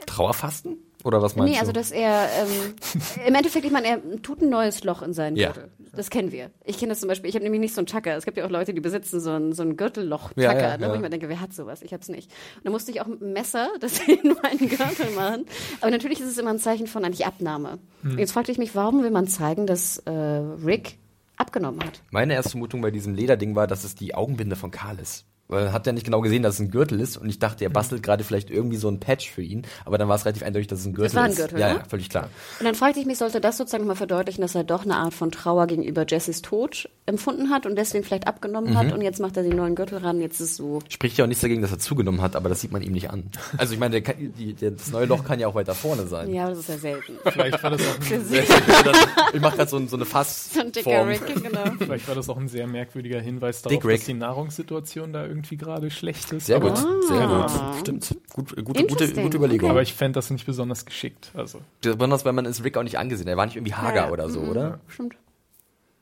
Trauerfasten? 0.05 0.79
Oder 1.05 1.23
was 1.23 1.37
meinst 1.37 1.53
nee, 1.53 1.59
also 1.61 1.73
du? 1.73 1.79
dass 1.79 1.93
er 1.93 2.29
ähm, 2.41 2.75
im 3.27 3.35
Endeffekt, 3.35 3.65
ich 3.65 3.71
meine, 3.71 3.87
er 3.87 4.23
tut 4.23 4.43
ein 4.43 4.49
neues 4.49 4.83
Loch 4.83 5.03
in 5.03 5.13
seinen 5.13 5.37
Ja. 5.37 5.53
Gürtel. 5.53 5.71
Das 5.95 6.11
kennen 6.11 6.33
wir. 6.33 6.51
Ich 6.65 6.79
kenne 6.79 6.91
das 6.91 7.01
zum 7.01 7.09
Beispiel, 7.09 7.29
ich 7.29 7.35
habe 7.37 7.45
nämlich 7.45 7.61
nicht 7.61 7.75
so 7.75 7.81
einen 7.81 7.87
Tacker. 7.87 8.17
Es 8.17 8.25
gibt 8.25 8.37
ja 8.37 8.47
auch 8.47 8.51
Leute, 8.51 8.73
die 8.75 8.81
besitzen 8.81 9.21
so 9.21 9.31
ein, 9.31 9.53
so 9.53 9.63
ein 9.63 9.77
Gürtelloch-Tacker, 9.77 10.61
Ja, 10.61 10.69
ja, 10.71 10.79
ne, 10.79 10.89
wo 10.91 10.95
ich 10.95 11.01
mir 11.01 11.11
denke, 11.11 11.29
wer 11.29 11.41
hat 11.41 11.53
sowas? 11.53 11.83
Ich 11.83 11.93
habe 11.93 12.03
es 12.03 12.09
nicht. 12.09 12.33
Und 12.57 12.65
da 12.65 12.71
musste 12.71 12.91
ich 12.91 13.01
auch 13.01 13.07
mit 13.07 13.23
einem 13.23 13.33
Messer 13.33 13.69
das 13.81 14.01
in 14.01 14.37
meinen 14.43 14.69
Gürtel 14.69 15.11
machen. 15.15 15.47
Aber 15.81 15.91
natürlich 15.91 16.19
ist 16.21 16.29
es 16.29 16.39
immer 16.39 16.51
ein 16.51 16.59
Zeichen 16.59 16.89
von 16.89 17.05
eigentlich 17.05 17.27
Abnahme. 17.27 17.79
Hm. 18.03 18.19
Jetzt 18.19 18.33
fragte 18.33 18.51
ich 18.51 18.59
mich, 18.59 18.75
warum 18.75 19.03
will 19.03 19.11
man 19.11 19.29
zeigen, 19.29 19.67
dass 19.67 19.99
äh, 19.99 20.11
Rick 20.11 20.99
abgenommen 21.37 21.83
hat? 21.83 22.03
Meine 22.11 22.35
erste 22.35 22.51
Vermutung 22.51 22.81
bei 22.81 22.91
diesem 22.91 23.15
Lederding 23.15 23.55
war, 23.55 23.67
dass 23.67 23.85
es 23.85 23.95
die 23.95 24.15
Augenbinde 24.15 24.57
von 24.57 24.71
Karl 24.71 24.99
ist. 24.99 25.27
Weil 25.53 25.67
er 25.67 25.73
hat 25.73 25.87
ja 25.87 25.93
nicht 25.93 26.05
genau 26.05 26.21
gesehen, 26.23 26.43
dass 26.43 26.55
es 26.55 26.61
ein 26.61 26.71
Gürtel 26.71 26.99
ist 27.01 27.17
und 27.17 27.29
ich 27.29 27.39
dachte, 27.39 27.65
er 27.65 27.69
Mhm. 27.71 27.75
bastelt 27.75 28.03
gerade 28.03 28.25
vielleicht 28.25 28.51
irgendwie 28.51 28.77
so 28.77 28.89
ein 28.89 28.99
Patch 29.01 29.31
für 29.31 29.43
ihn, 29.43 29.63
aber 29.85 29.99
dann 29.99 30.09
war 30.09 30.17
es 30.17 30.25
relativ 30.25 30.43
eindeutig, 30.43 30.67
dass 30.69 30.81
es 30.81 30.87
ein 30.87 30.95
Gürtel 30.95 31.15
war 31.15 31.25
ein 31.25 31.31
ist. 31.31 31.37
Gürtel, 31.37 31.59
ja, 31.61 31.69
ne? 31.75 31.79
ja, 31.81 31.85
völlig 31.89 32.09
klar. 32.09 32.29
Und 32.59 32.65
dann 32.67 32.75
fragte 32.75 32.99
ich 33.01 33.07
mich, 33.07 33.19
sollte 33.19 33.41
das 33.41 33.57
sozusagen 33.59 33.87
mal 33.87 33.95
verdeutlichen, 33.95 34.41
dass 34.43 34.55
er 34.55 34.65
doch 34.65 34.85
eine 34.85 34.97
Art 34.97 35.15
von 35.15 35.31
Trauer 35.31 35.67
gegenüber 35.67 36.05
Jessys 36.09 36.43
Tod 36.43 36.89
empfunden 37.07 37.51
hat 37.51 37.67
und 37.67 37.77
deswegen 37.77 38.03
vielleicht 38.05 38.27
abgenommen 38.27 38.73
Mhm. 38.73 38.79
hat 38.79 38.93
und 38.93 39.03
jetzt 39.03 39.21
macht 39.21 39.37
er 39.37 39.43
den 39.43 39.57
neuen 39.57 39.75
Gürtel 39.75 39.99
ran, 39.99 40.21
jetzt 40.21 40.41
ist 40.41 40.51
es 40.53 40.57
so. 40.57 40.79
Spricht 40.89 41.19
ja 41.19 41.25
auch 41.25 41.29
nichts 41.29 41.43
dagegen, 41.43 41.61
dass 41.63 41.71
er 41.73 41.79
zugenommen 41.79 42.23
hat, 42.23 42.35
aber 42.37 42.49
das 42.49 42.61
sieht 42.61 42.73
man 42.73 42.81
ihm 42.83 42.93
nicht 42.93 43.11
an. 43.11 43.25
Also 43.59 43.75
ich 43.75 43.81
meine, 43.81 44.01
der 44.01 44.03
kann, 44.03 44.33
die, 44.39 44.55
der, 44.55 44.71
das 44.71 44.91
neue 44.91 45.05
Loch 45.07 45.25
kann 45.25 45.39
ja 45.39 45.49
auch 45.49 45.55
weiter 45.55 45.75
vorne 45.75 46.07
sein. 46.07 46.33
Ja, 46.33 46.49
das 46.49 46.61
ist 46.61 46.69
ja 46.71 46.79
selten. 46.79 47.13
Vielleicht 47.31 47.63
war 47.63 47.71
das 47.71 47.81
auch 47.83 48.11
ein, 48.11 48.23
ich 49.35 49.41
mache 49.41 49.57
gerade 49.57 49.71
so, 49.71 49.87
so 49.87 49.97
eine 49.97 50.05
Fass. 50.07 50.51
So 50.55 50.61
ein 50.61 50.73
dicker 50.73 51.07
Rick, 51.07 51.23
genau. 51.43 51.65
vielleicht 51.79 52.09
war 52.09 52.15
das 52.15 52.29
auch 52.29 52.37
ein 52.39 52.49
sehr 52.49 52.67
merkwürdiger 52.67 53.21
Hinweis 53.21 53.63
darauf, 53.63 53.83
dass 53.83 54.05
die 54.05 54.15
Nahrungssituation 54.15 55.13
da 55.13 55.27
irgendwie 55.27 55.42
gerade 55.51 55.91
schlecht 55.91 56.33
ist. 56.33 56.47
Sehr 56.47 56.57
aber, 56.57 56.71
gut, 56.71 56.79
sehr 57.09 57.27
gut. 57.27 57.81
Stimmt. 57.81 58.17
Gut, 58.33 58.49
gute, 58.51 58.63
gute, 58.63 58.81
Interesting. 58.81 59.23
gute 59.25 59.37
Überlegung. 59.37 59.71
Aber 59.71 59.83
ich 59.83 59.95
fände 59.95 60.17
das 60.17 60.31
nicht 60.31 60.47
besonders 60.47 60.85
geschickt. 60.87 61.31
Also 61.35 61.61
Besonders, 61.81 62.25
weil 62.25 62.33
man 62.33 62.47
es 62.47 62.65
Rick 62.65 62.77
auch 62.77 62.83
nicht 62.83 62.99
angesehen. 62.99 63.29
Er 63.29 63.37
war 63.37 63.47
nicht 63.47 63.57
irgendwie 63.57 63.75
hager 63.75 63.97
Ja, 63.97 64.07
ja. 64.07 64.13
oder 64.13 64.29
so, 64.31 64.41
oder? 64.41 64.81
Stimmt. 64.89 65.17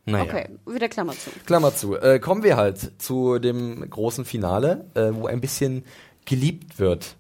Naja. 0.07 0.25
Okay, 0.25 0.49
wieder 0.67 0.89
Klammer 0.89 1.13
zu. 1.13 1.31
Klammer 1.47 1.75
zu. 1.75 1.97
Äh, 1.97 2.19
kommen 2.19 2.43
wir 2.43 2.57
halt 2.57 3.01
zu 3.01 3.39
dem 3.39 3.89
großen 3.89 4.25
Finale, 4.25 4.87
äh, 4.95 5.11
wo 5.13 5.27
ein 5.27 5.41
bisschen 5.41 5.85
geliebt 6.25 6.79
wird. 6.79 7.17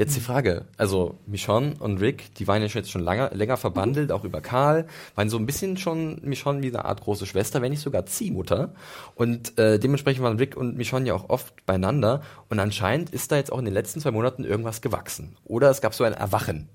Jetzt 0.00 0.16
die 0.16 0.20
Frage, 0.20 0.64
also 0.78 1.18
Michonne 1.26 1.74
und 1.78 2.00
Rick, 2.00 2.34
die 2.36 2.48
waren 2.48 2.62
ja 2.62 2.70
schon 2.70 2.80
jetzt 2.80 2.90
schon 2.90 3.02
lange, 3.02 3.28
länger 3.34 3.58
verbandelt, 3.58 4.12
auch 4.12 4.24
über 4.24 4.40
Karl, 4.40 4.86
waren 5.14 5.28
so 5.28 5.36
ein 5.36 5.44
bisschen 5.44 5.76
schon 5.76 6.22
Michonne 6.22 6.62
wie 6.62 6.68
eine 6.68 6.86
Art 6.86 7.02
große 7.02 7.26
Schwester, 7.26 7.60
wenn 7.60 7.70
nicht 7.70 7.82
sogar 7.82 8.06
Ziehmutter. 8.06 8.72
Und 9.14 9.58
äh, 9.58 9.78
dementsprechend 9.78 10.22
waren 10.22 10.38
Rick 10.38 10.56
und 10.56 10.74
Michonne 10.74 11.06
ja 11.06 11.12
auch 11.12 11.28
oft 11.28 11.66
beieinander. 11.66 12.22
Und 12.48 12.60
anscheinend 12.60 13.10
ist 13.10 13.30
da 13.30 13.36
jetzt 13.36 13.52
auch 13.52 13.58
in 13.58 13.66
den 13.66 13.74
letzten 13.74 14.00
zwei 14.00 14.10
Monaten 14.10 14.42
irgendwas 14.42 14.80
gewachsen. 14.80 15.36
Oder 15.44 15.68
es 15.68 15.82
gab 15.82 15.92
so 15.92 16.04
ein 16.04 16.14
Erwachen. 16.14 16.70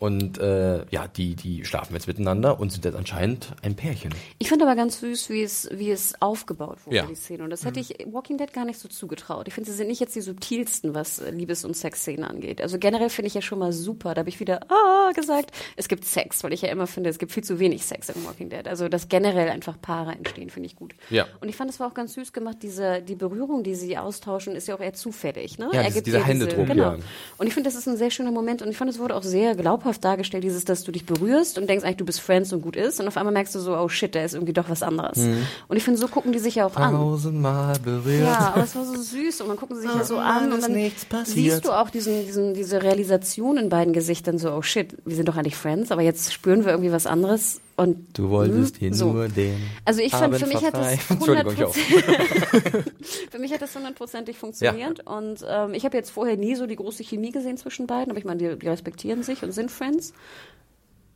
Und 0.00 0.38
äh, 0.38 0.86
ja, 0.90 1.06
die, 1.08 1.34
die 1.36 1.66
schlafen 1.66 1.92
jetzt 1.92 2.06
miteinander 2.08 2.58
und 2.58 2.72
sind 2.72 2.86
jetzt 2.86 2.94
anscheinend 2.96 3.48
ein 3.60 3.76
Pärchen. 3.76 4.14
Ich 4.38 4.48
finde 4.48 4.64
aber 4.64 4.74
ganz 4.74 4.98
süß, 5.00 5.28
wie 5.28 5.42
es, 5.42 5.68
wie 5.72 5.90
es 5.90 6.14
aufgebaut 6.22 6.78
wurde, 6.86 6.96
Ja. 6.96 7.04
die 7.06 7.14
Szene. 7.14 7.44
Und 7.44 7.50
das 7.50 7.66
hätte 7.66 7.80
ich 7.80 7.98
Walking 8.10 8.38
Dead 8.38 8.50
gar 8.50 8.64
nicht 8.64 8.78
so 8.78 8.88
zugetraut. 8.88 9.46
Ich 9.46 9.52
finde, 9.52 9.70
sie 9.70 9.76
sind 9.76 9.88
nicht 9.88 10.00
jetzt 10.00 10.14
die 10.16 10.22
subtilsten, 10.22 10.94
was 10.94 11.18
äh, 11.18 11.30
Liebes- 11.30 11.66
und 11.66 11.76
Sexszenen 11.76 12.24
angeht. 12.24 12.62
Also 12.62 12.78
generell 12.78 13.10
finde 13.10 13.26
ich 13.26 13.34
ja 13.34 13.42
schon 13.42 13.58
mal 13.58 13.72
super. 13.74 14.14
Da 14.14 14.20
habe 14.20 14.30
ich 14.30 14.40
wieder 14.40 14.60
ah 14.70 15.12
gesagt, 15.14 15.50
es 15.76 15.86
gibt 15.86 16.06
Sex, 16.06 16.42
weil 16.44 16.54
ich 16.54 16.62
ja 16.62 16.70
immer 16.70 16.86
finde, 16.86 17.10
es 17.10 17.18
gibt 17.18 17.32
viel 17.32 17.44
zu 17.44 17.58
wenig 17.58 17.84
Sex 17.84 18.08
in 18.08 18.24
Walking 18.24 18.48
Dead. 18.48 18.66
Also 18.68 18.88
dass 18.88 19.10
generell 19.10 19.50
einfach 19.50 19.78
Paare 19.82 20.12
entstehen, 20.12 20.48
finde 20.48 20.68
ich 20.68 20.76
gut. 20.76 20.94
Ja. 21.10 21.26
Und 21.42 21.50
ich 21.50 21.56
fand, 21.56 21.68
es 21.68 21.78
war 21.78 21.88
auch 21.88 21.94
ganz 21.94 22.14
süß 22.14 22.32
gemacht, 22.32 22.56
diese, 22.62 23.02
die 23.02 23.16
Berührung, 23.16 23.64
die 23.64 23.74
sie 23.74 23.98
austauschen, 23.98 24.56
ist 24.56 24.66
ja 24.66 24.76
auch 24.76 24.80
eher 24.80 24.94
zufällig. 24.94 25.58
Ne? 25.58 25.68
Ja, 25.74 25.80
er 25.80 25.82
diese- 25.88 25.94
gibt 25.96 26.06
dieser 26.06 26.24
Händedruck, 26.24 26.68
Genau. 26.68 26.92
ja. 26.92 26.98
Und 27.36 27.46
ich 27.48 27.52
finde, 27.52 27.68
das 27.68 27.78
ist 27.78 27.86
ein 27.86 27.98
sehr 27.98 28.10
schöner 28.10 28.32
Moment. 28.32 28.62
Und 28.62 28.70
ich 28.70 28.78
fand, 28.78 28.90
es 28.90 28.98
wurde 28.98 29.14
auch 29.14 29.22
sehr 29.22 29.54
glaubhaft 29.54 29.89
dargestellt, 29.98 30.44
dieses, 30.44 30.64
dass 30.64 30.84
du 30.84 30.92
dich 30.92 31.06
berührst 31.06 31.58
und 31.58 31.68
denkst 31.68 31.84
eigentlich, 31.84 31.96
du 31.96 32.04
bist 32.04 32.20
Friends 32.20 32.52
und 32.52 32.62
gut 32.62 32.76
ist. 32.76 33.00
Und 33.00 33.08
auf 33.08 33.16
einmal 33.16 33.32
merkst 33.32 33.54
du 33.54 33.58
so, 33.58 33.76
oh 33.76 33.88
shit, 33.88 34.14
da 34.14 34.22
ist 34.22 34.34
irgendwie 34.34 34.52
doch 34.52 34.68
was 34.68 34.82
anderes. 34.82 35.18
Mhm. 35.18 35.46
Und 35.68 35.76
ich 35.76 35.82
finde, 35.82 35.98
so 35.98 36.06
gucken 36.08 36.32
die 36.32 36.38
sich 36.38 36.56
ja 36.56 36.66
auch 36.66 36.76
an. 36.76 36.92
Tausendmal 36.92 37.78
berührt. 37.80 38.24
Ja, 38.24 38.52
aber 38.54 38.64
es 38.64 38.76
war 38.76 38.84
so 38.84 38.94
süß 38.94 39.40
und 39.40 39.48
man 39.48 39.56
gucken 39.56 39.76
sie 39.76 39.82
sich 39.82 39.94
ja 39.94 40.04
so 40.04 40.18
an 40.18 40.52
und 40.52 40.62
dann 40.62 40.72
nichts 40.72 41.04
passiert. 41.04 41.52
siehst 41.52 41.64
du 41.64 41.72
auch 41.72 41.90
diesen, 41.90 42.24
diesen, 42.26 42.54
diese 42.54 42.82
Realisation 42.82 43.56
in 43.56 43.68
beiden 43.68 43.92
Gesichtern 43.92 44.38
so, 44.38 44.52
oh 44.52 44.62
shit, 44.62 44.96
wir 45.04 45.16
sind 45.16 45.28
doch 45.28 45.36
eigentlich 45.36 45.56
Friends, 45.56 45.90
aber 45.90 46.02
jetzt 46.02 46.32
spüren 46.32 46.64
wir 46.64 46.72
irgendwie 46.72 46.92
was 46.92 47.06
anderes 47.06 47.60
und 47.80 48.18
Du 48.18 48.28
wolltest 48.28 48.78
hm, 48.78 48.88
ihn 48.88 48.94
so. 48.94 49.12
nur 49.12 49.28
den. 49.28 49.56
Also 49.84 50.02
ich 50.02 50.10
fand, 50.10 50.36
für 50.36 50.46
mich 50.46 50.62
hat 50.62 50.74
das 50.74 50.96
verfrei. 50.96 51.14
Entschuldigung, 51.14 51.52
ich 51.54 51.64
auch. 51.64 51.74
100%, 51.74 52.84
für 53.30 53.38
mich 53.38 53.52
hat 53.52 53.62
das 53.62 53.74
hundertprozentig 53.74 54.36
funktioniert 54.36 55.06
und 55.06 55.44
ähm, 55.48 55.72
ich 55.74 55.84
habe 55.84 55.96
jetzt 55.96 56.10
vorher 56.10 56.36
nie 56.36 56.54
so 56.54 56.66
die 56.66 56.76
große 56.76 57.02
Chemie 57.02 57.32
gesehen 57.32 57.56
zwischen 57.56 57.86
beiden, 57.86 58.10
aber 58.10 58.18
ich 58.18 58.26
meine, 58.26 58.38
die, 58.38 58.58
die 58.58 58.68
respektieren 58.68 59.22
sich 59.22 59.42
und 59.42 59.52
sind 59.52 59.70
Friends. 59.70 60.12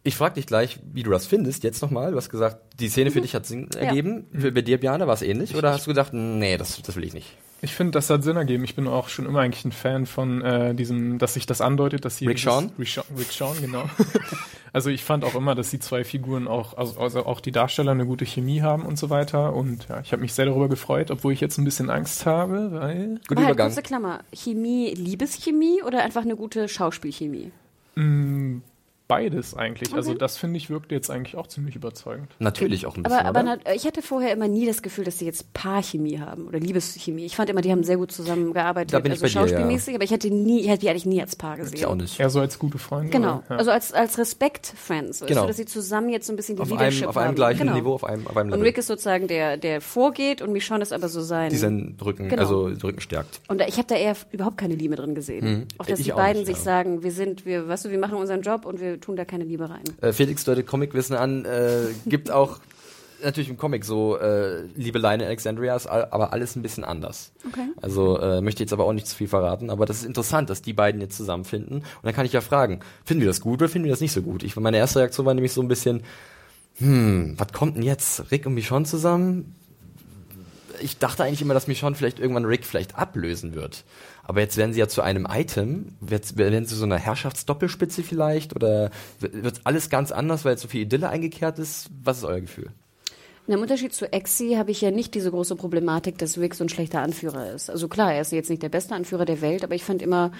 Ich 0.04 0.16
frage 0.16 0.34
dich 0.34 0.46
gleich, 0.46 0.80
wie 0.92 1.02
du 1.02 1.10
das 1.10 1.26
findest, 1.26 1.64
jetzt 1.64 1.80
nochmal. 1.82 2.10
Du 2.10 2.16
hast 2.16 2.28
gesagt, 2.30 2.58
die 2.78 2.88
Szene 2.88 3.10
für 3.10 3.22
dich 3.22 3.34
hat 3.34 3.46
Sinn 3.46 3.70
ergeben. 3.70 4.26
Für, 4.32 4.52
bei 4.52 4.60
dir, 4.60 4.78
Bjane, 4.78 5.06
war 5.06 5.14
es 5.14 5.22
ähnlich? 5.22 5.56
Oder 5.56 5.72
hast 5.72 5.86
du 5.86 5.90
gedacht, 5.90 6.12
nee, 6.12 6.58
das, 6.58 6.80
das 6.82 6.94
will 6.96 7.04
ich 7.04 7.14
nicht? 7.14 7.36
Ich 7.64 7.74
finde, 7.74 7.92
das 7.92 8.08
hat 8.10 8.22
Sinn 8.22 8.36
ergeben. 8.36 8.62
Ich 8.64 8.76
bin 8.76 8.86
auch 8.86 9.08
schon 9.08 9.26
immer 9.26 9.40
eigentlich 9.40 9.64
ein 9.64 9.72
Fan 9.72 10.06
von 10.06 10.42
äh, 10.42 10.74
diesem, 10.74 11.18
dass 11.18 11.34
sich 11.34 11.46
das 11.46 11.60
andeutet, 11.60 12.04
dass 12.04 12.18
sie 12.18 12.26
Rick 12.26 12.38
Shawn? 12.38 12.70
Rick 12.78 13.32
Shawn, 13.32 13.60
genau. 13.60 13.88
also 14.72 14.90
ich 14.90 15.02
fand 15.02 15.24
auch 15.24 15.34
immer, 15.34 15.54
dass 15.54 15.70
die 15.70 15.80
zwei 15.80 16.04
Figuren 16.04 16.46
auch, 16.46 16.76
also, 16.76 17.00
also 17.00 17.26
auch 17.26 17.40
die 17.40 17.52
Darsteller 17.52 17.92
eine 17.92 18.06
gute 18.06 18.26
Chemie 18.26 18.62
haben 18.62 18.84
und 18.84 18.98
so 18.98 19.10
weiter. 19.10 19.54
Und 19.54 19.88
ja, 19.88 20.00
ich 20.00 20.12
habe 20.12 20.22
mich 20.22 20.34
sehr 20.34 20.44
darüber 20.44 20.68
gefreut, 20.68 21.10
obwohl 21.10 21.32
ich 21.32 21.40
jetzt 21.40 21.58
ein 21.58 21.64
bisschen 21.64 21.90
Angst 21.90 22.26
habe, 22.26 22.72
weil 22.72 23.20
Guter 23.26 23.40
Aber 23.40 23.40
halt, 23.40 23.54
Übergang. 23.54 23.66
kurze 23.68 23.82
Klammer, 23.82 24.20
Chemie, 24.32 24.94
Liebeschemie 24.94 25.82
oder 25.82 26.02
einfach 26.04 26.22
eine 26.22 26.36
gute 26.36 26.68
Schauspielchemie? 26.68 27.50
mh, 27.96 28.60
beides 29.06 29.54
eigentlich. 29.54 29.92
Also 29.94 30.14
das 30.14 30.36
finde 30.38 30.56
ich 30.56 30.70
wirkte 30.70 30.94
jetzt 30.94 31.10
eigentlich 31.10 31.36
auch 31.36 31.46
ziemlich 31.46 31.76
überzeugend. 31.76 32.28
Natürlich 32.38 32.86
auch 32.86 32.96
ein 32.96 33.02
bisschen, 33.02 33.18
Aber, 33.18 33.28
aber 33.28 33.40
oder? 33.52 33.58
na, 33.64 33.74
ich 33.74 33.84
hatte 33.86 34.00
vorher 34.02 34.32
immer 34.32 34.48
nie 34.48 34.66
das 34.66 34.80
Gefühl, 34.82 35.04
dass 35.04 35.18
sie 35.18 35.26
jetzt 35.26 35.52
Paarchemie 35.52 36.20
haben 36.20 36.46
oder 36.48 36.58
Liebeschemie. 36.58 37.24
Ich 37.26 37.36
fand 37.36 37.50
immer, 37.50 37.60
die 37.60 37.70
haben 37.70 37.84
sehr 37.84 37.98
gut 37.98 38.12
zusammengearbeitet, 38.12 38.94
Da 38.94 39.00
bin 39.00 39.12
ich 39.12 39.22
also 39.22 39.22
bei 39.22 39.28
dir, 39.28 39.34
ja. 39.34 39.58
schauspielmäßig, 39.58 39.94
aber 39.94 40.04
ich 40.04 40.10
hätte 40.10 40.30
nie, 40.30 40.60
ich 40.60 40.68
hätte 40.68 40.80
die 40.80 40.88
eigentlich 40.90 41.06
nie 41.06 41.20
als 41.20 41.36
Paar 41.36 41.56
gesehen. 41.56 41.74
Ich 41.76 41.86
auch 41.86 41.94
nicht. 41.94 42.18
Eher 42.18 42.30
so 42.30 42.40
als 42.40 42.58
gute 42.58 42.78
Freunde. 42.78 43.10
Genau, 43.10 43.36
oder? 43.36 43.44
Ja. 43.50 43.56
also 43.56 43.70
als, 43.70 43.92
als 43.92 44.16
Respekt-Friends, 44.18 45.20
Genau. 45.26 45.42
du, 45.42 45.46
dass 45.48 45.56
sie 45.56 45.66
zusammen 45.66 46.08
jetzt 46.08 46.26
so 46.26 46.32
ein 46.32 46.36
bisschen 46.36 46.56
die 46.56 46.62
Auf 46.62 46.70
Leadership 46.70 47.02
einem, 47.02 47.08
auf 47.10 47.16
einem 47.16 47.28
haben. 47.28 47.34
gleichen 47.34 47.58
genau. 47.60 47.74
Niveau, 47.74 47.94
auf 47.94 48.04
einem, 48.04 48.26
auf 48.26 48.36
einem 48.36 48.48
Und 48.52 48.58
Level. 48.58 48.66
Rick 48.68 48.78
ist 48.78 48.86
sozusagen 48.86 49.28
der, 49.28 49.56
der 49.56 49.80
vorgeht 49.80 50.40
und 50.42 50.52
Michonne 50.52 50.82
ist 50.82 50.92
aber 50.92 51.08
so 51.08 51.20
sein. 51.20 51.50
die 51.50 51.56
seinen 51.56 51.96
Rücken, 52.04 52.28
Genau. 52.28 52.42
also 52.42 52.64
Rücken 52.82 53.00
stärkt. 53.00 53.40
und 53.48 53.60
ich 53.60 53.76
habe 53.76 53.86
da 53.88 53.96
eher 53.96 54.16
überhaupt 54.32 54.56
keine 54.58 54.74
Liebe 54.74 54.96
drin 54.96 55.14
gesehen. 55.14 55.66
Auch 55.78 55.86
dass 55.86 55.98
Ich 55.98 56.06
die 56.06 56.12
auch 56.12 56.16
beiden 56.16 56.38
nicht, 56.42 56.46
sich 56.46 56.56
ja. 56.56 56.62
sagen, 56.62 57.02
wir 57.02 57.12
sind, 57.12 57.44
wir, 57.46 57.68
weißt 57.68 57.84
du, 57.84 57.90
wir 57.90 57.98
machen 57.98 58.16
unseren 58.16 58.42
Job 58.42 58.64
und 58.66 58.80
wir 58.80 58.93
tun 59.00 59.16
da 59.16 59.24
keine 59.24 59.44
Liebe 59.44 59.68
rein. 59.70 59.84
Äh, 60.00 60.12
Felix 60.12 60.44
deutet 60.44 60.66
Comicwissen 60.66 61.16
an, 61.16 61.44
äh, 61.44 61.86
gibt 62.06 62.30
auch 62.30 62.60
natürlich 63.22 63.48
im 63.48 63.56
Comic 63.56 63.84
so 63.86 64.18
äh, 64.18 64.62
Liebeleien 64.74 65.20
in 65.20 65.26
Alexandria, 65.26 65.74
ist 65.76 65.86
all- 65.86 66.08
aber 66.10 66.32
alles 66.34 66.56
ein 66.56 66.62
bisschen 66.62 66.84
anders. 66.84 67.32
Okay. 67.48 67.68
Also 67.80 68.18
äh, 68.18 68.42
möchte 68.42 68.62
jetzt 68.62 68.72
aber 68.74 68.84
auch 68.84 68.92
nicht 68.92 69.06
zu 69.06 69.16
viel 69.16 69.28
verraten, 69.28 69.70
aber 69.70 69.86
das 69.86 69.98
ist 69.98 70.04
interessant, 70.04 70.50
dass 70.50 70.60
die 70.60 70.74
beiden 70.74 71.00
jetzt 71.00 71.16
zusammenfinden. 71.16 71.76
Und 71.78 71.84
dann 72.02 72.12
kann 72.14 72.26
ich 72.26 72.32
ja 72.34 72.42
fragen, 72.42 72.80
finden 73.04 73.22
wir 73.22 73.28
das 73.28 73.40
gut 73.40 73.62
oder 73.62 73.70
finden 73.70 73.86
wir 73.86 73.92
das 73.92 74.00
nicht 74.02 74.12
so 74.12 74.20
gut? 74.20 74.42
Ich, 74.42 74.56
meine 74.56 74.76
erste 74.76 74.98
Reaktion 74.98 75.24
war 75.24 75.32
nämlich 75.32 75.52
so 75.52 75.62
ein 75.62 75.68
bisschen, 75.68 76.02
hm, 76.78 77.34
was 77.38 77.52
kommt 77.54 77.76
denn 77.76 77.82
jetzt? 77.82 78.30
Rick 78.30 78.44
und 78.44 78.52
Michonne 78.54 78.84
zusammen? 78.84 79.54
Ich 80.82 80.98
dachte 80.98 81.22
eigentlich 81.24 81.40
immer, 81.40 81.54
dass 81.54 81.68
Michonne 81.68 81.94
vielleicht 81.96 82.18
irgendwann 82.18 82.44
Rick 82.44 82.64
vielleicht 82.66 82.98
ablösen 82.98 83.54
wird. 83.54 83.84
Aber 84.26 84.40
jetzt 84.40 84.56
werden 84.56 84.72
sie 84.72 84.80
ja 84.80 84.88
zu 84.88 85.02
einem 85.02 85.26
Item. 85.30 85.88
Wird, 86.00 86.36
werden 86.36 86.66
sie 86.66 86.74
so 86.74 86.84
eine 86.84 86.98
Herrschaftsdoppelspitze 86.98 88.02
vielleicht? 88.02 88.56
Oder 88.56 88.90
wird 89.20 89.60
alles 89.64 89.90
ganz 89.90 90.12
anders, 90.12 90.44
weil 90.44 90.52
jetzt 90.52 90.62
so 90.62 90.68
viel 90.68 90.82
Idylle 90.82 91.08
eingekehrt 91.08 91.58
ist? 91.58 91.90
Was 92.02 92.18
ist 92.18 92.24
euer 92.24 92.40
Gefühl? 92.40 92.70
Im 93.46 93.60
Unterschied 93.60 93.92
zu 93.92 94.10
Exi 94.10 94.54
habe 94.56 94.70
ich 94.70 94.80
ja 94.80 94.90
nicht 94.90 95.14
diese 95.14 95.30
große 95.30 95.56
Problematik, 95.56 96.16
dass 96.16 96.38
Rick 96.38 96.54
so 96.54 96.64
ein 96.64 96.70
schlechter 96.70 97.00
Anführer 97.00 97.52
ist. 97.52 97.68
Also 97.68 97.88
klar, 97.88 98.14
er 98.14 98.22
ist 98.22 98.32
jetzt 98.32 98.48
nicht 98.48 98.62
der 98.62 98.70
beste 98.70 98.94
Anführer 98.94 99.26
der 99.26 99.42
Welt, 99.42 99.62
aber 99.64 99.74
ich 99.74 99.84
fand 99.84 100.00
immer, 100.00 100.32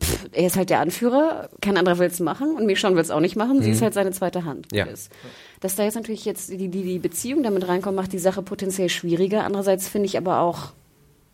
pff, 0.00 0.26
er 0.32 0.46
ist 0.46 0.56
halt 0.56 0.70
der 0.70 0.80
Anführer, 0.80 1.48
kein 1.60 1.76
anderer 1.76 1.98
will 1.98 2.08
es 2.08 2.18
machen 2.18 2.56
und 2.56 2.66
Michonne 2.66 2.96
will 2.96 3.02
es 3.02 3.12
auch 3.12 3.20
nicht 3.20 3.36
machen. 3.36 3.62
Sie 3.62 3.70
ist 3.70 3.82
halt 3.82 3.94
seine 3.94 4.10
zweite 4.10 4.44
Hand. 4.44 4.66
Ja. 4.72 4.86
Ist. 4.86 5.12
Dass 5.60 5.76
da 5.76 5.84
jetzt 5.84 5.94
natürlich 5.94 6.24
jetzt 6.24 6.50
die, 6.50 6.68
die, 6.68 6.82
die 6.82 6.98
Beziehung 6.98 7.44
damit 7.44 7.68
reinkommt, 7.68 7.94
macht 7.94 8.12
die 8.12 8.18
Sache 8.18 8.42
potenziell 8.42 8.88
schwieriger. 8.88 9.44
Andererseits 9.44 9.88
finde 9.88 10.06
ich 10.06 10.18
aber 10.18 10.40
auch, 10.40 10.72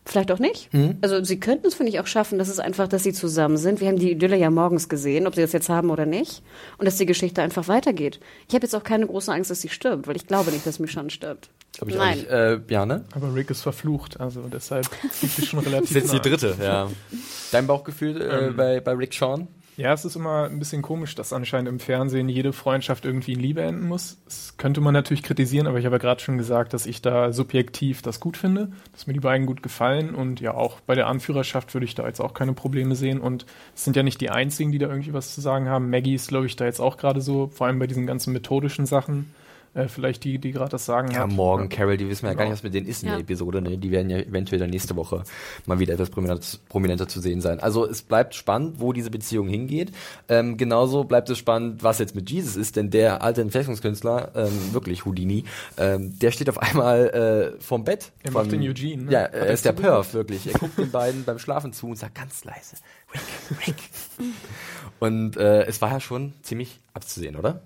Vielleicht 0.09 0.31
auch 0.31 0.39
nicht. 0.39 0.73
Mhm. 0.73 0.99
Also 1.03 1.23
sie 1.25 1.41
könnten 1.41 1.67
es, 1.67 1.75
finde 1.75 1.91
ich, 1.91 1.99
auch 1.99 2.07
schaffen, 2.07 2.39
dass 2.39 2.49
es 2.49 2.61
einfach, 2.61 2.87
dass 2.87 3.03
sie 3.03 3.13
zusammen 3.13 3.57
sind. 3.57 3.81
Wir 3.81 3.89
haben 3.89 3.99
die 3.99 4.13
Idylle 4.13 4.37
ja 4.37 4.51
morgens 4.51 4.89
gesehen, 4.89 5.27
ob 5.27 5.35
sie 5.35 5.41
das 5.41 5.53
jetzt 5.53 5.69
haben 5.69 5.91
oder 5.91 6.07
nicht. 6.07 6.43
Und 6.79 6.87
dass 6.87 6.97
die 6.97 7.07
Geschichte 7.07 7.43
einfach 7.43 7.67
weitergeht. 7.67 8.21
Ich 8.49 8.55
habe 8.55 8.63
jetzt 8.65 8.75
auch 8.75 8.85
keine 8.85 9.07
große 9.09 9.33
Angst, 9.33 9.51
dass 9.51 9.61
sie 9.61 9.69
stirbt, 9.69 10.07
weil 10.07 10.15
ich 10.15 10.29
glaube 10.29 10.53
nicht, 10.53 10.65
dass 10.65 10.79
Michonne 10.79 11.11
stirbt. 11.11 11.51
Glaube 11.77 11.91
ich 11.91 11.99
Nein. 11.99 12.13
auch 12.13 12.17
nicht. 12.17 12.31
Äh, 12.31 12.61
Bjane? 12.65 13.05
Aber 13.15 13.35
Rick 13.35 13.51
ist 13.51 13.63
verflucht, 13.63 14.21
also 14.21 14.43
deshalb 14.43 14.89
liegt 15.23 15.39
es 15.41 15.47
schon 15.47 15.59
relativ 15.59 15.93
Das 15.93 16.05
ist 16.05 16.13
jetzt 16.13 16.25
die 16.25 16.29
dritte, 16.31 16.55
ja. 16.63 16.89
Dein 17.51 17.67
Bauchgefühl 17.67 18.23
äh, 18.23 18.47
Ähm. 18.47 18.57
bei, 18.57 18.81
bei 18.81 18.93
Rick 18.93 19.13
Sean? 19.13 19.49
Ja, 19.77 19.93
es 19.93 20.07
ist 20.07 20.17
immer 20.17 20.45
ein 20.45 20.59
bisschen 20.59 20.81
komisch, 20.81 21.15
dass 21.15 21.35
anscheinend 21.35 21.69
im 21.69 21.81
Fernsehen 21.81 22.31
jede 22.31 22.55
Freundschaft 22.55 23.05
irgendwie 23.05 23.35
in 23.35 23.41
Liebe 23.41 23.61
enden 23.61 23.87
muss. 23.87 24.17
Das 24.25 24.57
könnte 24.57 24.81
man 24.81 24.95
natürlich 24.95 25.23
kritisieren, 25.23 25.67
aber 25.67 25.79
ich 25.79 25.85
habe 25.85 25.97
ja 25.97 26.01
gerade 26.01 26.23
schon 26.23 26.39
gesagt, 26.39 26.73
dass 26.73 26.87
ich 26.87 27.03
da 27.03 27.31
subjektiv 27.31 28.01
das 28.01 28.19
gut 28.19 28.39
finde, 28.39 28.73
dass 28.93 29.07
mir 29.07 29.13
die 29.13 29.21
beiden 29.21 29.47
gut 29.47 29.63
gefallen 29.63 30.15
und 30.15 30.41
ja, 30.41 30.55
auch 30.55 30.81
bei 30.81 30.95
der 30.95 31.09
Anführerschaft 31.09 31.75
würde 31.75 31.85
ich 31.85 31.95
da 31.95 32.07
jetzt 32.07 32.21
auch 32.21 32.33
keine 32.33 32.55
Probleme 32.55 32.95
sehen 32.95 33.21
und 33.21 33.45
es 33.75 33.85
sind 33.85 33.97
ja 33.97 34.03
nicht 34.03 34.23
die 34.23 34.31
einzigen, 34.31 34.73
die 34.73 34.79
da 34.79 34.89
irgendwie 34.89 35.13
was 35.13 35.35
zu 35.35 35.43
sagen 35.43 35.69
haben. 35.69 35.91
Maggie 35.91 36.15
ist, 36.15 36.29
glaube 36.29 36.47
ich, 36.47 36.57
da 36.57 36.65
jetzt 36.65 36.81
auch 36.81 36.97
gerade 36.97 37.21
so, 37.21 37.49
vor 37.49 37.67
allem 37.67 37.79
bei 37.79 37.87
diesen 37.87 38.07
ganzen 38.07 38.33
methodischen 38.33 38.87
Sachen, 38.87 39.31
äh, 39.77 39.89
vielleicht 39.89 40.25
die, 40.25 40.39
die 40.39 40.53
gerade 40.53 40.71
das 40.71 40.87
Sagen 40.87 41.11
Ja, 41.13 41.21
hat. 41.21 41.31
morgen, 41.31 41.69
Carol, 41.69 41.97
die 41.97 42.09
wissen 42.09 42.23
wir 42.23 42.31
ja 42.31 42.35
gar 42.35 42.45
Genau. 42.45 42.53
nicht, 42.55 42.59
was 42.61 42.65
mit 42.65 42.75
denen 42.75 42.87
ist 42.89 43.03
in 43.03 43.09
Ja. 43.11 43.15
der 43.15 43.23
Episode. 43.23 43.61
Ne? 43.63 43.79
Die 43.79 43.91
werden 43.91 44.11
ja 44.11 44.19
eventuell 44.19 44.59
dann 44.59 44.71
nächste 44.71 44.97
Woche 44.97 45.23
mal 45.67 45.79
wieder 45.79 45.95
etwas 45.95 46.11
prominenter, 46.11 47.09
zu 47.09 47.21
sehen 47.21 47.41
sein. 47.41 47.61
Also 47.61 47.87
es 47.87 48.03
bleibt 48.03 48.35
spannend, 48.35 48.81
wo 48.81 48.93
diese 48.93 49.11
Beziehung 49.11 49.49
hingeht. 49.49 49.93
Ähm, 50.29 50.57
genauso 50.57 51.05
bleibt 51.05 51.29
es 51.31 51.39
spannend, 51.39 51.83
was 51.83 51.99
jetzt 51.99 52.15
mit 52.15 52.31
Jesus 52.31 52.57
ist, 52.57 52.77
denn 52.77 52.91
der 52.91 53.23
alte 53.23 53.41
Entfesselungskünstler, 53.43 54.33
ähm, 54.35 54.73
wirklich 54.73 55.05
Houdini, 55.05 55.45
ähm, 55.77 56.19
der 56.19 56.31
steht 56.31 56.49
auf 56.49 56.59
einmal 56.59 57.55
äh, 57.57 57.61
vorm 57.63 57.85
Bett. 57.85 58.13
Er 58.23 58.33
von- 58.33 58.43
macht 58.43 58.53
den 58.53 58.63
Eugene, 58.63 59.05
ne? 59.05 59.13
Ja, 59.13 59.21
Hat 59.25 59.35
er 59.35 59.47
ist 59.49 59.65
der? 59.65 59.73
Perf, 59.73 60.15
wirklich. 60.15 60.47
Er 60.47 60.59
guckt 60.59 60.79
den 60.79 60.91
beiden 60.91 61.25
beim 61.25 61.39
Schlafen 61.39 61.73
zu 61.73 61.89
und 61.89 61.97
sagt 61.97 62.15
ganz 62.15 62.45
leise, 62.45 62.77
Rick, 63.15 63.67
Rick. 63.67 63.77
Und 64.99 65.37
äh, 65.37 65.65
es 65.65 65.83
war 65.83 65.91
ja 65.91 66.01
schon 66.01 66.33
ziemlich 66.43 66.81
abzusehen, 66.95 67.37
oder? 67.37 67.61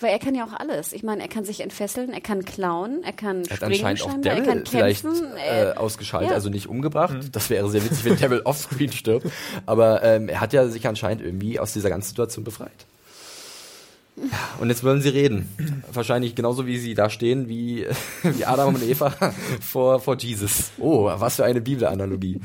Weil 0.00 0.10
er 0.10 0.18
kann 0.18 0.34
ja 0.34 0.44
auch 0.44 0.52
alles. 0.52 0.92
Ich 0.92 1.02
meine, 1.02 1.22
er 1.22 1.28
kann 1.28 1.44
sich 1.44 1.60
entfesseln, 1.60 2.12
er 2.12 2.20
kann 2.20 2.44
klauen, 2.44 3.02
er 3.04 3.12
kann 3.12 3.44
Er 3.44 3.50
hat 3.50 3.56
springen 3.56 3.84
anscheinend 3.84 4.02
auch 4.02 4.10
scheinbar, 4.10 4.32
er 4.32 4.42
kann 4.42 4.66
vielleicht 4.66 5.02
kämpfen. 5.02 5.36
äh, 5.36 5.70
äh, 5.70 5.74
ausgeschaltet, 5.74 6.30
ja. 6.30 6.34
also 6.34 6.48
nicht 6.48 6.68
umgebracht. 6.68 7.14
Mhm. 7.14 7.32
Das 7.32 7.50
wäre 7.50 7.68
sehr 7.70 7.84
witzig, 7.84 8.04
wenn 8.04 8.18
Daryl 8.18 8.40
offscreen 8.44 8.92
stirbt. 8.92 9.26
Aber 9.66 10.02
ähm, 10.02 10.28
er 10.28 10.40
hat 10.40 10.52
ja 10.52 10.66
sich 10.68 10.86
anscheinend 10.86 11.22
irgendwie 11.22 11.58
aus 11.60 11.72
dieser 11.72 11.90
ganzen 11.90 12.08
Situation 12.08 12.44
befreit. 12.44 12.86
Und 14.60 14.68
jetzt 14.68 14.84
wollen 14.84 15.00
sie 15.00 15.08
reden. 15.08 15.48
Wahrscheinlich 15.90 16.34
genauso 16.34 16.66
wie 16.66 16.78
sie 16.78 16.94
da 16.94 17.08
stehen, 17.08 17.48
wie, 17.48 17.86
wie 18.22 18.44
Adam 18.44 18.74
und 18.74 18.82
Eva 18.82 19.10
vor, 19.60 20.00
vor 20.00 20.18
Jesus. 20.18 20.70
Oh, 20.78 21.04
was 21.16 21.36
für 21.36 21.44
eine 21.44 21.60
Bibelanalogie. 21.60 22.40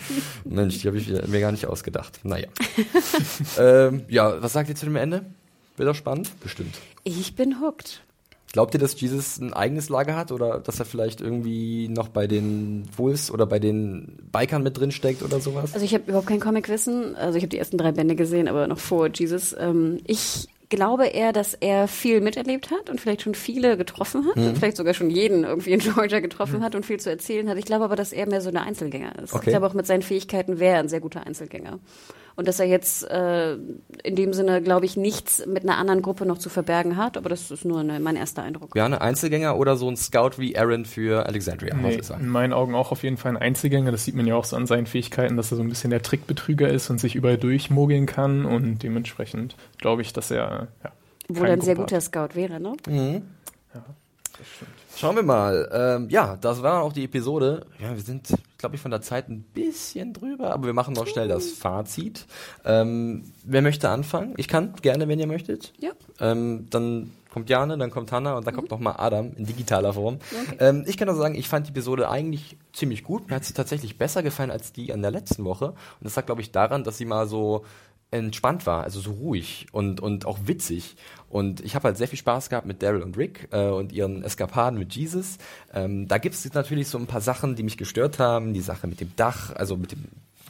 Mensch, 0.45 0.79
die 0.79 0.87
habe 0.87 0.97
ich 0.97 1.09
mir 1.09 1.39
gar 1.41 1.51
nicht 1.51 1.65
ausgedacht. 1.65 2.19
Naja. 2.23 2.47
ähm, 3.59 4.03
ja, 4.07 4.41
was 4.41 4.53
sagt 4.53 4.69
ihr 4.69 4.75
zu 4.75 4.85
dem 4.85 4.95
Ende? 4.95 5.25
Wird 5.75 5.89
auch 5.89 5.95
spannend? 5.95 6.31
Bestimmt. 6.39 6.75
Ich 7.15 7.35
bin 7.35 7.61
hooked. 7.61 8.01
Glaubt 8.53 8.73
ihr, 8.73 8.79
dass 8.79 8.99
Jesus 8.99 9.39
ein 9.39 9.53
eigenes 9.53 9.89
Lager 9.89 10.15
hat 10.15 10.31
oder 10.31 10.59
dass 10.59 10.79
er 10.79 10.85
vielleicht 10.85 11.19
irgendwie 11.21 11.89
noch 11.89 12.07
bei 12.07 12.27
den 12.27 12.87
Wolves 12.95 13.29
oder 13.29 13.45
bei 13.45 13.59
den 13.59 14.17
Bikern 14.31 14.63
mit 14.63 14.77
drin 14.79 14.91
steckt 14.91 15.21
oder 15.21 15.39
sowas? 15.41 15.73
Also 15.73 15.85
ich 15.85 15.93
habe 15.93 16.05
überhaupt 16.07 16.27
kein 16.27 16.39
Comicwissen. 16.39 17.15
Also 17.17 17.37
ich 17.37 17.43
habe 17.43 17.49
die 17.49 17.57
ersten 17.57 17.77
drei 17.77 17.91
Bände 17.91 18.15
gesehen, 18.15 18.47
aber 18.47 18.67
noch 18.67 18.79
vor 18.79 19.09
Jesus. 19.13 19.53
Ähm, 19.59 19.99
ich 20.07 20.47
glaube 20.69 21.07
eher, 21.07 21.33
dass 21.33 21.53
er 21.55 21.87
viel 21.89 22.21
miterlebt 22.21 22.71
hat 22.71 22.89
und 22.89 22.99
vielleicht 23.01 23.21
schon 23.21 23.35
viele 23.35 23.77
getroffen 23.77 24.25
hat 24.27 24.37
Mhm. 24.37 24.47
und 24.47 24.57
vielleicht 24.57 24.77
sogar 24.77 24.93
schon 24.93 25.09
jeden 25.09 25.43
irgendwie 25.43 25.71
in 25.73 25.79
Georgia 25.79 26.21
getroffen 26.21 26.63
hat 26.63 26.73
und 26.73 26.85
viel 26.85 26.99
zu 27.01 27.09
erzählen 27.09 27.49
hat. 27.49 27.57
Ich 27.57 27.65
glaube 27.65 27.83
aber, 27.85 27.97
dass 27.97 28.13
er 28.13 28.27
mehr 28.27 28.41
so 28.41 28.49
eine 28.49 28.61
Einzelgänger 28.63 29.19
ist. 29.21 29.33
Okay. 29.33 29.43
Ich 29.45 29.49
glaube 29.51 29.67
auch 29.67 29.73
mit 29.73 29.85
seinen 29.87 30.01
Fähigkeiten 30.01 30.57
wäre 30.59 30.75
er 30.75 30.79
ein 30.79 30.89
sehr 30.89 31.01
guter 31.01 31.27
Einzelgänger. 31.27 31.79
Und 32.37 32.47
dass 32.47 32.59
er 32.59 32.67
jetzt 32.67 33.03
äh, 33.09 33.55
in 34.03 34.15
dem 34.15 34.31
Sinne, 34.31 34.61
glaube 34.61 34.85
ich, 34.85 34.95
nichts 34.95 35.43
mit 35.47 35.63
einer 35.63 35.77
anderen 35.79 36.03
Gruppe 36.03 36.23
noch 36.23 36.37
zu 36.37 36.49
verbergen 36.49 36.95
hat, 36.95 37.17
aber 37.17 37.29
das 37.29 37.49
ist 37.49 37.65
nur 37.65 37.79
eine, 37.79 37.99
mein 37.99 38.15
erster 38.15 38.43
Eindruck. 38.43 38.75
Ja, 38.75 38.85
eine 38.85 39.01
Einzelgänger 39.01 39.57
oder 39.57 39.75
so 39.75 39.89
ein 39.89 39.97
Scout 39.97 40.37
wie 40.37 40.55
Aaron 40.55 40.85
für 40.85 41.25
Alexandria, 41.25 41.73
muss 41.73 41.93
Nee, 41.93 41.95
ich 41.95 42.05
sagen. 42.05 42.25
in 42.25 42.29
meinen 42.29 42.53
Augen 42.53 42.75
auch 42.75 42.91
auf 42.91 43.01
jeden 43.01 43.17
Fall 43.17 43.31
ein 43.31 43.37
Einzelgänger. 43.37 43.91
Das 43.91 44.05
sieht 44.05 44.13
man 44.13 44.27
ja 44.27 44.35
auch 44.35 44.45
so 44.45 44.55
an 44.55 44.67
seinen 44.67 44.85
Fähigkeiten, 44.85 45.35
dass 45.35 45.51
er 45.51 45.57
so 45.57 45.63
ein 45.63 45.69
bisschen 45.69 45.89
der 45.89 46.03
Trickbetrüger 46.03 46.69
ist 46.69 46.91
und 46.91 46.99
sich 46.99 47.15
überall 47.15 47.39
durchmogeln 47.39 48.05
kann. 48.05 48.45
Und 48.45 48.83
dementsprechend 48.83 49.55
glaube 49.79 50.03
ich, 50.03 50.13
dass 50.13 50.29
er 50.29 50.67
ja, 50.83 50.91
er 51.33 51.43
ein 51.43 51.61
sehr 51.61 51.73
guter 51.75 51.99
Scout 52.01 52.35
wäre, 52.35 52.59
ne? 52.59 52.75
Schauen 54.99 55.15
wir 55.15 55.21
mal. 55.21 55.69
Ähm, 55.71 56.09
ja, 56.09 56.37
das 56.37 56.63
war 56.63 56.81
auch 56.81 56.91
die 56.91 57.03
Episode. 57.03 57.67
Ja, 57.79 57.93
wir 57.93 58.01
sind, 58.01 58.33
glaube 58.57 58.77
ich, 58.77 58.81
von 58.81 58.89
der 58.89 59.01
Zeit 59.03 59.29
ein 59.29 59.43
bisschen 59.43 60.11
drüber, 60.11 60.51
aber 60.51 60.65
wir 60.65 60.73
machen 60.73 60.95
noch 60.95 61.05
schnell 61.05 61.27
das 61.27 61.51
Fazit. 61.51 62.25
Ähm, 62.65 63.31
wer 63.43 63.61
möchte 63.61 63.89
anfangen? 63.89 64.33
Ich 64.37 64.47
kann 64.47 64.73
gerne, 64.81 65.07
wenn 65.07 65.19
ihr 65.19 65.27
möchtet. 65.27 65.71
Ja. 65.77 65.91
Ähm, 66.19 66.65
dann 66.71 67.11
kommt 67.31 67.47
Jane, 67.47 67.77
dann 67.77 67.91
kommt 67.91 68.11
Hanna 68.11 68.37
und 68.37 68.47
dann 68.47 68.55
kommt 68.55 68.71
noch 68.71 68.79
mal 68.79 68.93
Adam 68.93 69.33
in 69.35 69.45
digitaler 69.45 69.93
Form. 69.93 70.17
Ähm, 70.57 70.83
ich 70.87 70.97
kann 70.97 71.07
also 71.07 71.21
sagen, 71.21 71.35
ich 71.35 71.47
fand 71.47 71.67
die 71.67 71.71
Episode 71.71 72.09
eigentlich 72.09 72.57
ziemlich 72.73 73.03
gut. 73.03 73.29
Mir 73.29 73.35
hat 73.35 73.45
sie 73.45 73.53
tatsächlich 73.53 73.99
besser 73.99 74.23
gefallen 74.23 74.49
als 74.49 74.73
die 74.73 74.91
an 74.91 75.03
der 75.03 75.11
letzten 75.11 75.45
Woche. 75.45 75.67
Und 75.67 75.75
das 76.01 76.15
lag, 76.15 76.25
glaube 76.25 76.41
ich, 76.41 76.51
daran, 76.51 76.83
dass 76.83 76.97
sie 76.97 77.05
mal 77.05 77.27
so 77.27 77.63
entspannt 78.11 78.65
war, 78.65 78.83
also 78.83 78.99
so 78.99 79.11
ruhig 79.11 79.67
und, 79.71 79.99
und 79.99 80.25
auch 80.25 80.39
witzig. 80.45 80.95
Und 81.29 81.59
ich 81.59 81.75
habe 81.75 81.85
halt 81.85 81.97
sehr 81.97 82.07
viel 82.07 82.19
Spaß 82.19 82.49
gehabt 82.49 82.65
mit 82.65 82.81
Daryl 82.81 83.01
und 83.01 83.17
Rick 83.17 83.49
äh, 83.51 83.67
und 83.67 83.91
ihren 83.91 84.23
Eskapaden 84.23 84.79
mit 84.79 84.95
Jesus. 84.95 85.37
Ähm, 85.73 86.07
da 86.07 86.17
gibt 86.17 86.35
es 86.35 86.53
natürlich 86.53 86.87
so 86.87 86.97
ein 86.97 87.07
paar 87.07 87.21
Sachen, 87.21 87.55
die 87.55 87.63
mich 87.63 87.77
gestört 87.77 88.17
haben. 88.19 88.53
Die 88.53 88.61
Sache 88.61 88.87
mit 88.87 89.01
dem 89.01 89.13
Dach, 89.15 89.53
also 89.55 89.75
mit 89.75 89.91
dem 89.91 90.05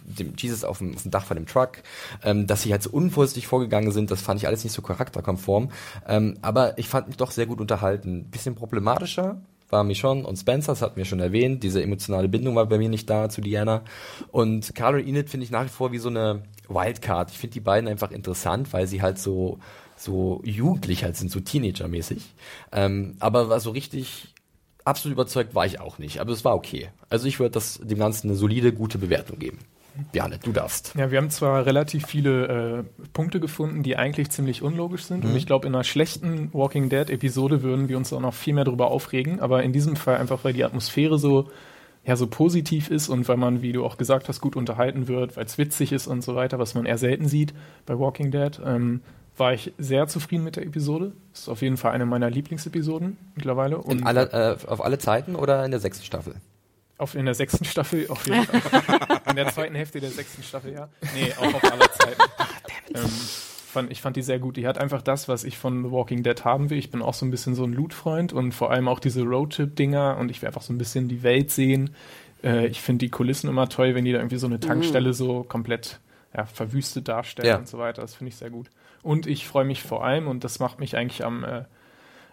dem 0.08 0.36
Jesus 0.38 0.64
auf 0.64 0.78
dem, 0.78 0.96
auf 0.96 1.02
dem 1.02 1.12
Dach 1.12 1.26
von 1.26 1.36
dem 1.36 1.46
Truck, 1.46 1.84
ähm, 2.24 2.48
dass 2.48 2.62
sie 2.62 2.72
halt 2.72 2.82
so 2.82 2.90
unvorsichtig 2.92 3.46
vorgegangen 3.48 3.92
sind, 3.92 4.10
das 4.10 4.22
fand 4.22 4.40
ich 4.40 4.48
alles 4.48 4.64
nicht 4.64 4.72
so 4.72 4.82
charakterkonform. 4.82 5.70
Ähm, 6.08 6.38
aber 6.42 6.78
ich 6.78 6.88
fand 6.88 7.08
mich 7.08 7.18
doch 7.18 7.32
sehr 7.32 7.46
gut 7.46 7.60
unterhalten. 7.60 8.30
Bisschen 8.32 8.56
problematischer 8.56 9.42
war 9.70 9.84
Michonne 9.84 10.26
und 10.26 10.38
Spencer, 10.38 10.72
das 10.74 10.82
hatten 10.82 10.96
wir 10.96 11.06
schon 11.06 11.20
erwähnt. 11.20 11.64
Diese 11.64 11.82
emotionale 11.82 12.30
Bindung 12.30 12.56
war 12.56 12.66
bei 12.66 12.78
mir 12.78 12.90
nicht 12.90 13.10
da 13.10 13.30
zu 13.30 13.42
Diana. 13.42 13.84
Und 14.32 14.74
und 14.78 15.08
Enid 15.08 15.30
finde 15.30 15.44
ich 15.44 15.52
nach 15.52 15.66
wie 15.66 15.70
vor 15.70 15.92
wie 15.92 15.98
so 15.98 16.10
eine 16.10 16.44
Wildcard. 16.70 17.32
Ich 17.32 17.38
finde 17.38 17.54
die 17.54 17.60
beiden 17.60 17.90
einfach 17.90 18.12
interessant, 18.12 18.72
weil 18.74 18.88
sie 18.88 19.02
halt 19.02 19.20
so, 19.20 19.60
so 19.98 20.42
jugendlich 20.44 21.04
halt 21.04 21.18
sind, 21.18 21.32
so 21.32 21.40
Teenager-mäßig. 21.40 22.22
Ähm, 22.72 23.16
aber 23.20 23.50
war 23.50 23.60
so 23.60 23.72
richtig 23.72 24.34
absolut 24.86 25.16
überzeugt 25.16 25.54
war 25.54 25.66
ich 25.66 25.82
auch 25.82 25.98
nicht, 25.98 26.20
aber 26.20 26.32
es 26.32 26.46
war 26.46 26.56
okay. 26.56 26.90
Also 27.10 27.28
ich 27.28 27.40
würde 27.40 27.52
das 27.52 27.80
dem 27.84 28.00
Ganzen 28.00 28.30
eine 28.30 28.38
solide, 28.38 28.72
gute 28.72 28.98
Bewertung 28.98 29.38
geben. 29.38 29.60
Bjarne, 30.12 30.40
du 30.44 30.52
darfst. 30.52 30.94
Ja, 30.98 31.12
wir 31.12 31.18
haben 31.18 31.30
zwar 31.30 31.66
relativ 31.66 32.06
viele 32.06 32.48
äh, 32.48 33.08
Punkte 33.14 33.40
gefunden, 33.40 33.84
die 33.84 33.98
eigentlich 33.98 34.30
ziemlich 34.30 34.62
unlogisch 34.62 35.04
sind. 35.04 35.26
Und 35.26 35.36
ich 35.36 35.46
glaube, 35.46 35.68
in 35.68 35.76
einer 35.76 35.84
schlechten 35.84 36.54
Walking 36.54 36.90
Dead-Episode 36.90 37.64
würden 37.64 37.90
wir 37.90 37.98
uns 37.98 38.12
auch 38.14 38.20
noch 38.20 38.34
viel 38.34 38.54
mehr 38.54 38.64
darüber 38.64 38.92
aufregen. 38.92 39.40
Aber 39.40 39.64
in 39.64 39.74
diesem 39.74 39.96
Fall 39.96 40.18
einfach, 40.18 40.44
weil 40.44 40.54
die 40.54 40.64
Atmosphäre 40.64 41.18
so, 41.18 41.50
ja, 42.06 42.16
so 42.16 42.28
positiv 42.28 42.90
ist 42.90 43.10
und 43.10 43.28
weil 43.28 43.38
man, 43.38 43.62
wie 43.62 43.74
du 43.74 43.86
auch 43.86 43.98
gesagt 43.98 44.30
hast, 44.30 44.42
gut 44.42 44.56
unterhalten 44.56 45.08
wird, 45.08 45.36
weil 45.36 45.46
es 45.46 45.58
witzig 45.58 45.92
ist 45.92 46.08
und 46.08 46.24
so 46.24 46.36
weiter, 46.36 46.60
was 46.60 46.74
man 46.74 46.86
eher 46.86 46.98
selten 46.98 47.28
sieht 47.28 47.54
bei 47.86 48.00
Walking 48.00 48.32
Dead, 48.32 48.60
ähm, 48.66 49.02
war 49.36 49.54
ich 49.54 49.74
sehr 49.78 50.08
zufrieden 50.08 50.44
mit 50.44 50.56
der 50.56 50.64
Episode. 50.64 51.12
Ist 51.34 51.50
auf 51.50 51.62
jeden 51.62 51.78
Fall 51.78 51.92
eine 51.92 52.06
meiner 52.06 52.30
Lieblingsepisoden 52.30 53.18
mittlerweile. 53.36 53.78
Und 53.78 54.00
In 54.00 54.08
aller, 54.08 54.34
äh, 54.34 54.58
auf 54.68 54.84
alle 54.84 54.98
Zeiten 54.98 55.36
oder 55.36 55.64
in 55.64 55.72
der 55.72 55.80
sechsten 55.80 56.06
Staffel? 56.06 56.36
Auf, 56.98 57.16
in 57.16 57.26
der 57.26 57.34
sechsten 57.36 57.66
Staffel 57.66 58.08
auf 58.10 58.26
jeden 58.28 58.44
Fall. 58.46 59.22
in 59.30 59.36
der 59.36 59.48
zweiten 59.50 59.76
Hälfte 59.76 60.00
der 60.00 60.10
sechsten 60.12 60.44
Staffel, 60.44 60.74
ja. 60.74 60.90
Nee, 61.16 61.34
auch 61.40 61.54
auf 61.54 61.64
aller 61.64 61.92
Zeiten. 61.92 62.22
ähm, 62.96 63.02
fand, 63.06 63.92
ich 63.92 64.02
fand 64.02 64.16
die 64.16 64.22
sehr 64.24 64.40
gut. 64.40 64.58
Die 64.58 64.68
hat 64.68 64.78
einfach 64.78 65.02
das, 65.02 65.28
was 65.28 65.44
ich 65.44 65.58
von 65.58 65.84
The 65.84 65.92
Walking 65.92 66.24
Dead 66.24 66.44
haben 66.46 66.70
will. 66.70 66.78
Ich 66.78 66.90
bin 66.92 67.02
auch 67.02 67.14
so 67.14 67.26
ein 67.26 67.32
bisschen 67.32 67.54
so 67.56 67.64
ein 67.64 67.74
Loot-Freund 67.74 68.34
und 68.34 68.54
vor 68.54 68.72
allem 68.72 68.88
auch 68.88 69.00
diese 69.00 69.24
Roadtrip-Dinger 69.24 70.18
und 70.18 70.32
ich 70.32 70.42
will 70.42 70.48
einfach 70.48 70.62
so 70.64 70.74
ein 70.74 70.78
bisschen 70.78 71.08
die 71.08 71.22
Welt 71.24 71.52
sehen. 71.52 71.92
Äh, 72.44 72.68
ich 72.68 72.82
finde 72.82 73.06
die 73.06 73.10
Kulissen 73.12 73.50
immer 73.50 73.70
toll, 73.70 73.94
wenn 73.96 74.06
die 74.06 74.12
da 74.12 74.20
irgendwie 74.20 74.38
so 74.38 74.48
eine 74.48 74.60
Tankstelle 74.60 75.14
so 75.14 75.44
komplett 75.44 76.00
ja, 76.36 76.46
verwüstet 76.46 77.08
darstellen 77.08 77.48
Ja. 77.48 77.58
und 77.58 77.68
so 77.68 77.78
weiter. 77.78 78.02
Das 78.02 78.16
finde 78.16 78.30
ich 78.30 78.36
sehr 78.38 78.50
gut. 78.50 78.68
Und 79.04 79.28
ich 79.28 79.48
freue 79.48 79.66
mich 79.66 79.84
vor 79.84 80.04
allem, 80.04 80.28
und 80.28 80.44
das 80.44 80.60
macht 80.60 80.80
mich 80.80 80.98
eigentlich 80.98 81.24
am, 81.24 81.44
äh, 81.44 81.64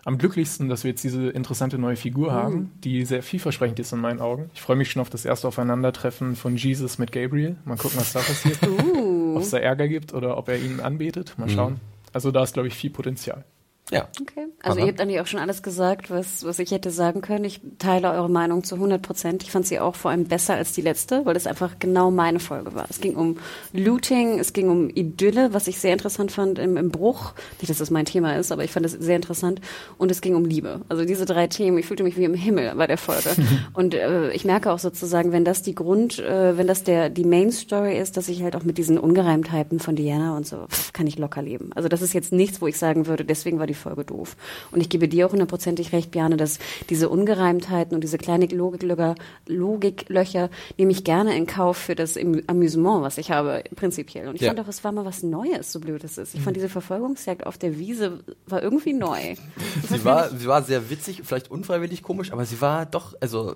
am 0.04 0.18
glücklichsten, 0.18 0.68
dass 0.68 0.84
wir 0.84 0.90
jetzt 0.90 1.02
diese 1.02 1.30
interessante 1.30 1.78
neue 1.78 1.96
Figur 1.96 2.32
haben, 2.32 2.72
die 2.84 3.04
sehr 3.04 3.22
vielversprechend 3.22 3.78
ist 3.78 3.92
in 3.92 4.00
meinen 4.00 4.20
Augen. 4.20 4.50
Ich 4.54 4.60
freue 4.60 4.76
mich 4.76 4.90
schon 4.90 5.00
auf 5.00 5.10
das 5.10 5.24
erste 5.24 5.48
Aufeinandertreffen 5.48 6.36
von 6.36 6.56
Jesus 6.56 6.98
mit 6.98 7.10
Gabriel. 7.10 7.56
Mal 7.64 7.76
gucken, 7.76 7.98
was 7.98 8.12
da 8.12 8.20
passiert. 8.20 8.58
Uh. 8.74 9.36
Ob 9.36 9.42
es 9.42 9.50
da 9.50 9.58
Ärger 9.58 9.88
gibt 9.88 10.14
oder 10.14 10.36
ob 10.36 10.48
er 10.48 10.58
ihn 10.58 10.80
anbetet. 10.80 11.34
Mal 11.38 11.48
schauen. 11.48 11.80
Also 12.12 12.30
da 12.30 12.42
ist, 12.42 12.54
glaube 12.54 12.68
ich, 12.68 12.74
viel 12.74 12.90
Potenzial. 12.90 13.44
Ja. 13.90 14.08
Okay. 14.18 14.46
Also 14.62 14.78
Aber- 14.78 14.80
ihr 14.80 14.86
habt 14.92 15.00
eigentlich 15.00 15.20
auch 15.20 15.26
schon 15.26 15.40
alles 15.40 15.62
gesagt, 15.62 16.10
was, 16.10 16.42
was 16.44 16.58
ich 16.58 16.70
hätte 16.70 16.90
sagen 16.90 17.20
können. 17.20 17.44
Ich 17.44 17.60
teile 17.78 18.10
eure 18.12 18.30
Meinung 18.30 18.64
zu 18.64 18.76
100 18.76 19.02
Prozent. 19.02 19.42
Ich 19.42 19.50
fand 19.50 19.66
sie 19.66 19.78
auch 19.78 19.94
vor 19.94 20.10
allem 20.10 20.24
besser 20.24 20.54
als 20.54 20.72
die 20.72 20.80
letzte, 20.80 21.26
weil 21.26 21.36
es 21.36 21.46
einfach 21.46 21.78
genau 21.78 22.10
meine 22.10 22.40
Folge 22.40 22.74
war. 22.74 22.86
Es 22.88 23.00
ging 23.02 23.14
um 23.14 23.36
Looting, 23.74 24.38
es 24.38 24.54
ging 24.54 24.70
um 24.70 24.88
Idylle, 24.88 25.52
was 25.52 25.66
ich 25.68 25.78
sehr 25.78 25.92
interessant 25.92 26.32
fand 26.32 26.58
im, 26.58 26.78
im 26.78 26.90
Bruch. 26.90 27.34
Nicht, 27.60 27.68
dass 27.68 27.76
das 27.78 27.90
mein 27.90 28.06
Thema 28.06 28.36
ist, 28.36 28.52
aber 28.52 28.64
ich 28.64 28.70
fand 28.70 28.86
es 28.86 28.92
sehr 28.92 29.16
interessant. 29.16 29.60
Und 29.98 30.10
es 30.10 30.22
ging 30.22 30.34
um 30.34 30.46
Liebe. 30.46 30.80
Also 30.88 31.04
diese 31.04 31.26
drei 31.26 31.46
Themen, 31.46 31.76
ich 31.76 31.84
fühlte 31.86 32.04
mich 32.04 32.16
wie 32.16 32.24
im 32.24 32.34
Himmel 32.34 32.74
bei 32.74 32.86
der 32.86 32.98
Folge. 32.98 33.30
Und 33.74 33.94
äh, 33.94 34.30
ich 34.32 34.46
merke 34.46 34.72
auch 34.72 34.78
sozusagen, 34.78 35.30
wenn 35.32 35.44
das 35.44 35.60
die 35.60 35.74
Grund, 35.74 36.18
äh, 36.20 36.56
wenn 36.56 36.66
das 36.66 36.84
der 36.84 37.10
die 37.10 37.24
Main 37.24 37.52
Story 37.52 37.98
ist, 37.98 38.16
dass 38.16 38.28
ich 38.28 38.42
halt 38.42 38.56
auch 38.56 38.62
mit 38.64 38.78
diesen 38.78 38.98
Ungereimtheiten 38.98 39.78
von 39.78 39.94
Diana 39.94 40.36
und 40.36 40.46
so, 40.46 40.66
pff, 40.68 40.94
kann 40.94 41.06
ich 41.06 41.18
locker 41.18 41.42
leben. 41.42 41.70
Also 41.74 41.90
das 41.90 42.00
ist 42.00 42.14
jetzt 42.14 42.32
nichts, 42.32 42.62
wo 42.62 42.66
ich 42.66 42.78
sagen 42.78 43.06
würde, 43.06 43.24
deswegen 43.26 43.58
war 43.58 43.66
die 43.66 43.73
Folge 43.74 44.04
doof. 44.04 44.36
Und 44.70 44.80
ich 44.80 44.88
gebe 44.88 45.08
dir 45.08 45.26
auch 45.26 45.32
hundertprozentig 45.32 45.92
recht, 45.92 46.10
Bjane, 46.10 46.36
dass 46.36 46.58
diese 46.90 47.08
Ungereimtheiten 47.08 47.94
und 47.94 48.00
diese 48.02 48.18
kleinen 48.18 48.48
Logiklöcher, 48.50 49.14
Logiklöcher 49.46 50.50
nehme 50.78 50.92
ich 50.92 51.04
gerne 51.04 51.36
in 51.36 51.46
Kauf 51.46 51.76
für 51.76 51.94
das 51.94 52.16
Am- 52.16 52.42
Amüsement, 52.46 53.02
was 53.02 53.18
ich 53.18 53.30
habe, 53.30 53.64
prinzipiell. 53.76 54.28
Und 54.28 54.36
ich 54.36 54.42
Ja. 54.42 54.48
fand 54.48 54.60
auch, 54.60 54.68
es 54.68 54.84
war 54.84 54.92
mal 54.92 55.04
was 55.04 55.22
Neues, 55.22 55.72
so 55.72 55.80
blöd 55.80 56.04
es 56.04 56.18
ist. 56.18 56.34
Ich 56.34 56.40
fand 56.42 56.56
diese 56.56 56.68
Verfolgungsjagd 56.68 57.46
auf 57.46 57.58
der 57.58 57.78
Wiese 57.78 58.20
war 58.46 58.62
irgendwie 58.62 58.92
neu. 58.92 59.34
Sie 59.88 60.04
war, 60.04 60.28
sie 60.30 60.46
war 60.46 60.62
sehr 60.62 60.90
witzig, 60.90 61.22
vielleicht 61.24 61.50
unfreiwillig 61.50 62.02
komisch, 62.02 62.32
aber 62.32 62.44
sie 62.44 62.60
war 62.60 62.86
doch, 62.86 63.14
also, 63.20 63.54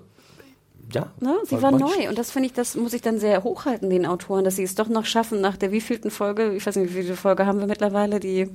ja. 0.93 1.11
Ne? 1.19 1.35
Sie 1.45 1.61
war 1.61 1.71
nicht 1.71 1.81
neu 1.81 2.09
und 2.09 2.17
das 2.17 2.31
finde 2.31 2.47
ich, 2.47 2.53
das 2.53 2.75
muss 2.75 2.93
ich 2.93 3.01
dann 3.01 3.19
sehr 3.19 3.43
hochhalten, 3.43 3.89
den 3.89 4.05
Autoren, 4.05 4.43
dass 4.43 4.55
sie 4.55 4.63
es 4.63 4.75
doch 4.75 4.87
noch 4.89 5.05
schaffen, 5.05 5.41
nach 5.41 5.57
der 5.57 5.71
wievielten 5.71 6.11
Folge, 6.11 6.53
ich 6.53 6.65
weiß 6.65 6.75
nicht, 6.77 6.93
wie 6.95 7.03
viele 7.03 7.15
Folge 7.15 7.45
haben 7.45 7.59
wir 7.59 7.67
mittlerweile, 7.67 8.19
die 8.19 8.49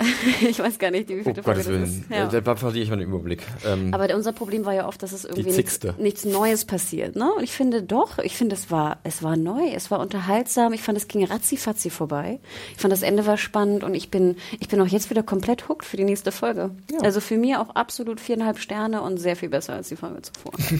ich 0.48 0.58
weiß 0.58 0.78
gar 0.78 0.90
nicht, 0.90 1.08
die 1.08 1.14
Oh 1.14 1.18
wievielte 1.18 1.42
Folge 1.42 1.62
das 1.62 1.90
ist. 1.90 2.10
Ja. 2.10 2.26
da 2.26 2.56
verliere 2.56 2.84
ich 2.84 2.90
mal 2.90 2.96
den 2.96 3.08
Überblick. 3.08 3.42
Ähm, 3.66 3.92
Aber 3.92 4.14
unser 4.14 4.32
Problem 4.32 4.64
war 4.64 4.74
ja 4.74 4.86
oft, 4.86 5.02
dass 5.02 5.12
es 5.12 5.24
irgendwie 5.24 5.50
nichts, 5.50 5.80
nichts 5.98 6.24
Neues 6.24 6.64
passiert. 6.64 7.16
Ne? 7.16 7.32
Und 7.36 7.42
ich 7.42 7.52
finde 7.52 7.82
doch, 7.82 8.18
ich 8.18 8.36
finde, 8.36 8.54
es 8.54 8.70
war, 8.70 8.98
es 9.02 9.22
war 9.22 9.36
neu, 9.36 9.68
es 9.74 9.90
war 9.90 10.00
unterhaltsam. 10.00 10.72
Ich 10.72 10.82
fand, 10.82 10.96
es 10.98 11.08
ging 11.08 11.24
ratzifatzi 11.24 11.90
vorbei. 11.90 12.38
Ich 12.74 12.80
fand, 12.80 12.92
das 12.92 13.02
Ende 13.02 13.26
war 13.26 13.36
spannend 13.36 13.84
und 13.84 13.94
ich 13.94 14.10
bin, 14.10 14.36
ich 14.60 14.68
bin 14.68 14.80
auch 14.80 14.86
jetzt 14.86 15.10
wieder 15.10 15.22
komplett 15.22 15.68
hooked 15.68 15.84
für 15.84 15.96
die 15.96 16.04
nächste 16.04 16.32
Folge. 16.32 16.70
Also 17.02 17.20
für 17.20 17.36
mich 17.36 17.56
auch 17.56 17.70
absolut 17.70 18.20
viereinhalb 18.20 18.58
Sterne 18.58 19.02
und 19.02 19.18
sehr 19.18 19.36
viel 19.36 19.48
besser 19.48 19.74
als 19.74 19.88
die 19.88 19.96
Folge 19.96 20.22
zuvor. 20.22 20.52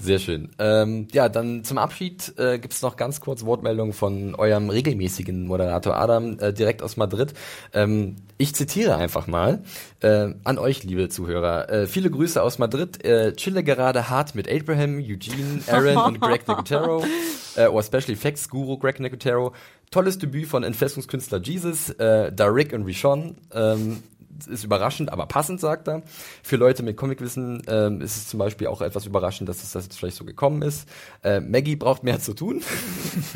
Sehr 0.00 0.18
schön. 0.18 0.50
Ähm, 0.58 1.08
ja, 1.12 1.28
dann 1.28 1.64
zum 1.64 1.78
Abschied 1.78 2.34
äh, 2.38 2.58
gibt 2.58 2.74
es 2.74 2.82
noch 2.82 2.96
ganz 2.96 3.20
kurz 3.20 3.44
Wortmeldungen 3.44 3.92
von 3.92 4.34
eurem 4.34 4.70
regelmäßigen 4.70 5.46
Moderator 5.46 5.96
Adam 5.96 6.38
äh, 6.38 6.52
direkt 6.52 6.82
aus 6.82 6.96
Madrid. 6.96 7.34
Ähm, 7.72 8.16
ich 8.38 8.54
zitiere 8.58 8.96
einfach 8.96 9.26
mal 9.26 9.62
äh, 10.00 10.34
an 10.44 10.58
euch, 10.58 10.82
liebe 10.82 11.08
Zuhörer. 11.08 11.70
Äh, 11.70 11.86
viele 11.86 12.10
Grüße 12.10 12.42
aus 12.42 12.58
Madrid. 12.58 13.02
Äh, 13.04 13.34
chille 13.34 13.62
gerade 13.62 14.10
hart 14.10 14.34
mit 14.34 14.50
Abraham, 14.50 14.98
Eugene, 14.98 15.62
Aaron 15.68 15.96
und 15.96 16.20
Greg 16.20 16.46
Nicotero. 16.46 17.04
Äh, 17.56 17.66
oder 17.66 17.82
Special 17.82 18.10
Effects 18.10 18.48
Guru 18.50 18.78
Greg 18.78 19.00
Nicotero. 19.00 19.52
Tolles 19.90 20.18
Debüt 20.18 20.46
von 20.46 20.62
Entfesselungskünstler 20.62 21.40
Jesus, 21.40 21.90
äh, 21.90 22.30
da 22.30 22.46
Rick 22.46 22.72
und 22.72 22.84
Rishon. 22.84 23.36
Ähm, 23.52 24.02
ist 24.46 24.64
überraschend, 24.64 25.12
aber 25.12 25.26
passend, 25.26 25.60
sagt 25.60 25.88
er. 25.88 26.02
Für 26.42 26.56
Leute 26.56 26.82
mit 26.82 26.96
Comicwissen 26.96 27.62
ähm, 27.68 28.00
ist 28.00 28.16
es 28.16 28.28
zum 28.28 28.38
Beispiel 28.38 28.66
auch 28.68 28.80
etwas 28.80 29.06
überraschend, 29.06 29.48
dass 29.48 29.62
es 29.62 29.72
das 29.72 29.84
jetzt 29.84 29.98
vielleicht 29.98 30.16
so 30.16 30.24
gekommen 30.24 30.62
ist. 30.62 30.88
Äh, 31.22 31.40
Maggie 31.40 31.76
braucht 31.76 32.04
mehr 32.04 32.20
zu 32.20 32.34
tun. 32.34 32.62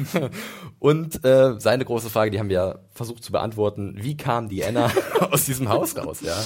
Und 0.79 1.25
äh, 1.25 1.59
seine 1.59 1.85
große 1.85 2.11
Frage, 2.11 2.31
die 2.31 2.39
haben 2.39 2.49
wir 2.49 2.57
ja 2.57 2.79
versucht 2.93 3.25
zu 3.25 3.33
beantworten. 3.33 3.95
Wie 3.97 4.17
kam 4.17 4.49
die 4.49 4.65
Anna 4.65 4.91
aus 5.31 5.45
diesem 5.45 5.69
Haus 5.69 5.97
raus? 5.97 6.21
Ja. 6.21 6.37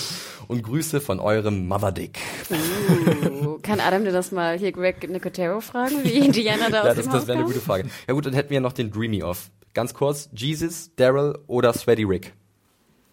Und 0.49 0.63
Grüße 0.63 1.01
von 1.01 1.21
eurem 1.21 1.67
Mother 1.67 1.93
Dick. 1.93 2.19
Uh, 2.51 3.59
kann 3.63 3.81
Adam 3.81 4.05
dir 4.05 4.13
das 4.13 4.31
mal 4.33 4.59
hier 4.59 4.73
Greg 4.73 5.09
Nicotero 5.09 5.61
fragen, 5.61 6.05
wie 6.05 6.19
Indiana 6.27 6.71
da 6.71 6.77
Ja, 6.85 6.91
aus 6.91 6.97
das, 6.97 7.05
dem 7.05 7.13
das 7.13 7.23
Haus 7.23 7.27
wäre 7.27 7.39
eine 7.39 7.47
gute 7.47 7.61
Frage. 7.61 7.89
Ja 8.07 8.15
gut, 8.15 8.27
dann 8.27 8.35
hätten 8.35 8.51
wir 8.51 8.61
noch 8.61 8.73
den 8.73 8.91
Dreamy 8.91 9.23
Off. 9.23 9.51
Ganz 9.75 9.93
kurz, 9.93 10.31
Jesus, 10.33 10.95
Daryl 10.97 11.39
oder 11.47 11.73
Sweaty 11.73 12.05
Rick? 12.05 12.33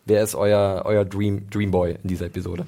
Wer 0.06 0.24
ist 0.24 0.36
euer, 0.36 0.84
euer 0.86 1.06
Dream, 1.06 1.50
Dream 1.50 1.72
Boy 1.72 1.96
in 2.04 2.10
dieser 2.10 2.26
Episode? 2.26 2.66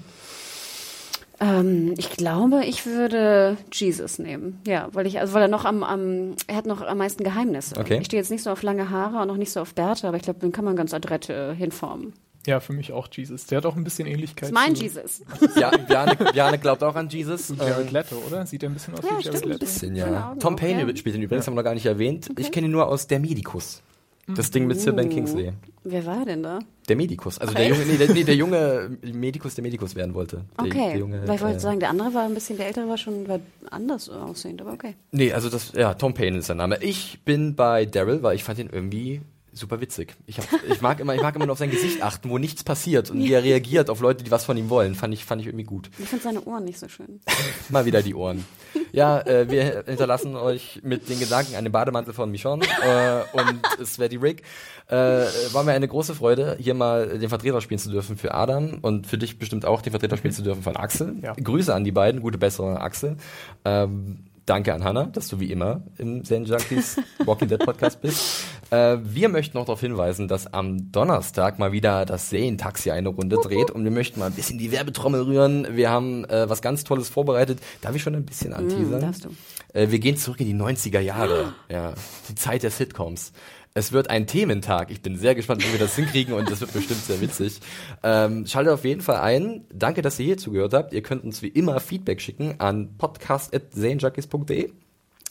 Ähm, 1.41 1.93
ich 1.97 2.11
glaube, 2.11 2.63
ich 2.65 2.85
würde 2.85 3.57
Jesus 3.71 4.19
nehmen. 4.19 4.61
Ja, 4.65 4.87
weil 4.93 5.05
ich, 5.05 5.19
also 5.19 5.33
weil 5.33 5.41
er 5.41 5.47
noch 5.49 5.65
am, 5.65 5.83
am 5.83 6.35
er 6.47 6.55
hat 6.55 6.65
noch 6.65 6.81
am 6.81 6.97
meisten 6.97 7.23
Geheimnisse. 7.23 7.77
Okay. 7.77 7.97
Ich 7.99 8.05
stehe 8.05 8.21
jetzt 8.21 8.31
nicht 8.31 8.43
so 8.43 8.51
auf 8.51 8.63
lange 8.63 8.89
Haare 8.89 9.21
und 9.21 9.29
auch 9.29 9.35
nicht 9.35 9.51
so 9.51 9.59
auf 9.59 9.73
Bärte, 9.73 10.07
aber 10.07 10.15
ich 10.15 10.23
glaube, 10.23 10.39
den 10.39 10.53
kann 10.53 10.63
man 10.63 10.77
ganz 10.77 10.93
adrett 10.93 11.29
äh, 11.29 11.53
hinformen. 11.53 12.13
Ja, 12.45 12.59
für 12.59 12.73
mich 12.73 12.93
auch 12.93 13.07
Jesus. 13.11 13.47
Der 13.47 13.57
hat 13.57 13.65
auch 13.65 13.75
ein 13.75 13.83
bisschen 13.83 14.07
Ähnlichkeit 14.07 14.43
Das 14.43 14.49
ist 14.49 14.53
mein 14.53 14.75
zu, 14.75 14.83
Jesus. 14.83 15.23
Ja, 15.59 15.71
Bjarne, 15.71 16.15
Bjarne 16.15 16.59
glaubt 16.59 16.83
auch 16.83 16.95
an 16.95 17.09
Jesus. 17.09 17.47
zu 17.47 17.53
Ähm, 17.53 17.59
Jared 17.59 17.91
Leto, 17.91 18.15
oder? 18.27 18.45
Sieht 18.45 18.63
er 18.63 18.69
ein 18.69 18.73
bisschen 18.73 18.93
aus 18.93 19.03
Ja, 19.03 19.17
wie 19.17 19.23
Jared. 19.23 19.45
Leto? 19.45 19.59
bisschen, 19.59 19.95
Schöne 19.95 20.11
ja. 20.11 20.29
Augen 20.29 20.39
Tom 20.39 20.53
auch, 20.53 20.59
Payne 20.59 20.87
ja. 20.87 20.95
spielt 20.95 21.15
den 21.15 21.23
übrigens, 21.23 21.47
haben 21.47 21.53
wir 21.53 21.61
noch 21.61 21.65
gar 21.65 21.73
nicht 21.73 21.87
erwähnt. 21.87 22.29
Ich 22.37 22.51
kenne 22.51 22.67
ihn 22.67 22.71
nur 22.71 22.87
aus 22.87 23.07
Der 23.07 23.19
Medikus. 23.19 23.81
Das 24.27 24.49
Ding 24.49 24.65
mit 24.65 24.79
Sir 24.79 24.93
Ben 24.93 25.09
Kingsley. 25.09 25.51
Wer 25.83 26.05
war 26.05 26.25
denn 26.25 26.41
da? 26.41 26.59
Der 26.89 26.95
Medikus. 26.95 27.37
Also 27.37 27.53
Ach, 27.53 27.57
der 27.57 27.67
junge, 27.67 27.85
nee, 27.85 27.97
der, 27.97 28.11
nee, 28.11 28.23
der 28.23 28.35
junge 28.35 28.97
Medikus, 29.03 29.53
der 29.53 29.63
Medikus 29.63 29.95
werden 29.95 30.15
wollte. 30.15 30.45
Der, 30.57 30.65
Okay. 30.65 30.89
Der 30.89 30.97
junge, 30.97 31.27
weil 31.27 31.35
ich 31.35 31.41
wollte 31.41 31.57
äh, 31.57 31.59
sagen, 31.59 31.79
der 31.79 31.89
andere 31.89 32.13
war 32.13 32.23
ein 32.23 32.33
bisschen, 32.33 32.57
der 32.57 32.65
ältere 32.67 32.87
war 32.87 32.97
schon 32.97 33.27
war 33.27 33.39
anders 33.69 34.09
aussehend, 34.09 34.61
aber 34.61 34.73
okay. 34.73 34.95
Nee, 35.11 35.31
also 35.31 35.49
das, 35.49 35.73
ja, 35.73 35.93
Tom 35.93 36.15
Payne 36.15 36.39
ist 36.39 36.47
sein 36.47 36.57
Name. 36.57 36.79
Ich 36.81 37.19
bin 37.23 37.55
bei 37.55 37.85
Daryl, 37.85 38.23
weil 38.23 38.35
ich 38.35 38.43
fand 38.43 38.57
ihn 38.57 38.69
irgendwie 38.71 39.21
super 39.55 39.81
witzig. 39.81 40.15
Ich, 40.27 40.37
hab, 40.37 40.45
ich 40.69 40.81
mag 40.81 40.99
immer, 40.99 41.15
ich 41.15 41.21
mag 41.21 41.35
immer 41.35 41.45
nur 41.45 41.53
auf 41.53 41.59
sein 41.59 41.71
Gesicht 41.71 42.01
achten, 42.01 42.29
wo 42.29 42.37
nichts 42.37 42.63
passiert 42.63 43.09
und 43.09 43.19
wie 43.19 43.31
er 43.31 43.43
reagiert 43.43 43.89
auf 43.89 44.01
Leute, 44.01 44.23
die 44.23 44.31
was 44.31 44.45
von 44.45 44.57
ihm 44.57 44.69
wollen. 44.69 44.95
Fand 44.95 45.13
ich, 45.13 45.25
fand 45.25 45.41
ich 45.41 45.47
irgendwie 45.47 45.65
gut. 45.65 45.89
Ich 45.97 46.07
finde 46.07 46.23
seine 46.23 46.43
Ohren 46.43 46.65
nicht 46.65 46.79
so 46.79 46.87
schön. 46.87 47.21
Mal 47.69 47.85
wieder 47.85 48.01
die 48.01 48.13
Ohren. 48.13 48.45
Ja, 48.91 49.19
äh, 49.21 49.49
wir 49.49 49.83
hinterlassen 49.85 50.35
euch 50.35 50.81
mit 50.83 51.09
den 51.09 51.19
Gedanken 51.19 51.55
an 51.55 51.63
den 51.63 51.71
Bademantel 51.71 52.13
von 52.13 52.29
Michonne 52.29 52.65
äh, 52.65 53.23
und 53.37 53.85
Sweaty 53.85 54.17
Rick. 54.17 54.43
Äh, 54.87 54.95
war 54.95 55.63
mir 55.63 55.71
eine 55.71 55.87
große 55.87 56.13
Freude, 56.13 56.57
hier 56.59 56.73
mal 56.73 57.17
den 57.17 57.29
Vertreter 57.29 57.61
spielen 57.61 57.79
zu 57.79 57.89
dürfen 57.89 58.17
für 58.17 58.33
Adam 58.33 58.79
und 58.81 59.07
für 59.07 59.17
dich 59.17 59.39
bestimmt 59.39 59.65
auch 59.65 59.81
den 59.81 59.91
Vertreter 59.91 60.17
spielen 60.17 60.33
zu 60.33 60.43
dürfen 60.43 60.61
von 60.61 60.75
Axel. 60.75 61.15
Ja. 61.21 61.33
Grüße 61.33 61.73
an 61.73 61.83
die 61.83 61.91
beiden, 61.91 62.21
gute 62.21 62.37
Besserung 62.37 62.77
Axel. 62.77 63.17
Ähm, 63.63 64.25
Danke 64.45 64.73
an 64.73 64.83
Hannah, 64.83 65.05
dass 65.05 65.27
du 65.27 65.39
wie 65.39 65.51
immer 65.51 65.81
im 65.97 66.23
Zen 66.23 66.45
Junkies 66.45 66.97
Walking 67.25 67.47
Dead 67.47 67.59
Podcast 67.59 68.01
bist. 68.01 68.45
Äh, 68.71 68.97
wir 69.03 69.29
möchten 69.29 69.59
noch 69.59 69.65
darauf 69.65 69.81
hinweisen, 69.81 70.27
dass 70.27 70.51
am 70.51 70.91
Donnerstag 70.91 71.59
mal 71.59 71.71
wieder 71.71 72.03
das 72.03 72.31
Serientaxi 72.31 72.89
eine 72.89 73.09
Runde 73.09 73.37
dreht 73.37 73.69
und 73.69 73.83
wir 73.83 73.91
möchten 73.91 74.19
mal 74.19 74.25
ein 74.25 74.33
bisschen 74.33 74.57
die 74.57 74.71
Werbetrommel 74.71 75.21
rühren. 75.21 75.67
Wir 75.75 75.91
haben 75.91 76.25
äh, 76.25 76.49
was 76.49 76.63
ganz 76.63 76.83
Tolles 76.83 77.07
vorbereitet. 77.07 77.59
Darf 77.81 77.95
ich 77.95 78.01
schon 78.01 78.15
ein 78.15 78.25
bisschen 78.25 78.53
anteasern? 78.53 79.01
darfst 79.01 79.25
du. 79.25 79.29
Äh, 79.73 79.91
wir 79.91 79.99
gehen 79.99 80.17
zurück 80.17 80.39
in 80.39 80.47
die 80.47 80.55
90er 80.55 80.99
Jahre. 80.99 81.53
Ja, 81.69 81.93
die 82.27 82.35
Zeit 82.35 82.63
der 82.63 82.71
Sitcoms. 82.71 83.33
Es 83.77 83.91
wird 83.91 84.09
ein 84.09 84.25
Thementag. 84.25 84.89
Ich 84.89 85.01
bin 85.01 85.17
sehr 85.17 85.35
gespannt, 85.35 85.61
wie 85.67 85.73
wir 85.73 85.79
das 85.79 85.97
hinkriegen 85.97 86.33
und 86.33 86.49
das 86.49 86.61
wird 86.61 86.71
bestimmt 86.71 87.01
sehr 87.01 87.19
witzig. 87.19 87.59
Ähm, 88.03 88.45
schaltet 88.47 88.71
auf 88.71 88.85
jeden 88.85 89.01
Fall 89.01 89.17
ein. 89.17 89.65
Danke, 89.69 90.01
dass 90.01 90.17
ihr 90.17 90.27
hier 90.27 90.37
zugehört 90.37 90.73
habt. 90.73 90.93
Ihr 90.93 91.01
könnt 91.01 91.25
uns 91.25 91.41
wie 91.41 91.49
immer 91.49 91.81
Feedback 91.81 92.21
schicken 92.21 92.55
an 92.59 92.95
podcast.serienjunkies.de. 92.97 94.71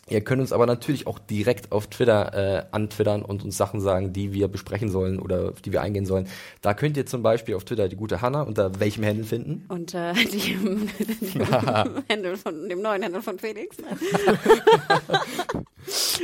Ihr 0.09 0.21
könnt 0.21 0.41
uns 0.41 0.53
aber 0.53 0.67
natürlich 0.67 1.07
auch 1.07 1.19
direkt 1.19 1.73
auf 1.73 1.87
Twitter 1.87 2.35
äh, 2.35 2.65
antwittern 2.73 3.23
und 3.23 3.43
uns 3.45 3.57
Sachen 3.57 3.81
sagen, 3.81 4.13
die 4.13 4.33
wir 4.33 4.49
besprechen 4.49 4.91
sollen 4.91 5.19
oder 5.19 5.51
auf 5.53 5.63
die 5.63 5.73
wir 5.73 5.81
eingehen 5.81 6.05
sollen. 6.05 6.29
Da 6.61 6.75
könnt 6.75 6.97
ihr 6.97 7.07
zum 7.07 7.23
Beispiel 7.23 7.55
auf 7.55 7.65
Twitter 7.65 7.89
die 7.89 7.97
gute 7.97 8.21
Hanna 8.21 8.43
unter 8.43 8.81
welchem 8.81 9.05
Handle 9.05 9.25
finden? 9.25 9.65
Und 9.69 9.95
äh, 9.95 10.15
Händel 12.09 12.37
von 12.37 12.69
dem 12.69 12.83
neuen 12.83 13.03
Händel 13.03 13.23
von 13.23 13.39
Felix. 13.39 13.77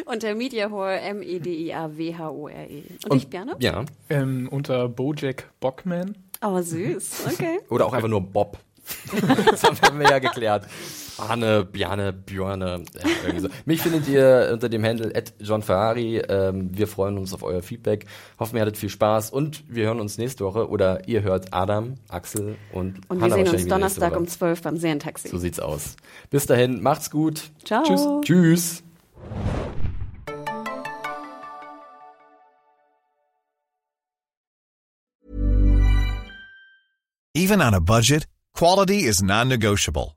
Und 0.07 0.23
der 0.23 0.35
Media 0.35 0.71
Whore, 0.71 0.99
M-E-D-I-A-W-H-O-R-E. 1.01 2.83
Und, 3.09 3.17
ich, 3.17 3.29
Björn? 3.29 3.55
Ja. 3.59 3.85
Ähm, 4.09 4.49
unter 4.51 4.89
Bojack 4.89 5.51
Bockman. 5.61 6.17
Oh, 6.43 6.61
süß. 6.61 7.27
Okay. 7.27 7.59
Oder 7.69 7.87
auch 7.87 7.93
einfach 7.93 8.09
nur 8.09 8.23
Bob. 8.23 8.59
das 9.51 9.63
haben 9.63 10.01
wir 10.01 10.09
ja 10.09 10.19
geklärt. 10.19 10.67
Arne, 11.21 11.65
Bjane, 11.65 12.13
Björne, 12.13 12.85
so. 13.39 13.49
Mich 13.65 13.81
findet 13.81 14.09
ihr 14.09 14.51
unter 14.53 14.69
dem 14.69 14.85
Handle 14.85 15.13
at 15.15 15.35
John 15.41 15.63
Ferrari. 15.63 16.19
Ähm, 16.19 16.71
wir 16.77 16.89
freuen 16.89 17.19
uns 17.19 17.33
auf 17.35 17.43
euer 17.43 17.63
Feedback. 17.63 18.07
Hoffen, 18.39 18.57
ihr 18.57 18.63
hattet 18.63 18.77
viel 18.77 18.89
Spaß 18.89 19.31
und 19.31 19.65
wir 19.69 19.87
hören 19.87 20.01
uns 20.01 20.19
nächste 20.19 20.45
Woche 20.45 20.69
oder 20.69 21.09
ihr 21.09 21.23
hört 21.23 21.53
Adam, 21.53 21.95
Axel 22.09 22.57
und 22.73 23.01
Und 23.09 23.23
Hannah 23.23 23.37
wir 23.37 23.47
sehen 23.47 23.55
uns 23.55 23.67
Donnerstag 23.67 24.17
um 24.17 24.27
12 24.27 24.63
beim 24.63 24.77
Serientaxi. 24.77 25.29
So 25.29 25.39
sieht's 25.39 25.61
aus. 25.61 25.97
Bis 26.31 26.47
dahin, 26.47 26.83
macht's 26.83 27.11
gut. 27.11 27.51
Ciao. 27.65 27.83
Tschüss. 27.85 28.09
Tschüss. 28.23 28.83
Even 37.35 37.63
on 37.63 37.75
a 37.75 37.81
budget, 37.81 38.27
quality 38.55 39.05
is 39.05 39.23
non-negotiable. 39.23 40.17